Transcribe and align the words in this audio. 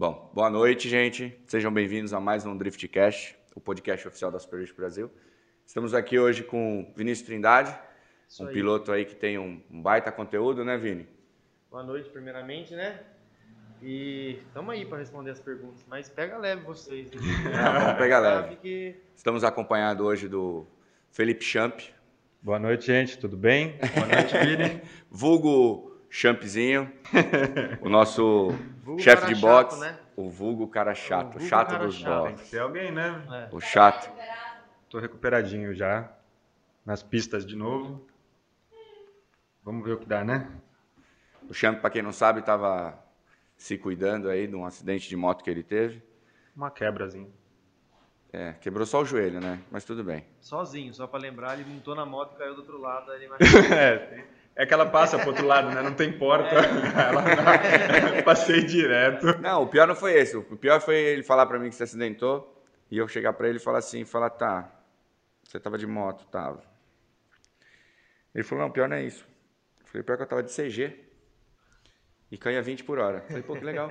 Bom, 0.00 0.30
boa 0.32 0.48
noite, 0.48 0.88
gente. 0.88 1.38
Sejam 1.46 1.70
bem-vindos 1.70 2.14
a 2.14 2.18
mais 2.18 2.46
um 2.46 2.56
Driftcast, 2.56 3.36
o 3.54 3.60
podcast 3.60 4.08
oficial 4.08 4.30
da 4.30 4.38
Super 4.38 4.66
Brasil. 4.74 5.10
Estamos 5.66 5.92
aqui 5.92 6.18
hoje 6.18 6.42
com 6.42 6.90
Vinícius 6.96 7.26
Trindade, 7.26 7.78
Isso 8.26 8.42
um 8.42 8.46
aí. 8.46 8.54
piloto 8.54 8.90
aí 8.92 9.04
que 9.04 9.14
tem 9.14 9.36
um 9.36 9.62
baita 9.68 10.10
conteúdo, 10.10 10.64
né, 10.64 10.78
Vini? 10.78 11.06
Boa 11.70 11.82
noite, 11.82 12.08
primeiramente, 12.08 12.74
né? 12.74 12.98
E 13.82 14.38
estamos 14.46 14.72
aí 14.72 14.86
para 14.86 14.96
responder 14.96 15.32
as 15.32 15.40
perguntas, 15.40 15.84
mas 15.86 16.08
pega 16.08 16.38
leve 16.38 16.62
vocês. 16.62 17.10
né? 17.10 17.20
vamos 17.78 17.98
pegar 17.98 18.20
leve. 18.20 18.56
Que 18.56 18.96
Estamos 19.14 19.44
acompanhados 19.44 20.02
hoje 20.02 20.28
do 20.28 20.66
Felipe 21.10 21.44
Champ, 21.44 21.78
Boa 22.42 22.58
noite, 22.58 22.86
gente. 22.86 23.18
Tudo 23.18 23.36
bem? 23.36 23.78
Boa 23.94 24.06
noite, 24.06 24.38
Vini. 24.38 24.80
vulgo 25.10 25.89
Champzinho, 26.10 26.92
o 27.80 27.88
nosso 27.88 28.48
chefe 28.98 29.28
de 29.28 29.34
chato, 29.36 29.40
boxe, 29.40 29.80
né? 29.80 29.98
o 30.16 30.28
vulgo 30.28 30.66
cara 30.68 30.92
chato, 30.92 31.34
vulgo 31.34 31.48
chato 31.48 31.70
cara 31.70 31.86
dos 31.86 31.94
chato. 31.94 32.24
Tem 32.24 32.32
que 32.32 32.38
boxes, 32.38 32.48
ser 32.48 32.58
alguém, 32.58 32.90
né? 32.90 33.24
é, 33.30 33.54
o 33.54 33.60
chato. 33.60 34.10
Tô 34.88 34.98
recuperadinho 34.98 35.72
já. 35.72 36.12
Nas 36.84 37.02
pistas 37.02 37.46
de 37.46 37.54
novo. 37.54 38.04
Vamos 39.62 39.84
ver 39.84 39.92
o 39.92 39.98
que 39.98 40.06
dá, 40.06 40.24
né? 40.24 40.50
O 41.48 41.54
Champ, 41.54 41.80
para 41.80 41.90
quem 41.90 42.02
não 42.02 42.12
sabe, 42.12 42.40
estava 42.40 42.98
se 43.56 43.78
cuidando 43.78 44.28
aí 44.28 44.46
de 44.48 44.56
um 44.56 44.64
acidente 44.64 45.08
de 45.08 45.16
moto 45.16 45.44
que 45.44 45.50
ele 45.50 45.62
teve. 45.62 46.02
Uma 46.56 46.70
quebrazinha. 46.70 47.28
É, 48.32 48.54
quebrou 48.54 48.86
só 48.86 49.02
o 49.02 49.04
joelho, 49.04 49.40
né? 49.40 49.60
Mas 49.70 49.84
tudo 49.84 50.02
bem. 50.02 50.24
sozinho, 50.40 50.94
só 50.94 51.06
para 51.06 51.20
lembrar, 51.20 51.58
ele 51.58 51.68
montou 51.68 51.94
na 51.94 52.06
moto 52.06 52.34
e 52.34 52.38
caiu 52.38 52.54
do 52.54 52.60
outro 52.60 52.80
lado. 52.80 53.12
Ele 53.12 53.28
é, 53.74 53.96
tem- 53.98 54.24
é 54.56 54.66
que 54.66 54.74
ela 54.74 54.86
passa 54.86 55.18
pro 55.18 55.28
outro 55.28 55.46
lado, 55.46 55.70
né? 55.70 55.80
Não 55.82 55.94
tem 55.94 56.12
porta. 56.12 56.54
Ela 56.54 57.22
dá- 57.22 58.22
passei 58.24 58.62
direto. 58.62 59.24
Não, 59.40 59.62
o 59.62 59.66
pior 59.68 59.86
não 59.86 59.94
foi 59.94 60.12
esse. 60.14 60.36
O 60.36 60.42
pior 60.56 60.80
foi 60.80 60.96
ele 60.96 61.22
falar 61.22 61.46
para 61.46 61.58
mim 61.58 61.68
que 61.70 61.74
se 61.76 61.82
acidentou 61.82 62.62
e 62.90 62.98
eu 62.98 63.08
chegar 63.08 63.32
para 63.32 63.48
ele 63.48 63.56
e 63.58 63.62
falar 63.62 63.78
assim, 63.78 64.04
falar, 64.04 64.30
tá, 64.30 64.70
você 65.44 65.58
tava 65.58 65.78
de 65.78 65.86
moto, 65.86 66.26
tava. 66.26 66.62
Ele 68.34 68.44
falou, 68.44 68.64
não, 68.64 68.70
pior 68.70 68.88
não 68.88 68.96
é 68.96 69.02
isso. 69.04 69.26
Eu 69.80 69.86
falei, 69.86 70.02
pior 70.02 70.16
que 70.16 70.22
eu 70.22 70.26
tava 70.26 70.42
de 70.42 70.52
CG 70.52 70.98
e 72.30 72.36
caía 72.38 72.60
20 72.62 72.84
por 72.84 72.98
hora. 72.98 73.18
Eu 73.18 73.22
falei, 73.28 73.42
pô, 73.42 73.54
que 73.56 73.64
legal. 73.64 73.90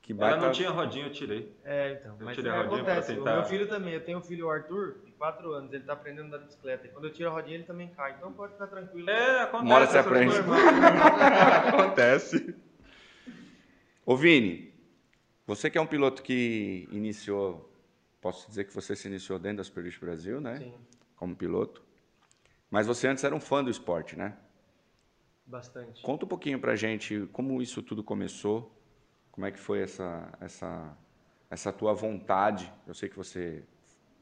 Que 0.00 0.12
Ela 0.12 0.20
baita... 0.20 0.36
não 0.46 0.52
tinha 0.52 0.70
rodinha, 0.70 1.06
eu 1.06 1.12
tirei. 1.12 1.54
É, 1.64 1.92
então. 1.92 2.16
Eu 2.18 2.24
Mas 2.24 2.36
tirei 2.36 2.50
é, 2.50 2.54
a 2.54 2.58
rodinha 2.62 2.84
pra 2.84 2.92
acontece. 2.94 3.14
tentar- 3.16 3.32
O 3.32 3.36
meu 3.36 3.44
filho 3.44 3.68
também. 3.68 3.92
Eu 3.94 4.04
tenho 4.04 4.18
um 4.18 4.22
filho, 4.22 4.46
o 4.46 4.50
Arthur, 4.50 4.96
4 5.18 5.52
anos. 5.52 5.72
Ele 5.72 5.84
tá 5.84 5.92
aprendendo 5.92 6.24
a 6.24 6.28
andar 6.28 6.38
de 6.38 6.44
bicicleta. 6.44 6.86
E 6.86 6.90
quando 6.90 7.06
eu 7.06 7.12
tiro 7.12 7.28
a 7.28 7.32
rodinha, 7.32 7.56
ele 7.56 7.64
também 7.64 7.88
cai. 7.88 8.14
Então 8.16 8.32
pode 8.32 8.52
ficar 8.52 8.68
tranquilo. 8.68 9.10
É, 9.10 9.42
acontece. 9.42 9.68
Você 9.68 9.98
essas 9.98 10.06
aprende. 10.06 10.34
acontece. 11.68 12.56
Ô 14.06 14.16
Vini, 14.16 14.72
você 15.46 15.68
que 15.68 15.76
é 15.76 15.80
um 15.80 15.86
piloto 15.86 16.22
que 16.22 16.88
iniciou, 16.90 17.70
posso 18.20 18.48
dizer 18.48 18.64
que 18.64 18.74
você 18.74 18.96
se 18.96 19.08
iniciou 19.08 19.38
dentro 19.38 19.58
da 19.58 19.64
Superlift 19.64 20.00
Brasil, 20.00 20.40
né? 20.40 20.58
Sim, 20.58 20.74
Como 21.16 21.36
piloto. 21.36 21.82
Mas 22.70 22.86
você 22.86 23.08
antes 23.08 23.24
era 23.24 23.34
um 23.34 23.40
fã 23.40 23.62
do 23.62 23.70
esporte, 23.70 24.16
né? 24.16 24.36
bastante. 25.48 26.02
Conta 26.02 26.26
um 26.26 26.28
pouquinho 26.28 26.60
pra 26.60 26.76
gente 26.76 27.26
como 27.32 27.60
isso 27.62 27.82
tudo 27.82 28.04
começou, 28.04 28.70
como 29.32 29.46
é 29.46 29.50
que 29.50 29.58
foi 29.58 29.80
essa, 29.80 30.30
essa, 30.40 30.96
essa 31.50 31.72
tua 31.72 31.94
vontade. 31.94 32.72
Eu 32.86 32.94
sei 32.94 33.08
que 33.08 33.16
você 33.16 33.64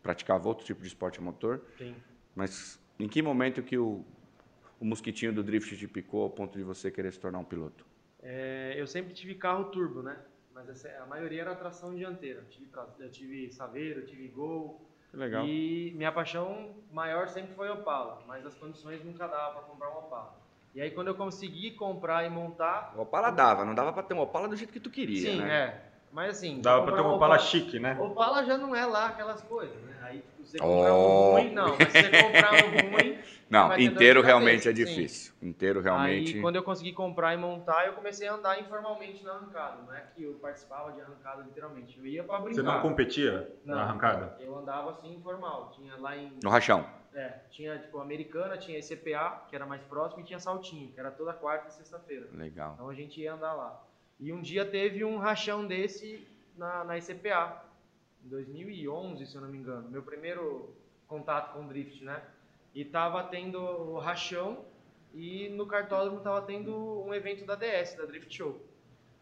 praticava 0.06 0.46
outro 0.48 0.64
tipo 0.64 0.80
de 0.80 0.86
esporte 0.86 1.18
a 1.18 1.22
motor, 1.22 1.60
Sim. 1.76 1.96
mas 2.34 2.80
em 2.98 3.08
que 3.08 3.20
momento 3.20 3.60
que 3.62 3.76
o, 3.76 4.04
o 4.80 4.84
mosquitinho 4.84 5.32
do 5.32 5.42
drift 5.42 5.76
te 5.76 5.88
picou 5.88 6.22
ao 6.22 6.30
ponto 6.30 6.56
de 6.56 6.62
você 6.62 6.90
querer 6.92 7.12
se 7.12 7.18
tornar 7.18 7.40
um 7.40 7.44
piloto? 7.44 7.84
É, 8.22 8.74
eu 8.76 8.86
sempre 8.86 9.12
tive 9.12 9.34
carro 9.34 9.64
turbo, 9.64 10.02
né? 10.02 10.16
Mas 10.54 10.68
essa- 10.68 10.88
a 11.02 11.06
maioria 11.06 11.42
era 11.42 11.54
tração 11.56 11.94
dianteira. 11.94 12.40
Eu 12.40 12.48
tive, 12.48 12.68
eu 13.00 13.10
tive 13.10 13.52
Saveiro, 13.52 14.00
eu 14.00 14.06
tive 14.06 14.28
Gol. 14.28 14.80
Que 15.10 15.16
legal. 15.16 15.44
E 15.44 15.92
minha 15.96 16.12
paixão 16.12 16.74
maior 16.92 17.28
sempre 17.28 17.54
foi 17.54 17.68
Opala, 17.68 18.22
mas 18.28 18.46
as 18.46 18.54
condições 18.54 19.04
nunca 19.04 19.26
dava 19.26 19.54
para 19.54 19.62
comprar 19.62 19.90
um 19.90 19.98
Opala. 19.98 20.38
E 20.74 20.80
aí 20.80 20.90
quando 20.92 21.08
eu 21.08 21.14
consegui 21.14 21.72
comprar 21.72 22.24
e 22.24 22.30
montar, 22.30 22.94
O 22.96 23.02
Opala 23.02 23.30
dava, 23.30 23.64
não 23.64 23.74
dava 23.74 23.92
pra 23.92 24.02
ter 24.04 24.14
um 24.14 24.20
Opala 24.20 24.46
do 24.48 24.56
jeito 24.56 24.72
que 24.72 24.80
tu 24.80 24.90
queria, 24.90 25.32
sim, 25.32 25.38
né? 25.38 25.50
é. 25.52 25.95
Mas 26.16 26.38
assim, 26.38 26.62
Dava 26.62 26.82
pra 26.86 26.94
ter 26.96 27.02
um 27.02 27.10
uma 27.10 27.18
pala 27.18 27.38
chique, 27.38 27.78
né? 27.78 27.94
Opala 28.00 28.42
já 28.42 28.56
não 28.56 28.74
é 28.74 28.86
lá 28.86 29.08
aquelas 29.08 29.42
coisas, 29.42 29.76
né? 29.82 29.98
Aí 30.00 30.20
tipo, 30.20 30.44
você 30.46 30.58
comprar 30.58 30.94
Oh. 30.94 31.28
um 31.28 31.32
ruim, 31.32 31.52
não. 31.52 31.76
Mas 31.78 31.92
se 31.92 32.02
você 32.02 32.22
comprar 32.22 32.54
um 32.54 32.56
ruim, 32.96 33.18
Não, 33.50 33.78
inteiro 33.78 34.22
realmente 34.22 34.64
cabeça, 34.64 34.70
é 34.70 34.74
sim. 34.86 34.94
difícil. 34.94 35.34
Inteiro 35.42 35.82
realmente. 35.82 36.36
Aí, 36.36 36.40
quando 36.40 36.56
eu 36.56 36.62
consegui 36.62 36.94
comprar 36.94 37.34
e 37.34 37.36
montar, 37.36 37.86
eu 37.86 37.92
comecei 37.92 38.26
a 38.26 38.32
andar 38.32 38.58
informalmente 38.58 39.22
na 39.22 39.32
arrancada. 39.32 39.82
Não 39.86 39.92
é 39.94 40.04
que 40.14 40.22
eu 40.22 40.32
participava 40.40 40.90
de 40.92 41.02
arrancada, 41.02 41.42
literalmente. 41.42 41.98
Eu 41.98 42.06
ia 42.06 42.24
pra 42.24 42.38
brincar. 42.38 42.54
Você 42.54 42.62
não 42.62 42.80
competia 42.80 43.52
Não, 43.62 43.74
na 43.76 43.82
arrancada? 43.82 44.38
Eu 44.40 44.56
andava 44.56 44.92
assim, 44.92 45.14
informal. 45.14 45.70
Tinha 45.76 45.96
lá 45.98 46.16
em... 46.16 46.32
No 46.42 46.48
rachão. 46.48 46.86
É, 47.12 47.40
tinha, 47.50 47.78
tipo, 47.78 47.98
Americana, 47.98 48.56
tinha 48.56 48.78
ICPA, 48.78 49.42
que 49.50 49.54
era 49.54 49.66
mais 49.66 49.82
próximo, 49.82 50.22
e 50.22 50.24
tinha 50.24 50.38
Saltinho, 50.38 50.90
que 50.92 50.98
era 50.98 51.10
toda 51.10 51.34
quarta 51.34 51.68
e 51.68 51.72
sexta-feira. 51.72 52.26
Legal. 52.32 52.72
Então 52.74 52.88
a 52.88 52.94
gente 52.94 53.20
ia 53.20 53.34
andar 53.34 53.52
lá. 53.52 53.82
E 54.18 54.32
um 54.32 54.40
dia 54.40 54.64
teve 54.64 55.04
um 55.04 55.18
rachão 55.18 55.66
desse 55.66 56.26
na, 56.56 56.84
na 56.84 56.98
ICPA, 56.98 57.64
em 58.24 58.28
2011, 58.28 59.26
se 59.26 59.34
eu 59.34 59.40
não 59.40 59.48
me 59.48 59.58
engano. 59.58 59.88
Meu 59.90 60.02
primeiro 60.02 60.74
contato 61.06 61.52
com 61.52 61.64
o 61.64 61.68
drift, 61.68 62.02
né? 62.02 62.22
E 62.74 62.84
tava 62.84 63.22
tendo 63.24 63.58
o 63.58 63.98
rachão 63.98 64.64
e 65.14 65.48
no 65.50 65.66
cartódromo 65.66 66.20
tava 66.20 66.42
tendo 66.42 67.02
um 67.04 67.14
evento 67.14 67.44
da 67.44 67.54
DS, 67.54 67.94
da 67.94 68.04
Drift 68.04 68.34
Show. 68.34 68.60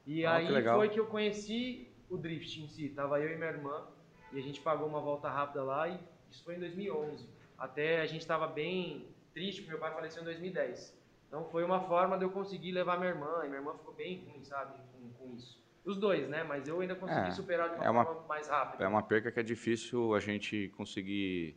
E 0.06 0.24
Ah, 0.24 0.36
aí 0.36 0.46
que 0.46 0.68
foi 0.70 0.88
que 0.88 0.98
eu 0.98 1.06
conheci 1.06 1.88
o 2.10 2.16
drift 2.16 2.60
em 2.60 2.68
si. 2.68 2.88
Tava 2.88 3.20
eu 3.20 3.32
e 3.32 3.36
minha 3.36 3.50
irmã 3.50 3.86
e 4.32 4.38
a 4.38 4.42
gente 4.42 4.60
pagou 4.60 4.88
uma 4.88 5.00
volta 5.00 5.28
rápida 5.28 5.62
lá 5.62 5.88
e 5.88 5.98
isso 6.30 6.42
foi 6.42 6.56
em 6.56 6.58
2011. 6.58 7.28
Até 7.56 8.00
a 8.00 8.06
gente 8.06 8.26
tava 8.26 8.46
bem 8.46 9.06
triste 9.32 9.62
porque 9.62 9.70
meu 9.70 9.80
pai 9.80 9.94
faleceu 9.94 10.22
em 10.22 10.24
2010. 10.24 11.03
Então 11.34 11.44
foi 11.50 11.64
uma 11.64 11.80
forma 11.80 12.16
de 12.16 12.24
eu 12.24 12.30
conseguir 12.30 12.70
levar 12.70 12.96
minha 12.96 13.10
irmã, 13.10 13.40
e 13.42 13.48
minha 13.48 13.56
irmã 13.58 13.74
ficou 13.74 13.92
bem 13.92 14.24
ruim, 14.24 14.44
sabe, 14.44 14.78
com, 14.92 15.08
com 15.18 15.34
isso. 15.34 15.60
Os 15.84 15.98
dois, 15.98 16.28
né? 16.28 16.44
Mas 16.44 16.68
eu 16.68 16.80
ainda 16.80 16.94
consegui 16.94 17.26
É, 17.26 17.30
superar 17.32 17.70
de 17.70 17.74
uma, 17.74 17.84
é 17.84 17.90
uma- 17.90 18.04
forma 18.04 18.22
mais 18.28 18.46
rápida. 18.48 18.84
É 18.84 18.86
uma 18.86 19.02
perca 19.02 19.32
que 19.32 19.40
é 19.40 19.42
difícil 19.42 20.14
a 20.14 20.20
gente 20.20 20.72
conseguir 20.76 21.56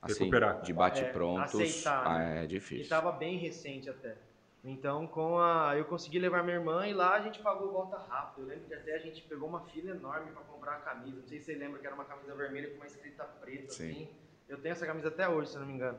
assim, 0.00 0.20
Recuperar. 0.20 0.60
de 0.62 0.72
bate 0.72 1.02
É, 1.02 1.10
aceitar, 1.42 2.06
Ah, 2.06 2.18
né? 2.20 2.40
é 2.42 2.44
E 2.44 2.46
difícil. 2.46 2.82
estava 2.84 3.10
bem 3.10 3.36
recente 3.38 3.90
até. 3.90 4.16
Então, 4.62 5.04
com 5.08 5.36
a, 5.40 5.74
eu 5.76 5.84
consegui 5.86 6.20
levar 6.20 6.44
minha 6.44 6.56
irmã 6.56 6.86
e 6.86 6.94
lá 6.94 7.14
a 7.14 7.20
gente 7.20 7.40
pagou 7.42 7.72
volta 7.72 7.98
rápida. 7.98 8.42
Eu 8.42 8.46
lembro 8.46 8.68
que 8.68 8.74
até 8.74 8.94
a 8.94 8.98
gente 9.00 9.20
pegou 9.22 9.48
uma 9.48 9.62
fila 9.62 9.90
enorme 9.90 10.30
para 10.30 10.42
comprar 10.42 10.76
a 10.76 10.80
camisa. 10.80 11.18
Não 11.22 11.26
sei 11.26 11.40
se 11.40 11.46
você 11.46 11.54
lembra 11.56 11.80
que 11.80 11.86
era 11.86 11.94
uma 11.94 12.04
camisa 12.04 12.32
vermelha 12.36 12.70
com 12.70 12.76
uma 12.76 12.86
escrita 12.86 13.24
preta 13.24 13.72
Sim. 13.72 13.90
assim. 13.90 14.08
Eu 14.48 14.58
tenho 14.58 14.72
essa 14.72 14.86
camisa 14.86 15.08
até 15.08 15.28
hoje, 15.28 15.50
se 15.50 15.56
eu 15.56 15.60
não 15.62 15.66
me 15.66 15.74
engano. 15.74 15.98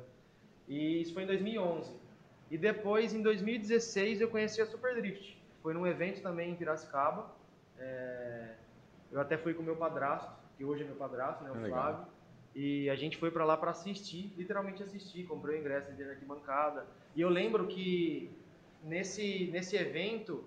E 0.70 1.02
isso 1.02 1.14
foi 1.14 1.24
em 1.24 1.28
2011. 1.28 2.07
E 2.50 2.58
depois, 2.58 3.14
em 3.14 3.22
2016, 3.22 4.22
eu 4.22 4.30
conheci 4.30 4.62
a 4.62 4.66
Super 4.66 4.96
Drift. 4.96 5.38
Foi 5.62 5.74
num 5.74 5.86
evento 5.86 6.22
também 6.22 6.52
em 6.52 6.56
Piracicaba. 6.56 7.30
É, 7.78 8.54
Eu 9.12 9.22
até 9.22 9.38
fui 9.38 9.54
com 9.54 9.64
meu 9.64 9.76
padrasto, 9.76 10.32
que 10.58 10.66
hoje 10.66 10.84
é 10.84 10.86
meu 10.86 10.96
padrasto, 10.96 11.44
né, 11.44 11.52
o 11.52 11.54
legal. 11.56 11.70
Flávio. 11.70 12.06
E 12.56 12.90
a 12.90 12.96
gente 12.96 13.18
foi 13.18 13.30
pra 13.32 13.46
lá 13.46 13.56
pra 13.56 13.72
assistir, 13.72 14.34
literalmente 14.36 14.82
assistir, 14.84 15.24
comprei 15.26 15.58
o 15.58 15.60
ingresso 15.62 15.92
de 15.94 16.04
arquibancada. 16.04 16.86
E 17.16 17.22
eu 17.22 17.30
lembro 17.30 17.68
que 17.68 18.30
nesse, 18.84 19.50
nesse 19.52 19.76
evento, 19.78 20.44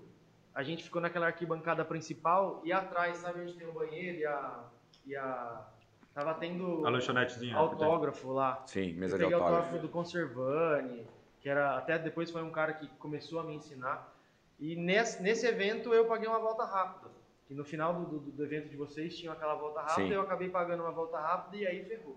a 0.54 0.62
gente 0.62 0.82
ficou 0.82 1.00
naquela 1.00 1.26
arquibancada 1.26 1.84
principal 1.84 2.60
e 2.64 2.72
atrás, 2.72 3.18
sabe 3.18 3.40
onde 3.42 3.54
tem 3.54 3.66
o 3.68 3.72
banheiro 3.72 4.18
e 4.18 4.26
a. 4.26 4.64
E 5.06 5.16
a 5.16 5.66
tava 6.12 6.34
tendo 6.34 6.84
A 6.84 6.90
lanchonetezinha. 6.90 7.56
autógrafo 7.56 8.32
lá. 8.32 8.62
Sim, 8.66 8.92
mesa 8.94 9.14
eu 9.14 9.18
de 9.18 9.24
autógrafo. 9.24 9.54
autógrafo 9.56 9.86
do 9.86 9.88
Conservani, 9.88 11.06
que 11.40 11.48
era 11.48 11.76
até 11.76 11.98
depois 11.98 12.30
foi 12.30 12.42
um 12.42 12.50
cara 12.50 12.72
que 12.74 12.86
começou 12.98 13.40
a 13.40 13.42
me 13.44 13.54
ensinar. 13.54 14.14
E 14.58 14.76
nesse, 14.76 15.22
nesse 15.22 15.46
evento 15.46 15.92
eu 15.94 16.04
paguei 16.06 16.28
uma 16.28 16.38
volta 16.38 16.64
rápida. 16.64 17.10
Que 17.48 17.54
no 17.54 17.64
final 17.64 17.94
do, 17.94 18.04
do, 18.06 18.18
do 18.30 18.44
evento 18.44 18.68
de 18.68 18.76
vocês 18.76 19.16
tinha 19.16 19.32
aquela 19.32 19.54
volta 19.54 19.80
rápida, 19.80 20.06
Sim. 20.08 20.12
eu 20.14 20.20
acabei 20.20 20.48
pagando 20.48 20.82
uma 20.82 20.92
volta 20.92 21.18
rápida 21.18 21.56
e 21.56 21.66
aí 21.66 21.84
ferrou. 21.84 22.16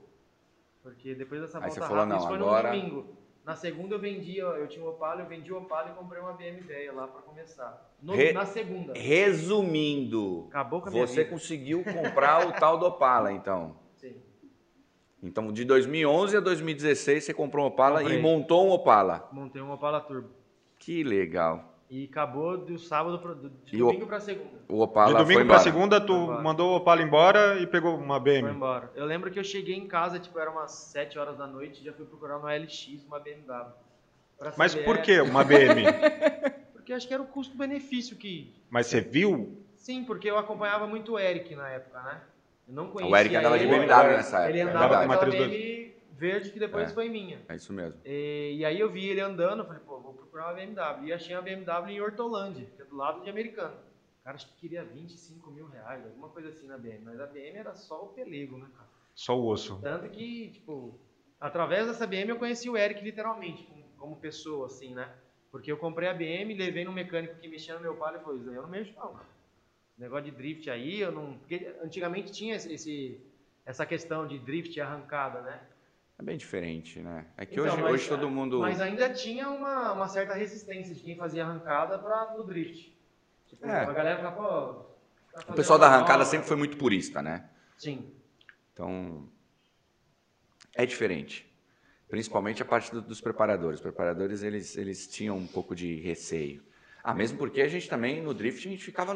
Porque 0.84 1.16
depois 1.16 1.42
dessa 1.42 1.60
volta 1.60 1.74
falou, 1.82 1.88
rápida, 1.98 2.06
não, 2.06 2.18
isso 2.18 2.28
foi 2.28 2.36
agora- 2.38 2.72
no 2.74 2.80
domingo. 2.80 3.24
Na 3.46 3.56
segunda 3.58 3.96
eu 3.96 4.00
vendi, 4.00 4.38
eu 4.38 4.68
tinha 4.70 4.86
um 4.86 4.88
Opala, 4.88 5.22
eu 5.22 5.26
vendi 5.28 5.52
o 5.52 5.58
Opala 5.58 5.90
e 5.90 5.94
comprei 5.94 6.22
uma 6.22 6.32
BMW 6.32 6.62
ideia 6.64 6.94
lá 6.94 7.08
pra 7.08 7.22
começar. 7.24 7.92
No- 8.02 8.14
Re- 8.16 8.32
Na 8.32 8.46
segunda. 8.46 8.94
Resumindo, 8.96 10.46
Acabou 10.50 10.82
com 10.82 10.88
a 10.88 10.92
minha 10.92 11.06
você 11.08 11.24
vida. 11.24 11.30
conseguiu 11.30 11.84
comprar 11.84 12.48
o 12.48 12.54
tal 12.54 12.78
do 12.78 12.86
Opala, 12.86 13.32
então. 13.34 13.76
Então, 15.24 15.52
de 15.54 15.64
2011 15.64 16.36
a 16.36 16.40
2016, 16.42 17.24
você 17.24 17.34
comprou 17.34 17.64
um 17.64 17.68
Opala 17.70 18.00
Comprei. 18.02 18.20
e 18.20 18.22
montou 18.22 18.68
um 18.68 18.72
Opala. 18.72 19.30
Montei 19.32 19.62
um 19.62 19.72
Opala 19.72 20.02
Turbo. 20.02 20.30
Que 20.78 21.02
legal. 21.04 21.72
E 21.90 22.06
acabou 22.12 22.58
do 22.58 22.78
sábado 22.78 23.20
pro, 23.20 23.34
do, 23.36 23.50
de 23.50 23.78
E 23.78 23.82
o- 23.82 23.86
domingo 23.88 24.06
pra 24.08 24.20
segunda. 24.20 24.50
O 24.68 24.82
Opala 24.82 25.08
De 25.10 25.14
foi 25.16 25.24
domingo 25.24 25.42
embora. 25.42 25.60
pra 25.60 25.64
segunda, 25.72 26.02
tu 26.02 26.26
Foi 26.26 26.42
mandou 26.42 26.74
o 26.74 26.76
Opala 26.76 27.02
embora 27.02 27.60
e 27.60 27.68
pegou 27.68 27.96
uma 27.96 28.20
Foi 28.20 28.42
BM. 28.42 28.50
embora. 28.52 28.92
Eu 28.96 29.06
lembro 29.06 29.32
que 29.32 29.40
eu 29.40 29.44
cheguei 29.44 29.76
em 29.76 29.88
casa, 29.88 30.20
tipo, 30.20 30.38
era 30.40 30.52
umas 30.52 30.72
7 30.72 31.18
horas 31.18 31.38
da 31.38 31.48
noite 31.48 31.82
e 31.82 31.86
já 31.86 31.94
fui 31.94 32.06
procurar 32.06 32.40
no 32.40 32.48
LX 32.48 33.06
uma 33.08 33.20
BMW. 33.20 33.68
Mas 34.58 34.76
por 34.76 34.98
que 34.98 35.22
uma 35.22 35.44
BM? 35.44 35.84
Porque 36.74 36.92
acho 36.92 37.08
que 37.08 37.14
era 37.14 37.24
o 37.24 37.28
custo-benefício 37.28 38.18
que. 38.18 38.54
Mas 38.70 38.88
você 38.88 39.00
viu 39.00 39.58
Sim, 39.78 40.04
porque 40.06 40.30
eu 40.30 40.38
acompanhava 40.38 40.86
muito 40.88 41.14
o 41.14 41.20
Eric 41.20 41.54
na 41.56 41.70
época, 41.70 42.02
né? 42.02 42.22
Eu 42.68 42.74
não 42.74 42.90
conhecia 42.90 43.14
O 43.14 43.18
Eric 43.18 43.36
andava 43.36 43.58
de 43.58 43.66
ele, 43.66 43.74
BMW 43.74 44.12
nessa 44.18 44.38
época. 44.38 44.50
Ele 44.50 44.62
andava 44.62 44.88
com 44.88 44.94
aquela 44.94 45.08
Matriz 45.08 45.36
BM 45.36 45.94
verde 46.12 46.52
que 46.52 46.60
depois 46.60 46.90
É. 46.92 46.94
foi 46.94 47.10
minha. 47.10 47.42
É 47.50 47.56
isso 47.56 47.74
mesmo. 47.74 48.00
E, 48.06 48.56
e 48.58 48.66
aí 48.66 48.80
eu 48.80 48.90
vi 48.90 49.10
ele 49.10 49.20
andando, 49.20 49.60
eu 49.60 49.66
falei, 49.66 49.82
pô, 49.86 50.00
vou 50.00 50.14
procurar 50.14 50.48
uma 50.48 50.54
BMW. 50.54 51.08
E 51.08 51.14
achei 51.14 51.36
uma 51.36 51.42
BMW 51.42 51.90
em 51.92 52.02
Hortolândia, 52.02 52.66
que 52.76 52.82
é 52.82 52.86
do 52.86 52.96
lado 52.96 53.22
de 53.22 53.30
Americana. 53.30 53.76
O 54.22 54.24
cara 54.24 54.36
acho 54.36 54.48
que 54.48 54.56
queria 54.62 54.86
25 54.86 55.52
mil 55.52 55.68
reais, 55.68 56.06
alguma 56.06 56.30
coisa 56.30 56.50
assim 56.50 56.66
na 56.68 56.78
BM. 56.78 57.02
Mas 57.04 57.20
a 57.20 57.26
BM 57.26 57.58
era 57.58 57.76
só 57.76 58.04
o 58.06 58.08
pelego, 58.10 58.58
né, 58.58 58.68
cara? 58.74 58.88
Só 59.14 59.38
o 59.38 59.46
osso. 59.48 59.80
Tanto 59.82 60.10
que, 60.10 60.50
tipo, 60.52 60.98
através 61.40 61.88
dessa 61.88 62.08
BM 62.08 62.30
eu 62.30 62.38
conheci 62.40 62.70
o 62.70 62.78
Eric 62.78 63.04
literalmente, 63.04 63.64
como, 63.66 63.84
como 63.98 64.16
pessoa, 64.16 64.68
assim, 64.68 64.94
né? 64.94 65.10
Porque 65.52 65.70
eu 65.72 65.78
comprei 65.78 66.08
a 66.08 66.14
BM, 66.14 66.54
levei 66.56 66.86
no 66.86 66.94
mecânico 66.94 67.36
que 67.36 67.48
mexia 67.50 67.76
no 67.76 67.82
meu 67.82 67.96
palo 67.96 68.18
e 68.18 68.20
falou, 68.22 68.38
isso 68.38 68.50
aí 68.50 68.56
eu 68.56 68.62
não 68.64 68.70
mexo 68.70 68.94
não, 68.96 69.14
cara. 69.14 69.33
Negócio 69.98 70.26
de 70.26 70.32
drift 70.32 70.70
aí, 70.70 71.00
eu 71.02 71.12
não... 71.12 71.38
Porque 71.38 71.74
antigamente 71.84 72.32
tinha 72.32 72.56
esse, 72.56 73.20
essa 73.66 73.86
questão 73.86 74.28
de 74.28 74.40
drift 74.40 74.76
e 74.76 74.82
arrancada, 74.82 75.42
né? 75.42 75.62
É 76.18 76.24
bem 76.24 76.38
diferente, 76.38 77.00
né? 77.00 77.26
É 77.38 77.46
que 77.46 77.54
Então, 77.54 77.66
hoje, 77.66 77.82
mas- 77.82 77.94
hoje 77.94 78.10
todo 78.10 78.30
mundo. 78.30 78.60
Mas 78.60 78.82
ainda 78.82 79.12
tinha 79.14 79.50
uma, 79.50 79.94
uma 79.94 80.08
certa 80.08 80.34
resistência 80.34 80.94
de 80.96 81.02
quem 81.02 81.16
fazia 81.16 81.44
arrancada 81.44 81.98
para 82.00 82.34
no 82.36 82.44
drift. 82.44 82.96
Tipo, 83.48 83.66
É. 83.66 83.84
a 83.84 83.92
galera 83.94 84.32
pô... 84.32 84.42
tá 85.32 85.46
O 85.52 85.54
pessoal 85.54 85.78
da 85.80 85.88
arrancada 85.88 86.10
manobra. 86.20 86.26
sempre 86.26 86.48
foi 86.48 86.58
muito 86.58 86.78
purista, 86.78 87.22
né? 87.22 87.50
Sim. 87.78 88.12
Então, 88.74 89.30
é 90.76 90.86
diferente. 90.86 91.52
Principalmente 92.10 92.62
a 92.62 92.66
parte 92.66 92.92
do- 92.92 93.02
dos 93.02 93.22
preparadores. 93.22 93.80
Os 93.80 93.84
preparadores, 93.84 94.44
eles, 94.44 94.76
eles 94.78 95.08
tinham 95.08 95.38
um 95.38 95.48
pouco 95.48 95.76
de 95.76 95.96
receio. 96.00 96.64
Ah, 97.04 97.14
mesmo 97.14 97.38
porque 97.38 97.62
a 97.62 97.68
gente 97.68 97.90
também, 97.90 98.22
no 98.22 98.34
drift, 98.34 98.68
a 98.68 98.72
gente 98.72 98.84
ficava 98.84 99.14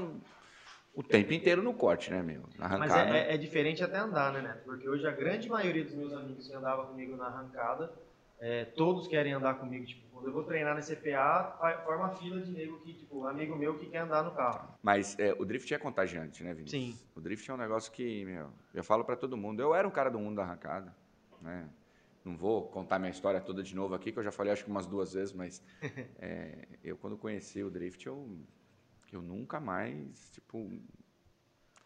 o 0.98 1.04
tempo 1.04 1.32
inteiro 1.32 1.62
no 1.62 1.76
corte, 1.76 2.10
né, 2.10 2.24
meu? 2.24 2.42
Na 2.58 2.68
Mas 2.80 2.92
arrancada. 2.92 3.16
é, 3.16 3.30
é- 3.30 3.36
é 3.36 3.38
diferente 3.38 3.84
até 3.84 4.00
andar, 4.00 4.34
né, 4.34 4.42
Neto? 4.42 4.66
Porque 4.66 4.90
hoje 4.90 5.06
a 5.06 5.12
grande 5.12 5.48
maioria 5.48 5.84
dos 5.84 5.94
meus 5.94 6.12
amigos 6.12 6.48
que 6.48 6.56
andavam 6.56 6.88
comigo 6.88 7.16
na 7.16 7.28
arrancada, 7.28 7.94
é, 8.40 8.66
todos 8.66 9.08
querem 9.08 9.32
andar 9.32 9.60
comigo. 9.60 9.86
Tipo, 9.86 10.08
quando 10.12 10.26
eu 10.26 10.34
vou 10.34 10.44
treinar 10.44 10.74
na 10.74 10.82
CPA, 10.82 11.84
forma 11.86 12.10
fila 12.16 12.42
de 12.42 12.52
nego 12.52 12.80
que, 12.80 12.96
tipo, 12.96 13.28
amigo 13.28 13.56
meu 13.56 13.78
que 13.78 13.86
quer 13.86 14.00
andar 14.00 14.24
no 14.24 14.32
carro. 14.32 14.74
Mas 14.82 15.16
é, 15.20 15.34
o 15.38 15.46
drift 15.46 15.72
é 15.72 15.78
contagiante, 15.78 16.44
né, 16.44 16.52
Vinícius? 16.56 16.96
Sim. 16.96 17.00
O 17.16 17.22
drift 17.22 17.48
é 17.48 17.54
um 17.54 17.58
negócio 17.58 17.92
que, 17.92 18.26
meu, 18.26 18.50
eu 18.74 18.84
falo 18.84 19.06
pra 19.06 19.16
todo 19.16 19.38
mundo. 19.38 19.62
Eu 19.62 19.76
era 19.76 19.88
um 19.88 19.92
cara 19.92 20.10
do 20.10 20.18
mundo 20.18 20.38
da 20.38 20.42
arrancada, 20.42 20.96
né? 21.40 21.70
Não 22.26 22.36
vou 22.36 22.68
contar 22.70 22.98
minha 22.98 23.12
história 23.12 23.40
toda 23.40 23.62
de 23.62 23.76
novo 23.76 23.94
aqui, 23.94 24.12
que 24.12 24.18
eu 24.18 24.24
já 24.24 24.32
falei 24.32 24.52
acho 24.52 24.64
que 24.66 24.72
umas 24.72 24.88
duas 24.88 25.14
vezes, 25.14 25.32
mas 25.32 25.64
é, 26.18 26.68
eu 26.84 26.98
quando 26.98 27.16
conheci 27.18 27.64
o 27.64 27.70
drift, 27.70 28.04
eu, 28.08 28.36
eu 29.16 29.22
nunca 29.22 29.60
mais, 29.60 30.30
tipo, 30.32 30.70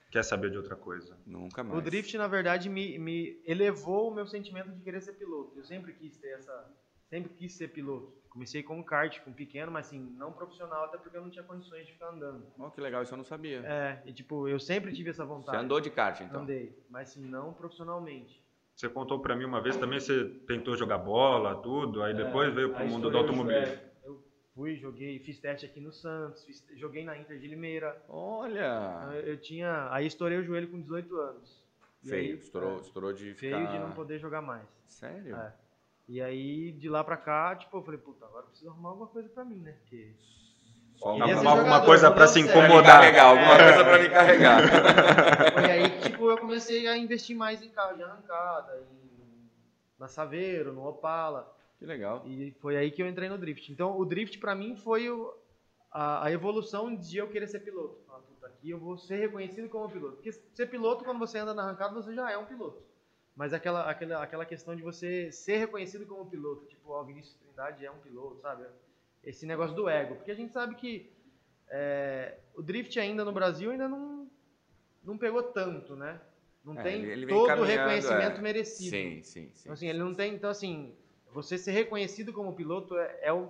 Quer 0.09 0.23
saber 0.23 0.51
de 0.51 0.57
outra 0.57 0.75
coisa. 0.75 1.18
nunca 1.25 1.63
mais. 1.63 1.77
O 1.77 1.81
drift, 1.81 2.18
na 2.18 2.27
verdade, 2.27 2.68
me, 2.69 3.00
me 3.00 3.41
elevou 3.45 4.09
o 4.09 4.13
meu 4.13 4.27
sentimento 4.27 4.69
de 4.69 4.81
querer 4.81 5.01
ser 5.01 5.13
piloto. 5.13 5.57
Eu 5.57 5.63
sempre 5.63 5.94
quis 5.94 6.18
ter 6.18 6.29
essa. 6.35 6.69
Sempre 7.09 7.33
quis 7.33 7.53
ser 7.53 7.69
piloto. 7.69 8.13
Comecei 8.29 8.63
com 8.63 8.81
kart, 8.83 9.19
com 9.21 9.33
pequeno, 9.33 9.71
mas 9.71 9.88
assim, 9.88 10.00
não 10.18 10.31
profissional, 10.31 10.85
até 10.85 10.97
porque 10.97 11.18
eu 11.18 11.21
não 11.21 11.29
tinha 11.29 11.44
condições 11.44 11.85
de 11.85 11.94
ficar 11.94 12.09
andando. 12.09 12.45
Oh, 12.57 12.69
que 12.71 12.79
legal, 12.79 13.03
isso 13.03 13.13
eu 13.13 13.18
não 13.18 13.25
sabia. 13.25 13.59
É, 13.65 14.01
e 14.06 14.13
tipo, 14.13 14.47
eu 14.47 14.59
sempre 14.59 14.94
tive 14.94 15.09
essa 15.09 15.25
Você 15.25 15.29
vontade. 15.29 15.57
andou 15.57 15.81
de 15.81 15.89
kart, 15.89 16.21
então? 16.21 16.41
Andei, 16.41 16.77
mas 16.89 17.09
assim, 17.09 17.25
não 17.25 17.53
profissionalmente. 17.53 18.41
Você 18.73 18.88
contou 18.89 19.19
pra 19.19 19.35
mim 19.35 19.44
uma 19.44 19.62
vez 19.62 19.75
também, 19.75 20.00
você 20.00 20.25
tentou 20.47 20.75
jogar 20.77 20.97
bola, 20.97 21.62
tudo, 21.62 22.01
aí 22.01 22.13
depois 22.13 22.53
veio 22.53 22.73
pro 22.73 22.85
mundo 22.88 23.09
do 23.09 23.18
automobilismo. 23.18 23.91
Fui, 24.56 24.75
joguei, 24.75 25.19
fiz 25.19 25.39
teste 25.39 25.65
aqui 25.65 25.80
no 25.80 25.92
Santos, 25.92 26.44
fiz- 26.45 26.65
joguei 26.75 27.03
na 27.03 27.18
Inter 27.18 27.39
de 27.39 27.48
Limeira. 27.48 28.01
Olha! 28.09 29.09
Eu, 29.13 29.19
eu 29.21 29.38
tinha. 29.38 29.88
Aí 29.92 30.06
estourei 30.07 30.38
o 30.38 30.44
joelho 30.44 30.68
com 30.69 30.80
18 30.81 31.15
anos. 31.19 31.62
E 32.03 32.09
Feio, 32.09 32.33
aí, 32.33 32.39
estourou, 32.39 32.77
é, 32.77 32.81
estourou 32.81 33.13
de 33.13 33.33
feio 33.36 33.57
ficar... 33.57 33.71
de 33.71 33.80
não 33.80 33.92
poder 33.92 34.19
jogar 34.19 34.42
mais. 34.42 34.65
Sério? 34.88 35.36
É. 35.36 35.53
E 36.09 36.21
aí, 36.21 36.71
de 36.71 36.89
lá 36.89 37.03
pra 37.03 37.15
cá, 37.15 37.56
tipo, 37.56 37.77
eu 37.77 37.83
falei, 37.83 38.00
puta, 38.00 38.25
agora 38.25 38.44
eu 38.44 38.50
preciso 38.50 38.69
arrumar 38.71 38.89
alguma 38.89 39.07
coisa 39.07 39.30
pra 39.30 39.45
mim, 39.45 39.59
né? 39.59 39.74
Porque 39.81 40.12
Arrumar 41.04 41.24
alguma 41.33 41.56
jogador, 41.56 41.86
coisa 41.86 42.09
não 42.09 42.15
pra 42.15 42.27
se 42.27 42.42
certo. 42.42 42.51
Pra 42.51 42.59
me 42.62 42.65
incomodar. 42.68 43.00
carregar, 43.00 43.25
alguma 43.25 43.57
coisa 43.57 43.83
pra 43.83 44.00
me 44.00 44.09
carregar. 44.09 45.54
Foi 45.54 45.65
aí 45.71 45.89
tipo, 46.01 46.30
eu 46.30 46.38
comecei 46.38 46.88
a 46.88 46.95
investir 46.97 47.36
mais 47.36 47.62
em 47.63 47.69
carro 47.69 47.95
de 47.97 48.04
arrancada, 48.04 48.77
em, 48.92 49.50
na 49.97 50.07
Saveiro, 50.07 50.74
no 50.74 50.86
Opala. 50.86 51.51
Que 51.81 51.86
legal. 51.88 52.24
E 52.28 52.51
foi 52.62 52.78
aí 52.78 52.92
que 52.92 53.01
eu 53.01 53.07
entrei 53.10 53.28
no 53.28 53.39
drift. 53.39 53.72
Então 53.72 53.98
o 54.00 54.06
drift 54.06 54.38
pra 54.38 54.54
mim 54.54 54.75
foi 54.75 55.10
o- 55.10 55.33
a, 55.92 56.25
a 56.28 56.31
evolução 56.31 56.95
de 56.95 57.18
eu 57.18 57.28
querer 57.28 57.48
ser 57.48 57.62
piloto. 57.62 58.00
Falar, 58.06 58.19
puta, 58.19 58.45
aqui 58.45 58.69
eu 58.69 58.78
vou 58.78 59.00
ser 59.00 59.16
reconhecido 59.16 59.68
como 59.68 59.89
piloto. 59.89 60.18
Porque 60.18 60.31
ser 60.31 60.68
piloto, 60.68 61.04
quando 61.04 61.18
você 61.18 61.39
anda 61.39 61.56
na 61.56 61.63
arrancada, 61.63 61.95
você 61.95 62.13
já 62.13 62.30
é 62.31 62.38
um 62.38 62.45
piloto. 62.45 62.83
Mas 63.36 63.51
aquela, 63.51 63.89
aquela, 63.89 64.22
aquela 64.22 64.45
questão 64.45 64.75
de 64.75 64.83
você 64.83 65.31
ser 65.31 65.57
reconhecido 65.57 66.06
como 66.06 66.30
piloto, 66.30 66.66
tipo, 66.68 66.92
ó, 66.92 67.01
o 67.01 67.06
Vinícius 67.06 67.36
Trindade 67.39 67.83
é 67.83 67.89
um 67.89 67.98
piloto, 67.98 68.39
sabe? 68.42 68.63
Esse 69.24 69.48
negócio 69.48 69.75
do 69.75 69.89
ego. 69.89 70.16
Porque 70.18 70.30
a 70.31 70.36
gente 70.36 70.54
sabe 70.54 70.75
que 70.75 71.12
é, 71.68 72.38
o 72.54 72.62
drift 72.62 73.00
ainda 73.00 73.25
no 73.25 73.31
Brasil 73.31 73.72
ainda 73.72 73.88
não, 73.89 74.30
não 75.04 75.18
pegou 75.18 75.42
tanto, 75.42 75.95
né? 75.95 76.22
Não 76.63 76.78
É, 76.80 76.83
tem 76.83 77.01
ele- 77.01 77.12
ele 77.24 77.28
todo 77.28 77.44
o 77.44 77.48
caminhando, 77.48 77.69
reconhecimento 77.72 78.38
é. 78.38 78.42
merecido. 78.42 78.89
Sim, 78.92 79.24
sim, 79.24 79.50
sim. 79.56 79.62
Então, 79.62 79.74
assim, 79.74 79.88
ele 79.88 79.98
não 80.00 80.13
tem. 80.13 80.36
Então, 80.36 80.50
assim, 80.50 80.95
você 81.33 81.57
ser 81.57 81.72
reconhecido 81.72 82.33
como 82.33 82.54
piloto 82.54 82.98
é, 82.98 83.19
é 83.24 83.33
o, 83.33 83.50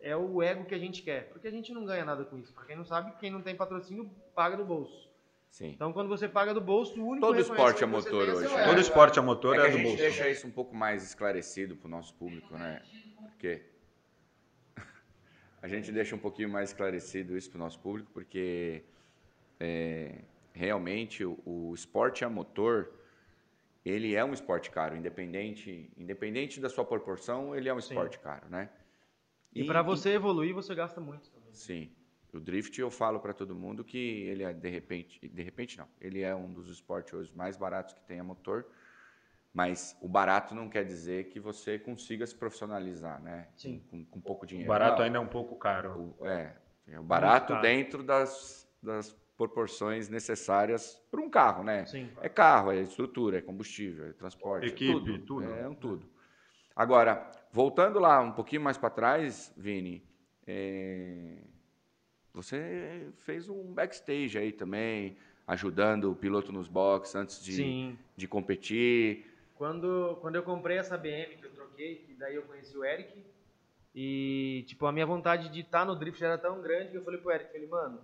é 0.00 0.16
o 0.16 0.42
ego 0.42 0.64
que 0.64 0.74
a 0.74 0.78
gente 0.78 1.02
quer. 1.02 1.28
Porque 1.30 1.48
a 1.48 1.50
gente 1.50 1.72
não 1.72 1.84
ganha 1.84 2.04
nada 2.04 2.24
com 2.24 2.38
isso. 2.38 2.52
Pra 2.52 2.64
quem 2.64 2.76
não 2.76 2.84
sabe, 2.84 3.12
quem 3.18 3.30
não 3.30 3.42
tem 3.42 3.54
patrocínio 3.56 4.10
paga 4.34 4.56
do 4.56 4.64
bolso. 4.64 5.08
sim. 5.50 5.70
Então, 5.70 5.92
quando 5.92 6.08
você 6.08 6.28
paga 6.28 6.52
do 6.52 6.60
bolso, 6.60 7.00
o 7.00 7.06
único 7.08 7.26
Todo 7.26 7.40
esporte 7.40 7.82
é 7.82 7.86
que 7.86 7.92
você 7.92 8.10
motor 8.10 8.26
tem 8.26 8.34
hoje, 8.34 8.54
é. 8.54 8.58
ego. 8.58 8.68
Todo 8.70 8.80
esporte 8.80 9.18
a 9.18 9.22
motor 9.22 9.54
É 9.54 9.58
é, 9.58 9.60
que 9.62 9.66
a 9.66 9.70
do 9.70 9.76
gente 9.78 9.86
bolso. 9.86 10.02
deixa 10.02 10.28
isso 10.28 10.46
um 10.46 10.50
pouco 10.50 10.74
mais 10.74 11.02
esclarecido 11.04 11.76
pro 11.76 11.88
nosso 11.88 12.12
público, 12.14 12.56
né? 12.56 12.82
Porque 13.30 13.62
a 15.62 15.68
gente 15.68 15.90
deixa 15.90 16.14
um 16.14 16.18
pouquinho 16.18 16.48
mais 16.48 16.70
esclarecido 16.70 17.36
isso 17.36 17.50
pro 17.50 17.58
nosso 17.58 17.78
público, 17.78 18.10
porque 18.12 18.82
é, 19.58 20.16
realmente 20.52 21.24
o, 21.24 21.38
o 21.44 21.72
esporte 21.74 22.24
a 22.24 22.28
motor 22.28 22.90
ele 23.84 24.14
é 24.14 24.24
um 24.24 24.32
esporte 24.32 24.70
caro, 24.70 24.96
independente, 24.96 25.92
independente 25.96 26.60
da 26.60 26.68
sua 26.70 26.84
proporção, 26.84 27.54
ele 27.54 27.68
é 27.68 27.74
um 27.74 27.80
Sim. 27.80 27.94
esporte 27.94 28.18
caro, 28.18 28.48
né? 28.48 28.70
E, 29.54 29.64
pra 29.64 29.82
você 29.82 30.10
evoluir, 30.10 30.54
você 30.54 30.74
gasta 30.74 31.00
muito 31.00 31.30
também. 31.30 31.52
Sim. 31.52 31.90
O 32.32 32.40
drift 32.40 32.80
eu 32.80 32.90
falo 32.90 33.20
para 33.20 33.32
todo 33.32 33.54
mundo 33.54 33.84
que 33.84 33.96
ele 34.22 34.42
é 34.42 34.52
de 34.52 34.68
repente, 34.68 35.20
de 35.28 35.42
repente 35.42 35.78
não, 35.78 35.86
ele 36.00 36.20
é 36.22 36.34
um 36.34 36.52
dos 36.52 36.68
esportes 36.68 37.14
hoje 37.14 37.32
mais 37.36 37.56
baratos 37.56 37.94
que 37.94 38.00
tem 38.02 38.18
a 38.18 38.24
motor, 38.24 38.66
mas 39.52 39.96
o 40.00 40.08
barato 40.08 40.52
não 40.52 40.68
quer 40.68 40.84
dizer 40.84 41.28
que 41.28 41.38
você 41.38 41.78
consiga 41.78 42.26
se 42.26 42.34
profissionalizar, 42.34 43.22
né? 43.22 43.46
Sim. 43.56 43.80
Com, 43.88 44.04
com 44.04 44.20
pouco 44.20 44.44
O 44.44 44.48
dinheiro. 44.48 44.68
barato 44.68 44.98
Não, 44.98 45.04
ainda 45.04 45.18
é 45.18 45.20
um 45.20 45.28
pouco 45.28 45.54
caro. 45.56 46.16
o- 46.18 46.26
é, 46.26 46.56
é 46.88 46.98
o 46.98 47.04
barato 47.04 47.54
dentro 47.60 48.02
das, 48.02 48.68
das 48.82 49.16
proporções 49.36 50.08
necessárias 50.08 51.02
para 51.10 51.20
um 51.20 51.28
carro, 51.28 51.64
né? 51.64 51.84
Sim. 51.86 52.10
É 52.20 52.28
carro, 52.28 52.70
é 52.70 52.80
estrutura, 52.80 53.38
é 53.38 53.42
combustível, 53.42 54.06
é 54.06 54.12
transporte, 54.12 54.68
Equipe, 54.68 54.90
é 54.90 54.94
tudo. 54.94 55.18
tudo. 55.26 55.44
É 55.44 55.68
um 55.68 55.74
tudo. 55.74 56.08
Agora, 56.74 57.30
voltando 57.52 57.98
lá 57.98 58.20
um 58.20 58.32
pouquinho 58.32 58.62
mais 58.62 58.76
para 58.76 58.90
trás, 58.90 59.52
Vini, 59.56 60.02
é, 60.46 61.38
você 62.32 63.12
fez 63.18 63.48
um 63.48 63.72
backstage 63.72 64.36
aí 64.38 64.52
também, 64.52 65.16
ajudando 65.46 66.10
o 66.10 66.16
piloto 66.16 66.52
nos 66.52 66.68
boxes 66.68 67.14
antes 67.14 67.42
de, 67.42 67.52
Sim. 67.52 67.98
de 68.16 68.26
competir. 68.26 69.26
Quando, 69.54 70.18
quando 70.20 70.36
eu 70.36 70.42
comprei 70.42 70.78
essa 70.78 70.96
BM 70.96 71.36
que 71.36 71.44
eu 71.44 71.52
troquei, 71.52 71.96
que 71.96 72.14
daí 72.14 72.34
eu 72.34 72.42
conheci 72.42 72.76
o 72.76 72.84
Eric, 72.84 73.22
e 73.94 74.64
tipo, 74.66 74.86
a 74.86 74.92
minha 74.92 75.06
vontade 75.06 75.48
de 75.48 75.60
estar 75.60 75.84
no 75.84 75.94
drift 75.94 76.22
era 76.22 76.36
tão 76.36 76.60
grande 76.60 76.90
que 76.90 76.96
eu 76.96 77.04
falei 77.04 77.20
pro 77.20 77.30
Eric, 77.30 77.52
falei, 77.52 77.68
mano, 77.68 78.00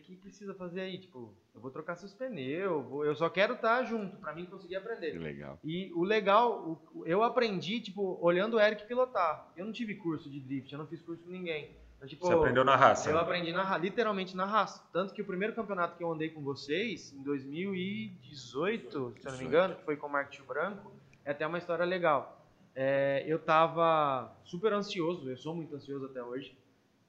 que 0.00 0.14
que 0.14 0.20
precisa 0.22 0.54
fazer 0.54 0.80
aí? 0.82 0.98
Tipo, 0.98 1.32
eu 1.54 1.60
vou 1.60 1.70
trocar 1.70 1.96
seus 1.96 2.12
pneus, 2.14 2.64
eu 2.64 2.82
vou- 2.82 3.04
eu 3.04 3.14
só 3.14 3.28
quero 3.28 3.54
estar 3.54 3.82
junto 3.84 4.16
pra 4.16 4.32
mim 4.34 4.44
conseguir 4.46 4.70
Que 4.74 4.76
aprender. 4.76 5.18
legal. 5.18 5.58
E 5.64 5.92
o 5.94 6.02
legal, 6.04 6.78
o- 6.94 7.06
eu 7.06 7.22
aprendi, 7.22 7.80
tipo, 7.80 8.18
olhando 8.20 8.56
o 8.56 8.60
Eric 8.60 8.86
pilotar. 8.86 9.48
Eu 9.56 9.64
não 9.64 9.72
tive 9.72 9.94
curso 9.94 10.28
de 10.30 10.40
drift, 10.40 10.72
eu 10.72 10.78
não 10.78 10.86
fiz 10.86 11.00
curso 11.02 11.22
com 11.24 11.30
ninguém. 11.30 11.70
Então, 11.96 12.08
tipo, 12.08 12.26
Você 12.26 12.34
aprendeu 12.34 12.64
na 12.64 12.76
raça. 12.76 13.08
eu 13.10 13.18
aprendi 13.18 13.50
na, 13.52 13.62
ra- 13.62 13.78
literalmente 13.78 14.36
na 14.36 14.44
raça. 14.44 14.82
Tanto 14.92 15.14
que 15.14 15.22
o 15.22 15.24
primeiro 15.24 15.54
campeonato 15.54 15.96
que 15.96 16.04
eu 16.04 16.12
andei 16.12 16.28
com 16.28 16.42
vocês, 16.42 17.12
em 17.12 17.22
2018, 17.22 18.90
se 18.90 18.96
eu 18.96 19.00
não 19.00 19.08
me 19.10 19.14
18. 19.14 19.42
engano, 19.44 19.74
que 19.76 19.84
foi 19.84 19.96
com 19.96 20.06
o 20.06 20.10
Mark 20.10 20.30
Tio 20.30 20.44
Branco, 20.44 20.92
é 21.24 21.30
até 21.30 21.46
uma 21.46 21.58
história 21.58 21.84
legal. 21.84 22.40
É, 22.74 23.24
eu 23.26 23.38
tava 23.38 24.32
super 24.44 24.72
ansioso, 24.72 25.30
eu 25.30 25.36
sou 25.36 25.54
muito 25.54 25.74
ansioso 25.74 26.06
até 26.06 26.22
hoje. 26.22 26.56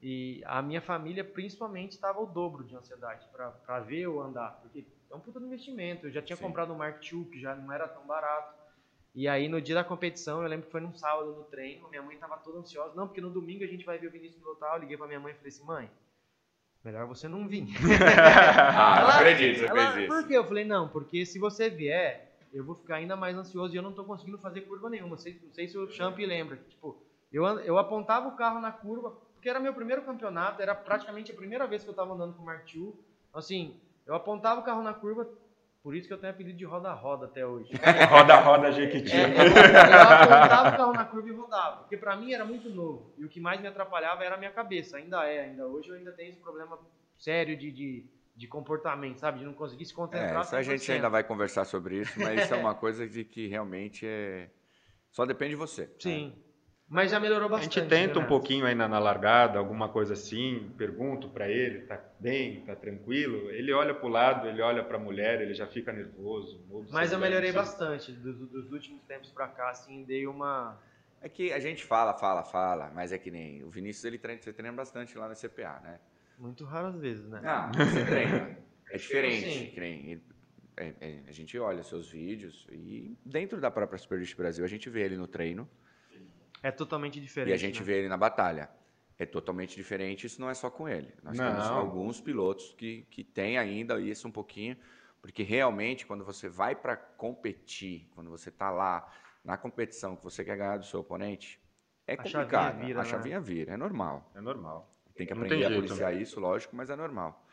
E 0.07 0.43
a 0.45 0.61
minha 0.61 0.81
família, 0.81 1.23
principalmente, 1.23 1.93
estava 1.93 2.21
o 2.21 2.27
dobro 2.27 2.63
de 2.63 2.75
ansiedade 2.75 3.25
pra 3.65 3.79
ver 3.79 4.01
eu 4.01 4.21
andar. 4.21 4.51
Porque 4.61 4.85
é 5.09 5.15
um 5.15 5.19
puta 5.19 5.39
de 5.39 5.47
investimento. 5.47 6.05
Eu 6.05 6.11
já 6.11 6.21
tinha 6.21 6.37
Sim. 6.37 6.43
comprado 6.43 6.71
um 6.71 6.77
Mark 6.77 7.01
II, 7.11 7.25
que 7.25 7.39
já 7.41 7.55
não 7.55 7.73
era 7.73 7.87
tão 7.87 8.05
barato. 8.05 8.53
E 9.15 9.27
aí, 9.27 9.49
no 9.49 9.59
dia 9.59 9.73
da 9.73 9.83
competição, 9.83 10.43
eu 10.43 10.47
lembro 10.47 10.67
que 10.67 10.71
foi 10.71 10.79
num 10.81 10.93
sábado 10.93 11.33
no 11.33 11.43
treino, 11.45 11.89
minha 11.89 12.03
mãe 12.03 12.15
tava 12.17 12.37
toda 12.37 12.59
ansiosa. 12.59 12.93
Não, 12.93 13.07
porque 13.07 13.19
no 13.19 13.31
domingo 13.31 13.63
a 13.63 13.67
gente 13.67 13.83
vai 13.83 13.97
ver 13.97 14.05
o 14.05 14.11
Vinícius 14.11 14.37
pilotar. 14.37 14.75
Eu 14.75 14.81
liguei 14.81 14.95
pra 14.95 15.07
minha 15.07 15.19
mãe 15.19 15.31
e 15.31 15.35
falei 15.37 15.49
assim, 15.49 15.63
mãe, 15.63 15.89
melhor 16.83 17.07
você 17.07 17.27
não 17.27 17.47
vir. 17.47 17.65
Ah, 17.75 18.95
não 19.01 19.09
Ela- 19.09 19.15
acredito, 19.15 19.57
você 19.57 19.65
Ela, 19.65 19.91
fez 19.91 20.05
por 20.07 20.19
isso. 20.19 20.27
quê? 20.27 20.37
Eu 20.37 20.45
falei, 20.45 20.65
não, 20.65 20.87
porque 20.87 21.25
se 21.25 21.39
você 21.39 21.67
vier, 21.67 22.31
eu 22.53 22.63
vou 22.63 22.75
ficar 22.75 22.97
ainda 22.97 23.15
mais 23.15 23.35
ansioso 23.35 23.73
e 23.73 23.77
eu 23.77 23.81
não 23.81 23.91
tô 23.91 24.03
conseguindo 24.03 24.37
fazer 24.37 24.61
curva 24.61 24.87
nenhuma. 24.87 25.09
Não 25.11 25.17
sei, 25.17 25.39
não 25.43 25.51
sei 25.51 25.67
se 25.67 25.75
o 25.79 25.89
Champ 25.89 26.19
lembra. 26.19 26.57
Tipo, 26.69 26.95
eu, 27.33 27.43
eu 27.61 27.79
apontava 27.79 28.27
o 28.27 28.35
carro 28.35 28.59
na 28.61 28.71
curva, 28.71 29.15
porque 29.45 29.51
era 29.51 29.59
meu 29.59 29.75
primeiro 29.75 30.01
campeonato, 30.01 30.59
era 30.59 30.73
praticamente 30.73 31.31
a 31.31 31.35
primeira 31.35 31.67
vez 31.67 31.83
que 31.83 31.89
eu 31.91 31.93
tava 31.93 32.15
andando 32.15 32.33
com 32.33 32.41
o 32.41 32.45
Mark 32.45 32.67
II. 32.73 32.95
Assim, 33.31 33.79
eu 34.03 34.15
apontava 34.15 34.59
o 34.59 34.63
carro 34.63 34.81
na 34.81 34.91
curva, 34.91 35.29
por 35.83 35.95
isso 35.95 36.07
que 36.07 36.13
eu 36.15 36.17
tenho 36.17 36.33
apelido 36.33 36.57
de 36.57 36.65
roda-roda 36.65 37.27
até 37.27 37.45
hoje. 37.45 37.71
Roda, 38.09 38.37
roda, 38.37 38.71
Jequiti. 38.71 39.11
É, 39.11 39.25
eu, 39.25 40.01
apontava 40.01 40.69
o 40.69 40.77
carro 40.77 40.93
na 40.93 41.05
curva 41.05 41.29
e 41.29 41.31
rodava. 41.31 41.77
Porque 41.81 41.95
pra 41.95 42.15
mim 42.15 42.33
era 42.33 42.43
muito 42.43 42.71
novo. 42.71 43.13
E 43.19 43.23
o 43.23 43.29
que 43.29 43.39
mais 43.39 43.61
me 43.61 43.67
atrapalhava 43.67 44.23
era 44.23 44.33
a 44.33 44.37
minha 44.39 44.49
cabeça. 44.49 44.97
Ainda 44.97 45.23
é, 45.27 45.41
ainda 45.41 45.67
hoje 45.67 45.89
eu 45.89 45.95
ainda 45.95 46.11
tenho 46.11 46.29
esse 46.29 46.39
problema 46.39 46.79
sério 47.15 47.55
de, 47.55 47.71
de, 47.71 48.09
de 48.35 48.47
comportamento, 48.47 49.19
sabe? 49.19 49.37
De 49.37 49.45
não 49.45 49.53
conseguir 49.53 49.85
se 49.85 49.93
concentrar. 49.93 50.37
É, 50.37 50.41
isso 50.41 50.55
a 50.55 50.63
gente 50.63 50.91
100%. 50.91 50.95
ainda 50.95 51.09
vai 51.09 51.23
conversar 51.23 51.65
sobre 51.65 51.99
isso, 51.99 52.19
mas 52.19 52.45
isso 52.45 52.53
é 52.55 52.57
uma 52.57 52.73
coisa 52.73 53.07
de 53.07 53.23
que 53.23 53.45
realmente 53.47 54.07
é. 54.07 54.49
Só 55.11 55.23
depende 55.23 55.51
de 55.51 55.57
você. 55.57 55.87
Sim. 55.99 56.35
Mas 56.87 57.09
já 57.11 57.19
melhorou 57.19 57.47
A 57.47 57.51
bastante. 57.51 57.79
gente 57.79 57.89
tenta 57.89 58.19
né, 58.19 58.25
um 58.25 58.27
pouquinho 58.27 58.65
aí 58.65 58.75
na, 58.75 58.87
largada, 58.99 59.57
alguma 59.57 59.89
coisa 59.89 60.13
assim, 60.13 60.71
pergunto 60.77 61.29
pra 61.29 61.49
ele, 61.49 61.81
tá 61.81 61.99
bem, 62.19 62.61
tá 62.61 62.75
tranquilo? 62.75 63.49
Ele 63.49 63.73
olha 63.73 63.93
pro 63.93 64.07
lado, 64.07 64.47
ele 64.47 64.61
olha 64.61 64.83
pra 64.83 64.99
mulher, 64.99 65.41
ele 65.41 65.55
já 65.55 65.65
fica 65.65 65.91
nervoso. 65.91 66.63
Mas 66.91 67.11
eu 67.11 67.17
melhorei 67.19 67.51
bastante. 67.51 68.11
Dos, 68.11 68.37
dos 68.49 68.71
últimos 68.71 69.01
tempos 69.03 69.31
pra 69.31 69.47
cá, 69.47 69.69
assim, 69.71 70.03
dei 70.03 70.27
uma. 70.27 70.79
É 71.21 71.27
que 71.27 71.51
a 71.51 71.59
gente 71.59 71.83
fala, 71.83 72.13
fala, 72.13 72.43
fala, 72.43 72.91
mas 72.93 73.11
é 73.11 73.17
que 73.17 73.31
nem 73.31 73.63
o 73.63 73.69
Vinícius 73.71 74.05
ele 74.05 74.19
treina, 74.19 74.39
você 74.39 74.53
treina 74.53 74.75
bastante 74.75 75.17
lá 75.17 75.27
na 75.27 75.33
CPA, 75.33 75.79
né? 75.83 75.99
Muito 76.37 76.65
raras 76.65 76.95
vezes, 76.99 77.27
né? 77.27 77.41
Ah, 77.43 77.71
você 77.73 78.05
treina. 78.05 78.57
É 78.91 78.97
diferente. 78.97 79.71
Que 79.71 79.79
nem- 79.79 80.21
é- 80.77 80.93
é- 81.01 81.19
a 81.27 81.31
gente 81.31 81.57
olha 81.57 81.81
seus 81.81 82.09
vídeos 82.11 82.67
e 82.71 83.17
dentro 83.25 83.59
da 83.59 83.71
própria 83.71 83.97
Super 83.97 84.21
Brasil 84.37 84.63
a 84.63 84.67
gente 84.67 84.87
vê 84.89 85.01
ele 85.03 85.17
no 85.17 85.25
treino 85.27 85.67
É 86.65 86.71
totalmente 86.71 87.21
diferente. 87.21 87.51
e 87.51 87.53
a 87.53 87.57
gente 87.57 87.79
né? 87.79 87.85
vê 87.85 87.99
ele 87.99 88.07
na 88.07 88.17
batalha. 88.17 88.69
É 89.19 89.25
totalmente 89.25 89.75
diferente, 89.75 90.25
isso 90.25 90.41
não 90.41 90.49
é 90.49 90.53
só 90.55 90.69
com 90.69 90.89
ele. 90.89 91.13
Nós 91.21 91.37
Não. 91.37 91.45
temos 91.47 91.67
alguns 91.67 92.19
pilotos 92.19 92.73
que, 92.73 93.03
que 93.11 93.23
têm 93.23 93.55
ainda 93.57 94.01
isso 94.01 94.27
um 94.27 94.31
pouquinho, 94.31 94.75
porque 95.21 95.43
realmente 95.43 96.07
quando 96.07 96.25
você 96.25 96.49
vai 96.49 96.75
para 96.75 96.97
competir, 96.97 98.09
quando 98.15 98.31
você 98.31 98.49
está 98.49 98.71
lá 98.71 99.07
na 99.43 99.55
competição 99.57 100.15
que 100.15 100.23
você 100.23 100.43
quer 100.43 100.57
ganhar 100.57 100.77
do 100.77 100.85
seu 100.85 101.01
oponente, 101.01 101.61
é 102.07 102.13
A 102.13 102.25
chavinha 102.25 102.43
complicado. 102.45 102.85
vira, 102.85 102.99
a 102.99 103.03
né? 103.03 103.09
chavinha 103.09 103.39
vira, 103.39 103.73
é 103.73 103.77
normal. 103.77 104.31
É 104.33 104.41
normal. 104.41 104.91
Tem 105.13 105.27
que 105.27 105.33
Não 105.33 105.43
aprender 105.43 105.67
tem 105.67 105.71
a 105.71 105.79
policiar 105.79 106.13
isso, 106.15 106.39
lógico, 106.39 106.75
mas 106.75 106.89
é 106.89 106.95
normal. 106.95 107.45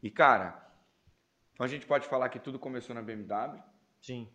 E, 0.00 0.10
cara, 0.12 0.64
então 1.52 1.66
a 1.66 1.68
gente 1.68 1.86
pode 1.86 2.06
falar 2.06 2.28
que 2.28 2.38
tudo 2.38 2.58
começou 2.58 2.94
na 2.94 3.02
BMW. 3.02 3.60
Sim. 4.00 4.28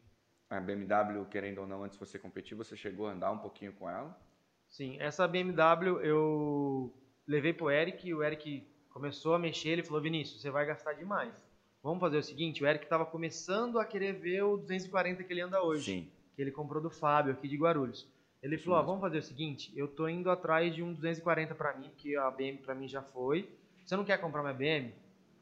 A 0.49 0.59
BMW, 0.59 1.25
querendo 1.29 1.59
ou 1.59 1.67
não, 1.67 1.83
antes 1.83 1.97
de 1.97 2.05
você 2.05 2.17
competir, 2.17 2.55
você 2.55 2.75
chegou 2.75 3.07
a 3.07 3.11
andar 3.11 3.31
um 3.31 3.37
pouquinho 3.37 3.71
com 3.73 3.87
ela. 3.87 4.17
Sim, 4.67 4.97
essa 4.99 5.27
BMW 5.27 5.99
eu 6.01 6.93
levei 7.27 7.53
pro 7.53 7.69
Eric, 7.69 8.07
e 8.07 8.13
o 8.13 8.23
Eric 8.23 8.67
começou 8.89 9.35
a 9.35 9.39
mexer, 9.39 9.69
ele 9.69 9.83
falou, 9.83 10.01
Vinícius, 10.01 10.41
você 10.41 10.49
vai 10.49 10.65
gastar 10.65 10.93
demais. 10.93 11.33
Vamos 11.83 11.99
fazer 11.99 12.17
o 12.17 12.23
seguinte, 12.23 12.63
o 12.63 12.67
Eric 12.67 12.83
estava 12.83 13.05
começando 13.05 13.79
a 13.79 13.85
querer 13.85 14.13
ver 14.13 14.43
o 14.43 14.57
240 14.57 15.23
que 15.23 15.31
ele 15.31 15.41
anda 15.41 15.63
hoje, 15.63 15.85
Sim. 15.85 16.07
que 16.35 16.41
ele 16.41 16.51
comprou 16.51 16.81
do 16.81 16.89
Fábio 16.89 17.31
aqui 17.31 17.47
de 17.47 17.55
Guarulhos. 17.55 18.07
Ele 18.41 18.55
Isso 18.55 18.65
falou, 18.65 18.79
ó, 18.79 18.83
vamos 18.83 19.01
fazer 19.01 19.19
o 19.19 19.23
seguinte, 19.23 19.71
eu 19.75 19.87
tô 19.87 20.07
indo 20.09 20.31
atrás 20.31 20.73
de 20.73 20.81
um 20.81 20.93
240 20.93 21.53
para 21.55 21.75
mim, 21.77 21.89
porque 21.89 22.15
a 22.15 22.31
BM 22.31 22.57
para 22.57 22.73
mim 22.73 22.87
já 22.87 23.01
foi. 23.01 23.47
Você 23.85 23.95
não 23.95 24.03
quer 24.03 24.19
comprar 24.19 24.41
minha 24.41 24.53
BM? 24.53 24.93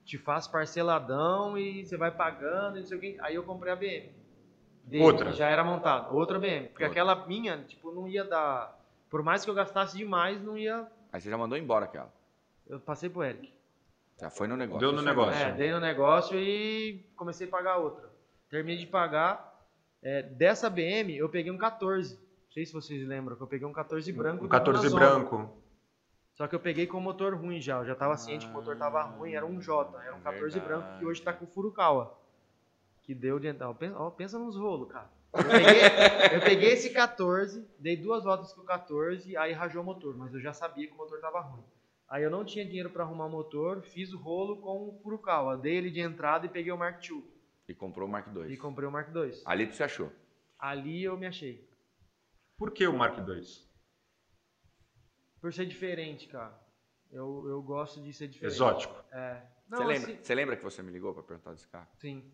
Te 0.06 0.18
faço 0.18 0.52
parceladão 0.52 1.58
e 1.58 1.86
você 1.86 1.98
vai 1.98 2.12
pagando, 2.12 2.80
não 2.80 2.86
sei 2.86 2.98
o 2.98 3.00
quê. 3.00 3.18
Aí 3.20 3.36
eu 3.36 3.44
comprei 3.44 3.72
a 3.72 3.76
BM. 3.76 4.17
Dele, 4.88 5.04
Outra. 5.04 5.32
que 5.32 5.38
Já 5.38 5.50
era 5.50 5.64
montada. 5.64 6.10
Outra 6.12 6.40
BM. 6.40 6.68
Porque 6.70 6.84
Outra. 6.84 6.88
aquela 6.88 7.28
minha, 7.28 7.58
tipo, 7.64 7.92
não 7.92 8.08
ia 8.08 8.24
dar. 8.24 8.76
Por 9.10 9.22
mais 9.22 9.44
que 9.44 9.50
eu 9.50 9.54
gastasse 9.54 9.98
demais, 9.98 10.42
não 10.42 10.58
ia. 10.58 10.88
Aí 11.12 11.20
você 11.22 11.30
já 11.30 11.38
mandou 11.38 11.58
embora 11.58 11.86
aquela. 11.86 12.12
Eu 12.66 12.80
passei 12.80 13.10
pro 13.10 13.24
Eric. 13.24 13.54
Já 14.20 14.30
foi 14.30 14.48
no 14.48 14.56
negócio. 14.58 14.80
Deu 14.80 14.92
no 14.92 14.98
Isso 14.98 15.06
negócio. 15.06 15.40
É, 15.42 15.52
dei 15.52 15.72
no 15.72 15.80
negócio 15.80 16.38
e 16.40 17.06
comecei 17.16 17.48
a 17.48 17.50
pagar 17.52 17.78
outra. 17.78 18.10
Terminei 18.50 18.78
de 18.78 18.88
pagar. 18.88 19.56
É, 20.02 20.22
dessa 20.24 20.70
BM, 20.70 21.16
eu 21.18 21.30
peguei 21.30 21.52
um 21.52 21.58
14. 21.58 22.16
Não 22.16 22.52
sei 22.52 22.66
se 22.66 22.74
vocês 22.74 23.06
lembram, 23.06 23.36
que 23.36 23.44
eu 23.44 23.48
peguei 23.48 23.68
um 23.68 23.74
14 23.74 24.12
branco. 24.14 24.46
Um 24.46 24.48
da 24.48 24.58
14 24.58 24.88
Amazon. 24.88 25.00
branco. 25.00 25.58
Só 26.34 26.48
que 26.48 26.56
eu 26.56 26.60
peguei 26.60 26.88
com 26.88 26.98
o 26.98 27.02
motor 27.02 27.36
ruim 27.36 27.60
já. 27.60 27.78
Eu 27.80 27.86
já 27.86 27.96
tava 27.96 28.16
ciente 28.16 28.46
que 28.46 28.52
o 28.52 28.56
motor 28.56 28.78
tava 28.78 29.02
ruim, 29.04 29.34
era 29.34 29.46
um 29.46 29.60
J. 29.60 30.00
Era 30.04 30.16
um 30.16 30.22
14 30.22 30.60
Verdade. 30.60 30.66
branco 30.66 31.00
que 31.00 31.06
hoje 31.06 31.22
tá 31.22 31.34
com 31.34 31.46
o 31.46 31.48
Furukawa. 31.48 32.18
Que 33.08 33.16
deu 33.16 33.40
de. 33.40 33.50
Ó, 33.64 33.74
pensa, 33.74 33.98
ó, 33.98 34.12
pensa 34.12 34.38
nos 34.38 34.58
rolos, 34.58 34.92
cara. 34.92 35.10
Eu 35.34 35.44
peguei, 35.48 36.36
eu 36.36 36.42
peguei 36.42 36.70
esse 36.74 36.90
14, 36.90 37.66
dei 37.80 37.96
duas 37.96 38.26
voltas 38.26 38.52
com 38.52 38.62
o 38.62 38.66
14, 38.66 39.36
aí 39.38 39.54
rajou 39.54 39.82
o 39.82 39.86
motor, 39.86 40.16
mas 40.18 40.34
eu 40.34 40.42
já 40.42 40.52
sabia 40.52 40.86
que 40.86 40.94
o 40.94 40.98
motor 40.98 41.22
tava 41.22 41.40
ruim. 41.40 41.64
Aí 42.10 42.22
eu 42.22 42.30
não 42.30 42.44
tinha 42.44 42.66
dinheiro 42.66 42.90
pra 42.90 43.06
arrumar 43.06 43.28
o 43.28 43.30
motor, 43.30 43.82
fiz 43.82 44.12
o 44.12 44.18
rolo 44.18 44.58
com 44.58 44.90
o 44.90 45.00
Furukawa. 45.02 45.58
Dei 45.58 45.76
ele 45.78 45.90
de 45.90 46.02
entrada 46.02 46.46
e 46.46 46.50
peguei 46.50 46.72
o 46.72 46.78
Mark 46.78 47.02
II. 47.10 47.24
E 47.66 47.74
comprou 47.74 48.10
o 48.10 48.12
Mark 48.12 48.28
II. 48.36 48.52
E 48.52 48.58
comprei 48.58 48.88
o 48.88 48.92
Mark 48.92 49.08
II. 49.16 49.42
Ali 49.46 49.66
você 49.68 49.84
achou. 49.84 50.12
Ali 50.60 51.02
eu 51.04 51.18
me 51.18 51.26
achei. 51.28 51.66
Por 52.58 52.72
que 52.72 52.86
o 52.86 52.94
Mark 52.94 53.18
II? 53.18 53.42
Por 55.40 55.54
ser 55.54 55.66
diferente, 55.66 56.28
cara. 56.28 56.58
Eu, 57.10 57.46
eu 57.48 57.62
gosto 57.62 58.02
de 58.02 58.12
ser 58.12 58.28
diferente. 58.28 58.54
Exótico. 58.54 58.94
É. 59.14 59.42
Você, 59.70 59.84
lembra, 59.84 60.14
assim- 60.14 60.34
lembra 60.34 60.58
que 60.58 60.64
você 60.64 60.84
me 60.84 60.92
ligou 60.92 61.14
para 61.14 61.24
perguntar 61.24 61.54
desse 61.54 61.68
carro? 61.70 61.88
sim. 62.00 62.30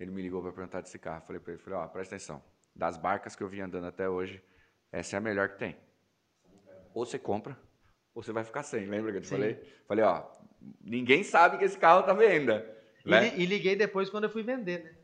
Ele 0.00 0.10
me 0.10 0.22
ligou 0.22 0.40
para 0.42 0.50
perguntar 0.52 0.80
desse 0.80 0.98
carro. 0.98 1.20
Falei 1.26 1.38
para 1.40 1.52
ele, 1.52 1.62
falei, 1.62 1.78
ó, 1.78 1.86
presta 1.86 2.14
atenção. 2.16 2.42
Das 2.74 2.96
barcas 2.96 3.36
que 3.36 3.42
eu 3.42 3.48
vim 3.48 3.60
andando 3.60 3.86
até 3.86 4.08
hoje, 4.08 4.42
essa 4.90 5.16
é 5.16 5.18
a 5.18 5.20
melhor 5.20 5.50
que 5.50 5.58
tem. 5.58 5.76
Ou 6.94 7.04
você 7.04 7.18
compra, 7.18 7.56
ou 8.14 8.22
você 8.22 8.32
vai 8.32 8.42
ficar 8.42 8.62
sem. 8.62 8.86
Lembra 8.86 9.12
que 9.12 9.18
eu 9.18 9.22
te 9.22 9.28
Sim. 9.28 9.34
falei? 9.36 9.82
Falei, 9.86 10.04
ó, 10.04 10.26
ninguém 10.80 11.22
sabe 11.22 11.58
que 11.58 11.64
esse 11.64 11.78
carro 11.78 12.02
tá 12.02 12.14
venda. 12.14 12.66
E, 13.04 13.10
Né? 13.10 13.28
li- 13.30 13.42
e 13.42 13.46
liguei 13.46 13.76
depois 13.76 14.08
quando 14.10 14.24
eu 14.24 14.30
fui 14.30 14.42
vender, 14.42 14.84
né? 14.84 14.94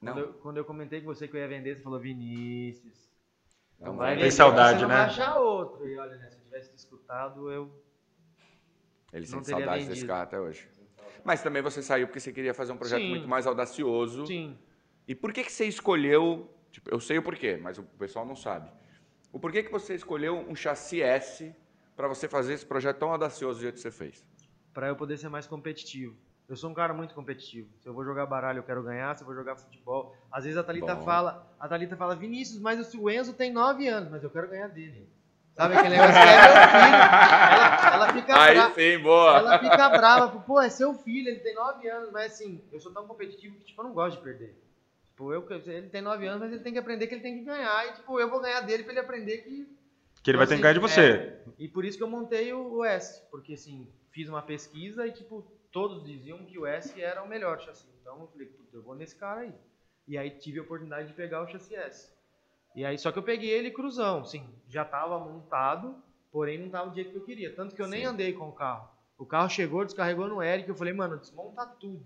Não. 0.00 0.12
Quando 0.14 0.18
eu, 0.24 0.32
quando 0.34 0.56
eu 0.56 0.64
comentei 0.64 1.00
com 1.00 1.06
você 1.06 1.28
que 1.28 1.36
eu 1.36 1.40
ia 1.40 1.46
vender, 1.48 1.76
você 1.76 1.82
falou, 1.82 2.00
Vinícius. 2.00 3.12
Não 3.78 3.96
vai 3.96 4.16
vender. 4.16 4.30
saudade, 4.30 4.78
você 4.80 4.82
não 4.82 4.88
né? 4.88 4.94
vai 4.96 5.04
achar 5.06 5.38
outro. 5.38 5.86
E 5.88 5.96
olha, 5.98 6.16
né, 6.16 6.30
se 6.30 6.38
eu 6.38 6.42
tivesse 6.42 6.74
escutado, 6.74 7.50
eu. 7.50 7.70
Ele 9.12 9.26
sente 9.26 9.48
saudade 9.48 9.80
desse 9.80 9.88
vendido. 9.88 10.06
carro 10.06 10.22
até 10.22 10.40
hoje. 10.40 10.68
Mas 11.24 11.42
também 11.42 11.62
você 11.62 11.82
saiu 11.82 12.06
porque 12.06 12.20
você 12.20 12.32
queria 12.32 12.54
fazer 12.54 12.72
um 12.72 12.76
projeto 12.76 13.02
Sim. 13.02 13.10
muito 13.10 13.28
mais 13.28 13.46
audacioso. 13.46 14.26
Sim. 14.26 14.58
E 15.06 15.14
por 15.14 15.32
que, 15.32 15.44
que 15.44 15.52
você 15.52 15.66
escolheu? 15.66 16.48
tipo, 16.72 16.90
eu 16.90 16.98
sei 16.98 17.18
o 17.18 17.22
porquê, 17.22 17.56
mas 17.56 17.78
o 17.78 17.82
pessoal 17.82 18.24
não 18.24 18.34
sabe. 18.34 18.70
O 19.30 19.38
porquê 19.38 19.62
que 19.62 19.70
você 19.70 19.94
escolheu 19.94 20.38
um 20.38 20.56
chassi 20.56 21.00
S 21.02 21.54
para 21.94 22.08
você 22.08 22.26
fazer 22.26 22.54
esse 22.54 22.66
projeto 22.66 22.98
tão 22.98 23.12
audacioso 23.12 23.58
do 23.58 23.62
jeito 23.62 23.74
que 23.74 23.80
você 23.80 23.90
fez? 23.90 24.26
Pra 24.72 24.88
eu 24.88 24.96
poder 24.96 25.18
ser 25.18 25.28
mais 25.28 25.46
competitivo. 25.46 26.16
Eu 26.48 26.56
sou 26.56 26.70
um 26.70 26.74
cara 26.74 26.92
muito 26.92 27.14
competitivo. 27.14 27.68
Se 27.78 27.88
eu 27.88 27.94
vou 27.94 28.04
jogar 28.04 28.26
baralho, 28.26 28.58
eu 28.58 28.62
quero 28.62 28.82
ganhar. 28.82 29.14
Se 29.14 29.22
eu 29.22 29.26
vou 29.26 29.34
jogar 29.34 29.56
futebol. 29.56 30.16
Às 30.30 30.44
vezes 30.44 30.58
a 30.58 30.64
Thalita 30.64 30.94
Bom. 30.94 31.04
fala, 31.04 31.54
a 31.58 31.68
Thalita 31.68 31.96
fala, 31.96 32.16
Vinícius, 32.16 32.58
mas 32.60 32.94
o 32.94 33.08
Enzo 33.08 33.32
tem 33.32 33.52
9 33.52 33.86
anos, 33.86 34.10
mas 34.10 34.24
eu 34.24 34.30
quero 34.30 34.48
ganhar 34.48 34.68
dele. 34.68 35.08
Sabe 35.54 35.76
aquele 35.76 35.96
negócio? 35.96 36.16
É 36.16 36.24
meu 36.24 36.52
filho. 36.70 36.96
Ela, 37.52 37.94
ela 37.94 38.12
fica 38.12 38.42
Aí 38.42 38.54
brava. 38.54 38.74
sim, 38.74 38.98
boa! 38.98 39.38
Ela 39.38 39.58
fica 39.58 39.88
brava, 39.90 40.40
pô, 40.40 40.60
é 40.60 40.70
seu 40.70 40.94
filho, 40.94 41.28
ele 41.28 41.40
tem 41.40 41.54
9 41.54 41.88
anos, 41.88 42.10
mas 42.10 42.32
assim, 42.32 42.62
eu 42.72 42.80
sou 42.80 42.92
tão 42.92 43.06
competitivo 43.06 43.56
que, 43.56 43.66
tipo, 43.66 43.80
eu 43.80 43.86
não 43.86 43.92
gosto 43.92 44.16
de 44.16 44.22
perder. 44.22 44.56
Tipo, 45.08 45.32
eu, 45.32 45.46
ele 45.66 45.88
tem 45.88 46.00
9 46.00 46.26
anos, 46.26 46.40
mas 46.40 46.52
ele 46.52 46.62
tem 46.62 46.72
que 46.72 46.78
aprender 46.78 47.06
que 47.06 47.14
ele 47.14 47.22
tem 47.22 47.38
que 47.38 47.44
ganhar. 47.44 47.86
E, 47.88 47.92
tipo, 47.94 48.18
eu 48.18 48.30
vou 48.30 48.40
ganhar 48.40 48.62
dele 48.62 48.82
pra 48.82 48.92
ele 48.92 49.00
aprender 49.00 49.38
que. 49.38 49.68
Que 50.22 50.30
ele 50.30 50.38
vai 50.38 50.46
ter 50.46 50.56
que 50.56 50.62
ganhar 50.62 50.74
de 50.74 50.80
você. 50.80 51.38
E 51.58 51.68
por 51.68 51.84
isso 51.84 51.98
que 51.98 52.02
eu 52.02 52.08
montei 52.08 52.52
o, 52.52 52.76
o 52.76 52.84
S. 52.84 53.22
Porque, 53.30 53.52
assim, 53.54 53.88
fiz 54.10 54.28
uma 54.28 54.40
pesquisa 54.40 55.06
e, 55.06 55.12
tipo, 55.12 55.44
todos 55.70 56.04
diziam 56.04 56.38
que 56.44 56.58
o 56.58 56.66
S 56.66 57.00
era 57.00 57.22
o 57.22 57.28
melhor 57.28 57.60
chassi. 57.60 57.88
Então 58.00 58.20
eu 58.20 58.28
falei, 58.28 58.46
puta, 58.46 58.76
eu 58.76 58.82
vou 58.82 58.94
nesse 58.94 59.16
cara 59.16 59.40
aí. 59.40 59.54
E 60.06 60.16
aí 60.16 60.30
tive 60.30 60.60
a 60.60 60.62
oportunidade 60.62 61.08
de 61.08 61.14
pegar 61.14 61.42
o 61.42 61.48
chassi 61.48 61.74
S. 61.74 62.12
E 62.74 62.84
aí, 62.84 62.96
só 62.98 63.12
que 63.12 63.18
eu 63.18 63.22
peguei 63.22 63.50
ele 63.50 63.70
cruzão, 63.70 64.24
sim. 64.24 64.44
Já 64.68 64.84
tava 64.84 65.18
montado, 65.18 65.94
porém 66.30 66.58
não 66.58 66.70
tava 66.70 66.88
do 66.90 66.94
jeito 66.94 67.10
que 67.10 67.16
eu 67.18 67.24
queria. 67.24 67.54
Tanto 67.54 67.74
que 67.74 67.82
eu 67.82 67.86
nem 67.86 68.00
Sim. 68.00 68.06
andei 68.06 68.32
com 68.32 68.48
o 68.48 68.52
carro. 68.52 68.88
O 69.18 69.26
carro 69.26 69.48
chegou, 69.50 69.84
descarregou 69.84 70.26
no 70.26 70.42
Eric, 70.42 70.68
eu 70.68 70.74
falei, 70.74 70.92
mano, 70.92 71.18
desmonta 71.18 71.66
tudo. 71.66 72.04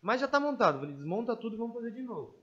Mas 0.00 0.20
já 0.20 0.26
tá 0.26 0.40
montado. 0.40 0.76
Eu 0.76 0.80
falei, 0.80 0.94
desmonta 0.96 1.36
tudo 1.36 1.54
e 1.54 1.58
vamos 1.58 1.74
fazer 1.74 1.90
de 1.92 2.02
novo. 2.02 2.34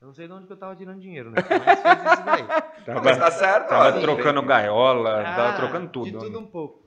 Eu 0.00 0.06
não 0.08 0.14
sei 0.14 0.26
de 0.28 0.32
onde 0.32 0.46
que 0.46 0.52
eu 0.52 0.56
tava 0.56 0.76
tirando 0.76 1.00
dinheiro, 1.00 1.30
né? 1.30 1.38
Mas 1.40 1.80
fez 1.82 2.12
isso 2.12 2.24
daí. 2.24 2.44
Não, 2.94 3.02
mas 3.02 3.18
tá 3.18 3.30
certo, 3.32 3.68
Tava 3.68 3.98
ó, 3.98 4.00
trocando 4.00 4.38
tem- 4.40 4.48
gaiola, 4.48 5.20
Ah, 5.22 5.36
tava 5.36 5.56
trocando 5.56 5.90
tudo. 5.90 6.04
De 6.04 6.16
tudo 6.18 6.38
um 6.38 6.46
pouco. 6.46 6.86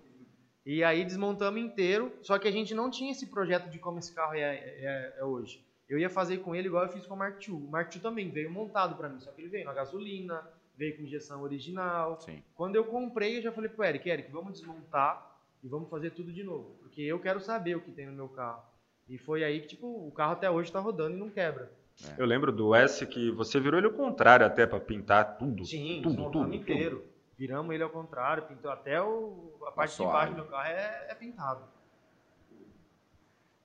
E 0.66 0.82
aí 0.84 1.04
desmontamos 1.04 1.60
inteiro, 1.60 2.14
só 2.22 2.40
que 2.40 2.48
a 2.48 2.52
gente 2.52 2.74
não 2.74 2.90
tinha 2.90 3.12
esse 3.12 3.26
projeto 3.28 3.70
de 3.70 3.80
como 3.80 4.00
esse 4.00 4.14
carro 4.16 4.34
é, 4.36 4.40
é- 4.56 5.16
é 5.20 5.26
hoje. 5.26 5.62
Eu 5.92 6.00
ia 6.00 6.10
fazer 6.10 6.38
com 6.38 6.56
ele 6.56 6.70
igual 6.70 6.86
eu 6.86 6.90
fiz 6.90 7.06
com 7.06 7.16
o 7.16 7.18
Mark 7.18 7.46
II. 7.46 7.54
O 7.54 7.70
Mark 7.70 7.94
II 7.94 8.02
também 8.02 8.30
veio 8.30 8.50
montado 8.50 8.96
pra 8.96 9.10
mim, 9.10 9.20
só 9.20 9.30
que 9.30 9.42
ele 9.42 9.50
veio 9.50 9.66
na 9.66 9.74
gasolina, 9.74 10.42
veio 10.78 10.96
com 10.96 11.04
injeção 11.04 11.44
original. 11.44 12.18
Sim. 12.22 12.42
Quando 12.56 12.78
eu 12.78 12.86
comprei, 12.86 13.38
eu 13.38 13.42
já 13.42 13.52
falei 13.52 13.70
pro 13.70 13.84
Eric, 13.84 14.10
Eric, 14.10 14.32
vamos 14.32 14.54
desmontar 14.54 15.38
e 15.62 15.68
vamos 15.68 15.90
fazer 15.90 16.12
tudo 16.12 16.32
de 16.32 16.46
novo. 16.46 16.78
Porque 16.80 17.02
eu 17.02 17.20
quero 17.20 17.42
saber 17.42 17.76
o 17.76 17.82
que 17.82 17.92
tem 17.92 18.06
no 18.06 18.14
meu 18.14 18.30
carro. 18.30 18.64
E 19.10 19.18
foi 19.18 19.44
aí 19.44 19.60
que, 19.60 19.68
tipo, 19.68 19.86
o 19.86 20.10
carro 20.14 20.32
até 20.32 20.50
hoje 20.50 20.70
está 20.70 20.80
rodando 20.80 21.18
e 21.18 21.20
não 21.20 21.30
quebra. 21.30 21.70
Eu 22.18 22.26
lembro 22.26 22.54
do 22.54 22.74
S 22.74 23.06
que 23.06 23.30
você 23.30 23.60
virou 23.60 23.78
ele 23.78 23.88
ao 23.88 23.94
contrário 23.94 24.46
até 24.46 24.66
para 24.66 24.80
pintar 24.80 25.38
tudo. 25.38 25.66
Sim, 25.66 26.00
tudo, 26.02 26.16
tudo, 26.16 26.32
tudo, 26.32 26.44
tudo. 26.46 26.56
inteiro. 26.56 27.06
Viramos 27.38 27.76
ele 27.76 27.84
ao 27.84 27.90
contrário, 27.90 28.44
pintou 28.44 28.72
até 28.72 29.02
o, 29.02 29.58
a 29.68 29.72
parte 29.74 29.98
de 29.98 30.04
baixo 30.06 30.32
do 30.32 30.38
meu 30.38 30.46
carro 30.46 30.68
é, 30.68 31.08
é 31.10 31.16
pintado. 31.16 31.64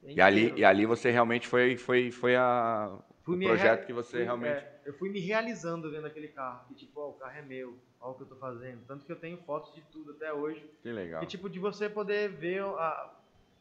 É 0.06 0.12
E 0.12 0.20
ali, 0.20 0.52
e 0.56 0.64
ali 0.64 0.86
você 0.86 1.10
realmente 1.10 1.46
foi, 1.48 1.76
foi, 1.76 2.10
foi 2.10 2.36
a, 2.36 2.96
Fui 3.25 3.34
o 3.34 3.38
me 3.38 3.46
projeto 3.46 3.78
rea- 3.78 3.86
que 3.86 3.92
você 3.92 4.18
fui- 4.18 4.25
realmente. 4.25 4.52
é, 4.56 4.80
eu 4.86 4.94
fui 4.94 5.08
me 5.10 5.18
realizando 5.20 5.90
vendo 5.90 6.06
aquele 6.06 6.28
carro. 6.28 6.64
Que 6.68 6.75
tipo, 6.75 7.00
ó, 7.00 7.08
o 7.10 7.12
carro 7.14 7.36
é 7.36 7.42
meu, 7.42 7.76
olha 8.00 8.12
o 8.12 8.14
que 8.14 8.22
eu 8.22 8.26
tô 8.28 8.36
fazendo. 8.36 8.80
Tanto 8.86 9.04
que 9.04 9.10
eu 9.12 9.16
tenho 9.16 9.36
fotos 9.38 9.75
de 9.75 9.80
tudo 9.92 10.12
até 10.12 10.32
hoje. 10.32 10.64
Que 10.82 10.92
legal. 10.92 11.22
E 11.22 11.26
tipo, 11.26 11.48
de 11.50 11.58
você 11.58 11.88
poder 11.88 12.28
ver 12.30 12.62
a. 12.62 13.12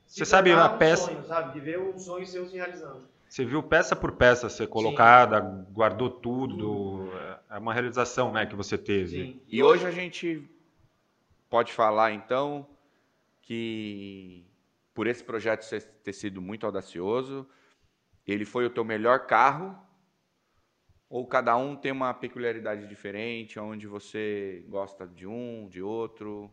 Você 0.06 0.24
sabe 0.24 0.54
uma 0.54 0.72
um 0.72 0.78
peça- 0.78 1.08
Sonho, 1.08 1.24
sabe? 1.26 1.54
De 1.54 1.60
ver 1.60 1.80
um 1.80 1.98
sonho 1.98 2.28
seu 2.28 2.46
se 2.48 2.56
realizando. 2.56 3.08
Você 3.28 3.44
viu 3.44 3.64
peça 3.64 3.96
por 3.96 4.12
peça 4.12 4.48
ser 4.50 4.68
colocada, 4.68 5.40
guardou 5.72 6.12
tudo. 6.12 7.10
É 7.50 7.58
uma 7.58 7.74
realização 7.74 8.32
né, 8.32 8.46
que 8.46 8.56
você 8.56 8.78
teve. 8.78 9.08
Sim. 9.24 9.42
E 9.48 9.64
hoje 9.64 9.86
a 9.88 9.92
gente 9.92 10.48
pode 11.50 11.74
falar 11.74 12.12
então 12.14 12.68
que 13.42 14.46
por 14.96 15.06
esse 15.06 15.24
projeto 15.24 15.70
ter 16.04 16.14
sido 16.14 16.42
muito 16.42 16.66
audacioso, 16.66 17.48
ele 18.26 18.46
foi 18.46 18.66
o 18.66 18.70
teu 18.70 18.84
melhor 18.84 19.28
carro 19.28 19.78
ou 21.08 21.28
cada 21.28 21.56
um 21.56 21.76
tem 21.76 21.92
uma 21.92 22.14
peculiaridade 22.14 22.88
diferente, 22.88 23.60
onde 23.60 23.86
você 23.86 24.66
gosta 24.68 25.06
de 25.06 25.28
um, 25.28 25.68
de 25.68 25.82
outro? 25.82 26.50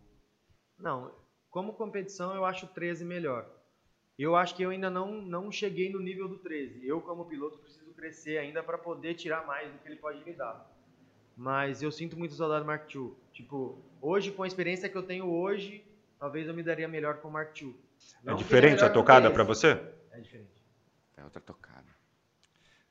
Não, 0.78 1.10
como 1.50 1.72
competição 1.72 2.34
eu 2.34 2.44
acho 2.44 2.66
o 2.66 2.68
13 2.68 3.04
melhor. 3.04 3.48
Eu 4.18 4.36
acho 4.36 4.54
que 4.54 4.62
eu 4.62 4.70
ainda 4.70 4.90
não, 4.90 5.22
não 5.22 5.50
cheguei 5.50 5.90
no 5.90 6.00
nível 6.00 6.28
do 6.28 6.38
13. 6.38 6.86
Eu, 6.86 7.00
como 7.00 7.24
piloto, 7.24 7.58
preciso 7.58 7.92
crescer 7.94 8.38
ainda 8.38 8.62
para 8.62 8.76
poder 8.76 9.14
tirar 9.14 9.46
mais 9.46 9.72
do 9.72 9.78
que 9.78 9.88
ele 9.88 9.96
pode 9.96 10.22
me 10.24 10.32
dar. 10.32 10.70
Mas 11.36 11.82
eu 11.82 11.90
sinto 11.90 12.18
muito 12.18 12.34
saudade 12.34 12.62
do 12.62 12.66
Mark 12.66 12.92
II. 12.94 13.14
Tipo, 13.32 13.78
hoje, 14.00 14.30
com 14.30 14.42
a 14.42 14.46
experiência 14.46 14.88
que 14.88 14.96
eu 14.96 15.02
tenho 15.02 15.30
hoje, 15.30 15.82
talvez 16.18 16.46
eu 16.46 16.54
me 16.54 16.62
daria 16.62 16.86
melhor 16.86 17.16
com 17.18 17.28
o 17.28 17.32
Mark 17.32 17.58
II. 17.60 17.74
É 18.22 18.26
Não 18.26 18.34
ele 18.34 18.42
diferente 18.42 18.84
a 18.84 18.90
tocada 18.90 19.22
13. 19.30 19.34
para 19.34 19.44
você? 19.44 19.68
É 20.12 20.20
diferente. 20.20 20.50
É 21.16 21.24
outra 21.24 21.40
tocada. 21.40 21.82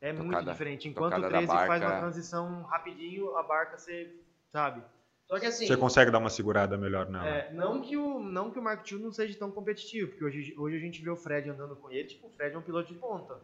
É 0.02 0.12
muito 0.12 0.30
Tocada- 0.32 0.52
diferente. 0.52 0.88
Enquanto 0.90 1.14
o 1.14 1.16
tocada 1.18 1.30
da 1.32 1.38
13 1.38 1.48
faz 1.54 1.68
barca- 1.68 1.86
uma 1.88 2.00
transição 2.00 2.62
rapidinho, 2.64 3.36
a 3.38 3.44
barca 3.44 3.78
você 3.78 4.16
sabe. 4.50 4.82
Só 5.28 5.40
que 5.40 5.46
assim, 5.46 5.66
Você 5.68 5.78
consegue 5.78 6.12
dar 6.12 6.18
uma 6.18 6.30
segurada 6.30 6.76
melhor 6.78 7.08
nela? 7.10 7.26
é, 7.26 7.54
não 7.54 7.82
que 7.82 7.96
o 7.96 8.20
não 8.20 8.52
que 8.52 8.60
o 8.60 8.62
Mark 8.62 8.86
II 8.92 8.98
não 9.00 9.12
seja 9.14 9.38
tão 9.38 9.50
competitivo, 9.52 10.10
porque 10.10 10.26
hoje, 10.26 10.54
hoje 10.58 10.76
a 10.76 10.80
gente 10.80 11.02
vê 11.02 11.10
o 11.10 11.16
Fred 11.16 11.50
andando 11.50 11.76
com 11.76 11.90
ele, 11.90 12.06
tipo, 12.10 12.28
o 12.28 12.30
Fred 12.32 12.54
é 12.54 12.58
um 12.58 12.62
piloto 12.62 12.92
de 12.92 13.00
ponta. 13.00 13.40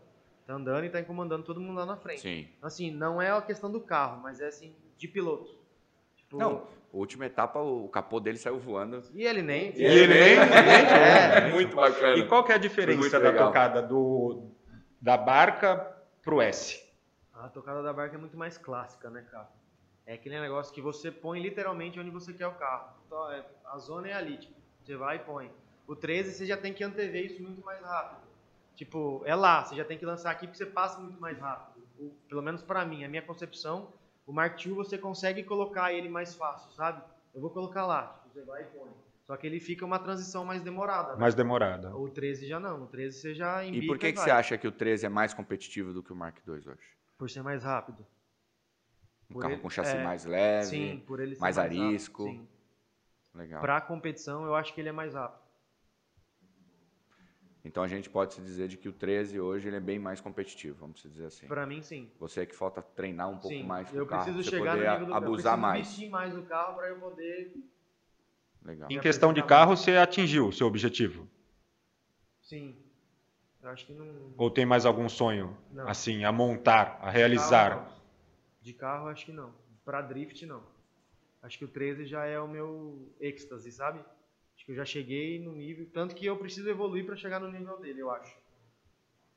Tá 0.45 0.53
andando 0.55 0.83
e 0.85 0.89
tá 0.89 0.99
incomodando 0.99 1.43
todo 1.43 1.61
mundo 1.61 1.77
lá 1.77 1.85
na 1.85 1.95
frente. 1.95 2.21
Sim. 2.21 2.47
Assim, 2.61 2.89
não 2.91 3.21
é 3.21 3.31
a 3.31 3.41
questão 3.41 3.71
do 3.71 3.79
carro, 3.79 4.21
mas 4.21 4.39
é 4.41 4.47
assim, 4.47 4.75
de 4.97 5.07
piloto. 5.07 5.55
Tipo, 6.15 6.37
Não, 6.37 6.67
última 6.91 7.25
etapa 7.25 7.59
o 7.59 7.87
capô 7.89 8.19
dele 8.19 8.37
saiu 8.37 8.59
voando. 8.59 9.03
E 9.13 9.23
ele 9.25 9.41
nem. 9.41 9.75
E 9.75 9.83
ele 9.83 10.07
nem- 10.07 10.37
É. 10.39 11.51
muito 11.51 11.75
bacana. 11.75 12.15
E 12.17 12.27
qual 12.27 12.43
que 12.43 12.51
é 12.51 12.55
a 12.55 12.57
diferença 12.59 13.19
da 13.19 13.33
tocada 13.33 13.81
do, 13.81 14.49
da 15.01 15.17
barca 15.17 15.95
pro 16.23 16.41
S? 16.41 16.83
A 17.33 17.47
tocada 17.49 17.83
da 17.83 17.93
barca 17.93 18.15
é 18.15 18.19
muito 18.19 18.35
mais 18.37 18.57
clássica, 18.57 19.09
né, 19.09 19.23
cara? 19.31 19.47
É 20.05 20.13
aquele 20.13 20.39
negócio 20.39 20.73
que 20.73 20.81
você 20.81 21.11
põe 21.11 21.39
literalmente 21.41 21.99
onde 21.99 22.09
você 22.09 22.33
quer 22.33 22.47
o 22.47 22.53
carro. 22.55 22.95
Então, 23.05 23.31
é- 23.31 23.45
a 23.65 23.77
zona 23.77 24.07
é 24.07 24.13
ali, 24.13 24.37
tipo, 24.37 24.53
você 24.81 24.95
vai 24.95 25.17
e 25.17 25.19
põe. 25.19 25.51
O 25.85 25.95
13 25.95 26.33
você 26.33 26.45
já 26.45 26.57
tem 26.57 26.73
que 26.73 26.83
antever 26.83 27.25
isso 27.25 27.41
muito 27.41 27.63
mais 27.63 27.81
rápido. 27.81 28.21
Tipo, 28.75 29.21
é 29.25 29.35
lá, 29.35 29.63
você 29.63 29.75
já 29.75 29.83
tem 29.85 29.97
que 29.97 30.05
lançar 30.05 30.31
aqui 30.31 30.47
porque 30.47 30.57
você 30.57 30.65
passa 30.65 30.99
muito 30.99 31.19
mais 31.19 31.37
rápido. 31.39 31.83
O- 31.99 32.11
pelo 32.29 32.41
menos 32.41 32.61
pra 32.61 32.85
mim, 32.85 33.03
a 33.03 33.09
minha 33.09 33.21
concepção, 33.21 33.91
o 34.27 34.33
Mark 34.33 34.63
II 34.63 34.73
você 34.73 34.97
consegue 34.97 35.41
colocar 35.43 35.93
ele 35.93 36.09
mais 36.09 36.35
fácil, 36.35 36.69
sabe? 36.73 37.01
Eu 37.33 37.39
vou 37.41 37.49
colocar 37.49 37.85
lá, 37.85 38.19
tipo, 38.23 38.33
você 38.33 38.41
vai 38.43 38.61
e 38.63 38.65
põe. 38.65 38.91
Só 39.25 39.35
que 39.37 39.47
ele 39.47 39.59
fica 39.59 39.85
uma 39.85 39.97
transição 39.99 40.45
mais 40.45 40.61
demorada. 40.61 41.13
né? 41.13 41.19
Mais 41.19 41.33
demorada. 41.33 41.95
O 41.95 42.09
13 42.09 42.45
já 42.47 42.59
não, 42.59 42.83
o 42.83 42.87
13 42.87 43.19
você 43.19 43.33
já 43.33 43.63
embica 43.65 43.83
E 43.83 43.87
por 43.87 43.97
que, 43.97 44.11
que 44.13 44.19
você 44.19 44.29
acha 44.31 44.57
que 44.57 44.67
o 44.67 44.71
13 44.71 45.05
é 45.05 45.09
mais 45.09 45.33
competitivo 45.33 45.93
do 45.93 46.03
que 46.03 46.11
o 46.13 46.15
Mark 46.15 46.37
II 46.45 46.53
hoje? 46.53 46.77
Por 47.17 47.29
ser 47.29 47.41
mais 47.41 47.63
rápido. 47.63 48.05
Um 49.29 49.33
Por 49.33 49.41
carro 49.41 49.53
ele- 49.55 49.61
com 49.61 49.69
chassi 49.69 49.97
é, 49.97 50.03
mais 50.03 50.23
leve, 50.25 50.65
Sim, 50.67 51.03
por 51.05 51.19
ele 51.19 51.35
ser 51.35 51.41
mais 51.41 51.57
rápido, 51.57 51.81
arisco. 51.83 52.23
sim. 52.23 52.47
legal. 53.35 53.61
Pra 53.61 53.81
competição, 53.81 54.45
eu 54.45 54.55
acho 54.55 54.73
que 54.73 54.79
ele 54.81 54.89
é 54.89 54.93
mais 54.93 55.13
rápido. 55.13 55.46
Então 57.67 57.83
a 57.83 57.87
gente 57.87 58.09
pode 58.09 58.33
se 58.33 58.41
dizer 58.41 58.69
de 58.69 58.77
que 58.77 58.87
o 58.87 58.93
13 58.93 59.41
hoje 59.41 59.67
ele 59.67 59.75
é 59.75 59.79
bem 59.81 59.99
mais 59.99 60.21
competitivo, 60.21 60.77
vamos 60.79 61.01
dizer 61.01 61.25
assim. 61.25 61.47
Pra 61.47 61.65
mim, 61.65 61.81
sim. 61.81 62.09
Você 62.17 62.45
que 62.45 62.55
falta 62.55 62.81
treinar 62.81 63.29
um 63.29 63.37
pouco 63.37 63.49
sim. 63.57 63.63
mais 63.63 63.89
com 63.89 63.97
eu 63.97 64.05
o 64.05 64.07
carro, 64.07 64.23
preciso 64.23 64.49
pra 64.49 64.59
você 64.59 64.65
no 64.65 64.71
poder 64.71 64.91
nível 64.91 65.05
do 65.07 65.13
abusar 65.13 65.27
eu 65.27 65.31
preciso 65.33 65.57
mais. 65.61 65.87
vestir 65.87 66.09
mais 66.09 66.37
o 66.37 66.43
carro 66.43 66.75
pra 66.77 66.87
eu 66.87 66.97
poder. 66.97 67.53
Legal. 68.63 68.89
Em 68.89 68.99
questão 69.01 69.33
de 69.33 69.43
carro, 69.43 69.75
você 69.75 69.97
atingiu 69.97 70.47
o 70.47 70.53
seu 70.53 70.65
objetivo? 70.65 71.27
Sim. 72.41 72.75
Eu 73.61 73.69
acho 73.69 73.85
que 73.85 73.93
não. 73.93 74.33
Ou 74.37 74.49
tem 74.49 74.65
mais 74.65 74.85
algum 74.85 75.09
sonho, 75.09 75.57
Não. 75.71 75.87
assim, 75.89 76.23
a 76.23 76.31
montar, 76.31 76.83
a 76.83 76.99
Carro, 76.99 77.11
realizar? 77.11 77.75
não. 77.75 77.97
De 78.61 78.73
carro, 78.73 79.07
acho 79.09 79.25
que 79.25 79.33
não. 79.33 79.53
Pra 79.83 80.01
drift, 80.01 80.45
não. 80.45 80.63
Acho 81.41 81.57
que 81.57 81.65
o 81.65 81.67
13 81.67 82.05
já 82.05 82.25
é 82.25 82.39
o 82.39 82.47
meu 82.47 83.11
êxtase, 83.19 83.71
sabe? 83.73 83.99
Que 84.67 84.73
eu 84.73 84.75
já 84.75 84.83
cheguei 84.85 85.39
no 85.39 85.53
nível. 85.53 85.87
Tanto 85.93 86.13
que 86.13 86.25
eu 86.25 86.35
preciso 86.37 86.69
evoluir 86.69 87.05
pra 87.05 87.15
chegar 87.15 87.39
no 87.39 87.49
nível 87.49 87.79
dele, 87.79 88.01
eu 88.01 88.11
acho. 88.11 88.35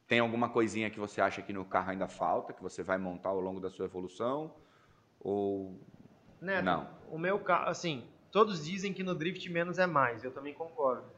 Tem 0.09 0.19
alguma 0.19 0.49
coisinha 0.49 0.90
que 0.90 0.99
você 0.99 1.21
acha 1.21 1.40
que 1.40 1.53
no 1.53 1.64
carro 1.64 1.93
ainda 1.93 2.09
falta, 2.09 2.53
que 2.53 2.61
você 2.61 2.83
vai 2.83 2.99
montar 2.99 3.29
ao 3.29 3.40
longo 3.40 3.61
da 3.61 3.71
sua 3.71 3.85
evolução? 3.85 4.53
Ou 5.21 5.81
Neto, 6.40 6.64
Não. 6.64 6.90
o 7.09 7.16
meu 7.16 7.38
carro, 7.38 7.69
assim, 7.69 8.05
todos 8.33 8.64
dizem 8.64 8.93
que 8.93 9.05
no 9.05 9.14
drift 9.14 9.49
menos 9.49 9.79
é 9.79 9.87
mais, 9.87 10.25
eu 10.25 10.33
também 10.33 10.53
concordo. 10.53 11.09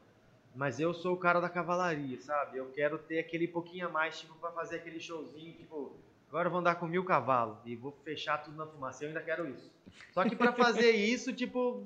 Mas 0.53 0.79
eu 0.79 0.93
sou 0.93 1.15
o 1.15 1.17
cara 1.17 1.41
da 1.41 1.49
cavalaria, 1.49 2.19
sabe? 2.19 2.59
Eu 2.59 2.69
quero 2.69 2.99
ter 2.99 3.17
aquele 3.17 3.47
pouquinho 3.47 3.87
a 3.87 3.89
mais, 3.89 4.19
tipo, 4.19 4.35
pra 4.35 4.51
fazer 4.51 4.75
aquele 4.75 4.99
showzinho, 4.99 5.53
tipo, 5.53 5.97
agora 6.29 6.45
eu 6.47 6.51
vou 6.51 6.59
andar 6.59 6.75
com 6.75 6.85
mil 6.85 7.03
cavalos 7.03 7.57
e 7.65 7.75
vou 7.75 7.91
fechar 8.03 8.43
tudo 8.43 8.55
na 8.55 8.67
fumaça. 8.67 9.03
Eu 9.03 9.07
ainda 9.07 9.21
quero 9.23 9.49
isso. 9.49 9.71
Só 10.11 10.23
que 10.23 10.35
pra 10.35 10.53
fazer 10.53 10.91
isso, 10.93 11.33
tipo, 11.33 11.81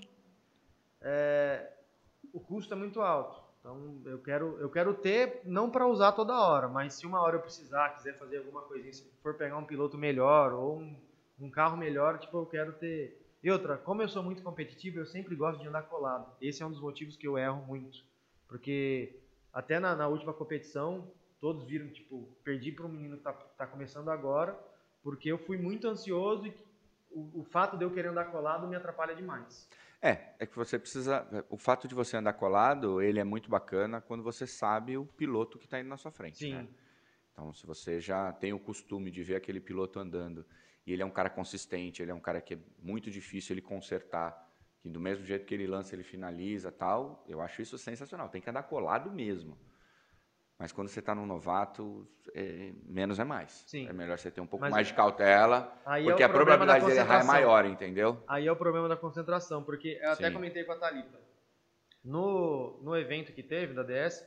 é, 1.00 1.57
custo 2.48 2.74
é 2.74 2.78
muito 2.78 3.02
alto. 3.02 3.48
Então 3.60 4.02
eu 4.06 4.20
quero, 4.20 4.58
eu 4.60 4.70
quero 4.70 4.94
ter, 4.94 5.42
não 5.44 5.70
pra 5.70 5.88
usar 5.88 6.14
toda 6.14 6.40
hora, 6.40 6.68
mas 6.68 6.94
se 6.94 7.06
uma 7.06 7.22
hora 7.22 7.36
eu 7.36 7.42
precisar, 7.42 7.90
quiser 7.90 8.18
fazer 8.18 8.38
alguma 8.38 8.62
coisinha, 8.62 8.94
se 8.94 9.04
for 9.22 9.34
pegar 9.34 9.58
um 9.58 9.66
piloto 9.66 9.98
melhor 9.98 10.54
ou 10.54 10.80
um, 10.80 10.96
um 11.40 11.50
carro 11.50 11.76
melhor, 11.76 12.18
tipo, 12.18 12.38
eu 12.38 12.46
quero 12.46 12.72
ter. 12.74 13.22
E 13.44 13.52
outra, 13.52 13.78
como 13.78 14.02
eu 14.02 14.10
sou 14.10 14.24
muito 14.24 14.42
competitivo, 14.42 15.00
eu 15.00 15.06
sempre 15.06 15.36
gosto 15.36 15.60
de 15.60 15.68
andar 15.68 15.84
colado. 15.84 16.32
Esse 16.42 16.64
é 16.64 16.66
um 16.66 16.72
dos 16.72 16.80
motivos 16.80 17.16
que 17.16 17.28
eu 17.28 17.38
erro 17.38 17.64
muito. 17.68 18.04
Porque 18.48 19.20
até 19.54 19.80
na, 19.80 19.96
na 19.96 20.08
última 20.08 20.34
competição, 20.34 21.06
todos 21.40 21.66
viram, 21.66 21.88
tipo, 21.90 22.28
perdi 22.44 22.72
para 22.72 22.86
um 22.86 22.90
menino 22.90 23.18
que 23.18 23.24
tá, 23.24 23.34
tá 23.34 23.68
começando 23.68 24.10
agora, 24.10 24.58
porque 25.04 25.30
eu 25.30 25.38
fui 25.38 25.58
muito 25.58 25.88
ansioso 25.88 26.48
e 26.48 26.54
o, 27.12 27.42
o 27.42 27.44
fato 27.44 27.78
de 27.78 27.84
eu 27.84 27.92
querer 27.92 28.10
andar 28.10 28.26
colado 28.26 28.68
me 28.68 28.76
atrapalha 28.76 29.16
demais. 29.16 29.68
É, 30.02 30.36
é 30.40 30.46
que 30.46 30.56
você 30.56 30.78
precisa. 30.78 31.28
O 31.50 31.58
fato 31.58 31.88
de 31.88 31.96
você 31.96 32.18
andar 32.18 32.34
colado, 32.34 33.02
ele 33.02 33.20
é 33.20 33.24
muito 33.24 33.50
bacana 33.50 34.00
quando 34.00 34.24
você 34.24 34.46
sabe 34.46 34.98
o 34.98 35.06
piloto 35.06 35.58
que 35.58 35.66
está 35.66 35.80
indo 35.80 35.90
na 35.90 35.98
sua 35.98 36.12
frente. 36.12 36.38
Sim. 36.38 36.54
né? 36.54 36.68
Então, 37.32 37.54
se 37.54 37.66
você 37.66 38.00
já 38.00 38.32
tem 38.32 38.54
o 38.54 38.60
costume 38.60 39.12
de 39.12 39.24
ver 39.24 39.36
aquele 39.36 39.60
piloto 39.60 40.00
andando 40.00 40.46
e 40.86 40.94
ele 40.94 41.04
é 41.04 41.06
um 41.06 41.12
cara 41.12 41.30
consistente, 41.30 42.02
ele 42.02 42.12
é 42.12 42.14
um 42.14 42.20
cara 42.20 42.42
que 42.42 42.56
é 42.56 42.60
muito 42.80 43.12
difícil 43.12 43.54
ele 43.54 43.62
consertar, 43.62 44.52
que 44.80 44.90
do 44.90 45.00
mesmo 45.00 45.26
jeito 45.26 45.46
que 45.46 45.54
ele 45.54 45.68
lança, 45.68 45.94
ele 45.94 46.04
finaliza 46.04 46.72
tal, 46.72 47.24
eu 47.28 47.42
acho 47.42 47.62
isso 47.62 47.78
sensacional. 47.78 48.30
Tem 48.30 48.42
que 48.42 48.50
andar 48.50 48.64
colado 48.64 49.12
mesmo. 49.12 49.58
Mas 50.60 50.72
quando 50.72 50.88
você 50.88 51.00
está 51.00 51.14
num 51.14 51.26
novato, 51.26 52.08
é, 52.34 52.72
menos 52.86 53.20
é 53.20 53.24
mais. 53.24 53.64
Sim. 53.68 53.88
É 53.88 53.94
melhor 53.94 54.18
você 54.18 54.32
ter 54.32 54.42
um 54.42 54.48
pouco 54.48 54.62
Mas- 54.66 54.72
mais 54.72 54.88
de 54.88 54.94
cautela, 54.94 55.72
Aí 55.86 56.04
porque 56.06 56.24
é 56.24 56.26
a 56.26 56.30
probabilidade 56.30 56.86
de 56.86 56.92
ele 56.92 57.00
errar 57.00 57.22
é 57.22 57.24
maior, 57.24 57.66
entendeu? 57.66 58.24
Aí 58.28 58.48
é 58.48 58.52
o 58.52 58.56
problema 58.56 58.90
da 58.90 58.98
concentração, 58.98 59.64
porque 59.64 60.00
eu 60.02 60.12
até 60.12 60.28
Sim. 60.28 60.34
comentei 60.34 60.64
com 60.64 60.72
a 60.72 60.76
Thalita. 60.78 61.20
No, 62.04 62.80
no 62.82 62.96
evento 62.96 63.34
que 63.34 63.44
teve 63.44 63.74
da 63.74 63.84
DS, 63.84 64.26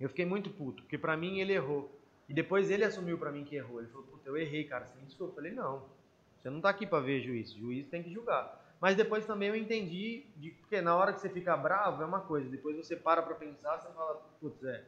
eu 0.00 0.08
fiquei 0.08 0.24
muito 0.24 0.50
puto, 0.50 0.82
porque 0.84 0.96
pra 0.96 1.16
mim 1.16 1.40
ele 1.40 1.52
errou. 1.52 1.98
E 2.28 2.32
depois 2.34 2.70
ele 2.70 2.84
assumiu 2.84 3.18
pra 3.18 3.30
mim 3.30 3.44
que 3.44 3.56
errou. 3.56 3.80
Ele 3.80 3.88
falou, 3.90 4.06
puta, 4.06 4.28
eu 4.28 4.36
errei, 4.36 4.64
cara, 4.64 4.86
você 4.86 4.96
me 4.98 5.04
desculpa. 5.04 5.32
Eu 5.32 5.36
falei, 5.36 5.52
não, 5.52 5.84
você 6.40 6.48
não 6.48 6.60
tá 6.60 6.70
aqui 6.70 6.86
pra 6.86 7.00
ver 7.00 7.20
juiz, 7.20 7.52
juiz 7.52 7.86
tem 7.88 8.02
que 8.02 8.10
julgar. 8.12 8.60
Mas 8.80 8.96
depois 8.96 9.26
também 9.26 9.48
eu 9.48 9.54
entendi, 9.56 10.24
de, 10.36 10.50
porque 10.52 10.80
na 10.80 10.96
hora 10.96 11.12
que 11.12 11.20
você 11.20 11.28
fica 11.28 11.56
bravo 11.56 12.02
é 12.02 12.06
uma 12.06 12.20
coisa, 12.20 12.48
depois 12.48 12.76
você 12.76 12.96
para 12.96 13.22
pra 13.22 13.34
pensar, 13.34 13.78
você 13.78 13.92
fala, 13.92 14.14
putz, 14.40 14.62
é, 14.64 14.84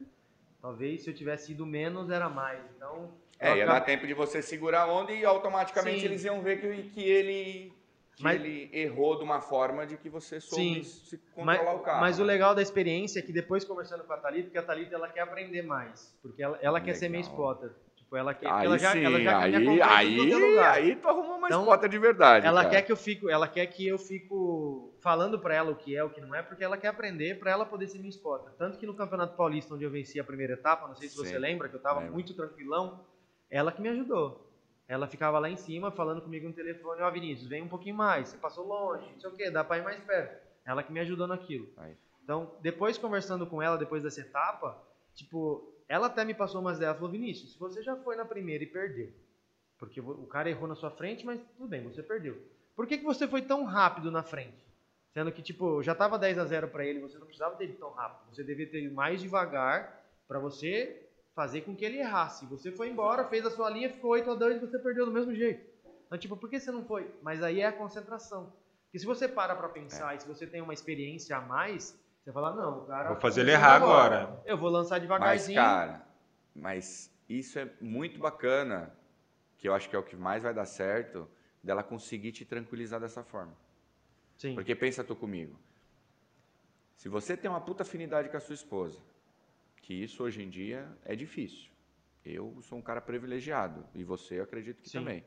talvez 0.64 1.02
se 1.02 1.10
eu 1.10 1.14
tivesse 1.14 1.52
ido 1.52 1.66
menos 1.66 2.08
era 2.10 2.26
mais. 2.26 2.58
Então, 2.74 3.10
É, 3.38 3.50
eu 3.52 3.56
ia 3.56 3.64
acabo- 3.64 3.78
dar 3.80 3.84
tempo 3.84 4.06
de 4.06 4.14
você 4.14 4.40
segurar 4.40 4.84
a 4.84 4.86
onda 4.90 5.12
e 5.12 5.22
automaticamente 5.22 6.00
Sim. 6.00 6.06
eles 6.06 6.24
iam 6.24 6.40
ver 6.40 6.58
que, 6.58 6.82
que 6.88 7.02
ele 7.02 7.70
que 8.16 8.22
Mas- 8.22 8.36
ele 8.40 8.70
errou 8.72 9.18
de 9.18 9.24
uma 9.24 9.40
forma 9.40 9.84
de 9.84 9.96
que 9.98 10.08
você 10.08 10.40
soube 10.40 10.62
Sim. 10.62 10.82
se 10.84 11.20
Mas, 11.36 11.58
controlar 11.58 11.74
o 11.74 11.80
carro. 11.80 12.00
mas 12.00 12.18
o 12.18 12.22
né? 12.22 12.28
legal 12.28 12.54
da 12.54 12.62
experiência 12.62 13.18
é 13.18 13.22
que 13.22 13.32
depois 13.32 13.62
conversando 13.64 14.04
com 14.04 14.12
a 14.12 14.16
Thalita, 14.16 14.44
porque 14.44 14.58
a 14.58 14.62
Thalita 14.62 14.94
ela 14.94 15.08
quer 15.08 15.20
aprender 15.20 15.62
mais. 15.62 16.16
Porque 16.22 16.40
ela, 16.42 16.56
ela 16.62 16.80
quer 16.80 16.94
ser 16.94 17.08
minha 17.10 17.20
spotter. 17.22 17.72
Tipo, 17.96 18.16
ela 18.16 18.32
quer. 18.32 18.46
Aí 18.50 18.64
ela 18.66 18.78
já, 18.78 18.92
sim, 18.92 19.04
ela 19.04 19.20
já 19.20 19.38
aí, 19.40 19.82
aí, 19.82 20.58
aí 20.60 20.96
tu 20.96 21.08
arrumou 21.08 21.38
uma 21.38 21.48
Então, 21.48 21.62
spotter 21.62 21.90
de 21.90 21.98
verdade, 21.98 22.46
Ela 22.46 22.62
cara. 22.62 22.74
quer 22.76 22.82
que 22.82 22.92
eu 22.92 22.96
fico, 22.96 23.28
ela 23.28 23.48
quer 23.48 23.66
que 23.66 23.84
eu 23.86 23.98
fico 23.98 24.93
falando 25.04 25.38
pra 25.38 25.54
ela 25.54 25.70
o 25.70 25.76
que 25.76 25.94
é, 25.94 26.02
o 26.02 26.08
que 26.08 26.18
não 26.18 26.34
é, 26.34 26.42
porque 26.42 26.64
ela 26.64 26.78
quer 26.78 26.88
aprender 26.88 27.38
pra 27.38 27.50
ela 27.50 27.66
poder 27.66 27.86
ser 27.86 27.98
minha 27.98 28.08
spotter. 28.08 28.54
Tanto 28.54 28.78
que 28.78 28.86
no 28.86 28.94
Campeonato 28.94 29.36
Paulista, 29.36 29.74
onde 29.74 29.84
eu 29.84 29.90
venci 29.90 30.18
a 30.18 30.24
primeira 30.24 30.54
etapa, 30.54 30.88
não 30.88 30.94
sei 30.96 31.10
se 31.10 31.14
você 31.14 31.34
Sim, 31.34 31.38
lembra, 31.38 31.68
que 31.68 31.76
eu 31.76 31.80
tava 31.80 32.00
lembro. 32.00 32.14
muito 32.14 32.32
tranquilão, 32.32 33.04
ela 33.50 33.70
que 33.70 33.82
me 33.82 33.90
ajudou. 33.90 34.50
Ela 34.88 35.06
ficava 35.06 35.38
lá 35.38 35.50
em 35.50 35.58
cima 35.58 35.90
falando 35.90 36.22
comigo 36.22 36.48
no 36.48 36.54
telefone, 36.54 37.02
ó 37.02 37.10
Vinícius, 37.10 37.50
vem 37.50 37.62
um 37.62 37.68
pouquinho 37.68 37.94
mais, 37.94 38.30
você 38.30 38.38
passou 38.38 38.66
longe, 38.66 39.04
não 39.12 39.20
sei 39.20 39.28
o 39.28 39.34
que, 39.34 39.50
dá 39.50 39.62
pra 39.62 39.76
ir 39.76 39.84
mais 39.84 40.00
perto. 40.00 40.42
Ela 40.64 40.82
que 40.82 40.90
me 40.90 41.00
ajudou 41.00 41.26
naquilo. 41.26 41.68
Aí. 41.76 41.94
Então, 42.22 42.56
depois 42.62 42.96
conversando 42.96 43.46
com 43.46 43.60
ela, 43.60 43.76
depois 43.76 44.02
dessa 44.02 44.22
etapa, 44.22 44.82
tipo, 45.14 45.70
ela 45.86 46.06
até 46.06 46.24
me 46.24 46.32
passou 46.32 46.62
umas 46.62 46.78
ideias, 46.78 46.96
falou, 46.96 47.10
Vinícius, 47.10 47.52
se 47.52 47.58
você 47.58 47.82
já 47.82 47.94
foi 47.94 48.16
na 48.16 48.24
primeira 48.24 48.64
e 48.64 48.66
perdeu, 48.66 49.12
porque 49.78 50.00
o 50.00 50.26
cara 50.26 50.48
errou 50.48 50.66
na 50.66 50.74
sua 50.74 50.90
frente, 50.90 51.26
mas 51.26 51.38
tudo 51.58 51.68
bem, 51.68 51.82
você 51.82 52.02
perdeu. 52.02 52.40
Por 52.74 52.86
que, 52.86 52.96
que 52.96 53.04
você 53.04 53.28
foi 53.28 53.42
tão 53.42 53.64
rápido 53.64 54.10
na 54.10 54.22
frente? 54.22 54.63
Sendo 55.14 55.30
que, 55.30 55.40
tipo, 55.40 55.80
já 55.80 55.94
tava 55.94 56.18
10 56.18 56.38
a 56.38 56.44
0 56.44 56.68
pra 56.68 56.84
ele, 56.84 56.98
você 56.98 57.16
não 57.18 57.26
precisava 57.26 57.54
ter 57.54 57.66
ido 57.66 57.78
tão 57.78 57.90
rápido. 57.90 58.34
Você 58.34 58.42
devia 58.42 58.68
ter 58.68 58.82
ido 58.82 58.92
mais 58.92 59.20
devagar 59.20 60.04
pra 60.26 60.40
você 60.40 61.08
fazer 61.36 61.60
com 61.60 61.74
que 61.74 61.84
ele 61.84 61.98
errasse. 61.98 62.44
Você 62.46 62.72
foi 62.72 62.90
embora, 62.90 63.28
fez 63.28 63.46
a 63.46 63.50
sua 63.50 63.70
linha, 63.70 63.88
ficou 63.88 64.10
8 64.10 64.32
a 64.32 64.34
2 64.34 64.56
e 64.56 64.66
você 64.66 64.76
perdeu 64.76 65.06
do 65.06 65.12
mesmo 65.12 65.32
jeito. 65.32 65.64
Então, 66.06 66.18
tipo, 66.18 66.36
por 66.36 66.50
que 66.50 66.58
você 66.58 66.72
não 66.72 66.84
foi? 66.84 67.08
Mas 67.22 67.44
aí 67.44 67.60
é 67.60 67.66
a 67.66 67.72
concentração. 67.72 68.52
Porque 68.86 68.98
se 68.98 69.06
você 69.06 69.28
para 69.28 69.54
pra 69.54 69.68
pensar 69.68 70.16
e 70.16 70.20
se 70.20 70.26
você 70.26 70.48
tem 70.48 70.60
uma 70.60 70.74
experiência 70.74 71.36
a 71.36 71.40
mais, 71.40 71.96
você 72.24 72.32
fala, 72.32 72.52
não, 72.52 72.82
o 72.82 72.86
cara... 72.86 73.10
Vou 73.10 73.20
fazer 73.20 73.42
ele 73.42 73.52
errar 73.52 73.76
agora. 73.76 74.42
Eu 74.44 74.58
vou 74.58 74.68
lançar 74.68 74.96
Mas, 74.96 75.02
devagarzinho. 75.02 75.60
cara, 75.60 76.04
mas 76.54 77.08
isso 77.28 77.56
é 77.58 77.70
muito 77.80 78.18
bacana, 78.18 78.92
que 79.58 79.68
eu 79.68 79.74
acho 79.74 79.88
que 79.88 79.94
é 79.94 79.98
o 79.98 80.02
que 80.02 80.16
mais 80.16 80.42
vai 80.42 80.52
dar 80.52 80.64
certo, 80.64 81.28
dela 81.62 81.84
conseguir 81.84 82.32
te 82.32 82.44
tranquilizar 82.44 83.00
dessa 83.00 83.22
forma. 83.22 83.54
Sim. 84.36 84.54
Porque 84.54 84.74
pensa 84.74 85.02
tu 85.04 85.14
comigo. 85.14 85.58
Se 86.96 87.08
você 87.08 87.36
tem 87.36 87.50
uma 87.50 87.60
puta 87.60 87.82
afinidade 87.82 88.28
com 88.28 88.36
a 88.36 88.40
sua 88.40 88.54
esposa, 88.54 88.98
que 89.82 89.92
isso 89.94 90.22
hoje 90.22 90.42
em 90.42 90.48
dia 90.48 90.86
é 91.04 91.14
difícil. 91.14 91.70
Eu 92.24 92.58
sou 92.62 92.78
um 92.78 92.82
cara 92.82 93.00
privilegiado, 93.00 93.84
e 93.94 94.02
você 94.02 94.38
eu 94.38 94.44
acredito 94.44 94.80
que 94.82 94.88
Sim. 94.88 94.98
também. 95.00 95.24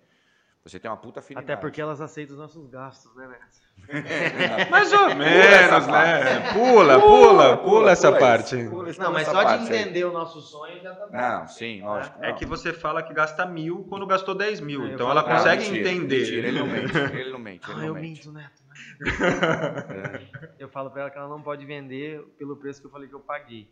Você 0.64 0.80
tem 0.80 0.90
uma 0.92 0.98
puta 0.98 1.20
afinidade. 1.22 1.50
Até 1.50 1.62
porque 1.62 1.80
elas 1.80 2.02
aceitam 2.02 2.34
os 2.34 2.42
nossos 2.42 2.68
gastos, 2.68 3.16
né, 3.16 3.28
Neto? 3.28 4.70
Mais 4.70 4.92
ou 4.92 5.06
essa 5.06 5.16
menos, 5.16 5.88
né? 5.88 6.52
Pula, 6.52 7.00
pula, 7.00 7.58
pula 7.58 7.92
essa 7.92 8.08
pula 8.10 8.20
parte. 8.20 8.60
isso, 8.60 8.70
pula 8.70 8.92
Não, 8.98 9.14
mas 9.14 9.28
só 9.28 9.38
de 9.38 9.44
parte 9.46 9.72
aí. 9.72 9.80
entender 9.80 10.04
o 10.04 10.12
nosso 10.12 10.42
sonho 10.42 10.82
já 10.82 10.94
tá 10.94 11.06
bom. 11.08 11.16
Não, 11.16 11.48
sim, 11.48 11.82
lógico. 11.82 12.18
É 12.22 12.32
não. 12.32 12.38
que 12.38 12.46
você 12.46 12.74
fala 12.74 13.02
que 13.04 13.14
gasta 13.14 13.46
mil 13.46 13.86
quando 13.88 14.06
gastou 14.08 14.36
10 14.36 14.60
mil. 14.60 14.84
É, 14.84 14.94
Então 14.94 15.08
falo- 15.08 15.20
ela 15.20 15.30
Não, 15.30 15.38
consegue 15.38 15.64
mentira, 15.70 15.90
entender. 15.90 16.18
Mentira, 16.20 16.48
ele 16.48 16.60
não 16.60 16.68
mente, 16.68 16.98
ele 16.98 17.32
não 17.32 17.40
mente, 17.40 17.64
ele 17.70 17.72
Ah, 17.78 17.78
não 17.82 17.88
eu 17.88 17.94
mente. 17.94 18.10
minto, 18.28 18.32
Neto. 18.34 18.64
É. 19.02 20.56
Eu 20.60 20.70
falo 20.70 20.90
pra 20.92 21.02
ela 21.02 21.10
que 21.12 21.18
ela 21.18 21.30
não 21.30 21.42
pode 21.42 21.66
vender 21.66 22.22
pelo 22.38 22.56
preço 22.58 22.82
que 22.82 22.88
eu 22.88 22.92
falei 22.92 23.08
que 23.08 23.16
eu 23.16 23.20
paguei. 23.20 23.72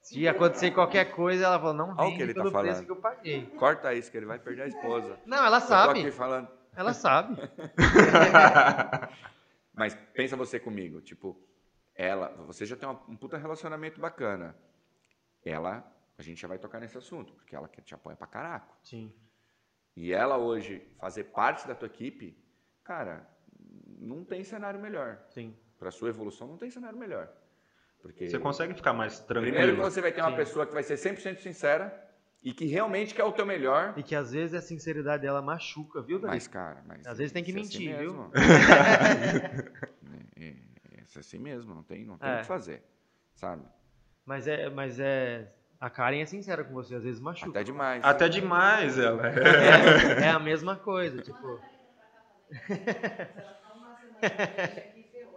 Se 0.00 0.28
acontecer 0.28 0.70
qualquer 0.70 1.12
coisa, 1.12 1.44
ela 1.46 1.58
fala, 1.58 1.72
não 1.72 1.96
vende 1.96 2.16
que 2.16 2.22
ele 2.22 2.34
tá 2.34 2.40
pelo 2.42 2.52
preço 2.52 2.66
falando. 2.68 2.84
que 2.86 2.92
eu 2.92 2.96
paguei. 2.96 3.46
Corta 3.58 3.94
isso, 3.94 4.10
que 4.10 4.16
ele 4.16 4.26
vai 4.26 4.38
perder 4.38 4.62
a 4.62 4.66
esposa. 4.66 5.18
Não, 5.24 5.44
ela 5.44 5.56
Eu 5.56 5.60
tô 5.62 5.66
sabe. 5.66 6.00
aqui 6.00 6.10
falando. 6.10 6.48
Ela 6.76 6.92
sabe. 6.92 7.36
Mas 9.72 9.94
pensa 10.12 10.36
você 10.36 10.58
comigo, 10.60 11.00
tipo, 11.00 11.36
ela, 11.94 12.28
você 12.46 12.64
já 12.66 12.76
tem 12.76 12.88
uma- 12.88 13.00
um 13.08 13.16
puta 13.16 13.36
relacionamento 13.36 14.00
bacana. 14.00 14.54
Ela, 15.44 15.84
a 16.18 16.22
gente 16.22 16.40
já 16.40 16.48
vai 16.48 16.58
tocar 16.58 16.80
nesse 16.80 16.96
assunto, 16.98 17.32
porque 17.34 17.54
ela 17.56 17.68
te 17.68 17.94
apoia 17.94 18.16
pra 18.16 18.26
caraca. 18.26 18.68
Sim. 18.82 19.12
E 19.96 20.12
ela 20.12 20.36
hoje 20.36 20.86
fazer 20.98 21.24
parte 21.24 21.66
da 21.66 21.74
tua 21.74 21.86
equipe, 21.86 22.36
cara, 22.82 23.26
não 24.04 24.24
tem 24.24 24.44
cenário 24.44 24.80
melhor. 24.80 25.18
Sim. 25.30 25.54
Pra 25.78 25.90
sua 25.90 26.08
evolução 26.08 26.46
não 26.46 26.56
tem 26.56 26.70
cenário 26.70 26.98
melhor. 26.98 27.28
Porque 28.00 28.28
Você 28.28 28.38
consegue 28.38 28.74
ficar 28.74 28.92
mais 28.92 29.18
tranquilo. 29.20 29.52
primeiro 29.56 29.76
que 29.76 29.82
você 29.82 30.00
vai 30.00 30.12
ter 30.12 30.20
uma 30.20 30.30
Sim. 30.30 30.36
pessoa 30.36 30.66
que 30.66 30.74
vai 30.74 30.82
ser 30.82 30.94
100% 30.96 31.38
sincera 31.38 32.02
e 32.42 32.52
que 32.52 32.66
realmente 32.66 33.14
quer 33.14 33.24
o 33.24 33.32
teu 33.32 33.46
melhor. 33.46 33.94
E 33.96 34.02
que 34.02 34.14
às 34.14 34.32
vezes 34.32 34.54
a 34.54 34.60
sinceridade 34.60 35.22
dela 35.22 35.40
machuca, 35.40 36.02
viu, 36.02 36.18
Davi? 36.18 36.34
Mas, 36.34 36.46
cara, 36.46 36.82
mas 36.86 37.06
Às 37.06 37.16
vezes 37.18 37.32
tem 37.32 37.42
que 37.42 37.50
é 37.50 37.54
assim 37.54 37.62
mentir, 37.62 37.98
viu? 37.98 38.12
mesmo. 38.12 38.30
é, 40.38 40.44
é, 40.44 40.48
é 40.98 41.18
assim 41.18 41.38
mesmo, 41.38 41.74
não 41.74 41.82
tem, 41.82 42.04
não 42.04 42.18
tem 42.18 42.28
É. 42.28 42.36
o 42.36 42.38
que 42.40 42.46
fazer, 42.46 42.82
sabe? 43.34 43.62
Mas 44.26 44.46
é, 44.46 44.68
mas 44.68 45.00
é. 45.00 45.50
A 45.80 45.90
Karen 45.90 46.20
é 46.20 46.26
sincera 46.26 46.64
com 46.64 46.72
você, 46.72 46.94
às 46.94 47.04
vezes 47.04 47.20
machuca. 47.20 47.50
Até 47.50 47.64
demais. 47.64 48.04
Até 48.04 48.28
demais 48.28 48.98
ela. 48.98 49.22
É, 50.20 50.26
é 50.26 50.30
a 50.30 50.38
mesma 50.38 50.76
coisa, 50.76 51.20
tipo. 51.22 51.60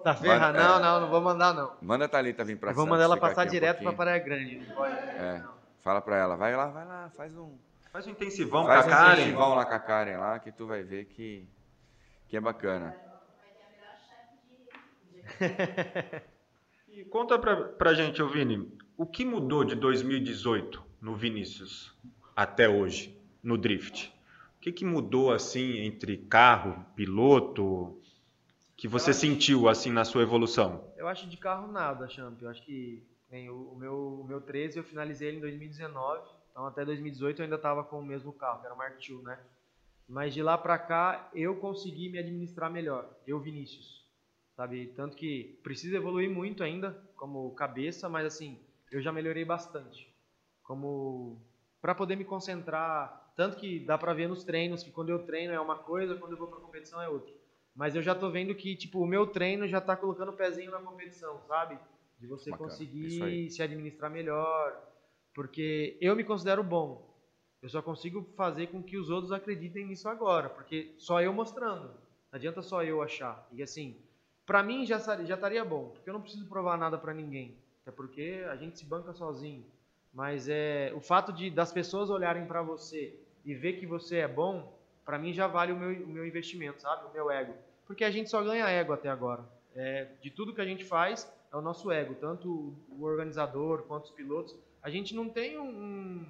Tá 0.04 0.16
ferrado? 0.16 0.54
Manda- 0.58 0.68
Não, 0.70 0.78
é. 0.78 0.82
não, 0.82 1.02
não 1.02 1.10
vou 1.10 1.22
mandar 1.22 1.54
não. 1.54 1.76
Manda 1.82 2.06
a 2.06 2.08
Thalita 2.08 2.44
vir 2.44 2.58
pra 2.58 2.72
Eu 2.72 2.76
vou 2.76 2.84
Santos 2.86 2.92
mandar 2.92 3.04
ela 3.06 3.18
passar 3.18 3.42
aqui 3.42 3.50
um 3.50 3.52
direto 3.54 3.84
pra. 3.84 3.94
Praia 3.94 4.20
Grande. 4.20 4.62
É, 5.18 5.44
fala 5.84 6.02
pra 6.02 6.16
ela, 6.18 6.36
vai 6.38 6.56
lá, 6.56 6.68
vai 6.68 6.86
lá, 6.86 7.10
faz 7.16 7.36
um, 7.36 7.58
Faz 7.92 8.06
um 8.08 8.12
intensivão 8.12 8.66
faz 8.66 8.86
com 8.86 8.92
um 8.92 8.94
a 8.94 8.98
Karen. 8.98 9.16
festival 9.16 9.56
lá 9.56 9.66
com 9.66 9.74
a 9.74 9.80
Karen 9.80 10.18
lá, 10.18 10.40
que 10.40 10.52
tu 10.52 10.68
vai 10.68 10.84
ver 10.84 11.06
que, 11.06 11.48
que 12.28 12.38
é 12.38 12.40
bacana. 12.42 12.96
E 16.90 17.04
conta 17.06 17.38
pra, 17.38 17.56
pra 17.56 17.94
gente, 17.94 18.22
ô 18.22 18.28
Vini, 18.28 18.72
o 18.96 19.06
que 19.06 19.26
mudou 19.26 19.63
de 19.63 19.76
2018 19.76 20.84
no 21.02 21.16
Vinícius 21.16 21.94
até 22.36 22.68
hoje, 22.70 23.18
no 23.44 23.58
Drift? 23.58 24.13
O 24.58 24.60
que, 24.60 24.72
que 24.72 24.86
mudou 24.86 25.32
assim 25.32 25.80
entre 25.80 26.18
carro, 26.18 26.86
piloto, 26.96 28.00
que 28.78 28.88
você 28.88 29.12
sentiu 29.12 29.68
assim 29.68 29.92
na 29.92 30.06
sua 30.06 30.22
evolução? 30.22 30.94
Eu 30.96 31.08
acho 31.08 31.28
de 31.28 31.36
carro 31.36 31.72
nada, 31.72 32.08
Champ. 32.08 32.40
Eu 32.40 32.50
acho 32.50 32.63
que 32.63 33.04
nem, 33.30 33.50
o, 33.50 33.74
o 33.74 33.76
meu, 33.76 34.20
o 34.22 34.24
meu 34.24 34.40
13 34.40 34.78
eu 34.78 34.84
finalizei 34.84 35.30
ele 35.30 35.38
em 35.38 35.42
2019. 35.42 36.30
Então 36.52 36.66
até 36.66 36.86
2018 36.86 37.40
eu 37.40 37.44
ainda 37.44 37.56
estava 37.56 37.84
com 37.84 38.00
o 38.00 38.06
mesmo 38.06 38.32
carro, 38.32 38.60
que 38.60 38.66
era 38.68 38.76
o 38.76 38.78
Mark 38.78 38.98
II, 39.04 39.24
né? 39.24 39.40
Mas 40.08 40.34
de 40.34 40.44
lá 40.44 40.58
pra 40.58 40.78
cá 40.78 41.30
eu 41.34 41.56
consegui 41.56 42.08
me 42.10 42.20
administrar 42.20 42.72
melhor. 42.72 43.10
Eu, 43.26 43.40
Vinícius. 43.40 44.06
Sabe? 44.56 44.94
Tanto 44.96 45.18
que 45.18 45.60
preciso 45.63 45.96
evoluir 45.96 46.30
muito 46.30 46.63
ainda 46.63 46.92
como 47.16 47.54
cabeça, 47.56 48.08
mas 48.08 48.26
assim, 48.26 48.60
eu 48.92 49.02
já 49.02 49.12
melhorei 49.12 49.44
bastante. 49.44 50.08
Como 50.63 51.42
para 51.82 51.96
poder 51.96 52.16
me 52.16 52.26
concentrar, 52.26 53.32
tanto 53.36 53.58
que 53.58 53.80
dá 53.80 53.98
pra 53.98 54.13
ver 54.13 54.28
nos 54.28 54.44
treinos 54.44 54.84
que 54.84 54.92
quando 54.92 55.10
eu 55.10 55.26
treino 55.26 55.54
é 55.54 55.60
uma 55.60 55.78
coisa, 55.78 56.16
quando 56.16 56.34
eu 56.34 56.38
vou 56.38 56.48
pra 56.48 56.60
competição 56.60 57.02
é 57.02 57.08
outra. 57.08 57.37
Mas 57.78 57.96
eu 57.96 58.02
já 58.02 58.16
tô 58.16 58.32
vendo 58.32 58.56
que, 58.56 58.76
tipo, 58.76 59.00
o 59.00 59.06
meu 59.06 59.28
treino 59.28 59.68
já 59.68 59.80
tá 59.80 59.96
colocando 59.96 60.30
o 60.30 60.36
pezinho 60.36 60.72
na 60.72 60.80
competição, 60.80 61.40
sabe? 61.48 61.78
De 62.20 62.26
você 62.26 62.50
Bacana, 62.50 62.72
conseguir 62.72 63.52
se 63.52 63.62
administrar 63.62 64.10
melhor. 64.10 64.76
Porque 65.32 65.96
eu 66.02 66.16
me 66.16 66.24
considero 66.24 66.63
bom. 66.63 67.08
Eu 67.62 67.70
só 67.70 67.80
consigo 67.80 68.28
fazer 68.36 68.68
com 68.68 68.82
que 68.82 68.98
os 68.98 69.12
outros 69.12 69.32
acreditem 69.32 69.86
nisso 69.86 70.10
agora. 70.10 70.50
Porque 70.50 70.96
só 70.98 71.22
eu 71.22 71.32
mostrando. 71.32 71.84
Não 71.84 72.34
adianta 72.34 72.63
só 72.63 72.84
eu 72.84 73.00
achar. 73.00 73.48
E 73.52 73.62
assim, 73.62 73.96
pra 74.44 74.63
mim 74.63 74.84
já, 74.84 74.98
já 75.24 75.36
estaria 75.36 75.63
bom. 75.63 75.90
Porque 75.90 76.10
eu 76.10 76.16
não 76.16 76.22
preciso 76.22 76.48
provar 76.48 76.80
nada 76.80 76.98
pra 76.98 77.13
ninguém. 77.13 77.56
Até 77.84 77.92
porque 77.92 78.44
a 78.50 78.56
gente 78.56 78.80
se 78.80 78.86
banca 78.86 79.13
sozinho. 79.13 79.63
Mas 80.12 80.50
é 80.50 80.92
o 80.96 81.00
fato 81.00 81.32
de 81.32 81.52
das 81.52 81.72
pessoas 81.72 82.10
olharem 82.10 82.48
pra 82.48 82.63
você 82.63 83.20
e 83.46 83.54
ver 83.54 83.74
que 83.74 83.86
você 83.86 84.18
é 84.18 84.28
bom, 84.28 84.76
pra 85.06 85.20
mim 85.20 85.32
já 85.32 85.46
vale 85.46 85.72
o 85.72 85.78
meu, 85.78 86.04
o 86.04 86.08
meu 86.08 86.26
investimento, 86.26 86.82
sabe? 86.82 87.06
O 87.06 87.13
meu 87.13 87.30
ego. 87.30 87.66
Porque 87.88 88.04
a 88.04 88.12
gente 88.12 88.30
só 88.30 88.43
ganha 88.43 88.67
ego 88.67 88.91
até 88.93 89.10
agora. 89.10 89.43
É, 89.73 90.10
de 90.21 90.30
tudo 90.30 90.54
que 90.54 90.62
a 90.62 90.65
gente 90.65 90.84
faz 90.84 91.32
é 91.52 91.56
o 91.56 91.62
nosso 91.62 91.89
ego, 91.89 92.13
tanto 92.15 92.76
o 92.89 93.04
organizador 93.04 93.84
quanto 93.84 94.06
os 94.06 94.12
pilotos. 94.12 94.56
A 94.84 94.89
gente 94.89 95.15
não 95.15 95.30
tem 95.30 95.58
um, 95.58 96.26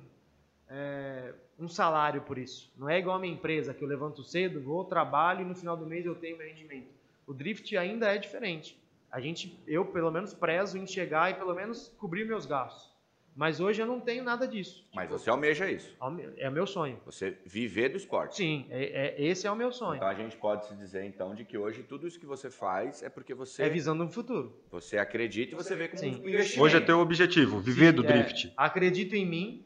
é, 0.70 1.34
um 1.60 1.67
salário 1.67 2.22
por 2.22 2.38
isso. 2.38 2.72
Não 2.78 2.88
é 2.88 3.00
igual 3.00 3.15
a 3.15 3.20
minha 3.20 3.34
empresa 3.34 3.74
que 3.74 3.84
eu 3.84 3.88
levanto 3.88 4.24
cedo, 4.24 4.62
vou, 4.62 4.86
trabalho 4.86 5.41
e 5.41 5.46
no 5.46 5.56
final 5.56 5.76
do 5.76 5.86
mês 5.86 6.06
eu 6.06 6.15
tenho 6.15 6.38
meu 6.38 6.48
rendimento. 6.48 6.89
O 7.26 7.34
drift 7.34 7.76
ainda 7.76 8.13
é 8.13 8.17
diferente. 8.17 8.78
A 9.12 9.20
gente, 9.20 9.58
eu 9.65 9.86
pelo 9.86 10.12
menos 10.12 10.34
prezo 10.34 10.78
em 10.78 10.86
chegar 10.86 11.32
e 11.32 11.36
pelo 11.36 11.56
menos 11.56 11.88
cobrir 11.98 12.26
meus 12.26 12.46
gastos. 12.46 12.91
Mas 13.38 13.60
hoje 13.60 13.80
eu 13.80 13.86
não 13.86 14.00
tenho 14.00 14.23
nada 14.23 14.47
disso. 14.47 14.84
Mas 14.95 15.08
você 15.08 15.30
almeja 15.30 15.69
isso, 15.69 15.95
é 16.38 16.50
o 16.50 16.52
meu 16.52 16.65
sonho. 16.65 17.00
você 17.06 17.38
viver 17.45 17.89
do 17.89 17.97
esporte. 17.97 18.36
Sim, 18.38 18.65
é, 18.67 19.10
é- 19.10 19.23
esse 19.23 19.45
é 19.45 19.52
o 19.52 19.56
meu 19.56 19.71
sonho. 19.71 19.97
Então 19.97 20.08
a 20.08 20.13
gente 20.15 20.36
pode 20.36 20.65
se 20.65 20.76
dizer 20.76 21.04
então 21.06 21.36
de 21.36 21.45
que 21.45 21.56
hoje 21.56 21.84
tudo 21.84 22.08
isso 22.08 22.19
que 22.19 22.26
você 22.26 22.50
faz 22.50 23.04
é 23.04 23.10
porque 23.10 23.36
você, 23.36 23.62
É 23.63 23.69
visando 23.69 24.04
um 24.04 24.10
futuro. 24.10 24.60
você 24.71 24.97
acredita 24.97 25.54
e 25.54 25.56
você 25.56 25.76
vê 25.76 25.88
como 25.88 26.00
Sim. 26.00 26.15
um 26.15 26.28
investimento. 26.28 26.63
Hoje 26.63 26.78
é 26.78 26.82
teu 26.82 26.97
objetivo, 27.00 27.60
viver 27.60 27.91
do 27.91 28.04
É, 28.04 28.08
drift. 28.08 28.52
acredito 28.58 29.13
em 29.15 29.23
mim 29.26 29.63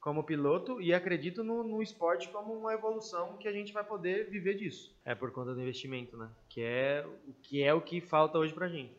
como 0.00 0.24
piloto 0.24 0.80
e 0.80 0.94
acredito 0.94 1.44
no, 1.44 1.62
no 1.62 1.82
esporte 1.82 2.26
como 2.30 2.54
uma 2.54 2.72
evolução 2.72 3.36
que 3.36 3.46
a 3.46 3.52
gente 3.52 3.70
vai 3.70 3.84
poder 3.84 4.30
viver 4.30 4.54
disso. 4.54 4.96
É 5.04 5.14
por 5.14 5.30
conta 5.30 5.52
do 5.54 5.60
investimento, 5.60 6.16
né? 6.16 6.30
Que 6.48 6.62
é 6.62 7.04
o 7.28 7.32
que 7.42 7.62
é 7.62 7.74
o 7.74 7.82
que 7.82 8.00
falta 8.00 8.38
hoje 8.38 8.54
pra 8.54 8.66
gente. 8.66 8.98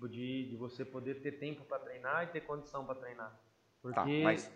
Tipo 0.00 0.08
de, 0.08 0.48
de 0.48 0.56
você 0.56 0.82
poder 0.82 1.20
ter 1.20 1.32
tempo 1.32 1.62
para 1.66 1.78
treinar 1.78 2.24
e 2.24 2.28
ter 2.28 2.40
condição 2.40 2.86
para 2.86 2.94
treinar. 2.94 3.38
Porque 3.82 3.94
Tá, 3.94 4.06
mas 4.06 4.50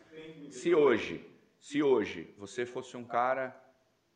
se 0.50 0.74
hoje, 0.74 1.22
se 1.60 1.82
hoje 1.82 2.34
você 2.38 2.64
fosse 2.64 2.96
um 2.96 3.04
cara 3.04 3.54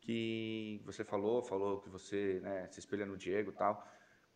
que 0.01 0.81
você 0.83 1.03
falou, 1.03 1.43
falou 1.43 1.81
que 1.81 1.89
você 1.89 2.39
né, 2.39 2.67
se 2.71 2.79
espelha 2.79 3.05
no 3.05 3.15
Diego 3.15 3.51
e 3.51 3.53
tal, 3.53 3.87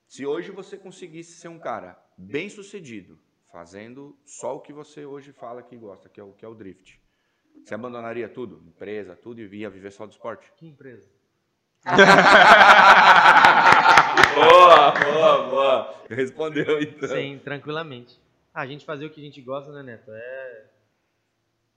se 0.06 0.24
hoje 0.24 0.52
você 0.52 0.78
conseguisse 0.78 1.36
ser 1.36 1.48
um 1.48 1.58
cara 1.58 2.00
bem 2.16 2.48
sucedido, 2.48 3.20
fazendo 3.52 4.16
só 4.24 4.56
o 4.56 4.62
que 4.62 4.72
você 4.72 5.04
hoje 5.04 5.32
fala 5.32 5.64
que 5.64 5.76
gosta, 5.76 6.08
que 6.08 6.20
é 6.20 6.24
o, 6.24 6.32
que 6.34 6.46
é 6.46 6.48
o 6.48 6.54
drift, 6.54 7.02
você 7.64 7.74
abandonaria 7.74 8.30
tudo, 8.30 8.64
empresa, 8.68 9.16
tudo 9.16 9.42
e 9.42 9.56
ia 9.56 9.70
viver 9.72 9.92
só 9.92 10.06
do 10.06 10.12
esporte? 10.12 10.54
que 10.56 10.68
empresa? 10.68 11.10
boa, 14.34 14.92
boa, 14.92 15.50
boa. 15.50 16.06
Respondeu 16.10 16.82
então. 16.82 17.10
Sim, 17.10 17.40
tranquilamente. 17.44 18.20
Ah, 18.54 18.62
a 18.62 18.68
gente 18.68 18.86
fazer 18.86 19.06
o 19.06 19.10
que 19.10 19.20
a 19.22 19.24
gente 19.24 19.42
gosta, 19.42 19.72
né, 19.72 19.82
Neto? 19.84 20.12
É, 20.12 20.66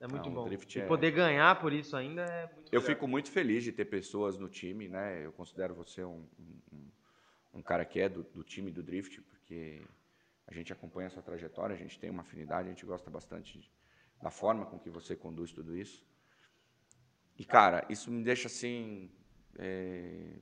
é 0.01 0.07
muito 0.07 0.29
Não, 0.29 0.35
bom. 0.35 0.49
E 0.49 0.79
é- 0.79 0.85
poder 0.85 1.11
ganhar 1.11 1.59
por 1.59 1.73
isso 1.73 1.95
ainda 1.95 2.21
é 2.23 2.45
muito 2.53 2.69
Eu 2.71 2.79
legal. 2.79 2.95
fico 2.95 3.07
muito 3.07 3.31
feliz 3.31 3.63
de 3.63 3.71
ter 3.71 3.85
pessoas 3.85 4.37
no 4.37 4.47
time, 4.47 4.87
né? 4.87 5.25
Eu 5.25 5.31
considero 5.31 5.73
você 5.73 6.03
um, 6.03 6.23
um- 6.39 6.61
um- 6.73 6.91
um 7.55 7.61
cara 7.61 7.83
que 7.85 7.99
é 7.99 8.07
do, 8.07 8.23
do 8.23 8.43
time 8.43 8.69
do 8.71 8.83
Drift, 8.83 9.21
porque 9.21 9.81
a 10.47 10.53
gente 10.53 10.71
acompanha 10.71 11.07
a 11.07 11.09
sua 11.09 11.23
trajetória, 11.23 11.75
a 11.75 11.79
gente 11.79 11.99
tem 11.99 12.09
uma 12.09 12.21
afinidade, 12.21 12.67
a 12.67 12.71
gente 12.71 12.85
gosta 12.85 13.09
bastante 13.09 13.57
de- 13.59 13.71
da 14.21 14.29
forma 14.29 14.65
com 14.65 14.77
que 14.79 14.89
você 14.89 15.15
conduz 15.15 15.51
tudo 15.51 15.75
isso. 15.75 16.05
E, 17.37 17.45
cara, 17.45 17.85
isso 17.89 18.09
me 18.11 18.23
deixa, 18.23 18.47
assim, 18.47 19.11
é, 19.59 20.33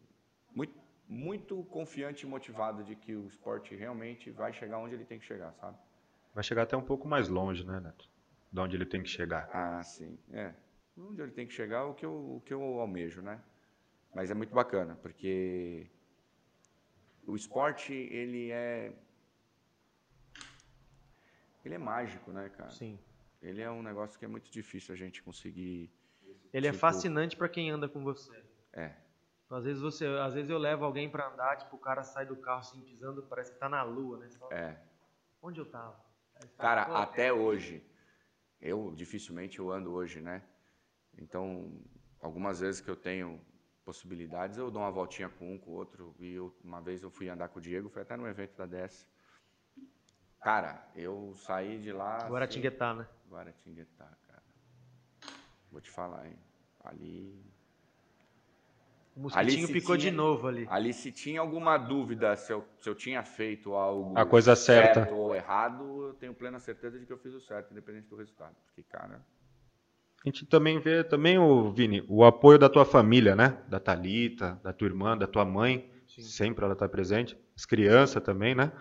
muito, 1.08 1.64
confiante 1.66 2.26
e 2.26 2.30
motivado 2.30 2.84
de 2.84 2.96
que 2.96 3.16
o 3.16 3.28
esporte 3.28 3.76
realmente 3.76 4.32
vai 4.32 4.52
chegar 4.54 4.78
onde 4.80 4.96
ele 4.96 5.06
tem 5.06 5.20
que 5.20 5.26
chegar, 5.26 5.54
sabe? 5.54 5.78
Vai 6.34 6.44
chegar 6.44 6.64
até 6.64 6.76
um 6.76 6.82
pouco 6.84 7.08
mais 7.08 7.28
longe, 7.30 7.64
né, 7.66 7.80
Neto? 7.80 8.10
De 8.52 8.60
onde 8.60 8.76
ele 8.76 8.86
tem 8.86 9.02
que 9.04 9.10
chegar. 9.10 9.50
Ah, 9.54 9.82
sim. 9.84 10.18
É. 10.32 10.54
Onde 10.98 11.22
ele 11.22 11.32
tem 11.32 11.46
que 11.46 11.54
chegar 11.54 11.80
é 11.80 11.84
o 11.84 11.94
que 11.94 12.06
eu, 12.06 12.36
o 12.38 12.42
que 12.46 12.54
eu 12.54 12.62
almejo, 12.80 13.22
né? 13.22 13.42
Mas 14.14 14.32
é 14.32 14.34
muito 14.34 14.54
bacana, 14.54 14.96
porque 14.96 15.88
o 17.28 17.36
esporte, 17.36 17.94
ele 17.94 18.50
é. 18.52 18.94
Ele 21.64 21.76
é 21.76 21.78
mágico, 21.78 22.32
né, 22.32 22.50
cara? 22.50 22.70
Sim. 22.70 22.98
Ele 23.42 23.62
é 23.62 23.70
um 23.70 23.82
negócio 23.84 24.18
que 24.18 24.26
é 24.26 24.28
muito 24.28 24.50
difícil 24.52 24.94
a 24.94 24.98
gente 24.98 25.22
conseguir. 25.22 25.92
Ele 26.54 26.68
é 26.68 26.72
Tipo- 26.72 26.80
fascinante 26.82 27.36
pra 27.36 27.50
quem 27.50 27.70
anda 27.70 27.90
com 27.90 28.04
você. 28.04 28.32
É. 28.74 28.94
Às 29.50 29.64
vezes 29.64 29.82
você, 29.82 30.06
às 30.08 30.34
vezes 30.34 30.50
eu 30.50 30.58
levo 30.58 30.84
alguém 30.86 31.10
pra 31.10 31.28
andar, 31.32 31.56
tipo, 31.58 31.76
o 31.76 31.80
cara 31.80 32.04
sai 32.04 32.26
do 32.26 32.36
carro 32.36 32.60
assim 32.62 32.82
pisando, 32.82 33.22
parece 33.24 33.52
que 33.54 33.60
tá 33.60 33.70
na 33.70 33.84
lua, 33.84 34.18
né? 34.18 34.30
Fala, 34.32 34.54
É. 34.56 34.82
Onde 35.42 35.60
eu 35.60 35.66
tava? 35.70 36.04
Cara, 36.58 36.86
"Pô, 36.86 36.96
até 36.96 37.32
hoje, 37.32 37.86
eu 38.60 38.92
dificilmente 38.96 39.60
eu 39.60 39.72
ando 39.72 39.94
hoje, 39.94 40.20
né? 40.20 40.42
Então, 41.18 41.72
algumas 42.20 42.60
vezes 42.60 42.82
que 42.82 42.90
eu 42.90 42.96
tenho 42.96 43.40
possibilidades, 43.86 44.58
eu 44.58 44.72
dou 44.72 44.82
uma 44.82 44.92
voltinha 44.92 45.30
com 45.30 45.54
um, 45.54 45.60
com 45.60 45.70
o 45.72 45.74
outro. 45.76 46.16
E 46.20 46.34
eu- 46.34 46.54
uma 46.64 46.82
vez 46.82 47.04
eu 47.04 47.12
fui 47.12 47.30
andar 47.30 47.48
com 47.50 47.60
o 47.60 47.62
Diego, 47.62 47.88
foi 47.90 48.02
até 48.02 48.18
no 48.18 48.28
evento 48.28 48.58
da 48.58 48.66
DS. 48.66 49.08
Cara, 50.42 50.92
eu 50.96 51.34
saí 51.36 51.80
de 51.80 51.92
lá. 51.92 52.18
assim, 52.18 52.30
Guaratinguetá, 52.30 52.94
né? 52.96 53.08
Guaratinguetá, 53.30 54.18
cara. 54.28 54.44
Vou 55.72 55.80
te 55.82 55.92
falar, 55.92 56.28
hein? 56.28 56.38
Ali. 56.84 57.55
O 59.16 59.20
Ali 59.20 59.24
mosquitinho 59.24 59.68
se 59.68 59.74
picou 59.74 59.96
de 59.96 60.04
tinha- 60.04 60.14
novo 60.14 60.46
ali. 60.48 60.68
Ali, 60.70 60.92
se 60.94 61.10
tinha 61.10 61.40
alguma 61.40 61.78
dúvida 61.78 62.36
se 62.36 62.52
eu, 62.52 62.66
se 62.78 62.90
eu 62.90 62.94
tinha 62.94 63.24
feito 63.24 63.74
algo 63.74 64.18
A 64.18 64.26
coisa 64.26 64.56
certa. 64.58 65.10
ou 65.14 65.34
errado, 65.34 66.08
eu 66.08 66.14
tenho 66.16 66.34
plena 66.34 66.60
certeza 66.60 67.00
de 67.00 67.06
que 67.06 67.14
eu 67.14 67.18
fiz 67.18 67.34
o 67.34 67.40
certo, 67.40 67.72
independente 67.72 68.08
do 68.10 68.16
resultado. 68.18 68.56
Porque, 68.66 68.84
cara, 68.84 69.22
A 70.26 70.28
gente 70.28 70.46
também 70.46 70.80
vê, 70.80 71.04
também, 71.04 71.38
o 71.38 71.72
Vini, 71.72 72.04
o 72.10 72.26
apoio 72.26 72.58
da 72.60 72.68
tua 72.68 72.84
família, 72.84 73.36
né? 73.36 73.58
Da 73.70 73.80
Talita, 73.80 74.60
da 74.64 74.74
tua 74.74 74.88
irmã, 74.88 75.16
da 75.18 75.28
tua 75.28 75.46
mãe. 75.46 75.90
Sim. 76.08 76.22
Sempre 76.24 76.66
ela 76.66 76.74
está 76.74 76.90
presente. 76.90 77.38
As 77.56 77.66
crianças 77.66 78.22
também, 78.24 78.54
né? 78.56 78.72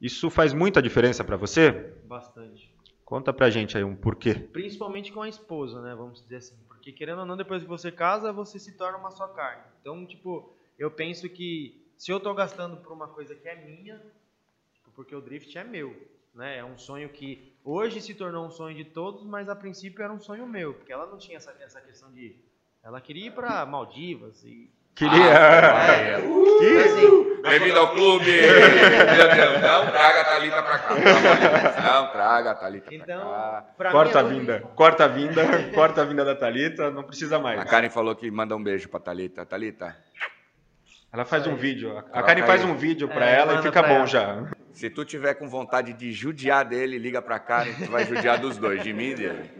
Isso 0.00 0.30
faz 0.30 0.52
muita 0.54 0.80
diferença 0.80 1.22
para 1.24 1.36
você? 1.36 1.72
Bastante. 2.06 2.72
Conta 3.04 3.32
pra 3.32 3.50
gente 3.50 3.76
aí 3.76 3.84
um 3.84 3.94
porquê. 3.96 4.34
Principalmente 4.34 5.12
com 5.12 5.20
a 5.20 5.28
esposa, 5.28 5.82
né? 5.82 5.94
Vamos 5.94 6.22
dizer 6.22 6.36
assim. 6.36 6.56
Porque 6.82 6.90
querendo 6.90 7.20
ou 7.20 7.26
não, 7.26 7.36
depois 7.36 7.62
que 7.62 7.68
você 7.68 7.92
casa, 7.92 8.32
você 8.32 8.58
se 8.58 8.76
torna 8.76 8.98
uma 8.98 9.12
só 9.12 9.28
carne. 9.28 9.62
Então, 9.80 10.04
tipo, 10.04 10.52
eu 10.76 10.90
penso 10.90 11.28
que 11.28 11.80
se 11.96 12.10
eu 12.10 12.18
tô 12.18 12.34
gastando 12.34 12.76
por 12.78 12.90
uma 12.90 13.06
coisa 13.06 13.36
que 13.36 13.48
é 13.48 13.54
minha, 13.54 14.02
tipo, 14.74 14.90
porque 14.90 15.14
o 15.14 15.20
drift 15.20 15.56
é 15.56 15.62
meu, 15.62 15.96
né? 16.34 16.58
É 16.58 16.64
um 16.64 16.76
sonho 16.76 17.08
que 17.08 17.54
hoje 17.62 18.00
se 18.00 18.12
tornou 18.16 18.44
um 18.44 18.50
sonho 18.50 18.76
de 18.76 18.84
todos, 18.84 19.22
mas 19.22 19.48
a 19.48 19.54
princípio 19.54 20.02
era 20.02 20.12
um 20.12 20.18
sonho 20.18 20.44
meu, 20.44 20.74
porque 20.74 20.92
ela 20.92 21.06
não 21.06 21.18
tinha 21.18 21.36
essa, 21.36 21.52
essa 21.60 21.80
questão 21.80 22.12
de. 22.12 22.34
Ela 22.82 23.00
queria 23.00 23.28
ir 23.28 23.32
pra 23.32 23.64
Maldivas 23.64 24.42
e. 24.42 24.68
Queria. 24.94 25.32
Ah, 25.34 25.92
Assim, 26.62 27.32
Bem-vindo 27.42 27.78
ao 27.78 27.90
clube! 27.92 28.30
Meu 28.30 29.28
Deus, 29.34 29.60
não 29.60 29.86
traga 29.90 30.20
a 30.20 30.24
Thalita 30.24 30.62
pra 30.62 30.78
cá. 30.78 30.94
Não 30.94 32.06
traga 32.12 32.50
a 32.50 32.54
Thalita 32.54 32.84
pra 32.86 32.94
então, 32.94 33.20
cá. 33.30 33.64
pra 33.76 33.90
corta 33.90 34.20
a 34.20 34.22
mim, 34.22 34.36
é 34.36 34.38
vinda. 34.38 34.60
Corta 34.76 35.04
a 35.04 35.08
vinda. 35.08 35.42
Corta 35.74 36.02
a 36.02 36.04
vinda 36.04 36.24
da 36.24 36.34
Talita. 36.36 36.90
Não 36.90 37.02
precisa 37.02 37.36
A 37.36 37.40
mais. 37.40 37.64
Karen 37.64 37.90
falou 37.90 38.14
que 38.14 38.30
manda 38.30 38.54
um 38.54 38.62
beijo 38.62 38.88
pra 38.88 39.00
Thalita. 39.00 39.44
Thalita, 39.44 39.96
Ela 41.12 41.24
faz 41.24 41.46
um 41.48 41.56
vídeo. 41.56 41.98
A 41.98 42.02
Coloca 42.02 42.22
Karen 42.22 42.46
faz 42.46 42.62
aí. 42.64 42.70
um 42.70 42.74
vídeo 42.76 43.08
pra 43.08 43.28
É, 43.28 43.40
ela 43.40 43.54
e 43.58 43.62
fica 43.62 43.82
bom 43.82 43.88
ela. 43.94 44.06
já. 44.06 44.44
se 44.72 44.88
tu 44.88 45.04
tiver 45.04 45.34
com 45.34 45.48
vontade 45.48 45.92
de 45.94 46.12
judiar 46.12 46.64
dele, 46.64 46.96
liga 46.96 47.20
pra 47.20 47.40
Karen, 47.40 47.72
tu 47.74 47.90
vai 47.90 48.04
judiar 48.04 48.38
dos 48.38 48.56
dois, 48.56 48.82
de 48.84 48.92
mim 48.92 49.10
e 49.10 49.14
dele. 49.16 49.50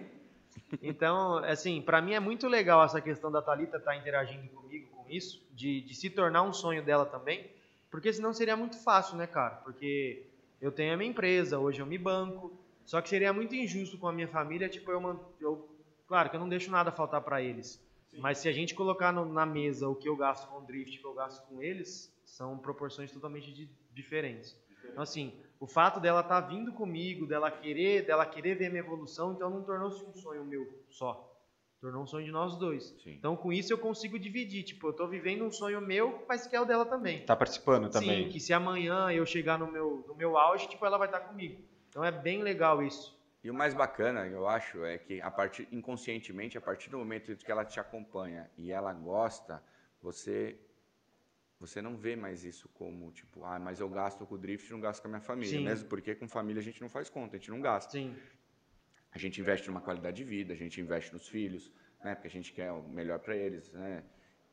Então, 0.81 1.37
assim, 1.39 1.81
pra 1.83 2.01
mim 2.01 2.13
é 2.13 2.21
muito 2.21 2.49
legal 2.49 2.83
essa 2.85 3.01
questão 3.01 3.31
da 3.31 3.43
Thalita 3.43 3.77
estar 3.77 3.97
interagindo 3.97 4.49
comigo 4.49 4.89
com 4.91 5.09
isso, 5.09 5.41
de, 5.51 5.81
de 5.83 5.95
se 5.95 6.11
tornar 6.11 6.43
um 6.43 6.53
sonho 6.53 6.83
dela 6.83 7.05
também, 7.07 7.51
porque 7.91 8.13
senão 8.13 8.33
seria 8.33 8.57
muito 8.57 8.83
fácil, 8.83 9.17
né, 9.17 9.27
cara? 9.27 9.57
Porque 9.57 10.25
eu 10.61 10.73
tenho 10.73 10.95
a 10.95 10.97
minha 10.97 11.11
empresa, 11.11 11.59
hoje 11.59 11.81
eu 11.83 11.87
me 11.87 11.99
banco, 11.99 12.53
só 12.85 13.01
que 13.03 13.09
seria 13.09 13.33
muito 13.33 13.55
injusto 13.55 13.99
com 13.99 14.09
a 14.09 14.13
minha 14.13 14.29
família, 14.29 14.69
tipo, 14.69 14.91
eu, 14.91 15.01
eu 15.41 15.69
claro 16.07 16.31
que 16.31 16.37
eu 16.37 16.41
não 16.41 16.49
deixo 16.49 16.71
nada 16.71 16.91
faltar 16.91 17.21
pra 17.21 17.43
eles, 17.43 17.81
mas 18.17 18.39
se 18.39 18.49
a 18.49 18.53
gente 18.53 18.75
colocar 18.75 19.13
no- 19.13 19.25
na 19.27 19.45
mesa 19.47 19.89
o 19.89 19.95
que 19.95 20.09
eu 20.09 20.17
gasto 20.17 20.49
com 20.49 20.59
o 20.59 20.67
drift 20.67 20.95
e 20.95 20.99
o 20.99 21.01
que 21.03 21.07
eu 21.07 21.15
gasto 21.15 21.43
com 21.47 21.63
eles, 21.63 22.11
são 22.25 22.59
proporções 22.59 23.13
totalmente 23.13 23.53
di- 23.53 23.71
diferentes. 23.91 24.57
Então, 24.91 25.03
assim, 25.03 25.33
o 25.63 25.67
fato 25.69 26.01
dela 26.01 26.23
estar 26.23 26.41
vindo 26.41 26.73
comigo, 26.73 27.25
dela 27.25 27.49
querer, 27.49 28.05
dela 28.05 28.27
querer 28.27 28.57
ver 28.57 28.69
minha 28.69 28.83
evolução, 28.83 29.33
então 29.33 29.49
não 29.49 29.63
tornou-se 29.63 30.05
um 30.05 30.13
sonho 30.13 30.45
meu 30.45 30.69
só. 30.91 31.33
Tornou 31.81 32.03
um 32.03 32.07
sonho 32.07 32.27
de 32.27 32.33
nós 32.33 32.57
dois. 32.57 32.93
Sim. 33.01 33.13
Então, 33.13 33.37
com 33.37 33.53
isso 33.53 33.73
eu 33.73 33.79
consigo 33.79 34.19
dividir. 34.19 34.65
Tipo, 34.65 34.89
eu 34.89 34.93
tô 34.93 35.07
vivendo 35.07 35.45
um 35.45 35.53
sonho 35.53 35.81
meu, 35.81 36.25
mas 36.29 36.49
que 36.49 36.57
é 36.57 36.61
o 36.61 36.65
dela 36.65 36.85
também. 36.85 37.25
Tá 37.25 37.37
participando 37.37 37.89
também. 37.89 38.25
Sim, 38.25 38.31
que 38.31 38.41
se 38.41 38.53
amanhã 38.53 39.09
eu 39.13 39.25
chegar 39.25 39.57
no 39.57 39.71
meu, 39.71 40.05
no 40.09 40.17
meu 40.17 40.37
auge, 40.37 40.69
tipo, 40.69 40.85
ela 40.85 40.99
vai 40.99 41.07
estar 41.07 41.21
comigo. 41.21 41.63
Então 41.89 42.05
é 42.05 42.11
bem 42.11 42.43
legal 42.43 42.83
isso. 42.83 43.17
E 43.45 43.49
o 43.49 43.55
mais 43.55 43.73
bacana, 43.73 44.27
eu 44.27 44.49
acho, 44.49 44.85
é 44.85 44.99
que 44.99 45.21
a 45.21 45.31
partir 45.31 45.69
inconscientemente, 45.71 46.59
a 46.59 46.61
partir 46.61 46.91
do 46.91 46.99
momento 46.99 47.37
que 47.37 47.53
ela 47.53 47.65
te 47.65 47.79
acompanha 47.79 48.51
e 48.59 48.73
ela 48.73 48.93
gosta, 48.93 49.63
você 50.01 50.59
você 51.63 51.81
não 51.81 51.97
vê 51.97 52.15
mais 52.17 52.45
isso 52.45 52.69
como 52.75 53.11
tipo, 53.13 53.45
ah, 53.45 53.59
mas 53.67 53.79
eu 53.81 53.89
gasto 53.89 54.27
com 54.27 54.35
o 54.35 54.39
drift, 54.39 54.71
não 54.73 54.81
gasto 54.81 55.01
com 55.01 55.09
a 55.09 55.13
minha 55.15 55.21
família, 55.21 55.59
Sim. 55.59 55.65
mesmo 55.65 55.89
porque 55.89 56.13
com 56.15 56.29
família 56.29 56.61
a 56.61 56.63
gente 56.69 56.81
não 56.81 56.89
faz 56.89 57.09
conta, 57.09 57.37
a 57.37 57.39
gente 57.39 57.51
não 57.51 57.61
gasta. 57.61 57.93
Sim, 57.93 58.17
A 59.13 59.19
gente 59.19 59.41
investe 59.41 59.69
numa 59.69 59.81
qualidade 59.81 60.17
de 60.17 60.25
vida, 60.25 60.53
a 60.53 60.57
gente 60.57 60.81
investe 60.81 61.13
nos 61.13 61.29
filhos, 61.29 61.71
né? 62.03 62.15
Porque 62.17 62.29
a 62.29 62.31
gente 62.31 62.53
quer 62.53 62.73
o 62.73 62.83
melhor 62.89 63.19
para 63.21 63.37
eles, 63.37 63.71
né? 63.73 64.03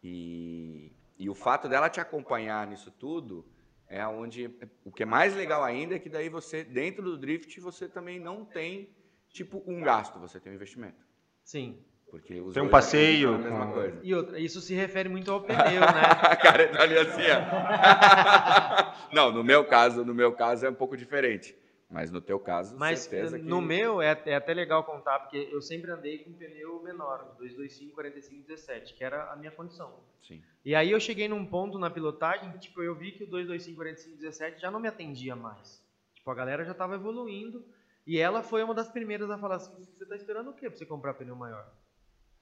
E, 0.03 0.91
e 1.17 1.29
o 1.29 1.33
fato 1.33 1.67
dela 1.67 1.89
te 1.89 1.99
acompanhar 1.99 2.67
nisso 2.67 2.91
tudo 2.91 3.45
é 3.87 4.05
onde 4.05 4.45
o 4.85 4.91
que 4.91 5.01
é 5.03 5.05
mais 5.05 5.35
legal 5.35 5.63
ainda 5.63 5.95
é 5.95 5.99
que 5.99 6.09
daí 6.09 6.29
você 6.29 6.63
dentro 6.63 7.01
do 7.03 7.17
drift 7.17 7.59
você 7.59 7.89
também 7.89 8.19
não 8.19 8.45
tem 8.45 8.95
tipo 9.29 9.63
um 9.65 9.81
gasto, 9.81 10.19
você 10.19 10.39
tem 10.39 10.51
um 10.51 10.55
investimento, 10.55 11.03
sim. 11.43 11.83
Porque 12.09 12.39
os 12.39 12.53
Tem 12.53 12.63
um 12.63 12.69
passeio 12.69 13.37
com- 13.41 13.71
coisa. 13.71 13.99
E 14.03 14.13
outra, 14.13 14.39
isso 14.39 14.61
se 14.61 14.73
refere 14.73 15.09
muito 15.09 15.31
ao 15.31 15.41
pneu, 15.41 15.57
né? 15.81 16.01
A 16.21 16.35
cara 16.35 16.67
tá 16.67 16.83
ali 16.83 16.97
assim, 16.97 17.23
ó. 17.29 19.09
Não, 19.13 19.31
no 19.31 19.43
meu 19.43 19.65
caso, 19.65 20.03
no 20.03 20.13
meu 20.13 20.33
caso 20.33 20.65
é 20.65 20.69
um 20.69 20.73
pouco 20.73 20.97
diferente. 20.97 21.55
Mas 21.89 22.11
no 22.11 22.21
teu 22.21 22.39
caso, 22.39 22.77
Mas 22.77 22.99
certeza 22.99 23.39
que... 23.39 23.45
no 23.45 23.59
meu 23.59 23.99
é, 23.99 24.15
é 24.27 24.35
até 24.35 24.53
legal 24.53 24.83
contar, 24.83 25.19
porque 25.21 25.49
eu 25.51 25.59
sempre 25.59 25.89
andei 25.89 26.19
com 26.19 26.29
um 26.29 26.33
pneu 26.33 26.83
menor, 26.83 27.33
225, 27.39 27.95
45, 27.95 28.47
17, 28.47 28.93
que 28.93 29.03
era 29.03 29.31
a 29.31 29.35
minha 29.35 29.49
condição. 29.49 29.91
Sim. 30.21 30.39
E 30.63 30.75
aí 30.75 30.91
eu 30.91 30.99
cheguei 30.99 31.27
num 31.27 31.43
ponto 31.43 31.79
na 31.79 31.89
pilotagem 31.89 32.51
que 32.51 32.59
tipo, 32.59 32.83
eu 32.83 32.93
vi 32.93 33.11
que 33.13 33.23
o 33.23 33.27
225, 33.27 33.75
45, 33.75 34.17
17 34.17 34.61
já 34.61 34.69
não 34.69 34.79
me 34.79 34.87
atendia 34.87 35.35
mais. 35.35 35.83
Tipo, 36.13 36.29
a 36.29 36.35
galera 36.35 36.63
já 36.63 36.73
estava 36.73 36.93
evoluindo 36.93 37.65
E 38.05 38.19
ela 38.19 38.43
foi 38.43 38.61
uma 38.61 38.73
das 38.75 38.89
primeiras 38.89 39.29
a 39.31 39.37
falar 39.39 39.55
assim: 39.55 39.83
você 39.83 40.05
tá 40.05 40.15
esperando 40.15 40.51
o 40.51 40.53
quê 40.53 40.69
pra 40.69 40.77
você 40.77 40.85
comprar 40.85 41.15
pneu 41.15 41.35
maior? 41.35 41.65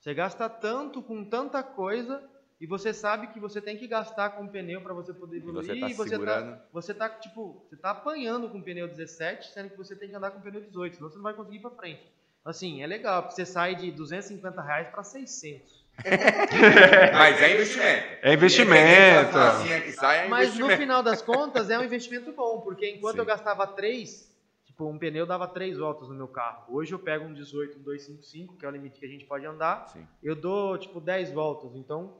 Você 0.07 0.13
gasta 0.13 0.47
tanto 0.47 1.01
com 1.01 1.21
tanta 1.25 1.61
coisa 1.61 2.23
e 2.61 2.65
você 2.65 2.93
sabe 2.93 3.27
que 3.27 3.41
você 3.41 3.59
tem 3.59 3.75
que 3.75 3.85
gastar 3.89 4.29
com 4.29 4.47
pneu 4.47 4.79
para 4.79 4.93
você 4.93 5.13
poder 5.13 5.35
E 5.35 5.39
evoluir. 5.39 5.65
você 5.65 5.75
tá 5.81 5.89
e 5.89 5.93
você 5.93 6.09
segurando. 6.11 6.51
tá, 6.55 6.61
você 6.71 6.93
tá, 6.93 7.09
tipo, 7.09 7.67
você 7.69 7.75
tá 7.75 7.89
apanhando 7.89 8.47
com 8.47 8.61
pneu 8.61 8.87
17, 8.87 9.51
sendo 9.51 9.69
que 9.69 9.75
você 9.75 9.97
tem 9.97 10.07
que 10.07 10.15
andar 10.15 10.31
com 10.31 10.39
pneu 10.39 10.61
18, 10.61 10.95
senão 10.95 11.09
você 11.09 11.17
não 11.17 11.23
vai 11.23 11.33
conseguir 11.33 11.57
ir 11.57 11.59
pra 11.59 11.71
frente. 11.71 12.09
Assim, 12.45 12.81
é 12.81 12.87
legal, 12.87 13.23
porque 13.23 13.35
você 13.35 13.45
sai 13.45 13.75
de 13.75 13.91
250 13.91 14.61
reais 14.61 14.87
para 14.87 15.03
600. 15.03 15.85
Mas 17.11 17.41
é 17.41 17.53
investimento. 17.55 18.07
É 18.21 18.33
investimento. 18.33 19.37
É 19.37 20.27
Mas 20.29 20.51
no 20.51 20.55
investimento. 20.55 20.77
final 20.77 21.03
das 21.03 21.21
contas 21.21 21.69
é 21.69 21.77
um 21.77 21.83
investimento 21.83 22.31
bom, 22.31 22.61
porque 22.61 22.89
enquanto 22.91 23.15
Sim. 23.15 23.19
eu 23.19 23.25
gastava 23.25 23.67
3, 23.67 24.33
tipo, 24.77 24.87
um 24.87 24.97
pneu 24.99 25.25
dava 25.25 25.47
3 25.47 25.79
voltas 25.79 26.07
no 26.07 26.13
meu 26.13 26.27
carro. 26.27 26.65
Hoje 26.69 26.93
eu 26.93 26.99
pego 26.99 27.25
um 27.25 27.33
18, 27.33 27.79
um 27.79 27.81
255, 27.81 28.55
que 28.55 28.65
é 28.65 28.69
o 28.69 28.71
limite 28.71 28.99
que 28.99 29.05
a 29.05 29.09
gente 29.09 29.25
pode 29.25 29.43
andar, 29.43 29.87
Sim. 29.87 30.07
eu 30.21 30.35
dou 30.35 30.77
tipo 30.77 31.01
10 31.01 31.31
voltas. 31.31 31.75
Então, 31.75 32.17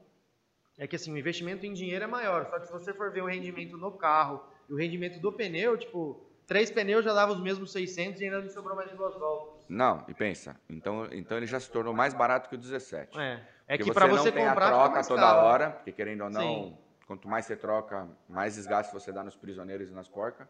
é 0.76 0.86
que 0.86 0.96
assim, 0.96 1.12
o 1.12 1.16
investimento 1.16 1.64
em 1.64 1.72
dinheiro 1.72 2.04
é 2.04 2.08
maior. 2.08 2.46
Só 2.50 2.58
que 2.58 2.66
se 2.66 2.72
você 2.72 2.92
for 2.92 3.12
ver 3.12 3.22
o 3.22 3.26
rendimento 3.26 3.76
no 3.76 3.92
carro 3.92 4.42
e 4.68 4.72
o 4.72 4.76
rendimento 4.76 5.20
do 5.20 5.32
pneu, 5.32 5.78
tipo, 5.78 6.20
três 6.48 6.68
pneus 6.68 7.04
já 7.04 7.12
dava 7.14 7.32
os 7.32 7.40
mesmos 7.40 7.70
600 7.70 8.20
e 8.20 8.24
ainda 8.24 8.42
me 8.42 8.50
sobrou 8.50 8.74
mais 8.74 8.90
duas 8.90 9.14
voltas. 9.14 9.64
Não, 9.68 10.04
e 10.08 10.14
pensa, 10.14 10.58
então, 10.68 11.06
então 11.12 11.36
ele 11.36 11.46
já 11.46 11.60
se 11.60 11.70
tornou 11.70 11.94
mais 11.94 12.12
barato 12.12 12.48
que 12.48 12.56
o 12.56 12.58
17. 12.58 13.16
É, 13.20 13.40
é 13.68 13.76
Porque 13.76 13.84
que 13.84 13.94
para 13.94 14.06
você 14.08 14.30
não 14.30 14.32
tem 14.32 14.48
comprar 14.48 14.66
a 14.66 14.68
fica 14.68 14.84
troca 14.90 15.08
toda 15.08 15.20
caro. 15.20 15.46
hora, 15.46 15.70
porque 15.70 15.92
querendo 15.92 16.24
ou 16.24 16.30
não, 16.30 16.40
Sim. 16.40 16.78
quanto 17.06 17.28
mais 17.28 17.44
você 17.44 17.54
troca, 17.54 18.08
mais 18.28 18.56
desgaste 18.56 18.92
você 18.92 19.12
dá 19.12 19.22
nos 19.22 19.36
prisioneiros 19.36 19.90
e 19.90 19.92
nas 19.92 20.08
porcas. 20.08 20.48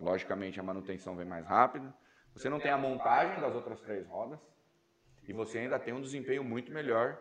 Logicamente 0.00 0.60
a 0.60 0.62
manutenção 0.62 1.16
vem 1.16 1.26
mais 1.26 1.46
rápido. 1.46 1.92
Você 2.34 2.48
não 2.50 2.60
tem 2.60 2.70
a 2.70 2.76
montagem 2.78 3.40
das 3.40 3.54
outras 3.54 3.80
três 3.80 4.06
rodas 4.06 4.38
e 5.26 5.32
você 5.32 5.58
ainda 5.58 5.78
tem 5.78 5.94
um 5.94 6.00
desempenho 6.02 6.44
muito 6.44 6.70
melhor 6.70 7.16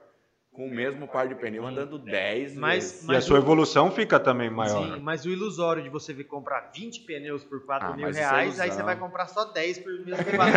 com 0.51 0.67
o 0.67 0.71
mesmo 0.71 1.05
par 1.07 1.27
de 1.27 1.35
pneu 1.35 1.65
andando 1.65 1.97
10 1.99 2.55
Mas- 2.55 2.83
vezes. 2.91 3.09
E 3.09 3.15
a 3.15 3.19
sua 3.21 3.39
evolução 3.39 3.91
fica 3.91 4.17
também 4.19 4.49
maior. 4.49 4.95
Sim, 4.95 5.01
mas 5.01 5.25
o 5.25 5.29
ilusório 5.29 5.83
de 5.83 5.89
você 5.89 6.13
ver 6.13 6.23
comprar 6.25 6.71
20 6.73 7.01
pneus 7.01 7.43
por 7.43 7.65
4 7.65 7.89
Ah, 7.89 7.93
mil 7.95 8.05
mas 8.05 8.15
é 8.15 8.19
reais, 8.21 8.59
aí 8.59 8.67
ilusão. 8.67 8.71
você 8.77 8.83
vai 8.83 8.95
comprar 8.97 9.27
só 9.27 9.45
10 9.51 9.79
por 9.79 9.91
mesmo 10.05 10.23
que 10.23 10.31
4 10.35 10.53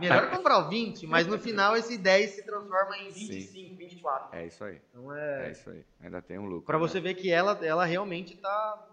Melhor 0.00 0.30
comprar 0.30 0.58
o 0.58 0.68
20, 0.68 1.06
mas 1.06 1.26
no 1.26 1.38
final 1.38 1.76
esse 1.76 1.98
10 1.98 2.30
se 2.30 2.42
transforma 2.44 2.96
em 2.98 3.10
25, 3.10 3.76
24. 3.76 4.38
É 4.38 4.46
isso 4.46 4.64
aí, 4.64 4.80
Então 4.90 5.14
é 5.14 5.48
é. 5.48 5.50
isso 5.50 5.68
aí. 5.70 5.84
Ainda 6.02 6.22
tem 6.22 6.38
um 6.38 6.46
lucro. 6.46 6.64
Pra 6.66 6.78
né? 6.78 6.80
você 6.88 7.00
ver 7.00 7.14
que 7.14 7.30
ela, 7.30 7.58
ela 7.62 7.84
realmente 7.84 8.34
tá, 8.36 8.86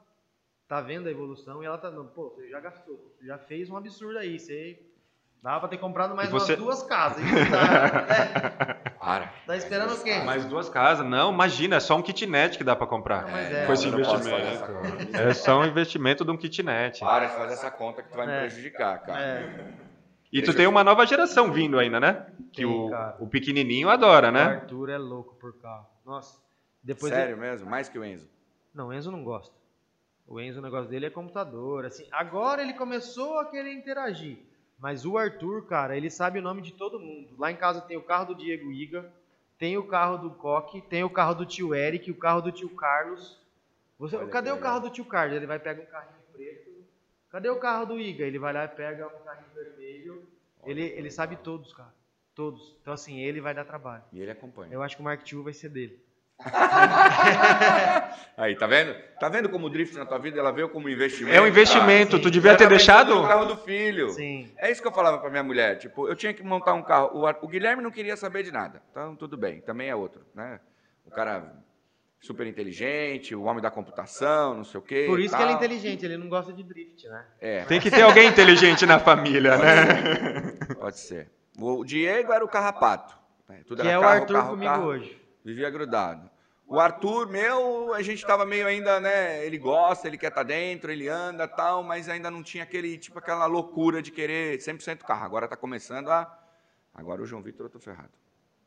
tá 0.67 0.81
vendo 0.81 1.07
a 1.07 1.11
evolução 1.11 1.61
e 1.61 1.65
ela 1.65 1.77
tá. 1.77 1.91
não, 1.91 2.07
Pô, 2.07 2.29
você 2.35 2.49
já 2.49 2.59
gastou, 2.59 2.95
você 3.17 3.25
já 3.25 3.37
fez 3.37 3.69
um 3.69 3.77
absurdo 3.77 4.17
aí. 4.19 4.39
Você 4.39 4.79
dava 5.41 5.59
pra 5.61 5.69
ter 5.69 5.77
comprado 5.77 6.15
mais 6.15 6.29
você- 6.29 6.53
umas 6.53 6.63
duas 6.63 6.83
casas. 6.83 7.21
Tá, 7.51 8.15
é, 8.15 8.89
Para. 9.03 9.33
tá 9.45 9.57
esperando 9.57 9.93
o 9.93 10.01
quê? 10.01 10.19
Mais 10.19 10.45
duas 10.45 10.69
casas. 10.69 11.05
Não, 11.05 11.33
imagina, 11.33 11.75
é 11.75 11.79
só 11.81 11.97
um 11.97 12.01
kitnet 12.01 12.57
que 12.57 12.63
dá 12.63 12.73
pra 12.75 12.87
comprar. 12.87 13.23
Não, 13.23 13.31
mas 13.31 13.51
é. 13.51 13.65
Com 13.65 13.73
esse 13.73 13.87
investimento. 13.89 15.17
É 15.17 15.33
só 15.33 15.59
um 15.59 15.65
investimento 15.65 16.23
de 16.23 16.31
um 16.31 16.37
kitnet. 16.37 17.01
Para 17.01 17.25
de 17.25 17.33
fazer 17.35 17.53
essa 17.53 17.69
conta 17.69 18.01
que 18.01 18.09
tu 18.09 18.15
vai 18.15 18.25
me 18.25 18.31
É. 18.33 18.39
prejudicar, 18.41 18.99
cara. 19.03 19.21
É, 19.21 19.73
E 20.31 20.41
tu 20.41 20.53
tem 20.53 20.65
uma 20.67 20.83
nova 20.83 21.05
geração 21.05 21.51
vindo 21.51 21.77
ainda, 21.77 21.99
né? 21.99 22.25
Que 22.53 22.61
Tem, 22.61 22.65
o, 22.65 22.89
cara. 22.89 23.15
o 23.19 23.27
pequenininho 23.27 23.89
adora, 23.89 24.29
o 24.29 24.31
né? 24.31 24.41
Arthur 24.43 24.89
é 24.89 24.97
louco 24.97 25.35
por 25.35 25.59
carro. 25.59 25.85
Nossa. 26.05 26.41
Depois 26.81 27.13
Sério 27.13 27.37
mesmo? 27.37 27.69
Mais 27.69 27.87
que 27.89 27.99
o 27.99 28.05
Enzo. 28.05 28.29
Não, 28.73 28.87
o 28.87 28.93
Enzo 28.93 29.11
não 29.11 29.23
gosta. 29.23 29.53
O 30.27 30.39
Enzo, 30.39 30.59
o 30.59 30.63
negócio 30.63 30.89
dele 30.89 31.05
é 31.05 31.09
computador, 31.09 31.85
assim. 31.85 32.07
Agora 32.11 32.61
ele 32.61 32.73
começou 32.73 33.39
a 33.39 33.45
querer 33.45 33.73
interagir. 33.73 34.37
Mas 34.79 35.05
o 35.05 35.17
Arthur, 35.17 35.65
cara, 35.65 35.95
ele 35.95 36.09
sabe 36.09 36.39
o 36.39 36.41
nome 36.41 36.61
de 36.61 36.73
todo 36.73 36.99
mundo. 36.99 37.29
Lá 37.37 37.51
em 37.51 37.55
casa 37.55 37.81
tem 37.81 37.97
o 37.97 38.01
carro 38.01 38.33
do 38.33 38.35
Diego 38.35 38.71
Iga, 38.71 39.11
tem 39.57 39.77
o 39.77 39.87
carro 39.87 40.17
do 40.17 40.31
Coque, 40.31 40.81
tem 40.81 41.03
o 41.03 41.09
carro 41.09 41.35
do 41.35 41.45
tio 41.45 41.73
Eric, 41.73 42.09
o 42.11 42.15
carro 42.15 42.41
do 42.41 42.51
tio 42.51 42.69
Carlos. 42.69 43.39
Você, 43.99 44.17
Olha 44.17 44.27
cadê 44.27 44.49
o 44.49 44.55
legal. 44.55 44.69
carro 44.69 44.81
do 44.81 44.89
tio 44.89 45.05
Carlos? 45.05 45.37
Ele 45.37 45.45
vai 45.45 45.59
pegar 45.59 45.83
um 45.83 45.85
carrinho 45.85 46.21
preto. 46.33 46.71
Cadê 47.29 47.49
o 47.49 47.59
carro 47.59 47.85
do 47.85 47.99
Iga? 47.99 48.25
Ele 48.25 48.39
vai 48.39 48.51
lá 48.53 48.65
e 48.65 48.67
pega 48.69 49.07
um 49.07 49.23
carrinho 49.23 49.49
vermelho. 49.53 50.27
Ele, 50.65 50.83
ele 50.83 51.09
sabe 51.09 51.35
todos, 51.37 51.73
cara. 51.73 51.93
Todos. 52.35 52.75
Então, 52.81 52.93
assim, 52.93 53.19
ele 53.19 53.39
vai 53.39 53.53
dar 53.53 53.65
trabalho. 53.65 54.03
E 54.11 54.19
ele 54.19 54.31
acompanha. 54.31 54.73
Eu 54.73 54.81
acho 54.81 54.95
que 54.95 55.01
o 55.01 55.05
Mark 55.05 55.25
II 55.31 55.43
vai 55.43 55.53
ser 55.53 55.69
dele. 55.69 55.99
Aí, 58.35 58.55
tá 58.55 58.65
vendo? 58.65 58.95
Tá 59.19 59.29
vendo 59.29 59.47
como 59.49 59.67
o 59.67 59.69
drift 59.69 59.95
na 59.95 60.05
tua 60.05 60.17
vida 60.17 60.39
ela 60.39 60.51
veio 60.51 60.67
como 60.69 60.89
investimento? 60.89 61.35
É 61.35 61.41
um 61.41 61.47
investimento. 61.47 62.15
Ah, 62.15 62.19
tu 62.19 62.31
devia 62.31 62.51
Ela 62.51 62.57
ter 62.57 62.63
tá 62.65 62.69
deixado. 62.69 63.15
no 63.15 63.27
carro 63.27 63.45
do 63.45 63.57
filho. 63.57 64.09
Sim. 64.09 64.51
É 64.57 64.71
isso 64.71 64.81
que 64.81 64.87
eu 64.87 64.91
falava 64.91 65.19
pra 65.19 65.29
minha 65.29 65.43
mulher. 65.43 65.77
Tipo, 65.77 66.07
eu 66.07 66.15
tinha 66.15 66.33
que 66.33 66.43
montar 66.43 66.73
um 66.73 66.81
carro. 66.81 67.11
O, 67.13 67.45
o 67.45 67.47
Guilherme 67.47 67.83
não 67.83 67.91
queria 67.91 68.17
saber 68.17 68.43
de 68.43 68.51
nada. 68.51 68.81
Então, 68.91 69.15
tudo 69.15 69.37
bem. 69.37 69.61
Também 69.61 69.89
é 69.89 69.95
outro, 69.95 70.21
né? 70.33 70.59
O 71.05 71.11
cara 71.11 71.53
super 72.19 72.47
inteligente, 72.47 73.35
o 73.35 73.43
homem 73.43 73.61
da 73.61 73.69
computação, 73.69 74.55
não 74.55 74.63
sei 74.63 74.79
o 74.79 74.83
quê. 74.83 75.05
Por 75.07 75.19
isso 75.19 75.35
que 75.35 75.41
ele 75.43 75.51
é 75.51 75.55
inteligente, 75.55 76.05
ele 76.05 76.17
não 76.17 76.29
gosta 76.29 76.53
de 76.53 76.63
drift, 76.63 77.05
né? 77.09 77.25
É, 77.39 77.65
Tem 77.65 77.81
que 77.81 77.91
ter 77.91 78.01
alguém 78.01 78.27
inteligente 78.29 78.85
na 78.85 78.97
família, 78.97 79.57
né? 79.57 80.53
pode 80.79 80.99
ser. 80.99 81.29
O 81.59 81.83
Diego 81.83 82.31
era 82.31 82.43
o 82.43 82.47
carrapato. 82.47 83.13
Tudo 83.67 83.81
Que 83.81 83.87
era 83.87 83.95
é 83.95 83.97
o 83.99 84.01
carro, 84.01 84.13
Arthur 84.21 84.33
carro, 84.33 84.49
comigo 84.51 84.71
carro. 84.71 84.85
hoje. 84.85 85.21
Vivia 85.45 85.69
grudado. 85.69 86.29
O 86.73 86.79
Arthur, 86.79 87.29
meu, 87.29 87.93
a 87.93 88.01
gente 88.01 88.25
tava 88.25 88.47
meio 88.47 88.65
ainda, 88.65 88.99
né? 88.99 89.45
Ele 89.45 89.59
gosta, 89.59 90.07
ele 90.07 90.17
quer 90.17 90.29
estar 90.29 90.41
dentro, 90.41 90.91
ele 90.91 91.07
anda 91.07 91.47
tal, 91.47 91.83
mas 91.83 92.09
ainda 92.09 92.31
não 92.31 92.41
tinha 92.41 92.63
aquele, 92.63 92.97
tipo, 92.97 93.19
aquela 93.19 93.45
loucura 93.45 94.01
de 94.01 94.09
querer 94.09 94.57
100% 94.57 95.03
carro. 95.03 95.23
Agora 95.23 95.47
tá 95.47 95.55
começando 95.55 96.09
a. 96.09 96.35
Agora 96.91 97.21
o 97.21 97.27
João 97.27 97.43
Vitor 97.43 97.67
eu 97.67 97.69
tô 97.69 97.79
ferrado. 97.79 98.09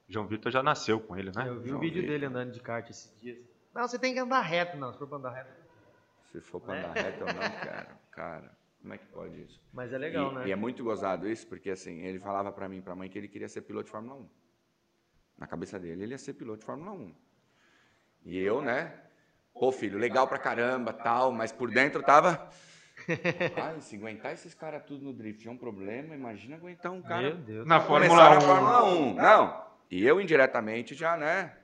João 0.09 0.25
Vitor 0.25 0.53
já 0.53 0.63
nasceu 0.63 1.01
com 1.01 1.17
ele, 1.17 1.33
né? 1.35 1.49
Eu 1.49 1.59
vi 1.59 1.65
o 1.65 1.69
João 1.71 1.81
vídeo 1.81 2.01
Vitor. 2.01 2.13
dele 2.13 2.27
andando 2.27 2.53
de 2.53 2.61
kart 2.61 2.89
esses 2.89 3.13
dias. 3.21 3.39
Não, 3.75 3.89
você 3.89 3.99
tem 3.99 4.15
que 4.15 4.21
andar 4.21 4.41
reto, 4.41 4.77
não. 4.77 4.93
Se 4.93 5.01
for 5.01 5.09
pra 5.09 5.19
andar 5.19 5.31
reto. 5.31 5.51
Se 6.31 6.41
for 6.41 6.61
pra 6.61 6.79
andar 6.79 6.93
reto 6.93 7.25
ou 7.25 7.27
não, 7.27 7.35
cara. 7.35 7.89
Cara, 8.13 8.57
como 8.83 8.95
é 8.95 8.99
que 8.99 9.07
pode 9.07 9.43
isso? 9.43 9.61
Mas 9.73 9.93
é 9.93 9.99
legal, 9.99 10.31
e, 10.31 10.35
né? 10.37 10.47
e 10.47 10.53
é 10.53 10.57
muito 10.57 10.85
gozado 10.85 11.29
isso, 11.29 11.45
porque 11.49 11.71
assim, 11.71 12.03
ele 12.03 12.21
falava 12.21 12.53
pra 12.53 12.69
mim, 12.69 12.77
e 12.77 12.83
pra 12.83 12.95
mãe, 12.95 13.11
que 13.11 13.19
ele 13.19 13.27
queria 13.27 13.49
ser 13.49 13.63
piloto 13.63 13.87
de 13.87 13.91
Fórmula 13.91 14.15
1. 14.15 14.29
Na 15.39 15.49
cabeça 15.49 15.77
dele, 15.77 16.05
ele 16.05 16.13
ia 16.15 16.19
ser 16.19 16.35
piloto 16.35 16.61
de 16.61 16.67
Fórmula 16.67 16.93
1. 16.93 17.26
E 18.27 18.39
eu, 18.39 18.61
né? 18.61 18.93
Pô, 19.55 19.71
filho, 19.71 19.99
legal 19.99 20.27
pra 20.27 20.37
caramba, 20.37 20.93
tal, 20.93 21.31
mas 21.31 21.53
por 21.53 21.71
dentro 21.71 22.03
tava. 22.03 22.51
Ai, 23.57 23.81
se 23.81 23.95
aguentar 23.95 24.33
esses 24.33 24.53
caras 24.53 24.83
tudo 24.85 25.05
no 25.05 25.13
drift 25.13 25.47
é 25.47 25.51
um 25.51 25.57
problema, 25.57 26.13
imagina 26.13 26.57
aguentar 26.57 26.91
um 26.91 27.01
cara. 27.01 27.23
Meu 27.23 27.37
Deus. 27.37 27.67
Na 27.67 27.81
Fórmula 27.81 28.31
na 28.31 28.39
1. 28.39 28.41
Fórmula 28.41 28.85
1. 28.85 29.15
Não. 29.15 29.67
E 29.89 30.05
eu 30.05 30.21
indiretamente 30.21 30.93
já, 30.93 31.17
né? 31.17 31.57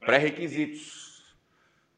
Pré-requisitos. 0.00 1.38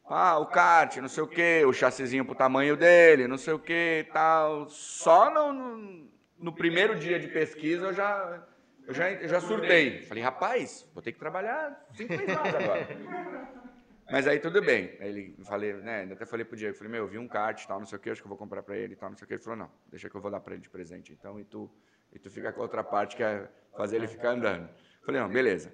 Ah, 0.05 0.38
o 0.38 0.47
kart, 0.47 0.99
não 0.99 1.09
sei 1.09 1.23
o 1.23 1.27
quê, 1.27 1.62
o 1.64 1.73
chassizinho 1.73 2.27
pro 2.27 2.35
tamanho 2.35 2.77
dele, 2.77 3.27
não 3.27 3.38
sei 3.38 3.55
o 3.55 3.59
quê, 3.59 4.07
tal. 4.12 4.68
Só 4.68 5.31
no, 5.31 5.53
no, 5.55 6.09
no 6.38 6.53
primeiro 6.53 6.99
dia 6.99 7.18
de 7.18 7.29
pesquisa 7.29 7.87
eu 7.87 7.95
já, 7.95 8.47
eu 8.87 8.95
já, 8.95 9.11
eu 9.12 9.29
já 9.29 9.40
surtei. 9.40 10.03
Falei, 10.03 10.23
rapaz, 10.23 10.88
vou 10.92 11.03
ter 11.03 11.12
que 11.12 11.18
trabalhar 11.18 11.87
cinco 11.95 12.12
mais 12.14 12.55
agora. 12.55 12.88
Mas 14.11 14.27
aí 14.27 14.38
tudo 14.38 14.61
bem. 14.61 14.95
Aí 15.01 15.09
ele 15.09 15.37
falei, 15.45 15.73
né? 15.75 16.09
Até 16.12 16.27
falei 16.27 16.45
pro 16.45 16.57
Diego, 16.57 16.77
falei, 16.77 16.92
meu, 16.92 17.05
eu 17.05 17.09
vi 17.09 17.18
um 17.18 17.29
kart 17.29 17.62
e 17.62 17.66
tal, 17.66 17.79
não 17.79 17.87
sei 17.87 17.97
o 17.97 18.01
que, 18.01 18.11
acho 18.11 18.21
que 18.21 18.27
eu 18.27 18.29
vou 18.29 18.37
comprar 18.37 18.62
pra 18.62 18.77
ele 18.77 18.92
e 18.92 18.97
tal, 18.97 19.09
não 19.09 19.16
sei 19.16 19.25
o 19.25 19.29
que. 19.29 19.35
Ele 19.35 19.42
falou, 19.42 19.59
não, 19.59 19.71
deixa 19.88 20.11
que 20.11 20.14
eu 20.14 20.21
vou 20.21 20.31
dar 20.31 20.40
pra 20.40 20.53
ele 20.55 20.62
de 20.62 20.68
presente 20.68 21.12
então, 21.12 21.40
e 21.40 21.45
tu, 21.45 21.71
e 22.12 22.18
tu 22.18 22.31
fica 22.31 22.53
com 22.53 22.61
a 22.61 22.62
outra 22.64 22.85
parte 22.85 23.16
que 23.16 23.23
é 23.23 23.49
fazer 23.75 23.97
ele 23.97 24.07
ficar 24.09 24.31
andando. 24.31 24.68
Falei, 25.03 25.21
não, 25.21 25.31
beleza. 25.31 25.73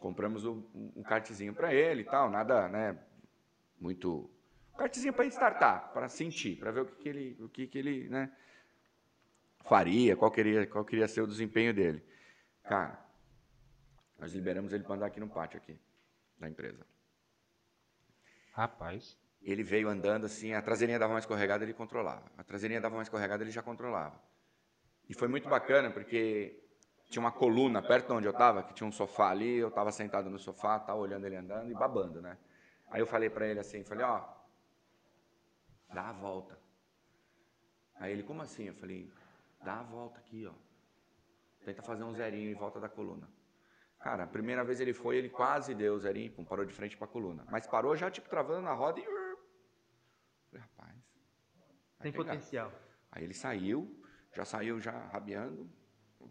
Compramos 0.00 0.46
um, 0.46 0.62
um 0.96 1.02
kartzinho 1.02 1.52
pra 1.52 1.74
ele 1.74 2.02
e 2.02 2.04
tal, 2.04 2.30
nada, 2.30 2.68
né? 2.68 2.98
Muito. 3.78 4.30
Um 4.72 4.78
kartzinho 4.78 5.12
pra 5.12 5.24
ele 5.24 5.32
startar, 5.34 5.92
pra 5.92 6.08
sentir, 6.08 6.56
pra 6.56 6.70
ver 6.70 6.80
o 6.80 6.86
que, 6.86 6.96
que 6.96 7.08
ele, 7.08 7.36
o 7.40 7.48
que, 7.48 7.66
que 7.66 7.78
ele, 7.78 8.08
né? 8.08 8.32
Faria, 9.64 10.16
qual 10.16 10.30
queria, 10.30 10.66
qual 10.66 10.84
queria 10.84 11.06
ser 11.06 11.20
o 11.20 11.26
desempenho 11.26 11.74
dele. 11.74 12.02
Cara, 12.64 12.98
nós 14.18 14.32
liberamos 14.32 14.72
ele 14.72 14.84
pra 14.84 14.94
andar 14.94 15.06
aqui 15.06 15.20
no 15.20 15.28
pátio 15.28 15.58
aqui, 15.58 15.78
da 16.38 16.48
empresa. 16.48 16.86
Rapaz. 18.52 19.18
Ele 19.42 19.62
veio 19.62 19.90
andando 19.90 20.24
assim, 20.24 20.54
a 20.54 20.62
traseirinha 20.62 20.98
dava 20.98 21.12
uma 21.12 21.18
escorregada, 21.18 21.64
ele 21.64 21.74
controlava. 21.74 22.30
A 22.38 22.42
traseirinha 22.42 22.80
dava 22.80 22.96
uma 22.96 23.02
escorregada, 23.02 23.44
ele 23.44 23.50
já 23.50 23.62
controlava. 23.62 24.18
E 25.06 25.12
foi 25.12 25.28
muito 25.28 25.48
bacana, 25.50 25.90
porque 25.90 26.64
tinha 27.10 27.20
uma 27.20 27.30
coluna 27.30 27.82
perto 27.82 28.06
de 28.06 28.12
onde 28.14 28.26
eu 28.26 28.32
estava, 28.32 28.62
que 28.62 28.72
tinha 28.72 28.86
um 28.86 28.92
sofá 28.92 29.28
ali, 29.28 29.56
eu 29.56 29.68
estava 29.68 29.92
sentado 29.92 30.30
no 30.30 30.38
sofá, 30.38 30.78
tal, 30.78 30.98
olhando 30.98 31.26
ele 31.26 31.36
andando 31.36 31.70
e 31.70 31.74
babando, 31.74 32.22
né? 32.22 32.38
Aí 32.88 33.00
eu 33.00 33.06
falei 33.06 33.28
para 33.28 33.46
ele 33.46 33.60
assim, 33.60 33.84
falei, 33.84 34.06
ó, 34.06 34.24
dá 35.92 36.08
a 36.08 36.12
volta. 36.12 36.58
Aí 37.96 38.12
ele, 38.12 38.22
como 38.22 38.40
assim? 38.40 38.64
Eu 38.64 38.74
falei, 38.74 39.12
dá 39.62 39.80
a 39.80 39.82
volta 39.82 40.18
aqui, 40.20 40.46
ó. 40.46 40.63
Tenta 41.64 41.82
fazer 41.82 42.04
um 42.04 42.14
zerinho 42.14 42.50
em 42.50 42.54
volta 42.54 42.78
da 42.78 42.88
coluna. 42.88 43.28
Cara, 43.98 44.24
a 44.24 44.26
primeira 44.26 44.62
vez 44.62 44.80
ele 44.80 44.92
foi, 44.92 45.16
ele 45.16 45.30
quase 45.30 45.74
deu 45.74 45.94
o 45.94 45.98
zerinho, 45.98 46.30
pum, 46.32 46.44
parou 46.44 46.64
de 46.64 46.74
frente 46.74 46.96
para 46.96 47.06
a 47.06 47.10
coluna. 47.10 47.46
Mas 47.50 47.66
parou 47.66 47.96
já, 47.96 48.10
tipo, 48.10 48.28
travando 48.28 48.60
na 48.60 48.74
roda 48.74 49.00
e... 49.00 49.04
Falei, 49.04 50.60
rapaz... 50.60 50.94
Tem 52.02 52.12
pegar. 52.12 52.24
potencial. 52.24 52.72
Aí 53.10 53.24
ele 53.24 53.32
saiu, 53.32 53.98
já 54.34 54.44
saiu 54.44 54.78
já 54.78 54.92
rabiando, 55.06 55.70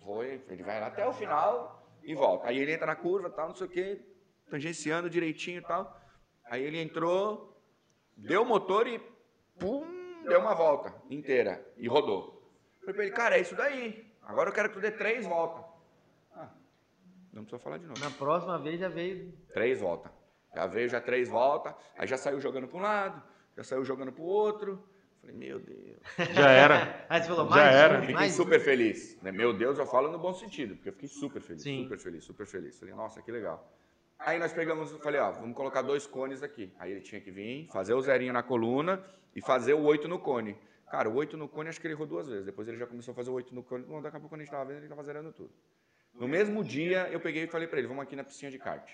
foi, 0.03 0.43
ele 0.49 0.61
vai 0.61 0.81
até 0.83 1.07
o 1.07 1.13
final 1.13 1.97
e 2.03 2.13
volta. 2.13 2.47
Aí 2.47 2.59
ele 2.59 2.73
entra 2.73 2.85
na 2.85 2.95
curva, 2.95 3.29
tal, 3.29 3.47
não 3.47 3.55
sei 3.55 3.65
o 3.65 3.69
quê, 3.69 4.05
tangenciando 4.49 5.09
direitinho 5.09 5.59
e 5.59 5.63
tal. 5.63 5.99
Aí 6.45 6.61
ele 6.61 6.79
entrou, 6.79 7.59
deu 8.15 8.43
o 8.43 8.45
motor 8.45 8.85
e 8.87 8.99
pum, 9.57 10.23
deu 10.23 10.39
uma 10.39 10.53
volta 10.53 10.93
inteira 11.09 11.65
e 11.77 11.87
rodou. 11.87 12.53
Falei 12.81 12.93
pra 12.93 13.03
ele, 13.05 13.13
cara, 13.15 13.37
é 13.37 13.41
isso 13.41 13.55
daí. 13.55 14.12
Agora 14.25 14.49
eu 14.49 14.53
quero 14.53 14.69
que 14.69 14.75
tu 14.75 14.81
dê 14.81 14.91
três 14.91 15.25
voltas. 15.25 15.63
Ah, 16.35 16.49
não 17.31 17.43
precisa 17.43 17.59
falar 17.61 17.77
de 17.77 17.85
novo. 17.85 17.99
Na 17.99 18.09
próxima 18.11 18.57
vez 18.59 18.79
já 18.79 18.89
veio. 18.89 19.33
Três 19.53 19.79
voltas. 19.79 20.11
Já 20.55 20.67
veio 20.67 20.87
já 20.87 21.01
três 21.01 21.27
voltas, 21.29 21.73
aí 21.97 22.05
já 22.07 22.15
saiu 22.17 22.39
jogando 22.39 22.67
para 22.67 22.77
um 22.77 22.81
lado, 22.81 23.23
já 23.57 23.63
saiu 23.63 23.83
jogando 23.83 24.11
para 24.11 24.21
o 24.21 24.25
outro. 24.25 24.87
Falei, 25.19 25.35
meu 25.37 25.57
Deus. 25.57 25.99
Já 26.35 26.49
era. 26.51 27.05
Aí 27.07 27.21
você 27.21 27.29
falou, 27.29 27.45
Já 27.47 27.55
mais 27.55 27.75
era. 27.75 27.97
um, 27.97 28.01
Fiquei 28.01 28.13
mais 28.15 28.33
um. 28.33 28.35
super 28.35 28.59
feliz. 28.59 29.17
né? 29.21 29.31
Meu 29.31 29.53
Deus, 29.53 29.79
eu 29.79 29.85
falo 29.85 30.11
no 30.11 30.19
bom 30.19 30.33
sentido, 30.33 30.75
porque 30.75 30.89
eu 30.89 30.93
fiquei 30.93 31.07
super 31.07 31.41
feliz, 31.41 31.63
Sim. 31.63 31.83
super 31.83 31.97
feliz, 31.97 32.23
super 32.25 32.45
feliz. 32.45 32.77
Falei, 32.77 32.93
nossa, 32.93 33.21
que 33.21 33.31
legal. 33.31 33.71
Aí 34.19 34.37
nós 34.37 34.51
pegamos, 34.51 34.91
eu 34.91 34.99
falei, 34.99 35.21
ó, 35.21 35.31
vamos 35.31 35.55
colocar 35.55 35.81
dois 35.81 36.05
cones 36.05 36.43
aqui. 36.43 36.73
Aí 36.77 36.91
ele 36.91 36.99
tinha 36.99 37.21
que 37.21 37.31
vir, 37.31 37.69
fazer 37.71 37.93
o 37.93 38.01
zerinho 38.01 38.33
na 38.33 38.43
coluna 38.43 39.01
e 39.33 39.41
fazer 39.41 39.73
o 39.73 39.81
oito 39.83 40.09
no 40.09 40.19
cone. 40.19 40.57
Cara, 40.93 41.09
o 41.09 41.15
oito 41.15 41.35
no 41.35 41.49
cone, 41.49 41.69
acho 41.69 41.81
que 41.81 41.87
ele 41.87 41.95
errou 41.95 42.05
duas 42.05 42.27
vezes. 42.27 42.45
Depois 42.45 42.67
ele 42.67 42.77
já 42.77 42.85
começou 42.85 43.13
a 43.13 43.15
fazer 43.15 43.31
o 43.31 43.33
oito 43.33 43.51
no 43.55 43.63
cone. 43.63 43.83
Bom, 43.83 43.99
daqui 43.99 44.15
a 44.15 44.19
pouco 44.19 44.29
quando 44.35 44.41
a 44.41 44.43
gente 44.43 44.51
tava 44.51 44.65
vendo, 44.65 44.77
ele 44.77 44.87
tava 44.87 45.01
zerando 45.01 45.31
tudo. 45.33 45.51
No 46.13 46.27
mesmo 46.27 46.63
dia, 46.63 47.09
eu 47.09 47.19
peguei 47.19 47.45
e 47.45 47.47
falei 47.47 47.67
pra 47.67 47.79
ele, 47.79 47.87
vamos 47.87 48.03
aqui 48.03 48.15
na 48.15 48.23
piscina 48.23 48.51
de 48.51 48.59
kart. 48.59 48.87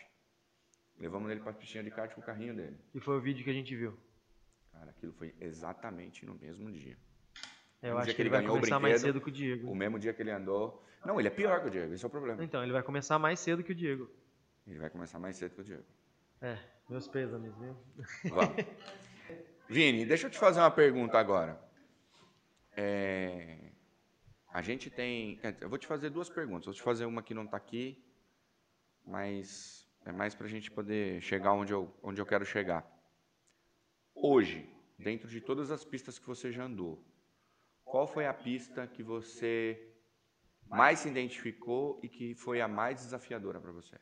Levamos 0.97 1.29
ele 1.29 1.41
pra 1.41 1.51
piscina 1.51 1.83
de 1.83 1.91
kart 1.91 2.13
com 2.15 2.21
o 2.21 2.23
carrinho 2.23 2.55
dele. 2.55 2.77
E 2.95 3.01
foi 3.01 3.17
o 3.17 3.19
vídeo 3.19 3.43
que 3.43 3.49
a 3.49 3.53
gente 3.53 3.75
viu. 3.75 3.99
Cara, 4.71 4.91
aquilo 4.91 5.11
foi 5.11 5.35
exatamente 5.41 6.25
no 6.25 6.35
mesmo 6.35 6.71
dia. 6.71 6.95
Eu 7.81 7.91
No 7.91 7.97
acho 7.97 8.05
dia 8.05 8.15
que 8.15 8.21
ele 8.21 8.29
vai 8.29 8.45
começar 8.45 8.79
mais 8.79 9.01
cedo 9.01 9.19
que 9.19 9.27
o 9.27 9.31
Diego. 9.33 9.69
O 9.69 9.75
mesmo 9.75 9.99
dia 9.99 10.13
que 10.13 10.21
ele 10.21 10.31
andou. 10.31 10.81
Não, 11.05 11.19
ele 11.19 11.27
é 11.27 11.31
pior 11.31 11.59
que 11.59 11.67
o 11.67 11.69
Diego, 11.69 11.93
esse 11.93 12.05
é 12.05 12.07
o 12.07 12.09
problema. 12.09 12.41
Então, 12.41 12.63
ele 12.63 12.71
vai 12.71 12.81
começar 12.81 13.19
mais 13.19 13.41
cedo 13.41 13.61
que 13.61 13.73
o 13.73 13.75
Diego. 13.75 14.09
Ele 14.65 14.79
vai 14.79 14.89
começar 14.89 15.19
mais 15.19 15.35
cedo 15.35 15.53
que 15.53 15.59
o 15.59 15.65
Diego. 15.65 15.83
É, 16.39 16.57
meus 16.89 17.09
pêsames, 17.09 17.53
viu? 17.57 17.75
Vamos. 18.29 18.55
Vini, 19.67 20.05
deixa 20.05 20.27
eu 20.27 20.31
te 20.31 20.39
fazer 20.39 20.61
uma 20.61 20.71
pergunta 20.71 21.19
agora. 21.19 21.67
É, 22.75 23.71
a 24.51 24.61
gente 24.61 24.89
tem. 24.89 25.39
Eu 25.59 25.69
vou 25.69 25.77
te 25.77 25.87
fazer 25.87 26.09
duas 26.09 26.29
perguntas. 26.29 26.65
Vou 26.65 26.73
te 26.73 26.81
fazer 26.81 27.05
uma 27.05 27.21
que 27.21 27.33
não 27.33 27.45
está 27.45 27.57
aqui, 27.57 28.03
mas 29.05 29.87
é 30.05 30.11
mais 30.11 30.33
para 30.33 30.47
a 30.47 30.49
gente 30.49 30.71
poder 30.71 31.21
chegar 31.21 31.53
onde 31.53 31.73
eu, 31.73 31.93
onde 32.01 32.19
eu 32.19 32.25
quero 32.25 32.45
chegar. 32.45 32.85
Hoje, 34.15 34.67
dentro 34.97 35.27
de 35.27 35.39
todas 35.39 35.71
as 35.71 35.85
pistas 35.85 36.17
que 36.19 36.25
você 36.25 36.51
já 36.51 36.63
andou, 36.63 37.03
qual 37.83 38.07
foi 38.07 38.25
a 38.25 38.33
pista 38.33 38.87
que 38.87 39.01
você 39.01 39.93
mais 40.67 40.99
se 40.99 41.09
identificou 41.09 41.99
e 42.03 42.09
que 42.09 42.35
foi 42.35 42.61
a 42.61 42.67
mais 42.67 42.97
desafiadora 42.97 43.59
para 43.59 43.71
você? 43.71 43.97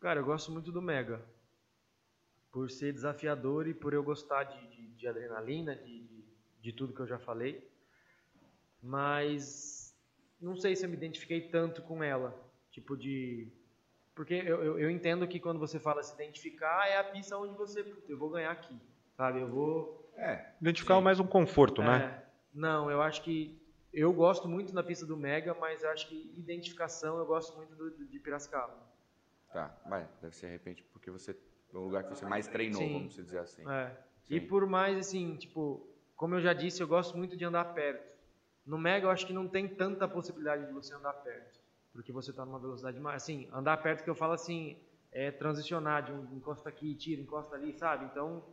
Cara, 0.00 0.20
eu 0.20 0.24
gosto 0.24 0.50
muito 0.50 0.72
do 0.72 0.82
Mega. 0.82 1.24
Por 2.52 2.70
ser 2.70 2.92
desafiador 2.92 3.66
e 3.66 3.72
por 3.74 3.92
eu 3.94 4.02
gostar 4.04 4.44
de, 4.44 4.66
de- 4.68 4.88
de 4.94 5.08
adrenalina, 5.08 5.74
de, 5.74 6.02
de, 6.06 6.24
de 6.60 6.72
tudo 6.72 6.92
que 6.94 7.00
eu 7.00 7.06
já 7.06 7.18
falei. 7.18 7.66
Mas 8.82 9.96
não 10.40 10.56
sei 10.56 10.74
se 10.76 10.84
eu 10.84 10.88
me 10.90 10.96
identifiquei 10.96 11.48
tanto 11.48 11.82
com 11.82 12.02
ela. 12.02 12.38
Tipo 12.70 12.96
de. 12.96 13.50
Porque 14.14 14.34
eu, 14.34 14.62
eu, 14.62 14.78
eu 14.78 14.90
entendo 14.90 15.26
que 15.26 15.40
quando 15.40 15.58
você 15.58 15.78
fala 15.80 16.02
se 16.02 16.12
identificar, 16.14 16.86
é 16.88 16.98
a 16.98 17.04
pista 17.04 17.36
onde 17.38 17.56
você. 17.56 17.82
"Puta, 17.82 18.10
Eu 18.12 18.18
vou 18.18 18.30
ganhar 18.30 18.50
aqui. 18.50 18.78
Sabe? 19.16 19.40
Eu 19.40 19.48
vou. 19.48 20.12
É, 20.16 20.52
Identificar 20.60 21.00
mais 21.00 21.18
um 21.18 21.26
conforto, 21.26 21.82
né? 21.82 22.22
É, 22.22 22.26
não, 22.52 22.90
eu 22.90 23.00
acho 23.00 23.22
que. 23.22 23.58
Eu 23.92 24.10
gosto 24.12 24.48
muito 24.48 24.72
da 24.72 24.82
pista 24.82 25.04
do 25.04 25.16
Mega, 25.16 25.52
mas 25.54 25.82
eu 25.82 25.90
acho 25.90 26.08
que 26.08 26.32
identificação 26.36 27.18
eu 27.18 27.26
gosto 27.26 27.54
muito 27.56 27.74
do, 27.74 27.90
do- 27.90 28.06
de 28.06 28.18
Piracicaba. 28.18 28.74
tá. 29.52 29.74
Vai, 29.86 30.08
deve 30.20 30.34
ser 30.34 30.46
de 30.46 30.52
repente 30.52 30.82
porque 30.92 31.10
você. 31.10 31.36
É 31.72 31.76
o 31.76 31.80
lugar 31.80 32.04
que 32.04 32.10
você 32.10 32.26
mais 32.26 32.46
treinou, 32.46 32.82
Sim. 32.82 32.92
vamos 32.92 33.14
dizer 33.14 33.38
assim. 33.38 33.68
É. 33.68 33.96
E 34.28 34.40
por 34.40 34.66
mais, 34.66 34.98
assim, 34.98 35.36
tipo, 35.36 35.86
como 36.16 36.34
eu 36.34 36.40
já 36.40 36.52
disse, 36.52 36.82
eu 36.82 36.88
gosto 36.88 37.16
muito 37.16 37.36
de 37.36 37.44
andar 37.44 37.64
perto. 37.74 38.12
No 38.64 38.78
Mega 38.78 39.06
eu 39.06 39.10
acho 39.10 39.26
que 39.26 39.32
não 39.32 39.48
tem 39.48 39.66
tanta 39.66 40.06
possibilidade 40.06 40.66
de 40.66 40.72
você 40.72 40.94
andar 40.94 41.14
perto. 41.14 41.60
Porque 41.92 42.12
você 42.12 42.32
tá 42.32 42.44
numa 42.44 42.58
velocidade 42.58 42.98
mais. 43.00 43.22
Assim, 43.22 43.48
andar 43.52 43.76
perto 43.78 44.04
que 44.04 44.10
eu 44.10 44.14
falo 44.14 44.32
assim, 44.32 44.76
é 45.10 45.30
transicionar 45.30 46.04
de 46.04 46.12
um 46.12 46.36
encosta 46.36 46.68
aqui, 46.68 46.94
tira, 46.94 47.20
encosta 47.20 47.56
ali, 47.56 47.72
sabe? 47.72 48.04
Então, 48.06 48.44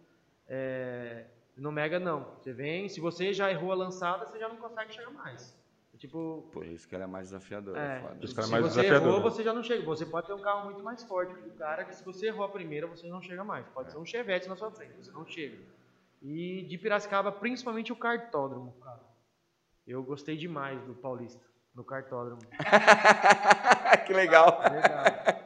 é, 0.48 1.26
no 1.56 1.72
Mega 1.72 2.00
não. 2.00 2.36
Você 2.36 2.52
vem, 2.52 2.90
se 2.90 3.00
você 3.00 3.34
já 3.34 3.52
errou 3.52 3.72
a 3.72 3.76
lançada, 3.76 4.26
você 4.26 4.40
já 4.40 4.50
não 4.50 4.58
consegue 4.58 4.94
chegar 4.94 5.12
mais. 5.12 5.59
Tipo, 6.00 6.48
Por 6.54 6.66
isso 6.66 6.88
que 6.88 6.96
ela 6.96 7.04
é 7.04 7.08
mais 7.08 7.26
desafiadora. 7.28 7.78
é, 7.78 8.02
foda. 8.02 8.18
Isso 8.22 8.34
que 8.34 8.40
ela 8.40 8.46
é 8.46 8.48
se 8.48 8.52
mais 8.54 8.64
você 8.64 8.82
desafiadora. 8.82 9.12
errou, 9.12 9.22
você 9.22 9.44
já 9.44 9.54
não 9.54 9.62
chega. 9.62 9.84
Você 9.84 10.06
pode 10.06 10.28
ter 10.28 10.34
um 10.34 10.40
carro 10.40 10.64
muito 10.64 10.82
mais 10.82 11.04
forte 11.04 11.34
que 11.36 11.50
o 11.50 11.52
cara, 11.52 11.84
que 11.84 11.94
se 11.94 12.04
você 12.06 12.28
errou 12.28 12.46
a 12.46 12.50
primeira, 12.50 12.88
você 12.88 13.06
não 13.08 13.22
chega 13.22 13.44
mais. 13.44 13.68
Pode 13.68 13.92
ser 13.92 13.98
um 13.98 14.06
Chevette 14.06 14.48
na 14.48 14.56
sua 14.56 14.72
frente, 14.72 14.94
você 14.94 15.12
não 15.12 15.26
chega. 15.26 15.58
E 16.22 16.64
de 16.64 16.78
Piracicaba, 16.78 17.34
principalmente 17.34 17.92
o 17.92 17.98
cartódromo, 17.98 18.74
cara. 18.82 19.02
Eu 19.86 20.02
gostei 20.02 20.38
demais 20.38 20.82
do 20.84 20.94
Paulista, 20.94 21.44
no 21.76 21.84
cartódromo. 21.84 22.42
que 24.08 24.14
legal. 24.14 24.62
Legal. 24.72 25.39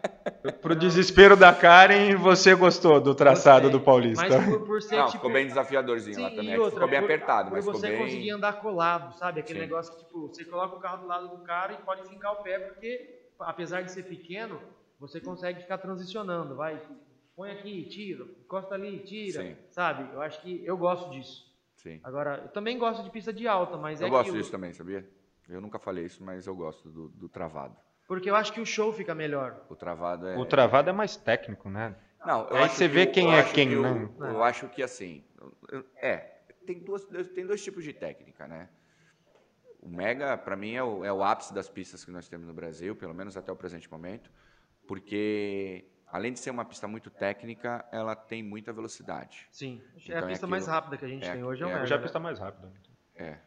Pro 0.62 0.76
desespero 0.76 1.38
da 1.38 1.54
Karen, 1.54 2.16
você 2.18 2.54
gostou 2.54 3.00
do 3.00 3.16
traçado 3.16 3.64
Gostei. 3.64 3.80
do 3.80 3.84
Paulista. 3.86 4.28
Mas 4.39 4.46
por, 4.50 4.66
por 4.66 4.82
ser 4.82 4.98
Não, 4.98 5.06
tipo, 5.06 5.18
ficou 5.18 5.32
bem 5.32 5.48
desafiadorzinho 5.48 6.22
lá 6.22 6.30
Sim, 6.30 6.36
também. 6.36 6.52
e 6.52 6.56
É 6.56 6.60
outra, 6.60 6.74
ficou 6.74 6.89
bem 6.89 7.00
por- 7.00 7.06
apertado, 7.06 7.50
por 7.50 7.56
mas 7.56 7.66
ficou 7.66 7.80
você 7.80 7.89
bem. 7.89 7.98
conseguir 8.00 8.32
andar 8.32 8.54
colado, 8.62 9.18
sabe? 9.18 9.39
Aquele 9.39 9.60
Sim. 9.60 9.66
negócio 9.66 9.94
que, 9.96 10.04
tipo, 10.04 10.28
você 10.28 10.44
coloca 10.44 10.76
o 10.76 10.80
carro 10.80 10.98
do 11.04 11.08
lado 11.08 11.30
do 11.30 11.44
cara 11.44 11.74
e 11.74 11.78
pode 11.78 12.08
fincar 12.10 12.34
o 12.34 12.44
pé, 12.44 12.60
porque, 12.60 13.22
apesar 13.39 13.84
de 13.84 13.91
ser 13.91 14.04
pequeno, 14.04 14.60
você 15.00 15.22
consegue 15.22 15.62
ficar 15.62 15.78
transicionando, 15.78 16.56
vai, 16.56 16.82
põe 17.38 17.52
aqui, 17.52 17.86
tira, 17.88 18.26
encosta 18.44 18.76
ali, 18.76 19.00
tira, 19.00 19.41
Sim. 19.44 19.56
sabe? 19.72 20.14
Eu 20.14 20.22
acho 20.22 20.41
que 20.41 20.62
eu 20.66 20.78
gosto 20.78 21.10
disso. 21.12 21.52
Sim. 21.78 22.00
Agora, 22.04 22.41
eu 22.44 22.50
também 22.50 22.78
gosto 22.78 23.02
de 23.04 23.10
pista 23.10 23.32
de 23.32 23.48
alta, 23.48 23.78
mas 23.78 24.02
é 24.02 24.06
Eu 24.06 24.10
gosto 24.10 24.22
aquilo, 24.24 24.38
disso 24.38 24.52
também, 24.52 24.74
sabia? 24.74 25.08
Eu 25.50 25.60
nunca 25.62 25.80
falei 25.80 26.06
isso, 26.06 26.24
mas 26.24 26.48
eu 26.48 26.56
gosto 26.56 26.89
do, 26.89 27.08
do 27.10 27.30
travado. 27.30 27.76
Porque 28.08 28.30
eu 28.30 28.36
acho 28.36 28.51
que 28.54 28.60
o 28.62 28.66
show 28.66 28.91
fica 28.91 29.16
melhor. 29.16 29.66
O 29.70 29.76
travado 29.76 30.28
é. 30.28 30.38
O 30.38 30.45
travado 30.45 30.89
é 30.89 30.93
mais 30.93 31.16
técnico, 31.16 31.70
né? 31.70 31.95
Não, 32.26 32.47
eu 32.49 32.56
Aí 32.58 32.64
acho 32.64 32.76
você 32.76 32.88
que 32.88 32.93
vê 32.93 33.04
o- 33.04 33.12
quem 33.12 33.26
eu 33.26 33.32
é 33.39 33.43
quem, 33.43 33.70
que 33.70 33.76
o- 33.76 33.82
né? 33.82 34.10
Eu 34.20 34.43
acho 34.43 34.68
que 34.70 34.82
assim. 34.84 35.24
eu- 35.72 35.86
É, 35.97 36.18
tem, 36.66 36.80
duas, 36.80 37.04
tem 37.34 37.45
dois 37.45 37.64
tipos 37.64 37.84
de 37.84 37.93
técnica, 37.93 38.47
né? 38.47 38.70
O 39.82 39.89
Mega, 39.89 40.38
para 40.38 40.56
mim, 40.56 40.74
é 40.76 40.84
o, 40.84 41.04
é 41.04 41.12
o 41.12 41.22
ápice 41.24 41.54
das 41.54 41.68
pistas 41.68 42.06
que 42.06 42.12
nós 42.12 42.30
temos 42.30 42.47
no 42.47 42.54
Brasil, 42.54 42.95
pelo 42.95 43.14
menos 43.14 43.36
até 43.36 43.51
o 43.51 43.56
presente 43.56 43.91
momento, 43.91 44.32
porque 44.88 45.86
além 46.08 46.32
de 46.32 46.39
ser 46.39 46.51
uma 46.51 46.64
pista 46.64 46.88
muito 46.88 47.10
técnica, 47.10 47.86
ela 47.91 48.16
tem 48.16 48.41
muita 48.43 48.72
velocidade. 48.72 49.47
Sim. 49.51 49.82
é 49.95 49.99
Então 50.04 50.16
a 50.16 50.20
é 50.20 50.28
pista 50.28 50.47
mais 50.47 50.64
aquilo- 50.64 50.76
rápida 50.76 50.97
que 50.97 51.06
a 51.06 51.08
gente 51.10 51.28
é- 51.28 51.34
tem 51.34 51.43
hoje, 51.43 51.64
é 51.64 51.66
o 51.66 51.70
é- 51.70 51.72
Mega. 51.74 51.84
Hoje 51.84 51.91
é 51.93 51.95
a 51.95 51.99
né? 51.99 52.04
pista 52.04 52.20
mais 52.20 52.39
rápida. 52.39 52.72
É. 53.16 53.38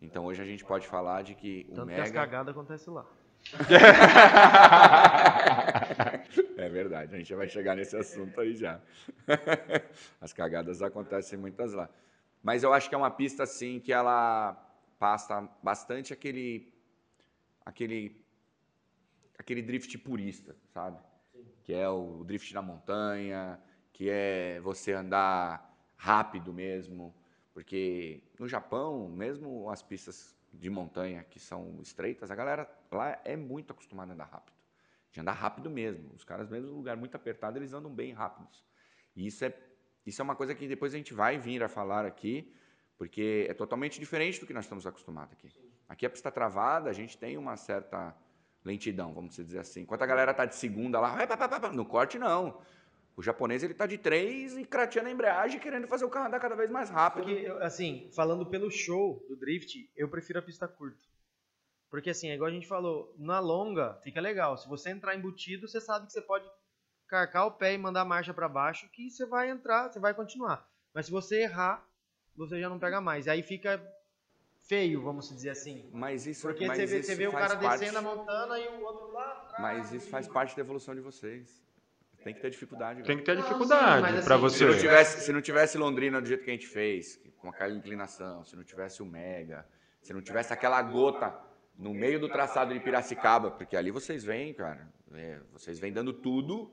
Então 0.00 0.24
hoje 0.24 0.42
a 0.42 0.44
gente 0.44 0.64
pode 0.64 0.86
falar 0.88 1.22
de 1.22 1.34
que 1.36 1.66
o 1.70 1.74
Tanto 1.74 1.88
que 1.88 1.94
as 2.00 2.08
Mega. 2.10 2.20
cagadas 2.20 2.48
acontecem 2.56 2.92
lá. 2.92 3.06
É 6.56 6.68
verdade, 6.68 7.14
a 7.14 7.18
gente 7.18 7.34
vai 7.34 7.48
chegar 7.48 7.76
nesse 7.76 7.96
assunto 7.96 8.40
aí 8.40 8.54
já. 8.54 8.80
As 10.20 10.32
cagadas 10.32 10.80
acontecem 10.80 11.38
muitas 11.38 11.72
lá. 11.72 11.88
Mas 12.42 12.62
eu 12.62 12.72
acho 12.72 12.88
que 12.88 12.94
é 12.94 12.98
uma 12.98 13.10
pista 13.10 13.42
assim 13.42 13.80
que 13.80 13.92
ela 13.92 14.54
passa 14.98 15.40
bastante 15.62 16.12
aquele 16.12 16.72
aquele 17.64 18.16
aquele 19.38 19.60
drift 19.60 19.96
purista, 19.98 20.56
sabe? 20.72 20.98
Que 21.64 21.74
é 21.74 21.88
o 21.88 22.22
drift 22.24 22.54
na 22.54 22.62
montanha, 22.62 23.58
que 23.92 24.08
é 24.08 24.60
você 24.60 24.92
andar 24.92 25.68
rápido 25.96 26.52
mesmo, 26.52 27.14
porque 27.52 28.22
no 28.38 28.48
Japão, 28.48 29.08
mesmo 29.08 29.68
as 29.70 29.82
pistas 29.82 30.36
de 30.52 30.68
montanha 30.68 31.24
que 31.24 31.40
são 31.40 31.78
estreitas, 31.80 32.30
a 32.30 32.34
galera 32.34 32.70
lá 32.90 33.20
é 33.24 33.36
muito 33.36 33.72
acostumada 33.72 34.12
a 34.12 34.14
andar 34.14 34.26
rápido. 34.26 34.54
De 35.10 35.20
andar 35.20 35.32
rápido 35.32 35.70
mesmo. 35.70 36.12
Os 36.14 36.24
caras, 36.24 36.48
mesmo 36.48 36.70
em 36.70 36.74
lugar 36.74 36.96
muito 36.96 37.14
apertado, 37.14 37.58
eles 37.58 37.72
andam 37.72 37.92
bem 37.92 38.12
rápidos. 38.12 38.64
E 39.14 39.26
isso 39.26 39.44
é, 39.44 39.54
isso 40.06 40.20
é 40.20 40.24
uma 40.24 40.36
coisa 40.36 40.54
que 40.54 40.66
depois 40.66 40.94
a 40.94 40.96
gente 40.96 41.14
vai 41.14 41.38
vir 41.38 41.62
a 41.62 41.68
falar 41.68 42.04
aqui, 42.04 42.52
porque 42.96 43.46
é 43.48 43.54
totalmente 43.54 43.98
diferente 43.98 44.40
do 44.40 44.46
que 44.46 44.54
nós 44.54 44.64
estamos 44.64 44.86
acostumados 44.86 45.32
aqui. 45.32 45.48
Aqui 45.88 46.06
a 46.06 46.10
pista 46.10 46.30
travada, 46.30 46.88
a 46.88 46.92
gente 46.92 47.18
tem 47.18 47.36
uma 47.36 47.56
certa 47.56 48.16
lentidão, 48.64 49.12
vamos 49.12 49.36
dizer 49.36 49.58
assim. 49.58 49.82
Enquanto 49.82 50.02
a 50.02 50.06
galera 50.06 50.32
tá 50.32 50.44
de 50.44 50.54
segunda 50.54 51.00
lá, 51.00 51.16
no 51.72 51.84
corte 51.84 52.18
não. 52.18 52.60
O 53.16 53.22
japonês 53.22 53.62
ele 53.62 53.74
tá 53.74 53.86
de 53.86 53.98
três 53.98 54.56
e 54.56 54.64
crateando 54.64 55.08
a 55.08 55.12
embreagem, 55.12 55.60
querendo 55.60 55.86
fazer 55.86 56.04
o 56.04 56.10
carro 56.10 56.26
andar 56.28 56.40
cada 56.40 56.54
vez 56.54 56.70
mais 56.70 56.88
rápido. 56.88 57.24
Porque, 57.24 57.40
eu- 57.46 57.62
assim, 57.62 58.10
falando 58.14 58.46
pelo 58.46 58.70
show 58.70 59.24
do 59.28 59.36
drift, 59.36 59.90
eu 59.94 60.08
prefiro 60.08 60.38
a 60.38 60.42
pista 60.42 60.66
curta. 60.66 61.04
Porque, 61.90 62.08
assim, 62.08 62.30
é 62.30 62.34
igual 62.34 62.48
a 62.48 62.52
gente 62.54 62.66
falou, 62.66 63.14
na 63.18 63.38
longa 63.38 63.94
fica 64.02 64.18
legal. 64.20 64.56
Se 64.56 64.66
você 64.66 64.88
entrar 64.90 65.14
embutido, 65.14 65.68
você 65.68 65.78
sabe 65.78 66.06
que 66.06 66.12
você 66.12 66.22
pode 66.22 66.48
carcar 67.06 67.46
o 67.46 67.50
pé 67.50 67.74
e 67.74 67.78
mandar 67.78 68.00
a 68.00 68.04
marcha 68.06 68.32
para 68.32 68.48
baixo, 68.48 68.88
que 68.90 69.10
você 69.10 69.26
vai 69.26 69.50
entrar, 69.50 69.90
você 69.92 70.00
vai 70.00 70.14
continuar. 70.14 70.66
Mas 70.94 71.04
se 71.06 71.12
você 71.12 71.42
errar, 71.42 71.86
você 72.34 72.58
já 72.58 72.70
não 72.70 72.78
pega 72.78 72.98
mais. 72.98 73.28
Aí 73.28 73.42
fica 73.42 73.78
feio, 74.62 75.02
vamos 75.02 75.28
dizer 75.28 75.50
assim. 75.50 75.90
Mas 75.92 76.26
isso, 76.26 76.46
Porque 76.46 76.66
mas 76.66 76.78
você 76.78 76.86
vê, 76.86 76.98
isso 77.00 77.08
você 77.10 77.14
vê 77.14 77.26
o 77.26 77.32
cara 77.32 77.56
parte- 77.58 77.80
descendo 77.80 77.98
a 77.98 78.02
montana 78.02 78.58
e 78.58 78.68
o 78.68 78.80
outro 78.80 79.12
lá 79.12 79.32
atrás. 79.32 79.60
Mas 79.60 79.92
isso 79.92 80.08
faz 80.08 80.26
parte 80.26 80.56
da 80.56 80.62
evolução 80.62 80.94
de 80.94 81.02
vocês. 81.02 81.62
Tem 82.22 82.34
que 82.34 82.40
ter 82.40 82.50
dificuldade. 82.50 83.02
Tem 83.02 83.16
velho. 83.16 83.18
que 83.18 83.24
ter 83.24 83.34
Não, 83.34 83.42
sim, 83.42 83.48
dificuldade 83.48 84.02
mas 84.02 84.24
pra 84.24 84.36
assim, 84.36 84.48
Se 84.50 84.64
não, 84.64 84.72
você. 84.72 84.80
tivesse, 84.80 85.20
se 85.24 85.32
não 85.32 85.40
tivesse 85.42 85.78
Londrina 85.78 86.20
do 86.20 86.26
jeito 86.26 86.44
que 86.44 86.50
a 86.50 86.54
gente 86.54 86.66
fez, 86.66 87.20
com 87.38 87.48
aquela 87.48 87.72
inclinação, 87.72 88.44
se 88.44 88.54
não 88.56 88.62
tivesse 88.64 89.02
o 89.02 89.06
Mega, 89.06 89.66
se 90.00 90.12
não 90.12 90.20
tivesse 90.22 90.52
aquela 90.52 90.80
gota 90.82 91.34
no 91.76 91.92
meio 91.94 92.20
do 92.20 92.28
traçado 92.28 92.72
de 92.74 92.80
Piracicaba, 92.80 93.50
porque 93.50 93.76
ali 93.76 93.90
vocês 93.90 94.22
vêm, 94.24 94.52
cara, 94.54 94.88
é, 95.12 95.40
vocês 95.52 95.78
vêm 95.78 95.92
dando 95.92 96.12
tudo 96.12 96.70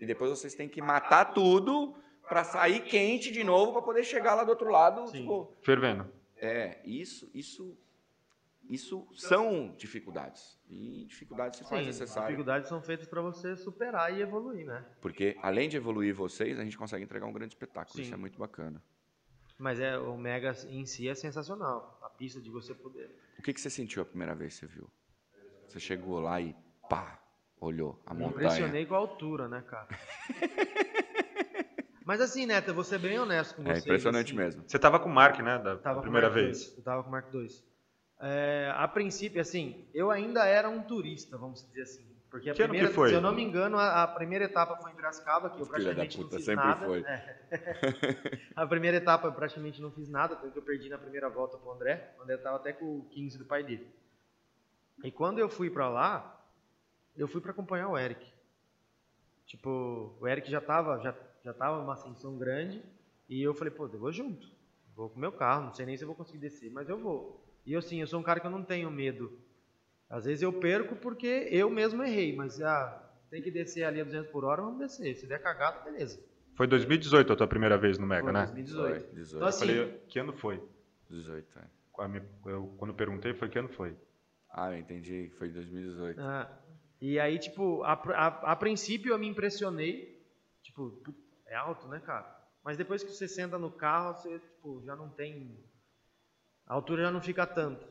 e 0.00 0.06
depois 0.06 0.30
vocês 0.30 0.54
têm 0.54 0.68
que 0.68 0.80
matar 0.82 1.32
tudo 1.32 1.94
pra 2.28 2.44
sair 2.44 2.80
quente 2.84 3.30
de 3.32 3.42
novo 3.42 3.72
pra 3.72 3.82
poder 3.82 4.04
chegar 4.04 4.34
lá 4.34 4.44
do 4.44 4.50
outro 4.50 4.70
lado, 4.70 5.06
Sim. 5.08 5.20
tipo, 5.22 5.52
Fervendo. 5.62 6.06
é, 6.36 6.80
isso, 6.84 7.30
isso, 7.34 7.76
isso 8.72 9.06
são 9.14 9.74
dificuldades 9.76 10.58
e 10.68 11.04
dificuldades 11.06 11.58
se 11.58 11.68
faz 11.68 11.86
necessário. 11.86 12.28
dificuldades 12.28 12.68
são 12.68 12.80
feitas 12.82 13.06
para 13.06 13.20
você 13.20 13.56
superar 13.56 14.12
e 14.16 14.22
evoluir, 14.22 14.66
né? 14.66 14.84
Porque 15.00 15.36
além 15.42 15.68
de 15.68 15.76
evoluir 15.76 16.14
vocês, 16.14 16.58
a 16.58 16.64
gente 16.64 16.78
consegue 16.78 17.04
entregar 17.04 17.26
um 17.26 17.32
grande 17.32 17.54
espetáculo. 17.54 17.94
Sim. 17.96 18.02
Isso 18.02 18.14
é 18.14 18.16
muito 18.16 18.38
bacana. 18.38 18.82
Mas 19.58 19.78
é, 19.78 19.96
o 19.98 20.16
Mega 20.16 20.52
em 20.68 20.84
si 20.86 21.08
é 21.08 21.14
sensacional. 21.14 21.98
A 22.02 22.08
pista 22.10 22.40
de 22.40 22.50
você 22.50 22.74
poder. 22.74 23.14
O 23.38 23.42
que, 23.42 23.52
que 23.52 23.60
você 23.60 23.70
sentiu 23.70 24.02
a 24.02 24.04
primeira 24.04 24.34
vez 24.34 24.54
que 24.54 24.60
você 24.60 24.66
viu? 24.66 24.90
Você 25.68 25.78
chegou 25.78 26.18
lá 26.20 26.40
e 26.40 26.54
pá, 26.88 27.20
olhou 27.60 28.02
a 28.06 28.14
Me 28.14 28.20
montanha. 28.20 28.46
impressionei 28.46 28.86
com 28.86 28.94
a 28.94 28.98
altura, 28.98 29.48
né, 29.48 29.62
cara? 29.62 29.88
Mas 32.04 32.20
assim, 32.20 32.46
Neto, 32.46 32.68
eu 32.68 32.74
vou 32.74 32.82
ser 32.82 32.98
bem 32.98 33.18
honesto 33.18 33.54
com 33.54 33.62
É 33.62 33.66
vocês. 33.74 33.84
impressionante 33.84 34.28
assim, 34.28 34.36
mesmo. 34.36 34.64
Você 34.66 34.78
tava 34.78 34.98
com 34.98 35.08
o 35.08 35.14
Mark, 35.14 35.38
né? 35.38 35.58
Da 35.58 35.76
Tava 35.76 35.94
com 35.96 36.00
o 36.00 36.02
primeira 36.02 36.28
Mark 36.28 36.42
vez. 36.42 36.68
II, 36.70 36.74
Eu 36.78 36.82
tava 36.82 37.02
com 37.02 37.08
o 37.08 37.12
Mark 37.12 37.32
II. 37.32 37.46
É, 38.22 38.72
a 38.76 38.86
princípio, 38.86 39.40
assim, 39.40 39.84
eu 39.92 40.10
ainda 40.10 40.46
era 40.46 40.68
um 40.68 40.80
turista, 40.82 41.36
vamos 41.36 41.66
dizer 41.66 41.82
assim. 41.82 42.12
Porque 42.30 42.48
a 42.48 42.54
Que 42.54 42.62
que 42.62 42.68
primeira, 42.68 42.94
foi? 42.94 43.10
se 43.10 43.14
eu 43.14 43.20
não 43.20 43.34
me 43.34 43.42
engano, 43.42 43.76
a, 43.78 44.04
a 44.04 44.06
primeira 44.06 44.44
etapa 44.46 44.76
foi 44.76 44.90
em 44.90 44.94
Piracicaba, 44.94 45.50
que 45.50 45.60
eu 45.60 45.66
praticamente 45.66 46.16
não 46.16 46.24
puta, 46.24 46.36
fiz 46.36 46.46
sempre 46.46 46.64
nada. 46.64 46.86
foi. 46.86 47.00
É. 47.02 47.38
a 48.56 48.66
primeira 48.66 48.96
etapa 48.96 49.26
eu 49.26 49.32
praticamente 49.32 49.82
não 49.82 49.90
fiz 49.90 50.08
nada, 50.08 50.36
tanto 50.36 50.52
que 50.52 50.58
eu 50.58 50.62
perdi 50.62 50.88
na 50.88 50.96
primeira 50.96 51.28
volta 51.28 51.58
pro 51.58 51.72
André. 51.72 52.14
O 52.18 52.22
André 52.22 52.38
tava 52.38 52.56
até 52.56 52.72
com 52.72 53.00
o 53.00 53.04
15 53.10 53.36
do 53.38 53.44
pai 53.44 53.62
dele. 53.62 53.86
E 55.04 55.10
quando 55.10 55.40
eu 55.40 55.48
fui 55.48 55.68
pra 55.68 55.90
lá, 55.90 56.40
eu 57.16 57.28
fui 57.28 57.40
pra 57.40 57.50
acompanhar 57.50 57.88
o 57.88 57.98
Eric. 57.98 58.24
Tipo, 59.46 60.16
o 60.18 60.26
Eric 60.26 60.50
já 60.50 60.60
tava, 60.60 61.00
já, 61.00 61.14
já 61.44 61.52
tava 61.52 61.80
uma 61.80 61.92
ascensão 61.92 62.38
grande, 62.38 62.82
e 63.28 63.42
eu 63.42 63.52
falei, 63.52 63.72
pô, 63.72 63.84
eu 63.86 63.98
vou 63.98 64.12
junto. 64.12 64.48
Vou 64.96 65.10
com 65.10 65.16
o 65.16 65.20
meu 65.20 65.32
carro, 65.32 65.64
não 65.64 65.74
sei 65.74 65.84
nem 65.84 65.96
se 65.96 66.04
eu 66.04 66.06
vou 66.06 66.16
conseguir 66.16 66.38
descer, 66.38 66.70
mas 66.70 66.88
eu 66.88 66.96
vou. 66.98 67.44
E 67.64 67.72
eu, 67.72 67.78
assim, 67.78 68.00
eu 68.00 68.06
sou 68.06 68.20
um 68.20 68.22
cara 68.22 68.40
que 68.40 68.46
eu 68.46 68.50
não 68.50 68.62
tenho 68.62 68.90
medo. 68.90 69.38
Às 70.08 70.24
vezes 70.24 70.42
eu 70.42 70.52
perco 70.52 70.96
porque 70.96 71.48
eu 71.50 71.70
mesmo 71.70 72.02
errei, 72.02 72.34
mas 72.36 72.60
ah, 72.60 73.10
tem 73.30 73.40
que 73.40 73.50
descer 73.50 73.84
ali 73.84 74.00
a 74.00 74.04
200 74.04 74.30
por 74.30 74.44
hora, 74.44 74.62
vamos 74.62 74.78
descer. 74.78 75.14
Se 75.16 75.26
der 75.26 75.40
cagado, 75.40 75.82
beleza. 75.84 76.22
Foi 76.54 76.66
2018 76.66 77.32
a 77.32 77.36
tua 77.36 77.46
primeira 77.46 77.78
vez 77.78 77.96
no 77.98 78.06
Mega, 78.06 78.24
Foi 78.24 78.32
né? 78.32 78.40
2018. 78.40 79.00
Foi, 79.04 79.14
18. 79.14 79.36
Então, 79.36 79.48
assim, 79.48 79.58
Falei, 79.60 79.98
que 80.08 80.18
ano 80.18 80.32
foi? 80.34 80.62
18, 81.08 81.58
é. 81.58 81.62
A 81.98 82.08
minha- 82.08 82.26
eu- 82.46 82.74
quando 82.78 82.90
eu 82.90 82.96
perguntei, 82.96 83.32
foi 83.32 83.48
que 83.48 83.58
ano 83.58 83.68
foi? 83.68 83.96
Ah, 84.50 84.72
eu 84.72 84.78
entendi 84.78 85.28
que 85.30 85.36
foi 85.38 85.48
2018. 85.48 86.20
Ah, 86.20 86.50
e 87.00 87.18
aí, 87.18 87.38
tipo, 87.38 87.82
a, 87.84 87.92
a, 87.94 88.26
a 88.52 88.56
princípio 88.56 89.12
eu 89.12 89.18
me 89.18 89.26
impressionei. 89.28 90.20
Tipo, 90.62 91.02
é 91.46 91.54
alto, 91.54 91.88
né, 91.88 92.00
cara? 92.00 92.26
Mas 92.62 92.76
depois 92.76 93.02
que 93.02 93.10
você 93.10 93.26
senta 93.26 93.58
no 93.58 93.70
carro, 93.70 94.14
você, 94.18 94.38
tipo, 94.38 94.82
já 94.84 94.94
não 94.94 95.08
tem. 95.08 95.58
A 96.72 96.74
altura 96.74 97.02
já 97.02 97.10
não 97.10 97.20
fica 97.20 97.46
tanto. 97.46 97.86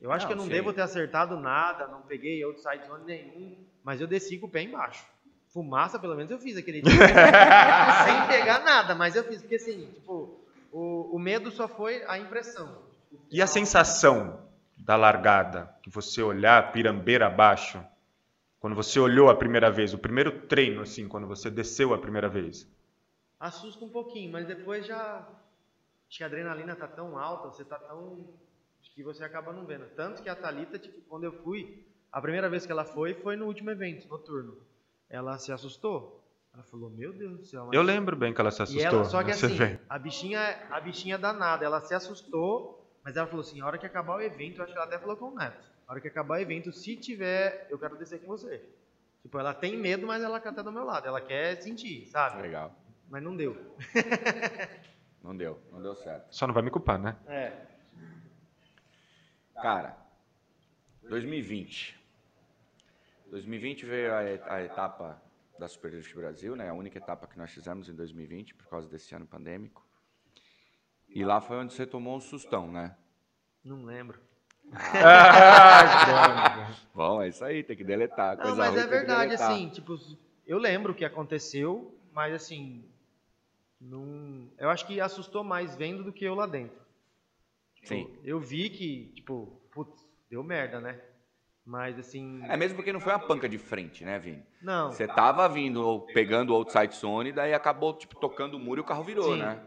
Eu 0.00 0.12
acho 0.12 0.24
Não, 0.24 0.28
que 0.28 0.32
eu 0.34 0.36
não 0.44 0.46
devo 0.46 0.72
ter 0.72 0.82
acertado 0.82 1.36
nada, 1.36 1.88
não 1.88 2.02
peguei 2.02 2.44
outside 2.44 2.86
zone 2.86 3.04
nenhum, 3.04 3.56
mas 3.82 4.00
eu 4.00 4.06
desci 4.06 4.38
com 4.38 4.46
o 4.46 4.48
pé 4.48 4.62
embaixo. 4.62 5.04
Fumaça, 5.48 5.98
pelo 5.98 6.14
menos 6.14 6.30
eu 6.30 6.38
fiz 6.38 6.56
aquele 6.56 6.80
dia. 6.80 6.92
Sem 6.94 8.26
pegar 8.28 8.60
nada, 8.60 8.94
mas 8.94 9.16
eu 9.16 9.24
fiz. 9.24 9.40
Porque 9.40 9.56
assim, 9.56 9.90
tipo, 9.94 10.38
o, 10.70 11.16
o 11.16 11.18
medo 11.18 11.50
só 11.50 11.66
foi 11.66 12.04
a 12.06 12.16
impressão. 12.16 12.82
E 13.32 13.42
a 13.42 13.48
sensação 13.48 14.38
da 14.76 14.94
largada, 14.94 15.74
que 15.82 15.90
você 15.90 16.22
olhar 16.22 16.70
pirambeira 16.70 17.26
abaixo, 17.26 17.84
quando 18.60 18.76
você 18.76 19.00
olhou 19.00 19.28
a 19.28 19.34
primeira 19.34 19.72
vez, 19.72 19.92
o 19.92 19.98
primeiro 19.98 20.42
treino, 20.42 20.82
assim, 20.82 21.08
quando 21.08 21.26
você 21.26 21.50
desceu 21.50 21.92
a 21.92 21.98
primeira 21.98 22.28
vez? 22.28 22.64
Assusta 23.40 23.84
um 23.84 23.88
pouquinho, 23.88 24.30
mas 24.30 24.46
depois 24.46 24.86
já. 24.86 25.26
Acho 26.14 26.18
que 26.18 26.22
a 26.22 26.26
adrenalina 26.28 26.76
tá 26.76 26.86
tão 26.86 27.18
alta, 27.18 27.48
você 27.48 27.64
tá 27.64 27.76
tão. 27.76 28.24
que 28.94 29.02
você 29.02 29.24
acaba 29.24 29.52
não 29.52 29.66
vendo. 29.66 29.84
Tanto 29.96 30.22
que 30.22 30.28
a 30.28 30.36
Thalita, 30.36 30.78
tipo, 30.78 31.00
quando 31.08 31.24
eu 31.24 31.32
fui, 31.42 31.84
a 32.12 32.20
primeira 32.20 32.48
vez 32.48 32.64
que 32.64 32.70
ela 32.70 32.84
foi, 32.84 33.14
foi 33.14 33.34
no 33.34 33.46
último 33.46 33.68
evento, 33.72 34.06
noturno. 34.06 34.56
Ela 35.10 35.36
se 35.38 35.50
assustou. 35.50 36.24
Ela 36.54 36.62
falou, 36.62 36.88
meu 36.88 37.12
Deus 37.12 37.38
do 37.40 37.44
céu. 37.44 37.64
mas- 37.66 37.74
Eu 37.74 37.82
lembro 37.82 38.14
bem 38.14 38.32
que 38.32 38.40
ela 38.40 38.52
se 38.52 38.60
E 38.60 38.62
assustou. 38.62 39.00
ela, 39.00 39.04
só 39.06 39.24
que 39.24 39.32
assim, 39.32 39.56
vê. 39.56 39.80
a 39.88 39.98
bichinha, 39.98 40.68
a 40.70 40.78
bichinha 40.80 41.18
danada, 41.18 41.64
ela 41.64 41.80
se 41.80 41.92
assustou, 41.94 42.88
mas 43.02 43.16
ela 43.16 43.26
falou 43.26 43.40
assim, 43.40 43.60
a 43.60 43.66
hora 43.66 43.76
que 43.76 43.86
acabar 43.86 44.14
o 44.18 44.20
evento, 44.22 44.58
eu 44.58 44.62
acho 44.64 44.72
que 44.72 44.78
ela 44.78 44.86
até 44.86 45.00
falou 45.00 45.16
com 45.16 45.30
o 45.30 45.34
Neto, 45.34 45.66
a 45.88 45.90
hora 45.90 46.00
que 46.00 46.06
acabar 46.06 46.38
o 46.38 46.40
evento, 46.40 46.72
se 46.72 46.94
tiver, 46.96 47.66
eu 47.68 47.76
quero 47.76 47.96
descer 47.96 48.20
com 48.20 48.28
você. 48.28 48.62
Tipo, 49.20 49.36
ela 49.40 49.52
tem 49.52 49.76
medo, 49.76 50.06
mas 50.06 50.22
ela 50.22 50.38
quer 50.38 50.50
estar 50.50 50.62
do 50.62 50.70
meu 50.70 50.84
lado, 50.84 51.08
ela 51.08 51.20
quer 51.20 51.60
sentir, 51.60 52.06
sabe? 52.06 52.40
Legal. 52.42 52.72
Mas 53.10 53.20
não 53.20 53.34
deu. 53.36 53.56
Não 55.24 55.34
deu, 55.34 55.58
não 55.72 55.80
deu 55.80 55.96
certo. 55.96 56.30
Só 56.30 56.46
não 56.46 56.52
vai 56.52 56.62
me 56.62 56.70
culpar, 56.70 56.98
né? 56.98 57.16
É. 57.26 57.50
Cara, 59.54 59.96
2020. 61.08 61.98
2020 63.30 63.86
veio 63.86 64.12
a, 64.12 64.18
a 64.54 64.62
etapa 64.62 65.22
da 65.58 65.66
Superdrift 65.66 66.14
Brasil, 66.14 66.54
né? 66.54 66.68
A 66.68 66.74
única 66.74 66.98
etapa 66.98 67.26
que 67.26 67.38
nós 67.38 67.50
fizemos 67.50 67.88
em 67.88 67.94
2020 67.94 68.54
por 68.54 68.68
causa 68.68 68.86
desse 68.86 69.14
ano 69.14 69.26
pandêmico. 69.26 69.82
E 71.08 71.24
lá 71.24 71.40
foi 71.40 71.56
onde 71.56 71.72
você 71.72 71.86
tomou 71.86 72.18
um 72.18 72.20
sustão, 72.20 72.70
né? 72.70 72.94
Não 73.64 73.82
lembro. 73.82 74.20
Bom, 76.94 77.22
é 77.22 77.28
isso 77.28 77.42
aí, 77.42 77.62
tem 77.62 77.74
que 77.74 77.84
deletar. 77.84 78.36
Não, 78.36 78.42
Coisa 78.42 78.58
mas 78.58 78.74
ruim 78.74 78.82
é 78.82 78.86
verdade, 78.86 79.34
assim, 79.34 79.70
tipo, 79.70 79.96
eu 80.46 80.58
lembro 80.58 80.92
o 80.92 80.94
que 80.94 81.04
aconteceu, 81.04 81.98
mas 82.12 82.34
assim, 82.34 82.84
não, 83.84 84.50
eu 84.58 84.70
acho 84.70 84.86
que 84.86 85.00
assustou 85.00 85.44
mais 85.44 85.76
vendo 85.76 86.02
do 86.02 86.12
que 86.12 86.24
eu 86.24 86.34
lá 86.34 86.46
dentro. 86.46 86.76
Tipo, 87.74 87.88
Sim. 87.88 88.18
Eu 88.24 88.40
vi 88.40 88.70
que, 88.70 89.12
tipo, 89.14 89.60
putz, 89.72 90.02
deu 90.30 90.42
merda, 90.42 90.80
né? 90.80 91.00
Mas 91.66 91.98
assim, 91.98 92.42
É 92.48 92.56
mesmo 92.56 92.76
porque 92.76 92.92
não 92.92 93.00
foi 93.00 93.12
uma 93.12 93.18
panca 93.26 93.48
de 93.48 93.56
frente, 93.58 94.04
né, 94.04 94.18
Vini? 94.18 94.44
não. 94.60 94.90
Você 94.90 95.06
tava 95.06 95.48
vindo, 95.48 95.82
ou 95.86 96.00
pegando 96.02 96.50
o 96.52 96.56
outside 96.56 96.94
zone, 96.94 97.32
daí 97.32 97.54
acabou, 97.54 97.94
tipo, 97.96 98.18
tocando 98.20 98.54
o 98.54 98.60
muro 98.60 98.80
e 98.80 98.82
o 98.82 98.86
carro 98.86 99.02
virou, 99.04 99.32
Sim. 99.32 99.38
né? 99.40 99.62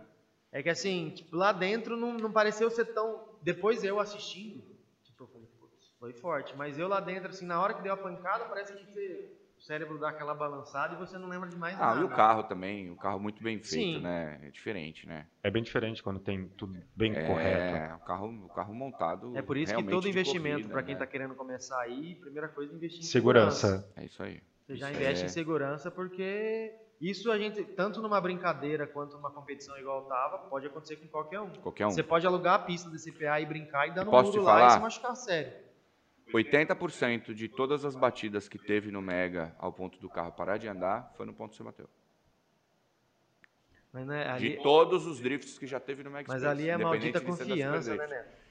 É 0.52 0.62
que 0.64 0.70
assim, 0.70 1.10
tipo, 1.12 1.36
lá 1.36 1.52
dentro 1.52 1.98
não, 1.98 2.14
não 2.14 2.32
pareceu 2.32 2.70
ser 2.70 2.86
tão. 2.86 3.28
Depois 3.42 3.84
eu 3.84 4.00
assistindo, 4.00 4.64
tipo, 5.04 5.24
eu 5.24 5.28
falei, 5.28 5.48
putz, 5.60 5.90
foi 6.00 6.14
forte. 6.14 6.56
Mas 6.56 6.78
eu 6.80 6.88
lá 6.88 7.00
dentro, 7.00 7.30
assim, 7.30 7.46
na 7.46 7.60
hora 7.62 7.74
que 7.74 7.82
deu 7.84 7.94
a 7.94 7.98
pancada, 7.98 8.46
parece 8.46 8.74
que 8.74 8.86
você- 8.86 9.37
o 9.58 9.62
cérebro 9.62 9.98
dá 9.98 10.10
aquela 10.10 10.34
balançada 10.36 10.94
e 10.94 10.98
você 10.98 11.18
não 11.18 11.28
lembra 11.28 11.50
de 11.50 11.56
mais 11.56 11.76
Ah, 11.76 11.88
nada. 11.88 12.00
e 12.02 12.04
o 12.04 12.10
carro 12.10 12.44
também, 12.44 12.92
o 12.92 12.96
carro 12.96 13.20
muito 13.20 13.42
bem 13.42 13.58
feito, 13.60 13.68
Sim. 13.98 14.02
né? 14.02 14.40
É 14.44 14.50
diferente, 14.52 15.08
né? 15.08 15.26
É 15.44 15.50
bem 15.50 15.64
diferente 15.64 16.02
quando 16.04 16.20
tem 16.20 16.48
tudo 16.50 16.78
bem 16.96 17.14
é, 17.16 17.24
correto. 17.26 17.96
o 17.96 18.06
carro, 18.06 18.46
o 18.46 18.50
carro 18.50 18.74
montado. 18.74 19.36
É 19.36 19.42
por 19.42 19.58
isso 19.58 19.76
que 19.76 19.84
todo 19.84 20.08
investimento, 20.08 20.70
para 20.70 20.84
quem 20.84 20.94
né? 20.94 21.00
tá 21.00 21.08
querendo 21.08 21.34
começar 21.36 21.82
aí, 21.82 22.16
primeira 22.16 22.48
coisa, 22.48 22.74
investir 22.74 23.02
em 23.02 23.08
Segurança. 23.08 23.92
É 23.96 24.06
isso 24.06 24.22
aí. 24.22 24.42
Você 24.66 24.76
já 24.76 24.90
Isso 24.92 25.00
investe 25.00 25.24
é- 25.24 25.26
em 25.28 25.30
segurança 25.30 25.90
porque 25.90 26.74
isso 27.00 27.32
a 27.32 27.38
gente, 27.38 27.64
tanto 27.64 28.02
numa 28.02 28.20
brincadeira 28.20 28.86
quanto 28.86 29.16
numa 29.16 29.32
competição 29.32 29.78
igual 29.78 30.04
tava, 30.04 30.40
pode 30.50 30.68
acontecer 30.68 30.98
com 30.98 31.08
qualquer 31.08 31.40
um. 31.40 31.50
Qualquer 31.62 31.86
um. 31.88 31.90
Você 31.92 32.04
pode 32.04 32.28
alugar 32.28 32.56
a 32.56 32.60
pista 32.60 32.90
da 32.90 32.98
CPA 32.98 33.40
e 33.40 33.46
brincar 33.46 33.88
e 33.88 33.92
dar 33.92 34.04
no 34.04 34.12
Posso 34.12 34.30
muro 34.32 34.44
te 34.44 34.46
lá 34.46 34.68
e 34.68 34.72
se 34.72 34.80
machucar 34.80 35.16
sério. 35.16 35.67
80% 36.34 37.34
de 37.34 37.48
todas 37.48 37.86
as 37.86 37.96
batidas 37.96 38.48
que 38.50 38.58
teve 38.58 38.92
no 38.92 39.02
Mega 39.02 39.56
ao 39.58 39.72
ponto 39.72 40.00
do 40.00 40.10
carro 40.10 40.32
parar 40.32 40.58
de 40.58 40.68
andar 40.68 41.14
foi 41.16 41.26
no 41.26 41.34
ponto 41.34 41.56
São 41.56 41.66
Mateus. 41.66 41.90
Mas, 43.92 44.06
né, 44.06 44.24
De 44.38 44.48
ali, 44.48 44.62
todos 44.62 45.06
os 45.06 45.20
drifts 45.20 45.58
que 45.58 45.66
já 45.66 45.80
teve 45.80 46.04
no 46.04 46.12
Mega 46.12 46.26
mas 46.28 46.42
Space, 46.42 46.62
ali 46.62 46.70
é 46.70 46.78
maldita 46.78 47.20
de 47.20 47.26
confiança, 47.26 47.96
né. 47.96 48.08
Neto? 48.08 48.48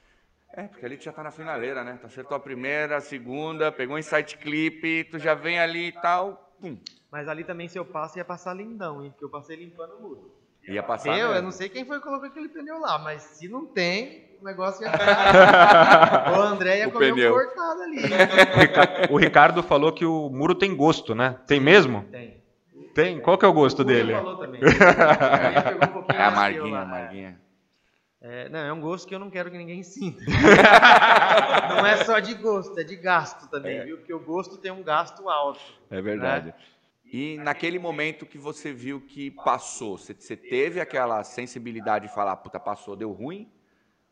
É, 0.49 0.63
porque 0.63 0.85
ali 0.85 0.97
tu 0.97 1.03
já 1.03 1.11
tá 1.11 1.21
na 1.21 1.31
finaleira, 1.31 1.83
né? 1.83 1.97
Tu 1.99 2.07
acertou 2.07 2.35
a 2.35 2.39
primeira, 2.39 2.97
a 2.97 3.01
segunda, 3.01 3.71
pegou 3.71 3.95
um 3.95 3.99
insight 3.99 4.37
clip, 4.37 5.03
tu 5.11 5.19
já 5.19 5.35
vem 5.35 5.59
ali 5.59 5.87
e 5.87 5.91
tal, 5.91 6.55
pum. 6.59 6.79
Mas 7.11 7.27
ali 7.27 7.43
também, 7.43 7.67
se 7.67 7.77
eu 7.77 7.85
passo, 7.85 8.17
ia 8.17 8.25
passar 8.25 8.53
lindão, 8.53 9.03
hein? 9.03 9.11
Porque 9.11 9.25
eu 9.25 9.29
passei 9.29 9.55
limpando 9.55 9.95
o 9.97 10.01
muro. 10.01 10.36
Ia 10.67 10.83
passar 10.83 11.17
Eu, 11.17 11.31
eu 11.33 11.41
não 11.41 11.51
sei 11.51 11.69
quem 11.69 11.85
foi 11.85 11.97
que 11.97 12.03
colocou 12.03 12.27
aquele 12.27 12.49
pneu 12.49 12.79
lá, 12.79 12.99
mas 12.99 13.21
se 13.21 13.47
não 13.47 13.65
tem, 13.65 14.37
o 14.41 14.45
negócio 14.45 14.83
ia 14.83 14.91
ficar... 14.91 16.31
o 16.37 16.41
André 16.41 16.79
ia 16.79 16.87
O 16.87 16.91
comer 16.91 17.13
pneu. 17.13 17.31
um 17.31 17.35
cortado 17.37 17.81
ali. 17.83 17.97
O 18.03 18.59
Rica- 18.59 19.07
O 19.11 19.17
Ricardo 19.17 19.63
falou 19.63 19.91
que 19.93 20.05
o 20.05 20.29
muro 20.29 20.53
tem 20.55 20.75
gosto, 20.75 21.15
né? 21.15 21.37
Tem 21.47 21.59
mesmo? 21.59 22.03
Tem. 22.11 22.37
Tem? 22.93 23.19
Qual 23.19 23.37
que 23.37 23.45
é 23.45 23.47
o 23.47 23.53
gosto 23.53 23.81
O 23.81 23.85
dele? 23.85 24.11
falou 24.13 24.37
também. 24.37 24.59
Ele 24.61 24.71
pegou 24.73 26.01
um 26.01 26.05
É 26.11 26.23
a 26.23 26.31
Marguinha, 26.31 26.79
a 26.79 26.85
Marguinha. 26.85 27.39
É, 28.19 28.49
não, 28.49 28.59
é 28.59 28.73
um 28.73 28.81
gosto 28.81 29.07
que 29.07 29.13
eu 29.13 29.19
não 29.19 29.29
quero 29.29 29.51
que 29.51 29.57
ninguém 29.57 29.83
sinta. 29.83 30.23
não 31.69 31.85
é 31.85 31.97
só 32.03 32.19
de 32.19 32.33
gosto, 32.33 32.77
é 32.79 32.83
de 32.83 32.95
gasto 32.95 33.47
também, 33.49 33.83
viu? 33.85 33.97
Porque 33.97 34.13
o 34.13 34.19
gosto 34.19 34.57
tem 34.57 34.71
um 34.71 34.81
gasto 34.83 35.29
alto. 35.29 35.59
É 35.91 36.01
verdade. 36.01 36.53
E 37.11 37.37
naquele 37.37 37.79
momento 37.79 38.25
que 38.25 38.37
você 38.37 38.73
viu 38.73 39.01
que 39.01 39.31
passou, 39.31 39.97
você, 39.97 40.13
você 40.13 40.35
teve 40.35 40.79
aquela 40.79 41.23
sensibilidade 41.23 42.07
de 42.07 42.13
falar, 42.13 42.35
puta, 42.37 42.59
passou, 42.59 42.95
deu 42.95 43.11
ruim? 43.11 43.51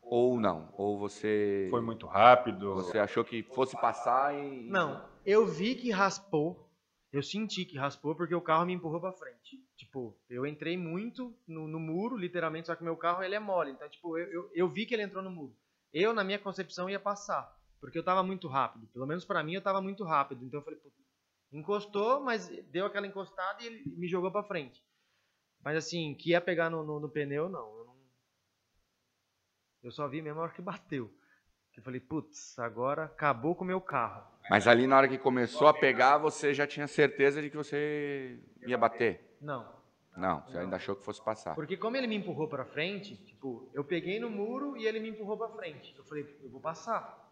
Ou 0.01 0.39
não? 0.39 0.73
Ou 0.77 0.97
você. 0.97 1.67
Foi 1.69 1.81
muito 1.81 2.05
rápido? 2.05 2.75
Você 2.75 2.99
achou 2.99 3.25
que 3.25 3.43
fosse 3.43 3.75
passar 3.79 4.35
e. 4.35 4.69
Não, 4.69 5.03
eu 5.25 5.45
vi 5.47 5.75
que 5.75 5.91
raspou. 5.91 6.63
Eu 7.11 7.23
senti 7.23 7.63
que 7.63 7.77
raspou 7.77 8.13
porque 8.13 8.35
o 8.35 8.41
carro 8.41 8.65
me 8.65 8.73
empurrou 8.73 8.99
pra 8.99 9.13
frente. 9.13 9.57
Tipo, 9.77 10.17
eu 10.29 10.45
entrei 10.45 10.77
muito 10.77 11.33
no, 11.47 11.67
no 11.67 11.79
muro, 11.79 12.17
literalmente, 12.17 12.67
só 12.67 12.75
que 12.75 12.83
meu 12.83 12.97
carro 12.97 13.23
ele 13.23 13.35
é 13.35 13.39
mole. 13.39 13.71
Então, 13.71 13.87
tipo, 13.89 14.17
eu, 14.17 14.27
eu, 14.27 14.51
eu 14.53 14.67
vi 14.67 14.85
que 14.85 14.93
ele 14.93 15.03
entrou 15.03 15.23
no 15.23 15.31
muro. 15.31 15.55
Eu, 15.93 16.13
na 16.13 16.25
minha 16.25 16.37
concepção, 16.37 16.89
ia 16.89 16.99
passar. 16.99 17.55
Porque 17.79 17.97
eu 17.97 18.03
tava 18.03 18.21
muito 18.21 18.47
rápido. 18.47 18.87
Pelo 18.87 19.07
menos 19.07 19.23
para 19.23 19.41
mim, 19.43 19.53
eu 19.53 19.61
tava 19.61 19.81
muito 19.81 20.03
rápido. 20.03 20.43
Então 20.43 20.59
eu 20.59 20.63
falei, 20.63 20.79
puta, 20.79 20.95
encostou, 21.57 22.21
mas 22.21 22.49
deu 22.71 22.85
aquela 22.85 23.07
encostada 23.07 23.63
e 23.63 23.67
ele 23.67 23.83
me 23.97 24.07
jogou 24.07 24.31
pra 24.31 24.43
frente. 24.43 24.83
Mas 25.63 25.77
assim, 25.77 26.13
que 26.13 26.31
ia 26.31 26.41
pegar 26.41 26.69
no, 26.69 26.83
no, 26.83 26.99
no 26.99 27.09
pneu, 27.09 27.49
não. 27.49 27.77
Eu, 27.77 27.85
não. 27.85 27.95
eu 29.83 29.91
só 29.91 30.07
vi 30.07 30.21
mesmo 30.21 30.39
a 30.39 30.43
hora 30.43 30.53
que 30.53 30.61
bateu. 30.61 31.11
Eu 31.75 31.83
falei, 31.83 31.99
putz, 31.99 32.57
agora 32.57 33.05
acabou 33.05 33.53
com 33.53 33.63
o 33.63 33.67
meu 33.67 33.81
carro. 33.81 34.25
Mas 34.49 34.67
ali 34.67 34.87
na 34.87 34.97
hora 34.97 35.07
que 35.09 35.17
começou 35.17 35.67
a 35.67 35.73
pegar, 35.73 36.17
você 36.17 36.53
já 36.53 36.65
tinha 36.65 36.87
certeza 36.87 37.41
de 37.41 37.49
que 37.49 37.57
você 37.57 38.39
ia 38.65 38.77
bater? 38.77 39.37
Não. 39.41 39.75
Não, 40.15 40.41
você 40.45 40.57
ainda 40.57 40.77
achou 40.77 40.95
que 40.95 41.03
fosse 41.03 41.21
passar. 41.21 41.53
Porque 41.55 41.75
como 41.75 41.97
ele 41.97 42.07
me 42.07 42.15
empurrou 42.15 42.47
pra 42.47 42.63
frente, 42.63 43.17
tipo, 43.17 43.69
eu 43.73 43.83
peguei 43.83 44.17
no 44.17 44.29
muro 44.29 44.77
e 44.77 44.85
ele 44.85 44.99
me 44.99 45.09
empurrou 45.09 45.37
pra 45.37 45.49
frente. 45.49 45.93
Eu 45.97 46.05
falei, 46.05 46.25
eu 46.41 46.49
vou 46.49 46.61
passar. 46.61 47.29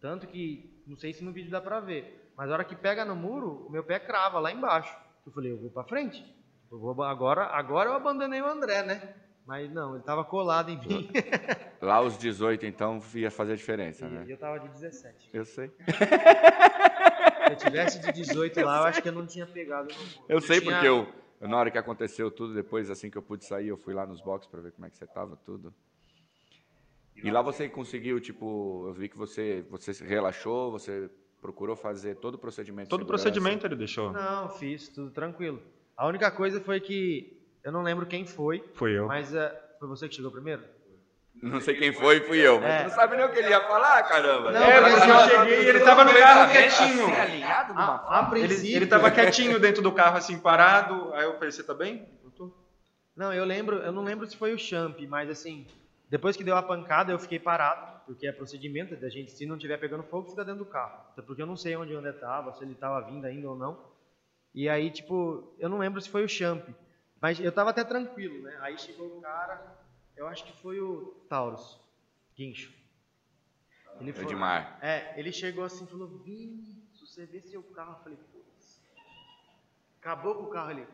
Tanto 0.00 0.26
que, 0.26 0.82
não 0.86 0.96
sei 0.96 1.12
se 1.12 1.22
no 1.22 1.32
vídeo 1.32 1.50
dá 1.50 1.60
pra 1.60 1.78
ver, 1.78 2.23
mas 2.36 2.50
a 2.50 2.54
hora 2.54 2.64
que 2.64 2.74
pega 2.76 3.04
no 3.04 3.14
muro, 3.16 3.66
o 3.66 3.70
meu 3.70 3.82
pé 3.84 3.98
crava 3.98 4.38
lá 4.40 4.50
embaixo. 4.52 4.94
Eu 5.26 5.32
falei, 5.32 5.52
eu 5.52 5.58
vou 5.58 5.70
pra 5.70 5.84
frente. 5.84 6.22
Eu 6.70 6.78
vou, 6.78 7.02
agora, 7.02 7.44
agora 7.46 7.90
eu 7.90 7.94
abandonei 7.94 8.40
o 8.40 8.46
André, 8.46 8.82
né? 8.82 9.14
Mas 9.46 9.70
não, 9.72 9.94
ele 9.94 10.02
tava 10.04 10.24
colado 10.24 10.70
em 10.70 10.78
mim. 10.78 11.10
Lá 11.80 12.00
os 12.00 12.16
18, 12.16 12.64
então, 12.64 12.98
ia 13.14 13.30
fazer 13.30 13.56
diferença, 13.56 14.06
E 14.06 14.08
né? 14.08 14.24
eu 14.26 14.38
tava 14.38 14.58
de 14.58 14.68
17. 14.70 15.28
Eu 15.34 15.44
sei. 15.44 15.70
Se 17.46 17.52
eu 17.52 17.56
tivesse 17.56 18.00
de 18.00 18.10
18 18.10 18.60
lá, 18.62 18.78
eu 18.78 18.84
acho 18.84 19.02
que 19.02 19.08
eu 19.08 19.12
não 19.12 19.26
tinha 19.26 19.46
pegado 19.46 19.88
no 19.92 20.00
muro. 20.00 20.24
Eu 20.30 20.40
sei 20.40 20.60
tinha- 20.60 20.72
porque 20.72 20.88
eu, 20.88 21.06
eu, 21.42 21.46
na 21.48 21.58
hora 21.58 21.70
que 21.70 21.76
aconteceu 21.76 22.30
tudo, 22.30 22.54
depois 22.54 22.90
assim 22.90 23.10
que 23.10 23.18
eu 23.18 23.22
pude 23.22 23.44
sair, 23.44 23.68
eu 23.68 23.76
fui 23.76 23.92
lá 23.92 24.06
nos 24.06 24.22
boxes 24.22 24.50
pra 24.50 24.62
ver 24.62 24.72
como 24.72 24.86
é 24.86 24.90
que 24.90 24.96
você 24.96 25.06
tava, 25.06 25.36
tudo. 25.36 25.74
E 27.16 27.30
lá 27.30 27.42
você 27.42 27.68
conseguiu, 27.68 28.18
tipo, 28.20 28.84
eu 28.88 28.94
vi 28.94 29.08
que 29.10 29.16
você, 29.16 29.62
você 29.70 29.92
se 29.92 30.04
relaxou, 30.04 30.70
você 30.72 31.10
procurou 31.44 31.76
fazer 31.76 32.14
todo 32.16 32.36
o 32.36 32.38
procedimento. 32.38 32.88
Todo 32.88 33.02
o 33.02 33.06
procedimento 33.06 33.66
ele 33.66 33.76
deixou. 33.76 34.10
Não, 34.12 34.48
fiz, 34.48 34.88
tudo 34.88 35.10
tranquilo. 35.10 35.60
A 35.94 36.06
única 36.06 36.30
coisa 36.30 36.58
foi 36.58 36.80
que 36.80 37.38
eu 37.62 37.70
não 37.70 37.82
lembro 37.82 38.06
quem 38.06 38.24
foi, 38.24 38.64
Foi 38.72 38.92
eu. 38.92 39.06
mas 39.06 39.34
eh, 39.34 39.54
foi 39.78 39.86
você 39.86 40.08
que 40.08 40.14
chegou 40.14 40.30
primeiro? 40.30 40.62
Não 41.42 41.60
sei 41.60 41.74
quem 41.76 41.92
foi, 41.92 42.20
fui 42.20 42.38
eu. 42.38 42.58
Mas 42.62 42.70
É. 42.70 42.78
tu 42.78 42.82
não 42.88 42.94
sabe 42.94 43.16
nem 43.18 43.26
o 43.26 43.28
que 43.30 43.38
ele 43.40 43.50
ia 43.50 43.60
falar, 43.60 44.02
caramba. 44.04 44.52
Não, 44.52 44.62
É, 44.62 44.80
porque 44.80 45.10
eu- 45.10 45.28
cheguei 45.28 45.64
e 45.64 45.68
ele 45.68 45.80
tava 45.80 46.04
no 46.04 46.14
carro 46.14 46.40
Assim, 46.44 46.52
quietinho. 46.52 47.14
alinhado 47.14 47.74
numa 47.74 47.96
A, 47.96 48.20
a 48.20 48.22
Ele, 48.38 48.46
princípio. 48.46 48.76
ele 48.76 48.86
tava 48.86 49.10
quietinho 49.10 49.60
dentro 49.60 49.82
do 49.82 49.92
carro, 49.92 50.16
assim, 50.16 50.38
parado. 50.38 51.12
Aí 51.12 51.24
eu 51.24 51.34
falei, 51.34 51.50
você 51.52 51.62
tá 51.62 51.74
bem? 51.74 52.08
Eu 52.24 52.30
tô. 52.30 52.50
Não, 53.14 53.30
eu 53.34 53.44
lembro, 53.44 53.76
eu 53.76 53.92
não 53.92 54.02
lembro 54.02 54.26
se 54.26 54.34
foi 54.34 54.54
o 54.54 54.58
Champ, 54.58 54.98
mas 55.10 55.28
assim, 55.28 55.66
depois 56.08 56.36
que 56.38 56.42
deu 56.44 56.56
a 56.56 56.62
pancada, 56.62 57.12
eu 57.12 57.18
fiquei 57.18 57.38
parado, 57.38 57.93
porque 58.06 58.26
é 58.26 58.32
procedimento 58.32 58.94
da 58.96 59.08
gente, 59.08 59.30
se 59.32 59.46
não 59.46 59.58
tiver 59.58 59.78
pegando 59.78 60.02
fogo, 60.04 60.30
fica 60.30 60.44
dentro 60.44 60.64
do 60.64 60.70
carro. 60.70 61.00
Até 61.12 61.22
porque 61.22 61.42
eu 61.42 61.46
não 61.46 61.56
sei 61.56 61.76
onde 61.76 61.94
o 61.94 61.98
André 61.98 62.12
tava, 62.12 62.52
se 62.52 62.62
ele 62.64 62.74
tava 62.74 63.00
vindo 63.06 63.24
ainda 63.24 63.48
ou 63.48 63.56
não. 63.56 63.92
E 64.54 64.68
aí, 64.68 64.90
tipo, 64.90 65.54
eu 65.58 65.68
não 65.68 65.78
lembro 65.78 66.00
se 66.00 66.08
foi 66.08 66.24
o 66.24 66.28
Champ, 66.28 66.68
mas 67.20 67.40
eu 67.40 67.50
tava 67.50 67.70
até 67.70 67.82
tranquilo, 67.82 68.42
né? 68.42 68.56
Aí 68.60 68.78
chegou 68.78 69.18
o 69.18 69.20
cara, 69.20 69.76
eu 70.16 70.26
acho 70.28 70.44
que 70.44 70.52
foi 70.62 70.80
o 70.80 71.24
Taurus, 71.28 71.80
guincho. 72.36 72.72
Ele 74.00 74.12
foi- 74.12 74.24
Edmar. 74.24 74.78
É, 74.82 75.18
ele 75.18 75.32
chegou 75.32 75.64
assim 75.64 75.84
e 75.84 75.88
falou, 75.88 76.08
Vini, 76.08 76.82
se 76.92 77.06
você 77.06 77.26
vê 77.26 77.40
seu 77.40 77.62
carro, 77.62 77.92
eu 77.98 78.02
falei, 78.02 78.18
putz, 78.32 78.82
acabou 80.00 80.34
com 80.36 80.42
o 80.44 80.50
carro 80.50 80.70
ali. 80.70 80.86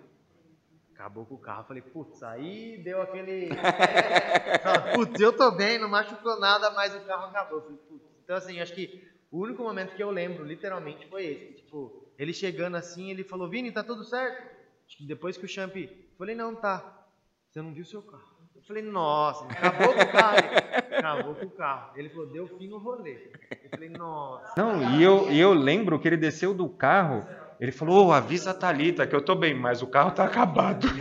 Acabou 1.00 1.24
com 1.24 1.34
o 1.34 1.38
carro, 1.38 1.64
falei, 1.64 1.80
putz, 1.80 2.22
aí 2.22 2.76
deu 2.84 3.00
aquele. 3.00 3.48
Putz, 4.94 5.18
eu 5.18 5.32
tô 5.32 5.50
bem, 5.50 5.78
não 5.78 5.88
machucou 5.88 6.38
nada, 6.38 6.70
mas 6.72 6.94
o 6.94 7.00
carro 7.06 7.24
acabou. 7.24 7.62
Falei, 7.62 7.78
putz. 7.88 8.04
Então, 8.22 8.36
assim, 8.36 8.60
acho 8.60 8.74
que 8.74 9.02
o 9.30 9.38
único 9.38 9.62
momento 9.62 9.96
que 9.96 10.02
eu 10.02 10.10
lembro, 10.10 10.44
literalmente, 10.44 11.08
foi 11.08 11.24
esse. 11.24 11.52
Tipo, 11.54 12.06
ele 12.18 12.34
chegando 12.34 12.76
assim, 12.76 13.10
ele 13.10 13.24
falou, 13.24 13.48
Vini, 13.48 13.72
tá 13.72 13.82
tudo 13.82 14.04
certo? 14.04 14.46
Acho 14.86 14.98
que 14.98 15.06
depois 15.06 15.38
que 15.38 15.46
o 15.46 15.48
Champ. 15.48 15.74
Falei, 16.18 16.34
não, 16.34 16.54
tá. 16.54 17.06
Você 17.48 17.62
não 17.62 17.72
viu 17.72 17.86
seu 17.86 18.02
carro. 18.02 18.36
Eu 18.54 18.62
falei, 18.64 18.82
nossa, 18.82 19.46
acabou 19.46 19.94
com 19.94 20.02
o 20.02 20.12
carro. 20.12 20.36
Ele, 20.36 20.96
acabou 20.96 21.34
com 21.34 21.46
o 21.46 21.50
carro. 21.50 21.92
Ele 21.96 22.10
falou, 22.10 22.26
deu 22.26 22.46
fim 22.58 22.68
no 22.68 22.76
rolê. 22.76 23.30
Eu 23.64 23.70
falei, 23.70 23.88
nossa. 23.88 24.52
Não, 24.54 24.98
e 24.98 25.02
eu, 25.02 25.32
e 25.32 25.40
eu 25.40 25.54
lembro 25.54 25.98
que 25.98 26.06
ele 26.06 26.18
desceu 26.18 26.52
do 26.52 26.68
carro. 26.68 27.26
Ele 27.60 27.70
falou, 27.72 28.06
"Ô, 28.06 28.12
avisa 28.12 28.52
a 28.52 28.54
Thalita 28.54 29.06
que 29.06 29.14
eu 29.14 29.22
tô 29.22 29.34
bem, 29.34 29.54
mas 29.54 29.82
o 29.82 29.86
carro 29.86 30.10
tá 30.12 30.24
acabado. 30.24 30.86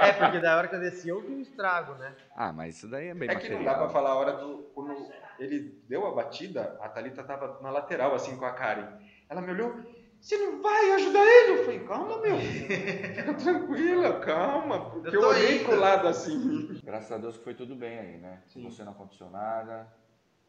É, 0.00 0.12
porque 0.12 0.38
da 0.40 0.56
hora 0.56 0.68
que 0.68 0.74
eu 0.76 0.80
desci, 0.80 1.08
eu 1.08 1.20
vi 1.20 1.32
um 1.34 1.40
estrago, 1.40 1.94
né? 1.94 2.14
Ah, 2.36 2.52
mas 2.52 2.76
isso 2.76 2.88
daí 2.88 3.08
é 3.08 3.14
bem 3.14 3.28
É 3.28 3.34
que 3.34 3.48
não 3.48 3.56
material. 3.56 3.74
dá 3.74 3.80
pra 3.80 3.88
falar 3.88 4.10
a 4.10 4.14
hora 4.14 4.32
do. 4.32 4.58
Quando 4.74 4.94
ele 5.38 5.80
deu 5.88 6.06
a 6.06 6.14
batida, 6.14 6.76
a 6.80 6.88
Thalita 6.88 7.22
tava 7.24 7.58
na 7.62 7.70
lateral, 7.70 8.14
assim, 8.14 8.36
com 8.36 8.44
a 8.44 8.52
Karen. 8.52 8.86
Ela 9.28 9.40
me 9.40 9.50
olhou, 9.50 9.74
você 10.20 10.36
não 10.36 10.62
vai 10.62 10.92
ajudar 10.92 11.24
ele? 11.24 11.52
Eu 11.58 11.64
falei, 11.64 11.80
calma, 11.80 12.20
meu. 12.20 12.38
Fica 12.38 13.34
tranquila, 13.34 14.20
calma. 14.20 14.90
Porque 14.90 15.16
eu, 15.16 15.20
tô 15.20 15.28
olhei 15.28 15.56
indo. 15.60 15.64
pro 15.66 15.80
lado 15.80 16.08
assim. 16.08 16.80
Graças 16.84 17.10
a 17.12 17.18
Deus 17.18 17.36
que 17.36 17.44
foi 17.44 17.54
tudo 17.54 17.74
bem 17.74 17.98
aí, 17.98 18.18
né? 18.18 18.42
Você 18.46 18.84
não 18.84 18.92
aconteceu 18.92 19.28
nada. 19.30 19.86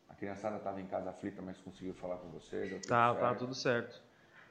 A 0.10 0.16
criançada 0.16 0.58
estava 0.58 0.80
em 0.82 0.88
casa 0.88 1.10
aflita, 1.10 1.42
mas 1.42 1.58
conseguiu 1.60 1.94
falar 1.94 2.18
com 2.18 2.30
você. 2.30 2.68
Tudo 2.68 2.88
Tá, 2.88 3.14
tá 3.16 3.36
tudo 3.36 3.54
certo. 3.54 4.02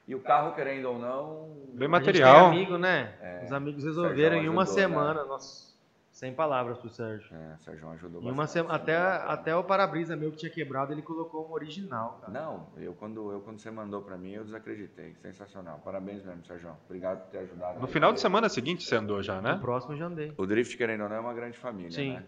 E 0.07 0.15
o 0.15 0.21
carro, 0.21 0.55
querendo 0.55 0.85
ou 0.85 0.97
não, 0.97 1.47
Bem 1.73 1.87
A 1.93 1.99
gente 1.99 2.13
tem 2.13 2.23
material. 2.23 2.45
amigo, 2.47 2.77
né? 2.77 3.41
Os 3.43 3.51
amigos 3.51 3.83
resolveram 3.83 4.37
em 4.37 4.47
uma 4.49 4.63
ajudou, 4.63 4.79
semana. 4.81 5.25
Nossa, 5.25 5.67
sem 6.11 6.33
palavras 6.33 6.77
pro 6.79 6.89
Sérgio. 6.89 7.35
é, 7.35 7.55
o 7.59 7.63
Sérgio 7.63 7.89
ajudou 7.91 8.23
Em 8.23 8.31
uma 8.31 8.47
semana, 8.47 8.73
até, 8.75 8.95
até 8.97 9.55
o 9.55 9.63
para-brisa 9.63 10.15
meu 10.15 10.31
que 10.31 10.37
tinha 10.37 10.51
quebrado, 10.51 10.91
ele 10.91 11.01
colocou 11.03 11.47
um 11.47 11.51
original, 11.51 12.17
cara. 12.21 12.31
Não, 12.33 12.67
eu 12.77 12.93
quando, 12.95 13.31
eu 13.31 13.41
quando 13.41 13.59
você 13.59 13.69
mandou 13.69 14.01
pra 14.01 14.17
mim, 14.17 14.31
eu 14.31 14.43
desacreditei. 14.43 15.13
Sensacional. 15.21 15.79
Parabéns 15.85 16.23
mesmo, 16.23 16.43
Sérgio. 16.45 16.71
Obrigado 16.85 17.23
por 17.25 17.29
ter 17.31 17.39
ajudado. 17.39 17.79
No 17.79 17.87
final 17.87 18.11
de 18.13 18.19
semana 18.21 18.49
seguinte 18.49 18.85
você 18.85 18.95
andou 18.95 19.21
já, 19.21 19.35
No 19.35 19.41
né? 19.43 19.57
próximo 19.61 19.93
eu 19.93 19.97
já 19.97 20.05
andei. 20.05 20.33
O 20.37 20.45
Drift, 20.47 20.75
querendo 20.77 21.03
ou 21.03 21.09
não, 21.09 21.17
é 21.17 21.19
uma 21.19 21.33
grande 21.33 21.57
família, 21.59 21.91
Sim. 21.91 22.13
né? 22.13 22.23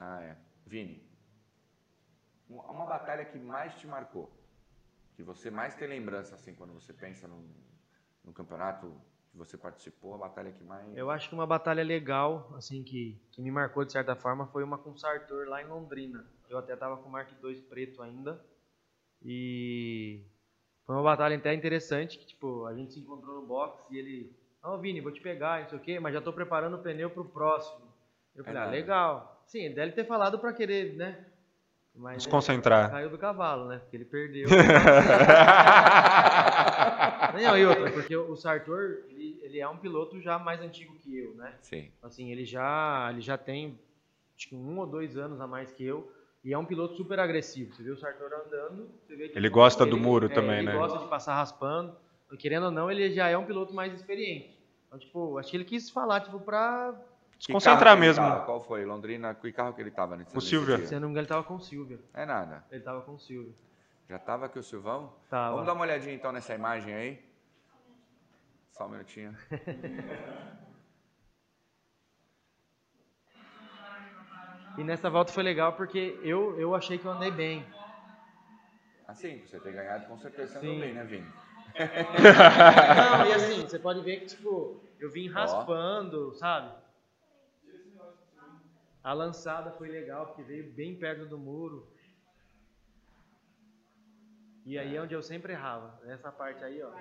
Ah, 0.00 0.20
é. 0.22 0.36
Vini, 0.66 1.02
uma 2.50 2.84
batalha 2.84 3.24
que 3.24 3.38
mais 3.38 3.74
te 3.76 3.86
marcou, 3.86 4.30
que 5.14 5.22
você 5.22 5.50
mais 5.50 5.74
tem 5.74 5.88
lembrança, 5.88 6.34
assim, 6.34 6.54
quando 6.54 6.72
você 6.72 6.92
pensa 6.92 7.28
no, 7.28 7.44
no 8.24 8.32
campeonato 8.32 8.94
que 9.30 9.36
você 9.38 9.56
participou, 9.56 10.14
a 10.14 10.18
batalha 10.18 10.52
que 10.52 10.62
mais... 10.62 10.94
Eu 10.96 11.10
acho 11.10 11.28
que 11.28 11.34
uma 11.34 11.46
batalha 11.46 11.82
legal, 11.82 12.52
assim, 12.54 12.82
que, 12.82 13.18
que 13.30 13.40
me 13.40 13.50
marcou 13.50 13.84
de 13.84 13.92
certa 13.92 14.14
forma, 14.14 14.46
foi 14.46 14.62
uma 14.62 14.76
com 14.76 14.90
o 14.90 14.98
Sartor 14.98 15.48
lá 15.48 15.62
em 15.62 15.66
Londrina. 15.66 16.26
Eu 16.48 16.58
até 16.58 16.76
tava 16.76 16.98
com 16.98 17.08
o 17.08 17.12
Mark 17.12 17.30
II 17.42 17.62
preto 17.62 18.02
ainda. 18.02 18.44
E 19.22 20.22
foi 20.84 20.94
uma 20.94 21.02
batalha 21.02 21.36
até 21.36 21.54
interessante, 21.54 22.18
que 22.18 22.26
tipo, 22.26 22.66
a 22.66 22.74
gente 22.74 22.92
se 22.92 23.00
encontrou 23.00 23.40
no 23.40 23.46
box 23.46 23.90
e 23.90 23.98
ele, 23.98 24.36
ó 24.62 24.76
Vini, 24.76 25.00
vou 25.00 25.12
te 25.12 25.20
pegar, 25.20 25.62
não 25.62 25.68
sei 25.68 25.78
o 25.78 25.82
quê, 25.82 25.98
mas 25.98 26.12
já 26.12 26.20
tô 26.20 26.32
preparando 26.32 26.76
o 26.76 26.82
pneu 26.82 27.08
pro 27.08 27.24
próximo. 27.24 27.90
Eu 28.34 28.44
falei, 28.44 28.60
É 28.60 28.64
ah, 28.64 28.68
legal. 28.68 29.42
Sim, 29.46 29.60
ele 29.60 29.74
deve 29.74 29.92
ter 29.92 30.04
falado 30.04 30.38
pra 30.38 30.52
querer, 30.52 30.94
né? 30.94 31.31
Mas 31.94 32.12
ele 32.12 32.16
Desconcentrar. 32.18 32.90
caiu 32.90 33.10
do 33.10 33.18
cavalo, 33.18 33.66
né? 33.68 33.78
Porque 33.78 33.96
ele 33.96 34.04
perdeu. 34.06 34.48
Não, 37.34 37.56
e 37.58 37.64
outra, 37.66 37.90
porque 37.90 38.16
o 38.16 38.36
Sartor, 38.36 39.02
ele, 39.08 39.38
ele 39.42 39.58
é 39.60 39.68
um 39.68 39.76
piloto 39.76 40.20
já 40.20 40.38
mais 40.38 40.60
antigo 40.60 40.94
que 40.96 41.16
eu, 41.18 41.34
né? 41.34 41.54
Sim. 41.62 41.90
Assim, 42.02 42.30
ele 42.30 42.44
já, 42.44 43.08
ele 43.10 43.20
já 43.20 43.36
tem 43.38 43.78
acho 44.36 44.54
um 44.56 44.78
ou 44.78 44.86
dois 44.86 45.16
anos 45.16 45.40
a 45.40 45.46
mais 45.46 45.70
que 45.72 45.84
eu. 45.84 46.10
E 46.44 46.52
é 46.52 46.58
um 46.58 46.64
piloto 46.64 46.96
super 46.96 47.20
agressivo. 47.20 47.72
Você 47.74 47.82
vê 47.82 47.90
o 47.90 47.96
Sartor 47.96 48.30
andando, 48.32 48.88
você 49.06 49.14
vê 49.14 49.28
que 49.28 49.38
Ele 49.38 49.48
gosta 49.48 49.86
do 49.86 49.96
ele- 49.96 50.04
muro 50.04 50.26
é, 50.26 50.28
também, 50.28 50.58
ele 50.58 50.66
né? 50.66 50.72
gosta 50.76 50.98
de 50.98 51.06
passar 51.08 51.34
raspando. 51.34 51.94
Querendo 52.38 52.64
ou 52.66 52.70
não, 52.72 52.90
ele 52.90 53.10
já 53.12 53.28
é 53.28 53.36
um 53.36 53.44
piloto 53.44 53.72
mais 53.74 53.92
experiente. 53.94 54.58
Então, 54.86 54.98
tipo, 54.98 55.38
acho 55.38 55.50
que 55.50 55.56
ele 55.56 55.64
quis 55.64 55.90
falar, 55.90 56.20
tipo, 56.20 56.40
pra. 56.40 56.94
Que 57.44 57.52
ele 57.52 58.00
mesmo. 58.00 58.24
tava? 58.24 58.44
Qual 58.44 58.60
foi? 58.60 58.84
Londrina, 58.84 59.34
que 59.34 59.52
carro 59.52 59.74
que 59.74 59.80
ele 59.80 59.90
tava 59.90 60.16
nesse 60.16 60.36
O 60.36 60.40
Silvia. 60.40 60.76
nesse 60.76 60.88
Se 60.88 60.94
eu 60.94 61.00
não 61.00 61.08
me 61.08 61.12
engano, 61.12 61.24
ele 61.24 61.28
tava 61.28 61.42
com 61.42 61.54
o 61.56 61.60
Silvia. 61.60 61.98
É 62.14 62.24
nada. 62.24 62.64
Ele 62.70 62.82
tava 62.82 63.02
com 63.02 63.14
o 63.14 63.18
Silvia. 63.18 63.52
Já 64.08 64.18
tava 64.18 64.46
aqui 64.46 64.58
o 64.58 64.62
Silvão? 64.62 65.12
Tava. 65.28 65.50
Vamos 65.50 65.66
dar 65.66 65.72
uma 65.72 65.82
olhadinha 65.82 66.14
então 66.14 66.30
nessa 66.30 66.54
imagem 66.54 66.94
aí? 66.94 67.24
Só 68.70 68.86
um 68.86 68.90
minutinho. 68.90 69.36
E 74.78 74.82
nessa 74.82 75.10
volta 75.10 75.30
foi 75.32 75.42
legal 75.42 75.74
porque 75.74 76.18
eu, 76.22 76.58
eu 76.58 76.74
achei 76.74 76.96
que 76.96 77.04
eu 77.04 77.10
andei 77.10 77.30
bem. 77.30 77.64
Assim, 79.06 79.38
pra 79.40 79.46
você 79.48 79.60
ter 79.60 79.72
ganhado, 79.72 80.06
com 80.06 80.16
certeza 80.16 80.54
você 80.54 80.60
Sim. 80.60 80.66
andou 80.68 80.80
bem, 80.80 80.94
né, 80.94 81.04
Vini? 81.04 81.26
Não, 82.96 83.26
e 83.26 83.32
assim, 83.34 83.60
você 83.60 83.78
pode 83.78 84.00
ver 84.00 84.20
que, 84.20 84.26
tipo, 84.26 84.82
eu 84.98 85.10
vim 85.10 85.28
raspando, 85.28 86.34
sabe? 86.34 86.74
A 89.02 89.12
lançada 89.12 89.72
foi 89.72 89.88
legal, 89.88 90.26
porque 90.26 90.42
veio 90.42 90.72
bem 90.72 90.96
perto 90.96 91.26
do 91.26 91.38
muro. 91.38 91.92
E 94.64 94.78
aí 94.78 94.94
é 94.96 95.02
onde 95.02 95.14
eu 95.14 95.22
sempre 95.22 95.52
errava. 95.52 96.00
Nessa 96.04 96.30
parte 96.30 96.62
aí, 96.62 96.80
ó. 96.82 96.92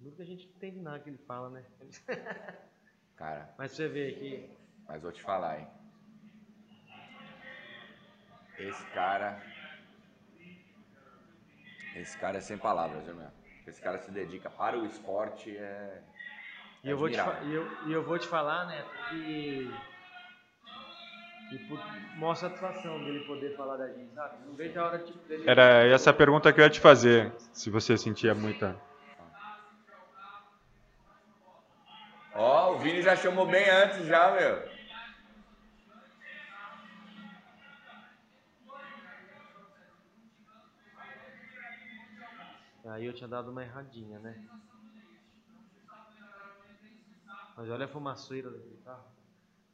Nunca 0.00 0.22
a 0.22 0.26
gente 0.26 0.46
entende 0.46 0.80
nada 0.80 0.98
que 1.00 1.08
ele 1.08 1.18
fala, 1.18 1.48
né? 1.50 1.64
Cara, 3.16 3.54
Mas 3.56 3.70
você 3.72 3.88
ver 3.88 4.14
aqui. 4.16 4.56
mas 4.88 5.02
vou 5.02 5.12
te 5.12 5.22
falar, 5.22 5.60
hein? 5.60 5.68
Esse 8.58 8.84
cara. 8.90 9.40
Esse 11.94 12.18
cara 12.18 12.38
é 12.38 12.40
sem 12.40 12.58
palavras, 12.58 13.04
viu, 13.04 13.14
meu? 13.14 13.30
Esse 13.66 13.80
cara 13.80 13.98
se 13.98 14.10
dedica 14.10 14.50
para 14.50 14.78
o 14.78 14.84
esporte, 14.84 15.56
é. 15.56 16.02
E 16.84 16.90
eu, 16.90 16.98
vou 16.98 17.08
te, 17.08 17.16
e, 17.16 17.54
eu, 17.54 17.86
e 17.86 17.92
eu 17.92 18.02
vou 18.02 18.18
te 18.18 18.26
falar, 18.26 18.66
né, 18.66 18.84
que, 19.08 19.72
que 21.48 21.68
mostra 22.16 22.48
a 22.48 22.50
satisfação 22.50 23.04
dele 23.04 23.20
poder 23.20 23.56
falar 23.56 23.76
da 23.76 23.86
gente, 23.86 24.12
sabe? 24.12 24.44
Não 24.44 24.56
vejo 24.56 24.80
a 24.80 24.86
hora 24.86 24.98
tipo, 24.98 25.18
dele. 25.28 25.44
Era 25.48 25.84
essa 25.84 26.10
a 26.10 26.12
pergunta 26.12 26.52
que 26.52 26.60
eu 26.60 26.64
ia 26.64 26.70
te 26.70 26.80
fazer, 26.80 27.32
se 27.52 27.70
você 27.70 27.96
sentia 27.96 28.34
muita. 28.34 28.76
Ó, 32.34 32.72
o 32.72 32.78
Vini 32.80 33.00
já 33.00 33.14
chamou 33.14 33.46
bem 33.46 33.70
antes, 33.70 34.04
já, 34.06 34.32
meu. 34.32 34.72
Aí 42.86 43.06
eu 43.06 43.12
tinha 43.12 43.28
dado 43.28 43.52
uma 43.52 43.62
erradinha, 43.62 44.18
né? 44.18 44.36
Mas 47.56 47.68
olha 47.68 47.84
a 47.84 47.88
fumaceira 47.88 48.50
daquele 48.50 48.78
carro. 48.78 49.04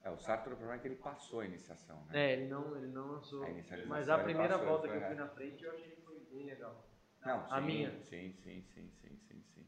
É, 0.02 0.10
o 0.10 0.18
Sartre, 0.18 0.52
o 0.52 0.56
problema 0.56 0.78
é 0.78 0.78
que 0.80 0.88
ele 0.88 0.96
passou 0.96 1.40
a 1.40 1.44
iniciação, 1.44 1.96
né? 2.06 2.18
É, 2.18 2.32
ele 2.34 2.48
não, 2.48 2.76
ele 2.76 2.86
não 2.86 3.12
lançou. 3.12 3.44
A 3.44 3.86
Mas 3.86 4.08
a 4.08 4.18
primeira 4.18 4.54
passou, 4.54 4.66
volta 4.66 4.88
que 4.88 4.96
eu 4.96 5.02
fui 5.02 5.14
na 5.14 5.28
frente, 5.28 5.64
eu 5.64 5.72
achei 5.72 5.90
que 5.90 6.02
foi 6.02 6.18
bem 6.30 6.46
legal. 6.46 6.84
Não, 7.24 7.44
A 7.50 7.60
sim, 7.60 7.66
minha. 7.66 7.90
Sim, 8.02 8.32
sim, 8.32 8.62
sim, 8.62 8.90
sim, 8.90 9.16
sim, 9.28 9.42
sim. 9.54 9.66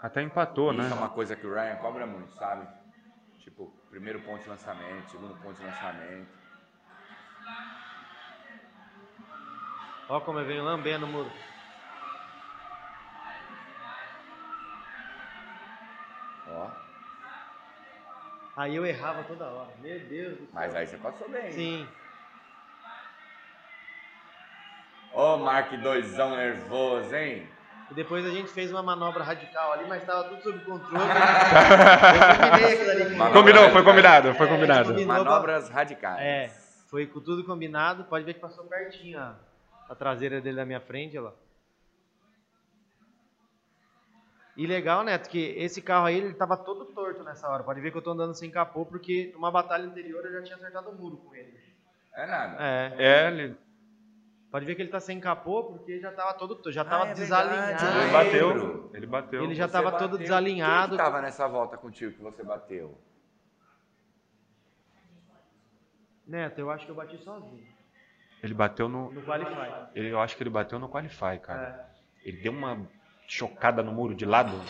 Até 0.00 0.22
empatou, 0.22 0.72
né? 0.72 0.84
Isso 0.84 0.94
é 0.94 0.96
uma 0.96 1.10
coisa 1.10 1.34
que 1.34 1.46
o 1.46 1.52
Ryan 1.52 1.76
cobra 1.76 2.06
muito, 2.06 2.32
sabe? 2.34 2.66
Tipo, 3.40 3.66
primeiro 3.90 4.20
ponto 4.22 4.42
de 4.42 4.48
lançamento, 4.48 5.10
segundo 5.10 5.34
ponto 5.42 5.56
de 5.58 5.64
lançamento. 5.64 6.38
Ó 10.08 10.20
como 10.20 10.38
eu 10.38 10.46
venho 10.46 10.64
lambendo 10.64 11.04
o 11.06 11.08
muro. 11.08 11.30
Ó. 16.50 16.70
Aí 18.56 18.74
eu 18.74 18.84
errava 18.86 19.22
toda 19.24 19.44
hora. 19.46 19.68
Meu 19.80 19.98
Deus 20.00 20.32
do 20.32 20.38
céu. 20.38 20.48
Mas 20.52 20.74
aí 20.74 20.86
você 20.86 20.96
passou 20.96 21.28
bem. 21.28 21.52
Sim. 21.52 21.88
Ô, 25.12 25.36
Mark 25.36 25.72
doisão 25.74 26.36
nervoso, 26.36 27.14
hein? 27.14 27.48
E 27.90 27.94
depois 27.94 28.24
a 28.26 28.30
gente 28.30 28.50
fez 28.50 28.70
uma 28.70 28.82
manobra 28.82 29.24
radical 29.24 29.72
ali, 29.72 29.86
mas 29.88 30.04
tava 30.04 30.24
tudo 30.24 30.42
sob 30.42 30.58
controle. 30.64 31.02
eu 31.02 32.50
combinei 32.50 32.72
aquilo 32.74 32.90
ali. 32.90 33.16
Manobra 33.16 33.40
Combinou, 33.40 33.70
foi 33.70 33.82
combinado, 33.82 34.34
foi 34.34 34.46
É, 34.46 34.50
combinado. 34.50 34.88
combinou. 34.90 35.16
Manobras 35.24 35.68
radicais. 35.70 36.20
É, 36.20 36.48
foi 36.90 37.06
com 37.06 37.20
tudo 37.20 37.44
combinado. 37.44 38.04
Pode 38.04 38.24
ver 38.24 38.34
que 38.34 38.40
passou 38.40 38.64
pertinho 38.66 39.18
a, 39.18 39.34
a 39.88 39.94
traseira 39.94 40.40
dele 40.40 40.56
da 40.56 40.66
minha 40.66 40.80
frente, 40.80 41.16
olha 41.18 41.28
lá. 41.28 41.34
E 44.56 44.66
legal, 44.66 45.04
Neto, 45.04 45.28
que 45.30 45.38
esse 45.38 45.80
carro 45.80 46.06
aí, 46.06 46.16
ele 46.16 46.34
tava 46.34 46.56
todo 46.56 46.84
torto 46.86 47.22
nessa 47.22 47.48
hora. 47.48 47.62
Pode 47.62 47.80
ver 47.80 47.92
que 47.92 47.96
eu 47.96 48.02
tô 48.02 48.10
andando 48.10 48.34
sem 48.34 48.50
capô, 48.50 48.84
porque 48.84 49.30
numa 49.32 49.52
batalha 49.52 49.86
anterior 49.86 50.24
eu 50.24 50.32
já 50.32 50.42
tinha 50.42 50.56
acertado 50.56 50.90
o 50.90 50.94
muro 50.94 51.16
com 51.18 51.32
ele. 51.34 51.56
É 52.12 52.26
nada. 52.26 52.56
É. 52.60 52.94
É, 52.98 53.28
ele, 53.28 53.56
Pode 54.50 54.64
ver 54.64 54.74
que 54.74 54.82
ele 54.82 54.90
tá 54.90 54.98
sem 54.98 55.20
capô, 55.20 55.62
porque 55.64 56.00
já 56.00 56.10
tava 56.10 56.32
todo 56.34 56.54
torto, 56.54 56.72
já 56.72 56.84
tava 56.84 57.08
é 57.08 57.14
desalinhado. 57.14 57.66
verdade, 57.66 57.96
ele 57.96 58.06
eu 58.06 58.12
bateu. 58.12 58.90
Ele 58.94 59.06
bateu. 59.06 59.44
Ele 59.44 59.54
já 59.54 59.66
Você 59.68 59.72
tava 59.72 59.90
bateu. 59.90 60.08
todo 60.08 60.18
desalinhado. 60.18 60.88
Quem 60.88 60.98
que 60.98 61.04
tava 61.04 61.20
nessa 61.20 61.46
volta 61.46 61.76
contigo 61.76 62.12
que 62.14 62.22
você 62.22 62.42
bateu? 62.42 62.98
Neto, 66.26 66.58
eu 66.58 66.70
acho 66.70 66.84
que 66.86 66.90
eu 66.90 66.96
bati 66.96 67.18
sozinho. 67.18 67.77
Ele 68.42 68.54
bateu 68.54 68.88
no. 68.88 69.10
No 69.12 69.22
Qualify. 69.22 69.68
Ele, 69.94 70.10
eu 70.10 70.20
acho 70.20 70.36
que 70.36 70.42
ele 70.42 70.50
bateu 70.50 70.78
no 70.78 70.88
Qualify, 70.88 71.38
cara. 71.42 71.88
É. 72.24 72.28
Ele 72.28 72.38
deu 72.38 72.52
uma 72.52 72.86
chocada 73.26 73.82
no 73.82 73.92
muro 73.92 74.14
de 74.14 74.24
lado. 74.24 74.60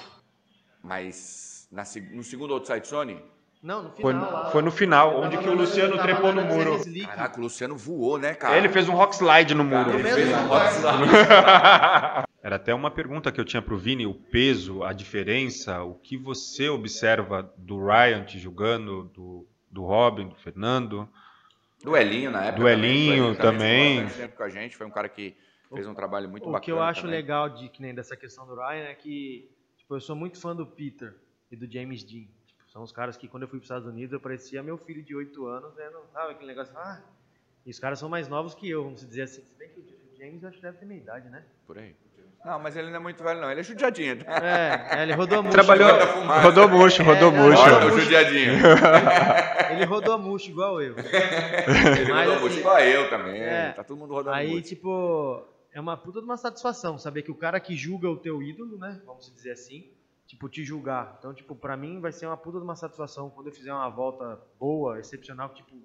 Mas 0.83 1.69
na 1.71 1.83
no 2.13 2.23
segundo 2.23 2.55
outside 2.55 2.87
zone, 2.87 3.21
Não, 3.63 3.83
no 3.83 3.91
final 3.91 4.03
Foi, 4.03 4.31
lá. 4.31 4.51
foi 4.51 4.63
no 4.63 4.71
final, 4.71 5.21
onde 5.21 5.37
que 5.39 5.49
o 5.49 5.55
Luciano 5.55 5.99
trepou 5.99 6.33
no 6.33 6.43
muro. 6.43 6.79
caraca, 7.07 7.39
o 7.39 7.43
Luciano 7.43 7.77
voou, 7.77 8.19
né, 8.19 8.35
cara? 8.35 8.57
Ele 8.57 8.69
fez 8.69 8.89
um 8.89 8.95
rock 8.95 9.15
slide 9.17 9.55
no 9.55 9.65
muro. 9.65 9.91
Ele 9.91 10.03
mesmo 10.03 10.17
fez 10.17 10.33
um 10.33 10.47
rock 10.47 10.67
slide. 10.75 12.29
Era 12.41 12.57
até 12.57 12.73
uma 12.73 12.91
pergunta 12.91 13.33
que 13.33 13.41
eu 13.41 13.45
tinha 13.45 13.61
pro 13.61 13.77
Vini, 13.77 14.07
o 14.07 14.15
peso, 14.15 14.83
a 14.85 14.93
diferença, 14.93 15.83
o 15.83 15.95
que 15.95 16.17
você 16.17 16.69
observa 16.69 17.53
do 17.59 17.85
Ryan 17.85 18.25
te 18.25 18.39
julgando, 18.39 19.11
do, 19.13 19.47
do 19.71 19.85
Robin, 19.85 20.29
do 20.29 20.37
Fernando. 20.37 21.09
Do 21.83 21.97
Elinho 21.97 22.31
na 22.31 22.47
época. 22.47 22.63
Do 22.63 22.69
Elinho 22.69 23.37
também. 23.37 24.03
bastante 24.03 24.21
tempo 24.21 24.37
com 24.37 24.43
a 24.43 24.49
gente, 24.49 24.77
foi 24.77 24.87
um 24.87 24.91
cara 24.91 25.09
que 25.09 25.37
fez 25.73 25.87
um 25.87 25.95
trabalho 25.95 26.29
muito 26.29 26.43
o 26.49 26.53
bacana. 26.53 26.65
que 26.65 26.73
eu 26.73 26.83
acho 26.83 27.03
também. 27.03 27.17
legal 27.17 27.49
de 27.49 27.69
que 27.69 27.81
nem 27.83 27.95
dessa 27.95 28.17
questão 28.17 28.47
do 28.47 28.55
Ryan 28.55 28.85
é 28.85 28.95
que 28.95 29.51
tipo, 29.77 29.95
eu 29.95 30.01
sou 30.01 30.17
muito 30.17 30.41
fã 30.41 30.55
do 30.57 30.67
Peter 30.67 31.15
e 31.51 31.57
do 31.57 31.71
James 31.71 32.03
Dean. 32.03 32.27
Tipo, 32.47 32.71
são 32.71 32.83
os 32.83 32.91
caras 32.93 33.17
que 33.17 33.29
quando 33.29 33.45
eu 33.45 33.49
fui 33.49 33.59
para 33.59 33.65
os 33.65 33.71
Estados 33.71 33.87
Unidos 33.87 34.13
eu 34.13 34.21
parecia 34.21 34.63
meu 34.63 34.77
filho 34.79 35.03
de 35.03 35.15
8 35.15 35.47
anos, 35.47 35.75
né? 35.75 35.89
Não 35.91 36.07
sabe 36.09 36.33
aquele 36.33 36.49
negócio, 36.49 36.77
ah, 36.77 37.01
e 37.65 37.71
os 37.71 37.79
caras 37.79 37.99
são 37.99 38.09
mais 38.09 38.29
novos 38.29 38.55
que 38.55 38.69
eu, 38.69 38.83
vamos 38.85 39.07
dizer 39.07 39.23
assim. 39.23 39.43
Se 39.43 39.55
bem 39.57 39.69
que 39.69 39.81
o 39.81 40.17
James 40.17 40.43
eu 40.43 40.49
acho 40.49 40.57
que 40.59 40.63
deve 40.63 40.79
ter 40.79 40.87
minha 40.87 41.01
idade, 41.01 41.29
né? 41.29 41.45
Por 41.67 41.79
aí. 41.79 41.95
Não, 42.45 42.59
mas 42.61 42.77
ele 42.77 42.89
não 42.89 42.97
é 42.97 42.99
muito 43.01 43.23
velho, 43.23 43.41
não. 43.41 43.51
Ele 43.51 43.61
é 43.61 43.63
judiadinho. 43.63 44.25
tá? 44.25 44.37
É, 44.39 44.99
é, 44.99 45.03
ele 45.03 45.13
rodou 45.13 45.43
murcho. 45.43 45.55
Trabalhou, 45.59 45.99
da 45.99 46.07
fumaça. 46.07 46.41
rodou 46.43 46.69
murcho, 46.69 47.03
rodou 47.03 47.29
É, 47.29 47.37
murcho. 47.37 47.63
Olha 47.63 47.87
o 47.93 48.01
judiadinho. 48.01 48.53
Ele 49.71 49.85
rodou 49.85 50.19
murcho 50.19 50.49
igual 50.49 50.81
eu. 50.81 50.95
Ele 50.99 52.13
Mas, 52.13 52.27
rodou 52.27 52.33
assim, 52.35 52.41
muito 52.41 52.59
igual 52.59 52.79
eu 52.81 53.11
também. 53.11 53.41
é. 53.43 53.73
Tá 53.73 53.85
todo 53.85 53.99
mundo 53.99 54.15
rodando 54.15 54.37
Aí, 54.37 54.49
muito. 54.51 54.67
tipo, 54.69 55.45
é 55.73 55.79
uma 55.81 55.97
puta 55.97 56.21
de 56.21 56.25
uma 56.25 56.37
satisfação 56.39 56.97
saber 56.97 57.23
que 57.23 57.31
o 57.31 57.35
cara 57.35 57.61
que 57.61 57.77
julga 57.77 58.09
o 58.09 58.17
teu 58.17 58.43
ídolo, 58.43 58.79
né? 58.79 58.99
Vamos 59.05 59.31
dizer 59.35 59.51
assim, 59.53 59.85
tipo, 60.27 60.49
te 60.49 60.65
julgar. 60.65 61.17
Então, 61.19 61.35
tipo, 61.35 61.55
pra 61.55 61.77
mim 61.77 62.01
vai 62.01 62.13
ser 62.13 62.27
uma 62.27 62.37
puta 62.37 62.59
de 62.59 62.65
uma 62.65 62.77
satisfação 62.77 63.29
quando 63.29 63.49
eu 63.49 63.53
fizer 63.53 63.73
uma 63.73 63.91
volta 63.91 64.41
boa, 64.59 64.99
excepcional, 64.99 65.51
tipo, 65.51 65.77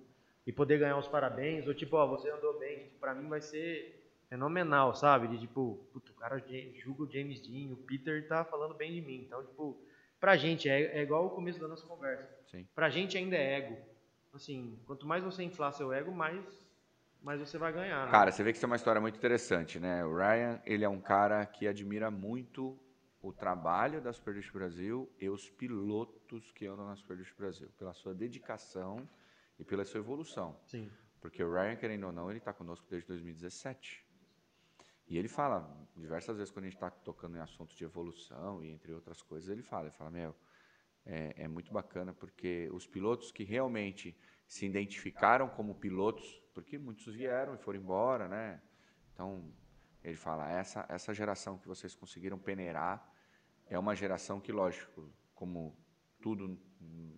e 0.48 0.52
poder 0.54 0.80
ganhar 0.80 0.98
os 0.98 1.08
parabéns, 1.08 1.68
ou 1.68 1.74
tipo, 1.74 1.98
ó, 1.98 2.08
você 2.08 2.30
andou 2.32 2.58
bem. 2.60 2.80
Tipo, 2.86 3.00
pra 3.02 3.14
mim 3.14 3.28
vai 3.28 3.42
ser 3.42 4.03
fenomenal, 4.34 4.96
sabe? 4.96 5.28
De 5.28 5.38
tipo, 5.40 5.88
puto, 5.94 6.12
o 6.12 6.16
cara 6.16 6.44
julga 6.84 7.04
o 7.04 7.12
James 7.12 7.40
Dean, 7.40 7.72
o 7.72 7.78
Peter 7.78 8.28
tá 8.28 8.44
falando 8.44 8.74
bem 8.74 8.92
de 8.92 9.00
mim. 9.02 9.24
Então, 9.28 9.46
tipo, 9.46 9.80
pra 10.20 10.36
gente, 10.36 10.68
é, 10.68 10.98
é 10.98 11.04
igual 11.04 11.28
o 11.28 11.30
começo 11.30 11.60
da 11.60 11.68
nossa 11.68 11.86
conversa. 11.86 12.28
Sim. 12.48 12.68
Pra 12.74 12.90
gente 12.90 13.16
ainda 13.16 13.36
é 13.36 13.60
ego. 13.60 13.78
Assim, 14.34 14.80
quanto 14.88 15.06
mais 15.06 15.24
você 15.24 15.44
inflar 15.44 15.72
seu 15.72 15.94
ego, 15.94 16.12
mais, 16.12 16.44
mais 17.22 17.40
você 17.40 17.60
vai 17.60 17.72
ganhar. 17.72 18.06
né? 18.06 18.12
Cara, 18.12 18.32
você 18.32 18.44
vê 18.44 18.52
que 18.52 18.58
isso 18.58 18.66
é 18.66 18.68
uma 18.68 18.76
história 18.76 19.00
muito 19.00 19.18
interessante, 19.18 19.80
né? 19.80 20.04
O 20.04 20.16
Ryan, 20.16 20.60
ele 20.66 20.84
é 20.84 20.90
um 20.90 21.00
cara 21.00 21.46
que 21.46 21.68
admira 21.68 22.10
muito 22.10 22.76
o 23.22 23.32
trabalho 23.32 24.02
da 24.02 24.12
Superdrift 24.12 24.52
Brasil 24.52 25.14
e 25.20 25.30
os 25.30 25.48
pilotos 25.48 26.52
que 26.54 26.66
andam 26.66 26.88
na 26.88 26.96
Superdrift 26.96 27.38
Brasil, 27.38 27.70
pela 27.78 27.94
sua 27.94 28.16
dedicação 28.16 29.08
e 29.60 29.64
pela 29.64 29.86
sua 29.86 30.00
evolução. 30.00 30.60
Sim. 30.66 30.90
Porque 31.22 31.44
o 31.44 31.54
Ryan, 31.54 31.76
querendo 31.76 32.08
ou 32.08 32.12
não, 32.12 32.32
ele 32.32 32.40
está 32.40 32.52
conosco 32.52 32.88
desde 32.90 33.08
2017. 33.08 34.04
E 35.08 35.18
ele 35.18 35.28
fala, 35.28 35.70
diversas 35.96 36.38
vezes 36.38 36.52
quando 36.52 36.66
a 36.66 36.70
gente 36.70 36.78
está 36.78 36.90
tocando 36.90 37.38
em 37.38 37.40
assuntos 37.40 37.76
de 37.76 37.84
evolução 37.84 38.64
e 38.64 38.72
entre 38.72 38.94
outras 38.94 39.22
coisas, 39.22 39.50
ele 39.50 39.62
fala, 39.62 39.86
ele 39.86 39.96
fala, 39.96 40.10
meu, 40.10 40.36
é, 41.06 41.44
é 41.44 41.48
muito 41.48 41.72
bacana 41.72 42.14
porque 42.14 42.70
os 42.72 42.88
pilotos 42.88 43.32
que 43.32 43.44
realmente 43.44 44.18
se 44.48 44.66
identificaram 44.66 45.50
como 45.50 45.76
pilotos, 45.76 46.42
porque 46.54 46.78
muitos 46.78 47.14
vieram 47.14 47.56
e 47.56 47.58
foram 47.58 47.80
embora, 47.80 48.28
né? 48.28 48.62
Então, 49.14 49.52
ele 50.04 50.16
fala, 50.16 50.50
essa, 50.50 50.86
essa 50.90 51.14
geração 51.14 51.58
que 51.58 51.68
vocês 51.68 51.96
conseguiram 51.96 52.38
peneirar 52.38 53.12
é 53.68 53.78
uma 53.78 53.96
geração 53.96 54.40
que, 54.40 54.52
lógico, 54.52 55.12
como 55.34 55.76
tudo 56.22 56.60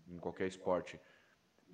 em 0.08 0.18
qualquer 0.18 0.48
esporte, 0.48 1.00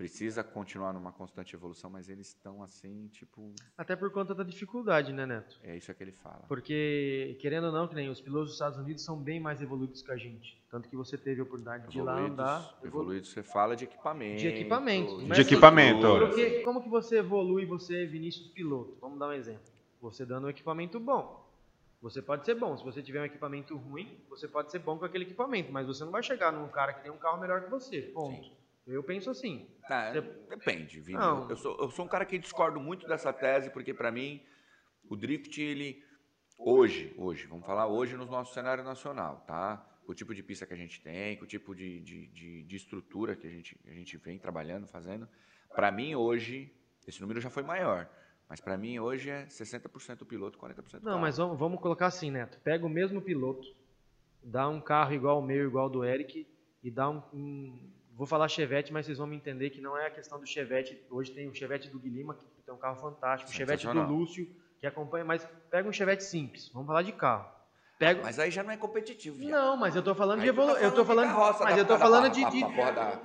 precisa 0.02 0.44
continuar 0.44 0.94
numa 0.94 1.12
constante 1.12 1.56
evolução, 1.56 1.88
mas 1.88 2.10
eles 2.10 2.30
estão 2.30 2.64
assim, 2.64 3.08
tipo, 3.10 3.54
Até 3.78 3.96
por 3.96 4.10
conta 4.12 4.34
da 4.34 4.44
dificuldade, 4.44 5.14
né, 5.14 5.28
Neto? 5.28 5.60
é 5.64 5.78
isso 5.78 5.94
que 5.94 6.04
ele 6.04 6.12
fala. 6.12 6.44
Porque, 6.48 7.38
querendo 7.40 7.66
ou 7.68 7.72
não, 7.72 7.88
que 7.88 7.94
nem 7.94 8.10
os 8.10 8.20
pilotos 8.20 8.48
dos 8.48 8.54
Estados 8.56 8.80
Unidos 8.80 9.04
são 9.04 9.16
bem 9.16 9.40
mais 9.40 9.62
evoluídos 9.62 10.02
que 10.02 10.12
a 10.12 10.18
gente. 10.18 10.60
Tanto 10.72 10.90
que 10.90 10.96
você 10.96 11.18
teve 11.20 11.40
a 11.40 11.44
oportunidade 11.44 11.88
de 11.88 12.00
ir 12.00 12.02
lá 12.02 12.18
andar. 12.20 12.76
evolu- 12.84 12.88
evoluídos, 13.04 13.30
você 13.30 13.44
fala 13.44 13.76
de 13.76 13.84
equipamento. 13.84 14.40
De 14.40 14.48
equipamento. 14.48 15.18
de 15.20 15.28
De 15.34 15.42
equipamento. 15.42 16.08
Porque, 16.18 16.62
como 16.62 16.82
que 16.82 16.90
você 16.90 17.20
evolui, 17.20 17.66
você, 17.68 18.06
Vinícius 18.08 18.48
Piloto? 18.48 18.98
Vamos 19.00 19.20
dar 19.20 19.28
um 19.28 19.34
exemplo. 19.34 19.62
Você 20.02 20.26
dando 20.26 20.48
um 20.48 20.50
equipamento 20.50 21.00
bom. 21.00 21.48
Você 22.02 22.24
pode 22.24 22.44
ser 22.44 22.56
bom. 22.56 22.76
Se 22.76 22.84
você 22.84 23.04
tiver 23.04 23.22
um 23.22 23.26
equipamento 23.26 23.78
ruim, 23.78 24.18
você 24.28 24.48
pode 24.48 24.72
ser 24.72 24.80
bom 24.80 24.98
com 24.98 25.06
aquele 25.06 25.26
equipamento. 25.26 25.72
Mas 25.72 25.86
você 25.86 26.04
não 26.04 26.12
vai 26.12 26.24
chegar 26.24 26.52
num 26.52 26.68
cara 26.70 26.94
que 26.94 27.04
tem 27.04 27.12
um 27.12 27.18
carro 27.18 27.40
melhor 27.40 27.62
que 27.64 27.70
você. 27.70 28.02
Ponto. 28.14 28.50
Eu 28.88 29.04
penso 29.04 29.30
assim. 29.30 29.68
Tá, 29.88 30.12
Você- 30.12 30.22
depende, 30.50 31.00
Vini. 31.02 31.18
Não. 31.20 31.50
Eu, 31.50 31.56
sou, 31.56 31.78
eu 31.80 31.90
sou 31.92 32.06
um 32.06 32.08
cara 32.08 32.26
que 32.26 32.38
discordo 32.38 32.80
muito 32.80 33.08
dessa 33.08 33.32
tese, 33.32 33.70
porque 33.70 33.94
para 33.94 34.12
mim 34.12 34.44
o 35.10 35.16
drift, 35.16 35.62
ele 35.62 36.04
hoje, 36.58 37.14
hoje, 37.18 37.46
vamos 37.48 37.66
falar 37.66 37.88
hoje 37.88 38.16
no 38.18 38.26
nosso 38.26 38.54
cenário 38.54 38.84
nacional, 38.84 39.44
tá? 39.48 39.78
Com 40.06 40.12
o 40.12 40.16
tipo 40.16 40.34
de 40.34 40.42
pista 40.44 40.66
que 40.66 40.74
a 40.74 40.78
gente 40.78 41.02
tem, 41.02 41.38
com 41.38 41.44
o 41.44 41.48
tipo 41.48 41.76
de, 41.76 42.00
de, 42.02 42.28
de, 42.28 42.64
de 42.64 42.76
estrutura 42.76 43.36
que 43.36 43.48
a 43.48 43.50
gente, 43.50 43.80
a 43.86 43.92
gente 43.92 44.18
vem 44.18 44.38
trabalhando, 44.40 44.88
fazendo. 44.88 45.28
Para 45.76 45.92
mim 45.92 46.16
hoje, 46.16 46.74
esse 47.08 47.22
número 47.22 47.40
já 47.40 47.50
foi 47.50 47.64
maior. 47.64 48.10
Mas 48.50 48.60
para 48.60 48.78
mim 48.78 49.00
hoje 49.00 49.30
é 49.30 49.46
60% 49.46 50.26
piloto, 50.26 50.58
40% 50.60 50.96
Não, 50.96 51.12
carro. 51.12 51.20
mas 51.22 51.38
vamos, 51.38 51.58
vamos 51.58 51.80
colocar 51.80 52.08
assim, 52.08 52.30
Neto. 52.32 52.60
Pega 52.62 52.86
o 52.86 52.90
mesmo 52.90 53.22
piloto, 53.22 53.66
dá 54.44 54.68
um 54.68 54.82
carro 54.82 55.14
igual 55.14 55.40
o 55.40 55.42
meu, 55.46 55.66
igual 55.68 55.86
ao 55.86 55.90
do 55.90 56.04
Eric, 56.04 56.46
e 56.84 56.92
dá 56.92 57.10
um, 57.10 57.22
um- 57.32 57.92
Vou 58.16 58.28
falar 58.28 58.48
Chevette, 58.48 58.92
mas 58.94 59.06
vocês 59.06 59.18
vão 59.18 59.26
me 59.28 59.36
entender 59.36 59.70
que 59.70 59.82
não 59.82 59.98
é 59.98 60.08
a 60.08 60.12
questão 60.12 60.40
do 60.40 60.46
Chevette. 60.46 61.02
Hoje 61.10 61.32
tem 61.32 61.48
o 61.48 61.56
Chevette 61.56 61.90
do 61.90 61.98
Guilherme, 62.00 62.34
que 62.36 62.62
tem 62.64 62.74
um 62.74 62.78
carro 62.78 62.98
fantástico. 62.98 63.50
O 63.50 63.54
Chevette 63.54 63.88
do. 63.88 64.02
Lúcio, 64.04 64.48
que 64.80 64.86
acompanha, 64.86 65.26
mas 65.26 65.48
pega 65.70 65.88
um 65.88 65.94
Chevette 65.94 66.24
simples. 66.24 66.70
Vamos 66.74 66.88
falar 66.88 67.02
de 67.04 67.12
carro. 67.14 67.48
Pega... 67.98 68.22
Mas 68.24 68.38
aí 68.40 68.50
já 68.52 68.64
não 68.64 68.72
é 68.72 68.78
competitivo, 68.78 69.38
viado. 69.38 69.52
Não, 69.52 69.78
mas 69.78 69.96
eu 69.96 70.02
tô 70.04 70.14
falando 70.16 70.40
Aí 70.42 70.46
de 70.50 70.54
tá 70.54 70.62
evolução. 70.62 70.84
Eu 70.84 70.92
tô 70.94 71.06
falando 71.06 71.28
carroça 71.28 71.64
Mas 71.64 71.76
da- 71.76 71.82
eu 71.82 71.86
tô 71.86 71.94
da- 71.94 72.00
falando 72.00 72.24
da- 72.24 72.30
de. 72.30 73.22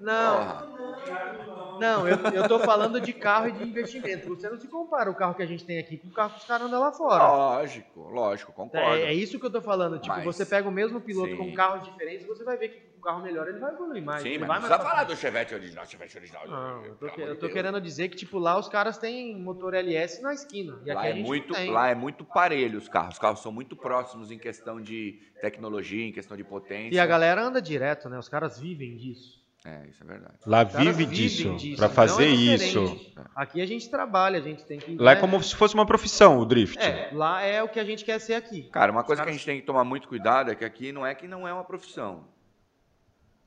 Não, 0.00 1.78
não, 1.78 2.08
eu, 2.08 2.16
eu 2.32 2.48
tô 2.48 2.58
falando 2.60 3.00
de 3.00 3.12
carro 3.12 3.48
e 3.48 3.52
de 3.52 3.62
investimento. 3.64 4.28
Você 4.28 4.48
não 4.48 4.58
se 4.58 4.66
compara 4.68 5.10
o 5.10 5.14
carro 5.14 5.34
que 5.34 5.42
a 5.42 5.46
gente 5.46 5.64
tem 5.64 5.78
aqui 5.78 5.98
com 5.98 6.08
o 6.08 6.12
carro 6.12 6.30
que 6.34 6.38
os 6.40 6.44
caras 6.44 6.66
andam 6.66 6.80
lá 6.80 6.90
fora. 6.92 7.22
Lógico, 7.22 8.08
lógico, 8.08 8.52
concordo. 8.52 8.96
É, 8.96 9.02
é 9.04 9.14
isso 9.14 9.38
que 9.38 9.44
eu 9.44 9.50
tô 9.50 9.60
falando. 9.60 9.98
Tipo, 9.98 10.14
Mas- 10.16 10.24
você 10.24 10.46
pega 10.46 10.66
o 10.68 10.72
mesmo 10.72 11.00
piloto 11.00 11.30
Sim. 11.32 11.36
com 11.36 11.52
carros 11.52 11.84
diferentes, 11.84 12.26
você 12.26 12.42
vai 12.44 12.56
ver 12.56 12.68
que 12.68 12.89
o 13.00 13.02
carro 13.02 13.22
melhor 13.22 13.48
ele 13.48 13.58
vai 13.58 13.72
evoluir 13.72 14.02
mais. 14.04 14.22
Sim, 14.22 14.28
ele 14.28 14.38
mas 14.40 14.48
vai 14.48 14.60
não 14.60 14.68
precisa 14.68 14.88
falar 14.88 15.04
do 15.04 15.16
Chevette 15.16 15.54
original, 15.54 15.86
Chevette 15.86 16.16
original. 16.18 16.46
Não, 16.46 16.84
eu 16.84 16.94
tô, 16.96 17.08
que- 17.08 17.20
eu 17.20 17.38
tô 17.38 17.48
querendo 17.48 17.80
dizer 17.80 18.08
que, 18.08 18.16
tipo, 18.16 18.38
lá 18.38 18.58
os 18.58 18.68
caras 18.68 18.98
têm 18.98 19.36
motor 19.36 19.74
LS 19.74 20.22
na 20.22 20.32
esquina. 20.34 20.78
E 20.84 20.90
aqui 20.90 20.94
Lá 20.94 21.00
a 21.02 21.08
é, 21.08 21.14
gente 21.14 21.26
muito, 21.26 21.52
lá 21.72 21.88
é 21.88 21.94
muito 21.94 22.24
parelho 22.24 22.78
os 22.78 22.88
carros. 22.88 23.14
Os 23.14 23.18
carros 23.18 23.40
são 23.40 23.50
muito 23.50 23.74
próximos 23.74 24.30
em 24.30 24.38
questão 24.38 24.80
de 24.80 25.18
tecnologia, 25.40 26.04
em 26.06 26.12
questão 26.12 26.36
de 26.36 26.44
potência. 26.44 26.94
E 26.94 26.98
a 27.00 27.06
galera 27.06 27.42
anda 27.42 27.60
direto, 27.60 28.08
né? 28.08 28.18
Os 28.18 28.28
caras 28.28 28.58
vivem 28.60 28.96
disso. 28.96 29.40
É, 29.62 29.86
isso 29.90 30.02
é 30.02 30.06
verdade. 30.06 30.34
Lá 30.46 30.64
caras 30.64 30.78
vive 30.86 31.04
vivem 31.04 31.14
disso, 31.14 31.54
disso, 31.56 31.76
pra 31.76 31.84
então 31.86 31.94
fazer 31.94 32.24
é 32.24 32.28
isso. 32.28 33.12
Aqui 33.36 33.60
a 33.60 33.66
gente 33.66 33.90
trabalha, 33.90 34.38
a 34.38 34.42
gente 34.42 34.64
tem 34.64 34.78
que. 34.78 34.96
Lá 34.96 35.12
é 35.12 35.14
né? 35.16 35.20
como 35.20 35.42
se 35.42 35.54
fosse 35.54 35.74
uma 35.74 35.84
profissão 35.84 36.38
o 36.38 36.46
drift. 36.46 36.78
É, 36.78 37.10
lá 37.12 37.42
é 37.42 37.62
o 37.62 37.68
que 37.68 37.78
a 37.78 37.84
gente 37.84 38.02
quer 38.02 38.18
ser 38.20 38.32
aqui. 38.34 38.62
Cara, 38.72 38.90
uma 38.90 39.04
coisa 39.04 39.20
que 39.20 39.24
a 39.24 39.26
caras- 39.26 39.36
gente 39.38 39.44
tem 39.44 39.60
que 39.60 39.66
tomar 39.66 39.84
muito 39.84 40.08
cuidado 40.08 40.50
é 40.50 40.54
que 40.54 40.64
aqui 40.64 40.92
não 40.92 41.04
é 41.04 41.14
que 41.14 41.28
não 41.28 41.46
é 41.46 41.52
uma 41.52 41.62
profissão. 41.64 42.24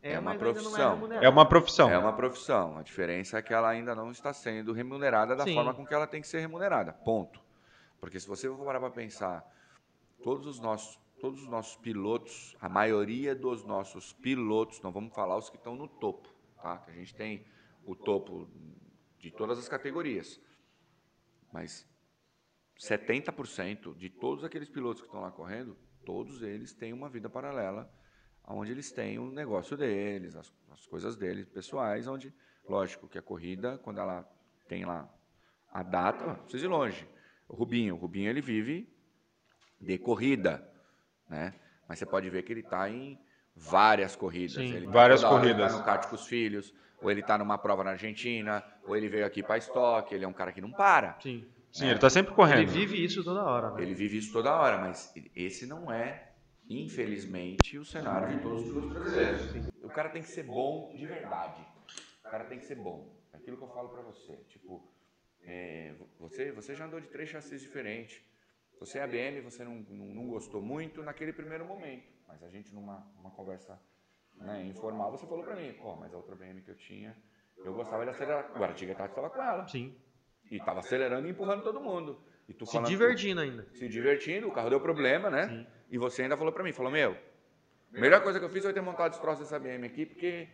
É 0.04 0.20
uma 0.20 0.34
mas 0.34 0.34
ainda 0.34 0.46
não 0.46 0.54
profissão. 0.54 0.94
remunerado. 0.96 1.26
É 1.26 1.30
uma 1.30 1.46
profissão. 1.48 1.90
É 1.90 1.98
uma 1.98 2.14
profissão. 2.14 2.78
A 2.78 2.84
diferença 2.84 3.38
é 3.38 3.42
que 3.42 3.54
ela 3.54 3.70
ainda 3.70 3.96
não 3.96 4.12
está 4.12 4.34
sendo 4.34 4.74
remunerada 4.74 5.34
da 5.34 5.46
Sim. 5.46 5.56
forma 5.56 5.74
com 5.74 5.86
que 5.86 5.94
ela 5.94 6.06
tem 6.06 6.22
que 6.22 6.28
ser 6.28 6.40
remunerada. 6.40 6.92
Ponto. 6.92 7.42
Porque 8.02 8.20
se 8.20 8.28
você 8.28 8.50
for 8.50 8.66
parar 8.66 8.82
para 8.82 8.90
pensar, 8.90 9.50
todos 10.22 10.46
os 10.46 10.60
nossos, 10.60 11.00
todos 11.22 11.42
os 11.42 11.48
nossos 11.48 11.78
pilotos, 11.78 12.54
a 12.60 12.68
maioria 12.68 13.34
dos 13.34 13.64
nossos 13.64 14.12
pilotos, 14.12 14.82
não 14.82 14.92
vamos 14.92 15.16
falar 15.16 15.38
os 15.38 15.50
que 15.50 15.56
estão 15.56 15.74
no 15.74 15.88
topo, 15.88 16.28
tá? 16.62 16.80
Que 16.80 16.92
a 16.92 16.94
gente 16.94 17.16
tem 17.16 17.46
o 17.86 17.96
topo 17.96 18.50
de 19.20 19.32
todas 19.32 19.58
as 19.58 19.70
categorias. 19.70 20.38
Mas 21.50 21.88
70% 22.78 23.96
de 23.96 24.10
todos 24.10 24.44
aqueles 24.44 24.68
pilotos 24.68 25.02
que 25.02 25.08
estão 25.08 25.22
lá 25.22 25.32
correndo, 25.32 25.78
todos 26.06 26.42
eles 26.42 26.74
têm 26.74 26.92
uma 26.92 27.08
vida 27.08 27.30
paralela, 27.30 27.90
onde 28.48 28.72
eles 28.72 28.92
têm 28.92 29.20
o 29.20 29.32
negócio 29.32 29.76
deles, 29.78 30.36
as, 30.36 30.54
as 30.72 30.86
coisas 30.88 31.16
deles 31.16 31.48
pessoais, 31.48 32.08
onde, 32.08 32.34
lógico, 32.68 33.08
que 33.08 33.18
a 33.18 33.22
corrida, 33.22 33.78
quando 33.84 34.00
ela 34.00 34.28
tem 34.68 34.86
lá 34.86 35.08
a 35.72 35.82
data, 35.84 36.26
não 36.26 36.36
precisa 36.36 36.66
ir 36.66 36.70
longe. 36.70 37.08
O 37.48 37.56
Rubinho, 37.56 37.96
o 37.96 37.98
Rubinho 37.98 38.30
ele 38.30 38.42
vive 38.42 38.88
de 39.80 39.98
corrida, 39.98 40.68
né? 41.30 41.54
Mas 41.88 42.00
você 42.00 42.06
pode 42.06 42.30
ver 42.30 42.44
que 42.44 42.54
ele 42.54 42.62
está 42.62 42.90
em 42.90 43.20
várias 43.56 44.16
corridas. 44.16 44.54
Sim. 44.54 44.74
Ele 44.74 44.86
tá 44.86 44.92
Várias 44.92 45.24
hora, 45.24 45.36
corridas. 45.36 45.60
Ele 45.60 45.72
tá 45.72 45.78
no 45.80 45.84
kart 45.86 46.08
com 46.10 46.16
os 46.16 46.26
filhos, 46.26 46.74
ou 47.02 47.12
ele 47.12 47.20
está 47.22 47.38
numa 47.38 47.58
prova 47.58 47.84
na 47.84 47.92
Argentina, 47.92 48.64
ou 48.88 48.96
ele 48.96 49.10
veio 49.10 49.26
aqui 49.26 49.44
para 49.44 49.58
estoque. 49.58 50.16
Ele 50.16 50.24
é 50.26 50.28
um 50.28 50.34
cara 50.34 50.52
que 50.52 50.62
não 50.62 50.72
para. 50.72 51.18
Sim. 51.22 51.46
Sim, 51.72 51.88
ele 51.90 52.00
tá 52.00 52.10
sempre 52.10 52.30
Ele 52.32 52.36
correndo. 52.36 52.68
vive 52.70 53.04
isso 53.04 53.24
toda 53.24 53.44
hora. 53.44 53.72
né? 53.72 53.82
Ele 53.82 53.94
vive 53.96 54.18
isso 54.18 54.32
toda 54.32 54.56
hora, 54.56 54.78
mas 54.78 55.12
esse 55.36 55.66
não 55.66 55.92
é, 55.92 56.32
infelizmente, 56.82 57.78
o 57.78 57.86
cenário 57.86 58.36
de 58.36 58.42
todos 58.42 58.62
os 58.64 58.68
pilotos 58.70 58.94
brasileiros. 58.94 59.84
O 59.84 59.90
cara 59.90 60.10
tem 60.10 60.22
que 60.22 60.28
ser 60.30 60.44
bom 60.44 60.94
de 60.96 61.06
verdade. 61.06 61.62
O 62.26 62.30
cara 62.30 62.46
tem 62.46 62.58
que 62.60 62.66
ser 62.66 62.76
bom. 62.76 63.14
Aquilo 63.34 63.58
que 63.58 63.64
eu 63.64 63.68
falo 63.70 63.90
pra 63.90 64.02
você. 64.02 64.36
Tipo, 64.48 64.92
é, 65.42 65.94
você, 66.20 66.52
você 66.52 66.74
já 66.76 66.86
andou 66.86 67.00
de 67.00 67.08
três 67.08 67.30
chassis 67.30 67.62
diferentes. 67.62 68.22
Você 68.80 68.98
é 69.00 69.04
ABM, 69.04 69.42
você 69.42 69.64
não, 69.64 69.76
não, 69.76 70.06
não 70.14 70.28
gostou 70.28 70.62
muito 70.62 71.04
naquele 71.04 71.32
primeiro 71.34 71.66
momento. 71.66 72.12
Mas 72.28 72.42
a 72.44 72.50
gente, 72.50 72.74
numa 72.74 73.06
uma 73.20 73.32
conversa 73.32 73.80
né, 74.36 74.64
informal, 74.66 75.12
você 75.12 75.26
falou 75.28 75.44
pra 75.44 75.56
mim, 75.56 75.74
pô, 75.74 75.96
mas 75.96 76.14
a 76.14 76.18
outra 76.18 76.36
BM 76.36 76.62
que 76.62 76.72
eu 76.72 76.76
tinha, 76.76 77.16
eu 77.58 77.74
gostava 77.74 78.04
de 78.04 78.10
acelerar. 78.12 78.52
O 78.52 78.60
Guaratinga 78.60 78.94
estava 78.94 79.30
com 79.30 79.42
ela. 79.42 79.68
Sim. 79.68 79.96
E 80.50 80.58
tava 80.60 80.80
acelerando 80.80 81.28
e 81.28 81.32
empurrando 81.32 81.64
todo 81.64 81.80
mundo. 81.80 82.22
E 82.48 82.54
tu 82.54 82.66
Se 82.66 82.74
falando- 82.74 82.90
divertindo 82.90 83.40
ainda. 83.42 83.68
se 83.74 83.88
divertindo, 83.88 84.48
o 84.48 84.52
carro 84.52 84.70
deu 84.70 84.82
problema, 84.82 85.30
né? 85.30 85.48
Sim. 85.48 85.68
E 85.94 85.98
você 86.00 86.24
ainda 86.24 86.36
falou 86.36 86.52
pra 86.52 86.64
mim, 86.64 86.74
falou, 86.74 86.92
meu, 86.92 87.16
a 87.96 88.00
melhor 88.00 88.24
coisa 88.24 88.40
que 88.40 88.46
eu 88.46 88.50
fiz 88.50 88.64
foi 88.64 88.74
ter 88.74 88.82
montado 88.82 89.12
esse 89.12 89.22
troço 89.22 89.44
dessa 89.44 89.60
BM 89.60 89.86
aqui, 89.86 90.08
porque 90.08 90.50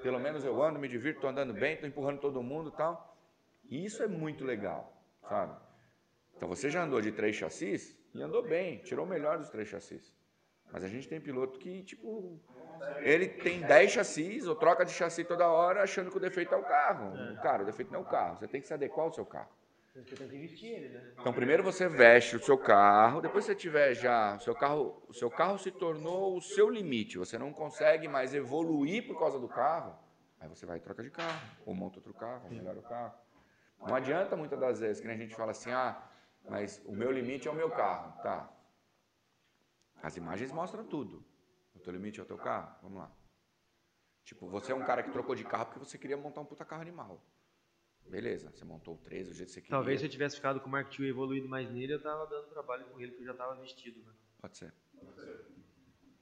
pelo 0.00 0.20
menos 0.20 0.44
eu 0.44 0.62
ando, 0.62 0.78
me 0.78 0.86
divirto, 0.86 1.22
tô 1.22 1.26
andando 1.26 1.52
bem, 1.52 1.76
tô 1.76 1.84
empurrando 1.84 2.20
todo 2.20 2.40
mundo 2.40 2.70
e 2.72 2.76
tal. 2.76 3.18
E 3.68 3.84
isso 3.84 4.04
é 4.04 4.06
muito 4.06 4.44
legal, 4.44 4.96
sabe? 5.28 5.52
Então 6.36 6.48
você 6.48 6.70
já 6.70 6.84
andou 6.84 7.00
de 7.00 7.10
três 7.10 7.34
chassis 7.34 7.98
e 8.14 8.22
andou 8.22 8.44
bem, 8.44 8.78
tirou 8.84 9.04
o 9.04 9.08
melhor 9.08 9.36
dos 9.36 9.50
três 9.50 9.66
chassis. 9.66 10.14
Mas 10.70 10.84
a 10.84 10.88
gente 10.88 11.08
tem 11.08 11.20
piloto 11.20 11.58
que, 11.58 11.82
tipo, 11.82 12.38
ele 12.98 13.26
tem 13.26 13.62
10 13.62 13.90
chassis 13.90 14.46
ou 14.46 14.54
troca 14.54 14.84
de 14.84 14.92
chassi 14.92 15.24
toda 15.24 15.48
hora 15.48 15.82
achando 15.82 16.08
que 16.08 16.18
o 16.18 16.20
defeito 16.20 16.54
é 16.54 16.56
o 16.56 16.62
carro. 16.62 17.16
Cara, 17.42 17.64
o 17.64 17.66
defeito 17.66 17.90
não 17.90 17.98
é 17.98 18.02
o 18.02 18.06
carro, 18.06 18.36
você 18.36 18.46
tem 18.46 18.60
que 18.60 18.66
se 18.68 18.74
adequar 18.74 19.06
ao 19.06 19.12
seu 19.12 19.26
carro. 19.26 19.50
Você 19.94 20.16
tem 20.16 20.28
que 20.28 20.38
vestir 20.38 20.72
ele, 20.72 20.88
né? 20.88 21.14
Então, 21.20 21.32
primeiro 21.32 21.62
você 21.62 21.88
veste 21.88 22.34
o 22.34 22.42
seu 22.42 22.58
carro, 22.58 23.20
depois 23.20 23.44
você 23.44 23.54
tiver 23.54 23.94
já, 23.94 24.34
o 24.34 24.40
seu 24.40 24.52
carro, 24.52 25.00
o 25.08 25.14
seu 25.14 25.30
carro 25.30 25.56
se 25.56 25.70
tornou 25.70 26.36
o 26.36 26.42
seu 26.42 26.68
limite, 26.68 27.16
você 27.16 27.38
não 27.38 27.52
consegue 27.52 28.08
mais 28.08 28.34
evoluir 28.34 29.06
por 29.06 29.16
causa 29.16 29.38
do 29.38 29.48
carro, 29.48 29.96
aí 30.40 30.48
você 30.48 30.66
vai 30.66 30.78
e 30.78 30.80
troca 30.80 31.00
de 31.00 31.10
carro, 31.10 31.40
ou 31.64 31.74
monta 31.76 31.98
outro 31.98 32.12
carro, 32.12 32.44
ou 32.46 32.50
melhora 32.50 32.80
o 32.80 32.82
carro. 32.82 33.14
Não 33.86 33.94
adianta 33.94 34.36
muitas 34.36 34.58
das 34.58 34.80
vezes 34.80 35.00
que 35.00 35.06
a 35.06 35.16
gente 35.16 35.32
fala 35.32 35.52
assim, 35.52 35.70
ah, 35.70 36.02
mas 36.48 36.82
o 36.86 36.92
meu 36.92 37.12
limite 37.12 37.46
é 37.46 37.50
o 37.52 37.54
meu 37.54 37.70
carro, 37.70 38.20
tá? 38.20 38.52
As 40.02 40.16
imagens 40.16 40.50
mostram 40.50 40.84
tudo. 40.84 41.24
O 41.72 41.78
teu 41.78 41.92
limite 41.92 42.18
é 42.18 42.22
o 42.24 42.26
teu 42.26 42.36
carro? 42.36 42.74
Vamos 42.82 42.98
lá. 42.98 43.12
Tipo, 44.24 44.48
você 44.48 44.72
é 44.72 44.74
um 44.74 44.84
cara 44.84 45.04
que 45.04 45.10
trocou 45.12 45.36
de 45.36 45.44
carro 45.44 45.66
porque 45.66 45.78
você 45.78 45.96
queria 45.96 46.16
montar 46.16 46.40
um 46.40 46.44
puta 46.44 46.64
carro 46.64 46.82
animal. 46.82 47.22
Beleza, 48.08 48.50
você 48.50 48.64
montou 48.64 48.94
o 48.94 48.98
13 48.98 49.30
do 49.30 49.36
jeito 49.36 49.48
que 49.48 49.54
você 49.54 49.60
queria. 49.60 49.76
Talvez 49.76 50.00
se 50.00 50.06
eu 50.06 50.10
tivesse 50.10 50.36
ficado 50.36 50.60
com 50.60 50.68
o 50.68 50.70
Mark 50.70 50.98
II 50.98 51.08
evoluído 51.08 51.48
mais 51.48 51.70
nele, 51.70 51.94
eu 51.94 52.02
tava 52.02 52.26
dando 52.26 52.46
trabalho 52.48 52.84
com 52.86 53.00
ele, 53.00 53.10
porque 53.10 53.24
eu 53.24 53.28
já 53.28 53.34
tava 53.34 53.60
vestido, 53.60 53.98
né? 54.00 54.12
Pode 54.40 54.58
ser. 54.58 54.72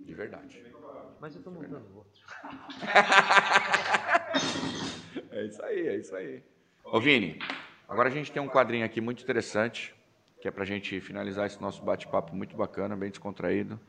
De 0.01 0.15
verdade. 0.15 0.63
Mas 1.21 1.37
eu 1.37 1.43
tô 1.43 1.51
montando 1.51 1.97
outro. 1.97 2.23
É 5.31 5.45
isso 5.45 5.63
aí, 5.63 5.89
é 5.89 5.97
isso 5.97 6.15
aí. 6.15 6.43
Ô 6.85 7.01
Vini, 7.01 7.39
agora 7.89 8.09
a 8.09 8.13
gente 8.13 8.31
tem 8.31 8.41
um 8.41 8.49
quadrinho 8.49 8.85
aqui 8.85 9.01
muito 9.01 9.23
interessante, 9.23 9.95
que 10.41 10.47
é 10.47 10.51
pra 10.51 10.65
gente 10.65 11.01
finalizar 11.01 11.47
esse 11.47 11.61
nosso 11.61 11.83
bate-papo 11.83 12.35
muito 12.35 12.57
bacana, 12.57 12.97
bem 12.97 13.11
descontraído, 13.11 13.81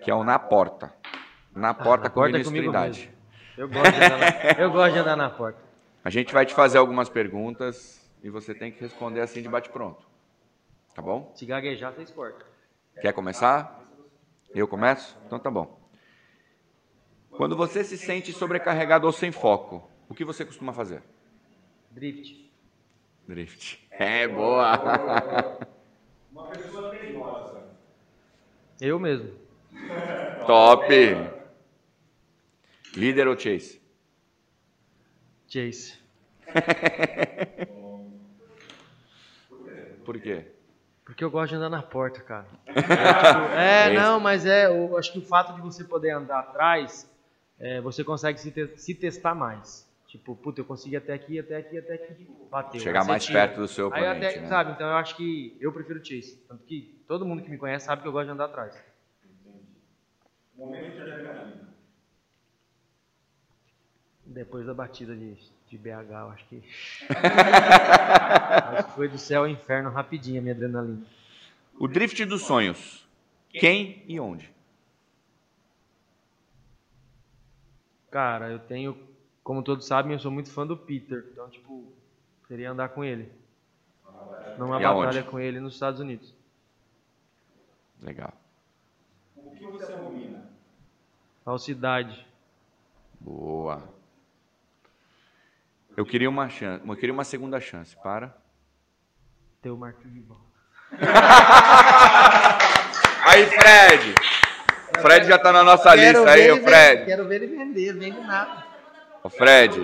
que 0.00 0.10
é 0.10 0.14
o 0.14 0.24
Na 0.24 0.38
Porta. 0.38 0.92
Na 1.54 1.72
Porta 1.72 2.04
na 2.04 2.10
com 2.10 2.14
porta 2.14 2.36
é 2.36 2.38
mesmo. 2.38 2.56
Eu 3.56 3.68
gosto, 3.68 3.92
de 3.92 3.96
andar 3.96 4.18
na, 4.18 4.60
eu 4.60 4.72
gosto 4.72 4.92
de 4.92 4.98
andar 4.98 5.16
na 5.16 5.30
porta. 5.30 5.71
A 6.04 6.10
gente 6.10 6.32
vai 6.32 6.44
te 6.44 6.54
fazer 6.54 6.78
algumas 6.78 7.08
perguntas 7.08 8.10
e 8.22 8.30
você 8.30 8.54
tem 8.54 8.72
que 8.72 8.80
responder 8.80 9.20
assim 9.20 9.40
de 9.42 9.48
bate-pronto. 9.48 10.04
Tá 10.94 11.00
bom? 11.00 11.32
Se 11.34 11.46
gaguejar, 11.46 11.92
vocês 11.92 12.10
cortam. 12.10 12.46
Quer 13.00 13.12
começar? 13.12 13.80
Eu 14.54 14.68
começo? 14.68 15.16
Então 15.26 15.38
tá 15.38 15.50
bom. 15.50 15.80
Quando 17.30 17.56
você 17.56 17.82
se 17.82 17.96
sente 17.96 18.32
sobrecarregado 18.32 19.06
ou 19.06 19.12
sem 19.12 19.32
foco, 19.32 19.88
O 20.08 20.14
que 20.14 20.26
você 20.26 20.44
costuma 20.44 20.74
fazer? 20.74 21.02
Drift. 21.90 22.52
Drift. 23.26 23.88
É, 23.90 24.28
boa. 24.28 24.76
Uma 26.30 26.48
pessoa 26.48 26.90
teimosa. 26.90 27.64
Eu 28.78 28.98
mesmo. 28.98 29.32
Top. 30.46 30.86
Líder 32.94 33.26
ou 33.26 33.38
Chase? 33.38 33.81
Chase. 35.52 35.98
Por 40.02 40.18
quê? 40.18 40.46
Porque 41.04 41.22
eu 41.22 41.30
gosto 41.30 41.50
de 41.50 41.56
andar 41.56 41.68
na 41.68 41.82
porta, 41.82 42.22
cara. 42.22 42.46
é, 43.54 43.88
Esse- 43.88 43.94
não, 43.96 44.18
mas 44.18 44.46
é, 44.46 44.64
eu 44.66 44.96
acho 44.96 45.12
que 45.12 45.18
o 45.18 45.22
fato 45.22 45.54
de 45.54 45.60
você 45.60 45.84
poder 45.84 46.12
andar 46.12 46.38
atrás, 46.40 47.06
é, 47.60 47.80
você 47.82 48.02
consegue 48.02 48.40
se, 48.40 48.50
te- 48.50 48.72
se 48.76 48.94
testar 48.94 49.34
mais. 49.34 49.86
Tipo, 50.08 50.34
puta, 50.34 50.60
eu 50.62 50.64
consegui 50.64 50.96
até 50.96 51.12
aqui, 51.12 51.38
até 51.38 51.56
aqui, 51.56 51.76
até 51.78 51.94
aqui, 51.94 52.26
bateu. 52.50 52.80
Chegar 52.80 53.04
mais 53.04 53.22
tira. 53.24 53.46
perto 53.46 53.60
do 53.60 53.68
seu 53.68 53.88
oponente, 53.88 54.24
até, 54.26 54.40
né? 54.40 54.48
sabe, 54.48 54.72
então 54.72 54.88
eu 54.88 54.96
acho 54.96 55.14
que 55.16 55.54
eu 55.60 55.70
prefiro 55.72 56.02
Chase. 56.04 56.36
Tanto 56.48 56.64
que 56.64 56.98
todo 57.06 57.24
mundo 57.26 57.42
que 57.42 57.50
me 57.50 57.58
conhece 57.58 57.84
sabe 57.86 58.00
que 58.02 58.08
eu 58.08 58.12
gosto 58.12 58.26
de 58.26 58.32
andar 58.32 58.46
atrás. 58.46 58.74
Momento 60.56 60.94
de 60.94 61.00
adrenalina. 61.02 61.41
Depois 64.32 64.66
da 64.66 64.72
batida 64.72 65.14
de, 65.14 65.34
de 65.68 65.76
BH, 65.78 65.88
eu 66.10 66.30
acho 66.30 66.44
que. 66.46 66.62
acho 67.12 68.84
que 68.88 68.92
foi 68.94 69.08
do 69.08 69.18
céu 69.18 69.42
ao 69.42 69.48
inferno 69.48 69.90
rapidinho 69.90 70.38
a 70.38 70.42
minha 70.42 70.54
adrenalina. 70.54 71.04
O 71.78 71.86
drift 71.86 72.24
dos 72.24 72.42
sonhos. 72.42 73.06
Quem 73.50 74.02
e 74.08 74.18
onde? 74.18 74.50
Cara, 78.10 78.48
eu 78.50 78.58
tenho, 78.58 78.96
como 79.44 79.62
todos 79.62 79.86
sabem, 79.86 80.12
eu 80.12 80.18
sou 80.18 80.30
muito 80.30 80.50
fã 80.50 80.66
do 80.66 80.76
Peter. 80.76 81.26
Então, 81.32 81.48
tipo, 81.50 81.84
queria 82.48 82.70
andar 82.70 82.88
com 82.90 83.04
ele. 83.04 83.30
Numa 84.58 84.80
E 84.80 84.84
aonde? 84.84 85.06
batalha 85.06 85.22
com 85.24 85.38
ele 85.38 85.60
nos 85.60 85.74
Estados 85.74 86.00
Unidos. 86.00 86.34
Legal. 88.00 88.32
O 89.36 89.50
que 89.50 89.66
você 89.66 89.92
rumina? 89.94 90.50
Falsidade. 91.44 92.26
Boa. 93.20 93.82
Eu 95.96 96.06
queria 96.06 96.28
uma 96.28 96.48
chance, 96.48 96.82
eu 96.86 96.96
queria 96.96 97.12
uma 97.12 97.24
segunda 97.24 97.60
chance 97.60 97.94
para. 98.02 98.34
Ter 99.60 99.70
o 99.70 99.76
Marquinhos 99.76 100.14
de 100.14 100.20
volta. 100.20 100.42
Aí, 103.24 103.46
Fred. 103.46 104.14
O 104.96 105.00
Fred 105.00 105.26
já 105.26 105.38
tá 105.38 105.52
na 105.52 105.62
nossa 105.62 105.94
lista 105.94 106.30
aí, 106.30 106.50
o 106.50 106.62
Fred. 106.62 107.06
Quero 107.06 107.26
ver 107.26 107.42
ele 107.42 107.56
vender, 107.56 107.94
vende 107.94 108.20
nada. 108.20 108.64
Ô, 109.22 109.30
Fred. 109.30 109.80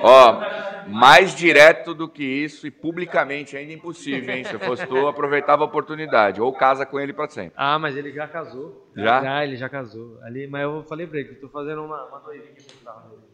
Ó, 0.00 0.40
mais 0.86 1.34
direto 1.34 1.94
do 1.94 2.08
que 2.08 2.22
isso 2.22 2.66
e 2.66 2.70
publicamente 2.70 3.56
ainda 3.56 3.72
impossível, 3.72 4.34
hein? 4.34 4.44
Se 4.44 4.52
eu 4.52 4.60
fosse 4.60 4.86
tu, 4.86 4.96
eu 4.96 5.08
aproveitava 5.08 5.62
a 5.62 5.66
oportunidade. 5.66 6.40
Ou 6.40 6.52
casa 6.52 6.84
com 6.84 7.00
ele 7.00 7.12
pra 7.12 7.28
sempre. 7.28 7.54
Ah, 7.56 7.78
mas 7.78 7.96
ele 7.96 8.12
já 8.12 8.28
casou. 8.28 8.90
Já? 8.94 9.22
Já, 9.22 9.44
ele 9.44 9.56
já 9.56 9.68
casou. 9.68 10.20
Ali, 10.22 10.46
mas 10.46 10.62
eu 10.62 10.84
falei 10.84 11.06
pra 11.06 11.18
ele 11.18 11.30
que 11.30 11.34
eu 11.36 11.40
tô 11.40 11.48
fazendo 11.48 11.84
uma, 11.84 12.04
uma 12.06 12.20
noivinha 12.20 12.54
carro 12.84 13.10
dele. 13.10 13.31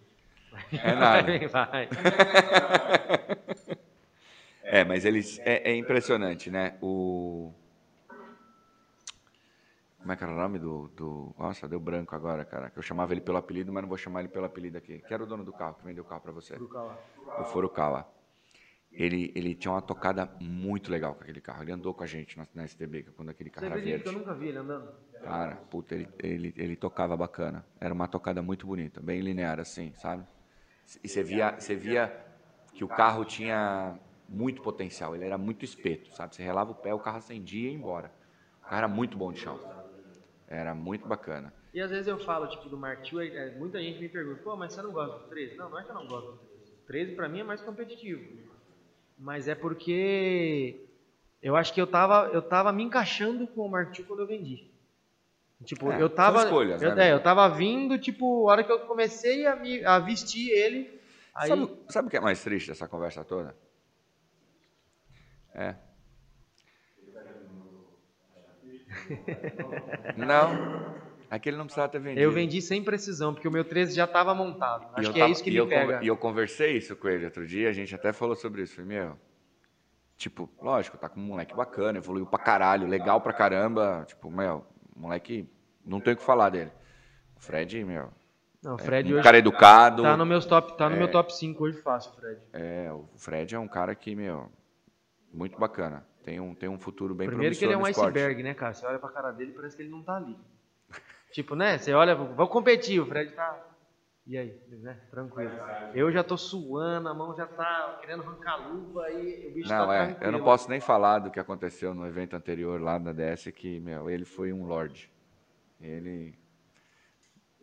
É 0.73 0.95
nada. 0.97 1.49
Vai. 1.49 1.89
É, 4.71 4.85
mas 4.85 5.07
eles. 5.07 5.39
É, 5.39 5.71
é 5.71 5.75
impressionante, 5.75 6.51
né? 6.51 6.77
O. 6.83 7.51
Como 9.99 10.13
é 10.13 10.17
que 10.17 10.23
era 10.23 10.33
o 10.33 10.37
nome 10.37 10.59
do, 10.59 10.89
do. 10.89 11.35
Nossa, 11.39 11.67
deu 11.67 11.81
branco 11.81 12.15
agora, 12.15 12.45
cara. 12.45 12.69
Que 12.69 12.79
eu 12.79 12.83
chamava 12.83 13.15
ele 13.15 13.23
pelo 13.23 13.39
apelido, 13.39 13.73
mas 13.73 13.83
não 13.83 13.89
vou 13.89 13.97
chamar 13.97 14.21
ele 14.21 14.29
pelo 14.29 14.45
apelido 14.45 14.77
aqui. 14.77 14.99
Que 14.99 15.15
era 15.15 15.23
o 15.23 15.27
dono 15.27 15.43
do 15.43 15.55
carro 15.55 15.75
que 15.75 15.85
vendeu 15.87 16.05
o 16.05 16.07
carro 16.07 16.21
pra 16.21 16.33
você. 16.33 16.55
O 16.55 17.45
Furukawa. 17.45 18.07
Ele, 18.93 19.33
ele 19.35 19.55
tinha 19.55 19.73
uma 19.73 19.83
tocada 19.83 20.31
muito 20.41 20.91
legal 20.91 21.15
com 21.15 21.23
aquele 21.23 21.41
carro. 21.41 21.63
Ele 21.63 21.73
andou 21.73 21.95
com 21.95 22.03
a 22.05 22.07
gente 22.07 22.37
na, 22.37 22.47
na 22.55 22.67
STB, 22.67 23.07
é 23.09 23.11
quando 23.17 23.31
aquele 23.31 23.49
carro 23.51 23.67
Você 23.67 23.73
era 23.73 23.81
acredita 23.81 24.03
que 24.03 24.09
eu 24.09 24.13
verde. 24.13 24.27
nunca 24.27 24.39
vi 24.39 24.49
ele 24.49 24.59
andando? 24.59 24.93
Cara, 25.23 25.57
puta, 25.57 25.95
ele, 25.95 26.09
ele, 26.19 26.55
ele 26.57 26.77
tocava 26.77 27.17
bacana. 27.17 27.65
Era 27.81 27.93
uma 27.93 28.09
tocada 28.09 28.43
muito 28.43 28.67
bonita, 28.67 29.01
bem 29.01 29.21
linear 29.21 29.61
assim, 29.61 29.93
sabe? 29.95 30.25
E 31.03 31.09
você 31.09 31.23
via, 31.23 31.55
você 31.59 31.75
via 31.75 32.25
que 32.75 32.83
o 32.83 32.89
carro 32.89 33.25
tinha 33.25 33.99
muito 34.29 34.63
potencial, 34.63 35.15
ele 35.15 35.25
era 35.25 35.37
muito 35.37 35.65
espeto, 35.65 36.11
sabe? 36.15 36.35
Você 36.35 36.43
relava 36.43 36.71
o 36.71 36.75
pé, 36.75 36.95
o 36.95 36.99
carro 36.99 37.19
acendia 37.19 37.69
e 37.69 37.73
ia 37.73 37.77
embora. 37.77 38.13
O 38.59 38.65
carro 38.65 38.77
era 38.77 38.89
muito 38.89 39.17
bom 39.17 39.33
de 39.33 39.41
chão. 39.41 39.59
Era 40.47 40.75
muito 40.75 41.07
bacana. 41.07 41.53
E 41.75 41.81
às 41.81 41.91
vezes 41.91 42.09
eu 42.09 42.19
falo, 42.19 42.47
tipo, 42.49 42.69
do 42.69 42.79
Mark 42.79 43.05
II, 43.13 43.21
aí, 43.21 43.37
é, 43.37 43.59
muita 43.59 43.81
gente 43.83 44.01
me 44.01 44.09
pergunta, 44.09 44.43
pô, 44.43 44.57
mas 44.57 44.73
você 44.73 44.81
não 44.81 44.93
gosta 44.93 45.19
do 45.19 45.29
13? 45.29 45.57
Não, 45.57 45.69
não 45.69 45.79
é 45.79 45.85
que 45.85 45.91
eu 45.91 45.95
não 45.95 46.07
gosto 46.07 46.33
do 46.33 46.39
13. 46.39 46.73
O 46.73 46.87
13 46.87 47.15
pra 47.15 47.29
mim 47.29 47.41
é 47.41 47.45
mais 47.45 47.61
competitivo. 47.61 48.23
Mas 49.19 49.47
é 49.47 49.55
porque 49.55 50.89
eu 51.43 51.55
acho 51.55 51.73
que 51.73 51.81
eu 51.81 51.87
tava, 51.87 52.31
eu 52.33 52.41
tava 52.41 52.73
me 52.73 52.83
encaixando 52.83 53.47
com 53.49 53.67
o 53.67 53.71
Mark 53.71 53.97
II 53.97 54.05
quando 54.07 54.21
eu 54.21 54.27
vendi. 54.27 54.71
Tipo, 55.65 55.91
É, 55.91 56.01
eu 56.01 56.09
tava. 56.09 56.45
escolhas, 56.45 56.81
eu, 56.81 56.95
né, 56.95 57.09
é, 57.09 57.13
eu 57.13 57.21
tava 57.21 57.49
vindo, 57.49 57.99
tipo, 57.99 58.49
a 58.49 58.53
hora 58.53 58.65
que 58.65 58.71
eu 58.71 58.81
comecei 58.81 59.45
a, 59.47 59.57
me, 59.57 59.85
a 59.85 59.99
vestir 59.99 60.51
ele. 60.51 61.01
Aí, 61.35 61.49
Sabe, 61.49 61.79
sabe 61.89 62.09
o 62.09 62.11
que 62.11 62.17
é 62.17 62.21
mais 62.21 62.43
triste 62.43 62.69
dessa 62.69 62.87
conversa 62.89 63.25
toda? 63.25 63.57
É. 65.55 65.75
Não, 70.17 70.95
aquele 71.31 71.57
não 71.57 71.65
precisava 71.65 71.89
ter 71.91 71.99
vendido. 72.01 72.21
eu 72.23 72.31
vendi 72.33 72.61
sem 72.63 72.83
precisão, 72.83 73.35
porque 73.35 73.47
o 73.49 73.51
meu 73.51 73.65
13 73.65 73.95
já 73.95 74.07
tava 74.07 74.35
montado. 74.35 74.89
Acho 74.95 75.13
que 75.13 75.19
tava- 75.19 75.31
é 75.31 75.33
isso 75.33 75.43
que 75.45 75.51
me 75.51 75.67
pega. 75.67 76.01
E 76.03 76.07
eu 76.07 76.17
conversei 76.17 76.77
isso 76.77 76.97
com 76.97 77.09
ele 77.09 77.25
outro 77.25 77.47
dia, 77.47 77.69
a 77.69 77.73
gente 77.73 77.95
até 77.95 78.13
falou 78.13 78.35
sobre 78.37 78.63
isso. 78.63 78.77
Falei, 78.77 78.89
meu, 78.99 79.19
tipo, 80.17 80.49
lógico, 80.61 80.97
tá 80.99 81.09
com 81.09 81.21
um 81.21 81.25
moleque 81.25 81.55
bacana, 81.55 81.99
evoluiu 81.99 82.27
pra 82.27 82.39
caralho, 82.39 82.87
legal 82.87 83.21
pra 83.21 83.33
caramba. 83.33 84.05
Tipo, 84.07 84.31
meu, 84.31 84.65
moleque, 84.99 85.49
não 85.85 86.01
tem 86.01 86.15
o 86.15 86.17
que 86.17 86.23
falar 86.23 86.51
dele. 86.51 86.71
O 87.37 87.41
Fred, 87.41 87.85
meu, 87.85 88.11
Não, 88.63 88.75
o 88.75 88.81
é 88.81 88.83
Fred 88.83 89.13
um 89.13 89.15
hoje 89.17 89.25
cara 89.25 89.39
educado. 89.39 90.03
tá 90.03 90.17
no, 90.17 90.27
meus 90.27 90.45
top, 90.45 90.77
tá 90.77 90.91
no 90.91 90.97
meu 90.97 91.11
top 91.11 91.33
5 91.35 91.63
hoje 91.65 91.81
fácil, 91.81 92.13
Fred. 92.13 92.41
É, 92.53 92.93
o 92.93 93.07
Fred 93.17 93.55
é 93.55 93.59
um 93.59 93.69
cara 93.69 93.95
que, 93.95 94.15
meu, 94.15 94.51
muito 95.33 95.59
bacana. 95.59 96.07
Tem 96.25 96.41
um, 96.41 96.55
tem 96.55 96.69
um 96.69 96.79
futuro 96.79 97.15
bem 97.15 97.29
Primeiro 97.29 97.57
que 97.57 97.65
ele 97.65 97.73
é 97.73 97.77
um 97.77 97.81
promissor 97.81 98.07
iceberg, 98.07 98.43
né, 98.43 98.53
cara? 98.55 98.75
Você 98.75 98.85
olha 98.85 98.99
pra 98.99 99.09
cara 99.09 99.31
dele 99.31 99.53
parece 99.53 99.77
que 99.77 99.83
ele 99.83 99.91
não 99.91 100.03
tá 100.03 100.17
ali. 100.17 100.37
tipo, 101.33 101.55
né? 101.55 101.79
Você 101.79 101.95
olha, 101.95 102.15
vamos 102.15 102.53
competir, 102.53 103.01
o 103.01 103.07
Fred 103.07 103.33
tá. 103.33 103.65
E 104.29 104.37
aí, 104.37 104.55
né? 104.69 104.99
Tranquilo. 105.11 105.51
Eu 105.95 106.13
já 106.13 106.23
tô 106.23 106.37
suando, 106.37 107.09
a 107.09 107.15
mão 107.15 107.35
já 107.35 107.47
tá 107.47 107.97
querendo 107.99 108.23
arrancar 108.23 108.53
a 108.53 108.57
luva 108.57 109.11
e 109.11 109.49
o 109.49 109.55
bicho 109.55 109.71
Não, 109.71 109.87
tá 109.87 109.95
é, 109.95 110.07
tranquilo. 110.09 110.29
eu 110.29 110.33
não 110.33 110.45
posso 110.45 110.69
nem 110.69 110.81
falar 110.81 111.21
do 111.21 111.31
que 111.31 111.41
aconteceu 111.41 111.95
no 111.95 112.07
evento 112.07 112.37
anterior 112.37 112.79
lá 112.79 112.99
na 112.99 113.11
DS, 113.11 113.51
que, 113.53 113.81
meu, 113.81 114.11
ele 114.11 114.27
foi 114.27 114.53
um 114.53 114.67
lord. 114.67 115.11
Ele 115.81 116.35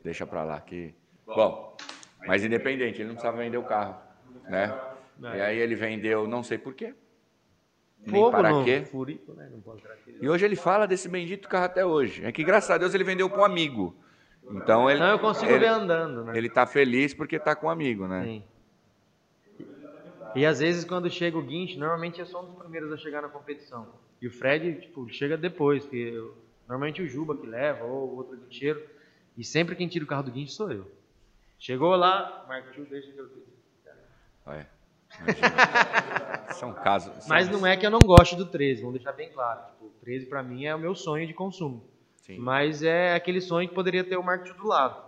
deixa 0.04 0.26
pra 0.26 0.44
lá 0.44 0.60
que... 0.60 0.96
Bom, 1.24 1.78
mas 2.26 2.44
independente, 2.44 3.00
ele 3.00 3.10
não 3.10 3.16
precisava 3.16 3.38
vender 3.38 3.58
o 3.58 3.64
carro, 3.64 4.02
né? 4.46 4.76
É. 5.24 5.38
E 5.38 5.42
aí 5.42 5.60
ele 5.60 5.76
vendeu, 5.76 6.28
não 6.28 6.42
sei 6.42 6.58
por 6.58 6.74
quê, 6.74 6.96
nem 8.00 8.22
Fogo 8.22 8.32
para 8.32 8.50
no 8.50 8.64
quê. 8.64 8.84
Furico, 8.86 9.34
né? 9.34 9.52
Não 9.52 9.78
E 10.20 10.28
hoje 10.28 10.46
ele 10.46 10.56
fala 10.56 10.88
desse 10.88 11.08
bendito 11.08 11.48
carro 11.48 11.66
até 11.66 11.86
hoje. 11.86 12.26
É 12.26 12.32
que, 12.32 12.44
graças 12.44 12.72
a 12.72 12.78
Deus, 12.78 12.94
ele 12.94 13.04
vendeu 13.04 13.30
para 13.30 13.42
um 13.42 13.46
amigo. 13.46 13.96
Então, 14.52 14.90
ele, 14.90 15.00
Não, 15.00 15.08
eu 15.10 15.20
consigo 15.20 15.52
ele, 15.52 15.60
ver 15.60 15.68
andando, 15.68 16.24
né? 16.24 16.38
ele 16.38 16.50
tá 16.50 16.66
feliz 16.68 17.14
porque 17.14 17.40
tá 17.40 17.56
com 17.56 17.68
um 17.68 17.70
amigo, 17.70 18.08
né? 18.08 18.24
Sim. 18.24 18.44
E 20.36 20.46
às 20.46 20.60
vezes 20.60 20.84
quando 20.84 21.10
chega 21.10 21.38
o 21.38 21.42
guincho, 21.42 21.80
normalmente 21.80 22.20
eu 22.20 22.26
sou 22.26 22.44
um 22.44 22.46
dos 22.48 22.56
primeiros 22.58 22.92
a 22.92 22.98
chegar 22.98 23.22
na 23.22 23.30
competição. 23.30 23.88
E 24.22 24.28
o 24.28 24.32
Fred, 24.32 24.82
tipo, 24.82 25.10
chega 25.10 25.38
depois, 25.38 25.84
porque 25.84 25.98
eu- 25.98 26.36
normalmente 26.68 27.02
o 27.02 27.08
Juba 27.08 27.36
que 27.38 27.48
leva, 27.48 27.86
ou 27.86 28.10
o 28.10 28.16
outro 28.18 28.38
guincheiro. 28.38 28.82
E 29.38 29.44
sempre 29.44 29.76
quem 29.76 29.88
tira 29.88 30.04
o 30.04 30.08
carro 30.08 30.24
do 30.24 30.32
guincho 30.32 30.54
sou 30.54 30.72
eu. 30.72 30.92
Chegou 31.58 31.96
lá, 31.96 32.46
Marco 32.48 32.72
Tio, 32.72 32.86
deixa 32.86 33.12
que 33.12 33.18
eu 33.18 33.30
Olha. 34.46 34.70
São 36.54 36.74
casos... 36.74 37.26
Mas 37.28 37.48
são- 37.48 37.60
não 37.60 37.66
é 37.68 37.76
que 37.76 37.86
eu 37.86 37.90
não 37.90 38.00
gosto 38.00 38.36
do 38.36 38.46
13, 38.46 38.82
vamos 38.82 38.96
deixar 38.96 39.14
bem 39.14 39.32
claro. 39.32 39.66
Tipo, 39.72 39.86
o 39.86 39.90
13 40.02 40.26
pra 40.26 40.44
mim 40.44 40.66
é 40.66 40.76
o 40.76 40.80
meu 40.80 40.94
sonho 40.94 41.26
de 41.26 41.34
consumo. 41.34 41.84
Sim. 42.26 42.40
Mas 42.40 42.82
é 42.82 43.14
aquele 43.14 43.40
sonho 43.40 43.70
que 43.70 43.76
poderia 43.76 44.04
ter 44.04 44.18
o 44.18 44.24
Mark 44.24 44.46
II 44.48 44.54
do 44.54 44.68
lado. 44.68 45.06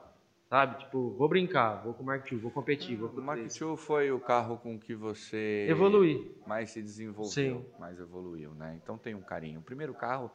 Sabe? 0.50 0.78
Tipo, 0.80 1.10
vou 1.18 1.28
brincar, 1.28 1.84
vou 1.84 1.94
com 1.94 2.04
o 2.04 2.06
Mark 2.06 2.32
II, 2.32 2.38
vou 2.38 2.52
competir, 2.52 2.96
vou 2.96 3.10
O 3.10 3.20
o 3.20 3.22
Mark 3.24 3.40
13. 3.40 3.62
II 3.66 3.76
foi 3.76 4.12
o 4.12 4.20
carro 4.20 4.58
com 4.58 4.80
que 4.80 4.94
você 4.96 5.66
Evoluir. 5.68 6.22
mais 6.46 6.70
se 6.70 6.82
desenvolveu, 6.82 7.32
Sim. 7.34 7.66
mais 7.80 8.00
evoluiu, 8.00 8.54
né? 8.54 8.80
Então 8.82 8.98
tem 8.98 9.14
um 9.16 9.22
carinho. 9.22 9.60
O 9.60 9.64
primeiro 9.64 9.94
carro, 9.96 10.32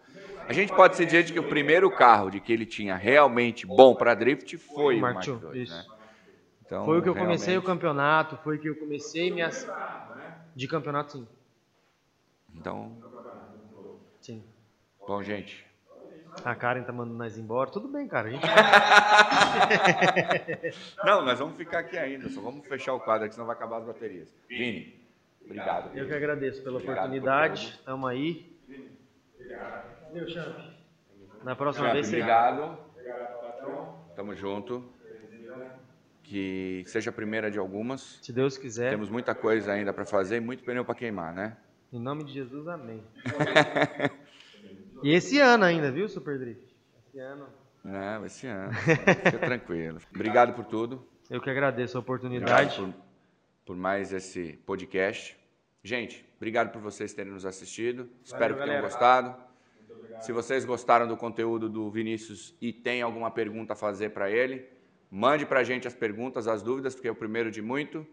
a 0.47 0.53
gente 0.53 0.75
pode 0.75 0.97
se 0.97 1.07
dizer 1.07 1.23
de 1.23 1.33
que 1.33 1.39
o 1.39 1.49
primeiro 1.49 1.89
carro 1.91 2.29
de 2.31 2.41
que 2.41 2.53
ele 2.53 2.67
tinha 2.67 2.95
realmente 2.97 3.65
bom 3.65 3.95
para 3.95 4.13
drift 4.15 4.59
foi 4.59 4.97
o 4.99 5.01
Mark 5.01 5.15
Mark 5.15 5.29
II, 5.29 5.69
né? 5.71 5.87
Então, 6.67 6.85
Foi 6.85 6.99
o 6.99 7.03
que 7.03 7.09
eu 7.09 7.15
comecei 7.15 7.57
o 7.57 7.61
realmente- 7.61 7.67
campeonato, 7.67 8.37
foi 8.39 8.59
que 8.59 8.69
eu 8.69 8.75
comecei 8.77 9.31
minhas. 9.31 9.67
De 10.55 10.67
campeonato, 10.69 11.13
sim. 11.13 11.29
Então, 12.55 12.99
Sim. 14.21 14.45
bom, 15.07 15.23
gente, 15.23 15.65
A 16.45 16.55
Karen 16.55 16.83
tá 16.83 16.93
mandando 16.93 17.19
nós 17.19 17.37
embora. 17.39 17.71
Tudo 17.71 17.89
bem, 17.89 18.09
cara. 18.09 18.31
Gente... 18.31 18.43
Não, 21.05 21.25
nós 21.25 21.39
vamos 21.39 21.57
ficar 21.57 21.81
aqui 21.81 21.99
ainda, 21.99 22.29
só 22.31 22.41
vamos 22.41 22.67
fechar 22.67 22.95
o 22.95 23.01
quadro 23.01 23.27
aqui, 23.27 23.35
senão 23.35 23.47
vai 23.47 23.55
acabar 23.55 23.79
as 23.79 23.85
baterias. 23.85 24.35
Vini, 24.49 24.99
obrigado. 25.45 25.97
Eu 25.97 26.07
que 26.07 26.15
agradeço 26.15 26.63
pela 26.63 26.77
Obrigado 26.77 26.99
oportunidade. 26.99 27.79
Tamo 27.85 28.07
aí. 28.07 28.51
Meu 30.13 30.29
Champ. 30.29 30.57
Na 31.45 31.55
próxima 31.55 31.87
Champ, 31.87 31.95
vez 31.95 32.07
você. 32.07 32.17
obrigado. 32.17 32.79
Tamo 34.17 34.35
junto. 34.35 34.91
Que 36.23 36.83
seja 36.87 37.11
a 37.11 37.13
primeira 37.13 37.51
de 37.51 37.59
algumas. 37.59 38.19
Se 38.23 38.33
Deus 38.33 38.57
quiser. 38.57 38.91
Temos 38.91 39.11
muita 39.11 39.35
coisa 39.35 39.73
ainda 39.73 39.93
para 39.93 40.07
fazer 40.07 40.37
e 40.37 40.41
muito 40.41 40.65
pneu 40.65 40.85
para 40.85 40.95
queimar, 40.95 41.35
né? 41.35 41.57
Em 41.93 42.01
nome 42.01 42.25
de 42.25 42.33
Jesus, 42.33 42.67
amém. 42.69 43.03
e 45.03 45.15
esse 45.15 45.39
ano 45.39 45.65
ainda, 45.65 45.91
viu, 45.91 46.09
Super 46.09 46.39
Drift? 46.39 46.75
Esse 47.09 47.19
ano. 47.19 47.47
Não, 47.85 48.25
esse 48.25 48.47
ano. 48.47 48.73
Fica 48.73 49.39
tranquilo. 49.39 49.99
Obrigado 50.15 50.55
por 50.55 50.65
tudo. 50.65 51.07
Eu 51.29 51.41
que 51.41 51.51
agradeço 51.51 51.97
a 51.97 52.01
oportunidade. 52.01 52.77
por, 52.77 52.95
por 53.67 53.77
mais 53.77 54.13
esse 54.13 54.55
podcast. 54.65 55.37
Gente, 55.83 56.25
obrigado 56.37 56.71
por 56.71 56.81
vocês 56.81 57.13
terem 57.13 57.33
nos 57.33 57.45
assistido. 57.45 58.09
Espero 58.25 58.55
que 58.55 58.61
tenham 58.63 58.81
galera. 58.81 58.89
gostado. 58.89 59.35
Se 60.21 60.33
vocês 60.33 60.65
gostaram 60.65 61.09
do 61.09 61.17
conteúdo 61.17 61.69
do 61.69 61.91
Vinícius 61.91 62.55
e 62.61 62.73
tem 62.73 63.03
alguma 63.03 63.31
pergunta 63.31 63.73
a 63.73 63.77
fazer 63.77 64.11
para 64.11 64.31
ele, 64.31 64.69
mande 65.11 65.45
para 65.45 65.61
a 65.61 65.65
gente 65.65 65.89
as 65.89 65.95
perguntas, 65.95 66.47
as 66.47 66.63
dúvidas, 66.63 66.95
porque 66.95 67.09
é 67.09 67.11
o 67.11 67.17
primeiro 67.17 67.51
de 67.51 67.61
muito. 67.61 68.07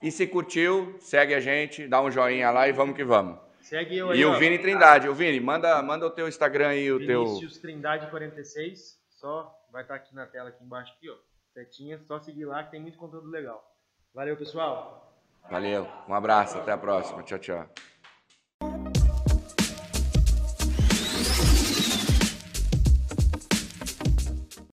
E 0.00 0.12
se 0.12 0.26
curtiu, 0.26 0.94
segue 1.00 1.34
a 1.34 1.40
gente, 1.40 1.88
dá 1.88 2.00
um 2.00 2.10
joinha 2.10 2.50
lá 2.50 2.68
e 2.68 2.72
vamos 2.72 2.94
que 2.94 3.02
vamos. 3.02 3.38
Segue 3.66 3.98
eu 3.98 4.10
aí. 4.10 4.20
E 4.20 4.24
o 4.24 4.30
ó. 4.30 4.38
Vini 4.38 4.58
Trindade. 4.60 5.08
O 5.08 5.14
Vini, 5.14 5.40
manda, 5.40 5.82
manda 5.82 6.06
o 6.06 6.10
teu 6.10 6.28
Instagram 6.28 6.68
aí, 6.68 6.92
o 6.92 7.04
teu. 7.04 7.24
Vinícius 7.24 7.58
Trindade 7.58 8.08
46. 8.10 8.96
Só 9.10 9.52
vai 9.72 9.82
estar 9.82 9.96
aqui 9.96 10.14
na 10.14 10.24
tela, 10.24 10.50
aqui 10.50 10.62
embaixo, 10.62 10.92
aqui, 10.96 11.10
ó. 11.10 11.16
Setinha, 11.52 11.98
só 12.04 12.20
seguir 12.20 12.44
lá 12.44 12.62
que 12.62 12.70
tem 12.70 12.80
muito 12.80 12.96
conteúdo 12.96 13.28
legal. 13.28 13.64
Valeu, 14.14 14.36
pessoal. 14.36 15.12
Valeu, 15.50 15.88
um 16.08 16.14
abraço, 16.14 16.58
até 16.58 16.72
a 16.72 16.78
próxima. 16.78 17.22
Tchau, 17.24 17.38
tchau. 17.38 18.95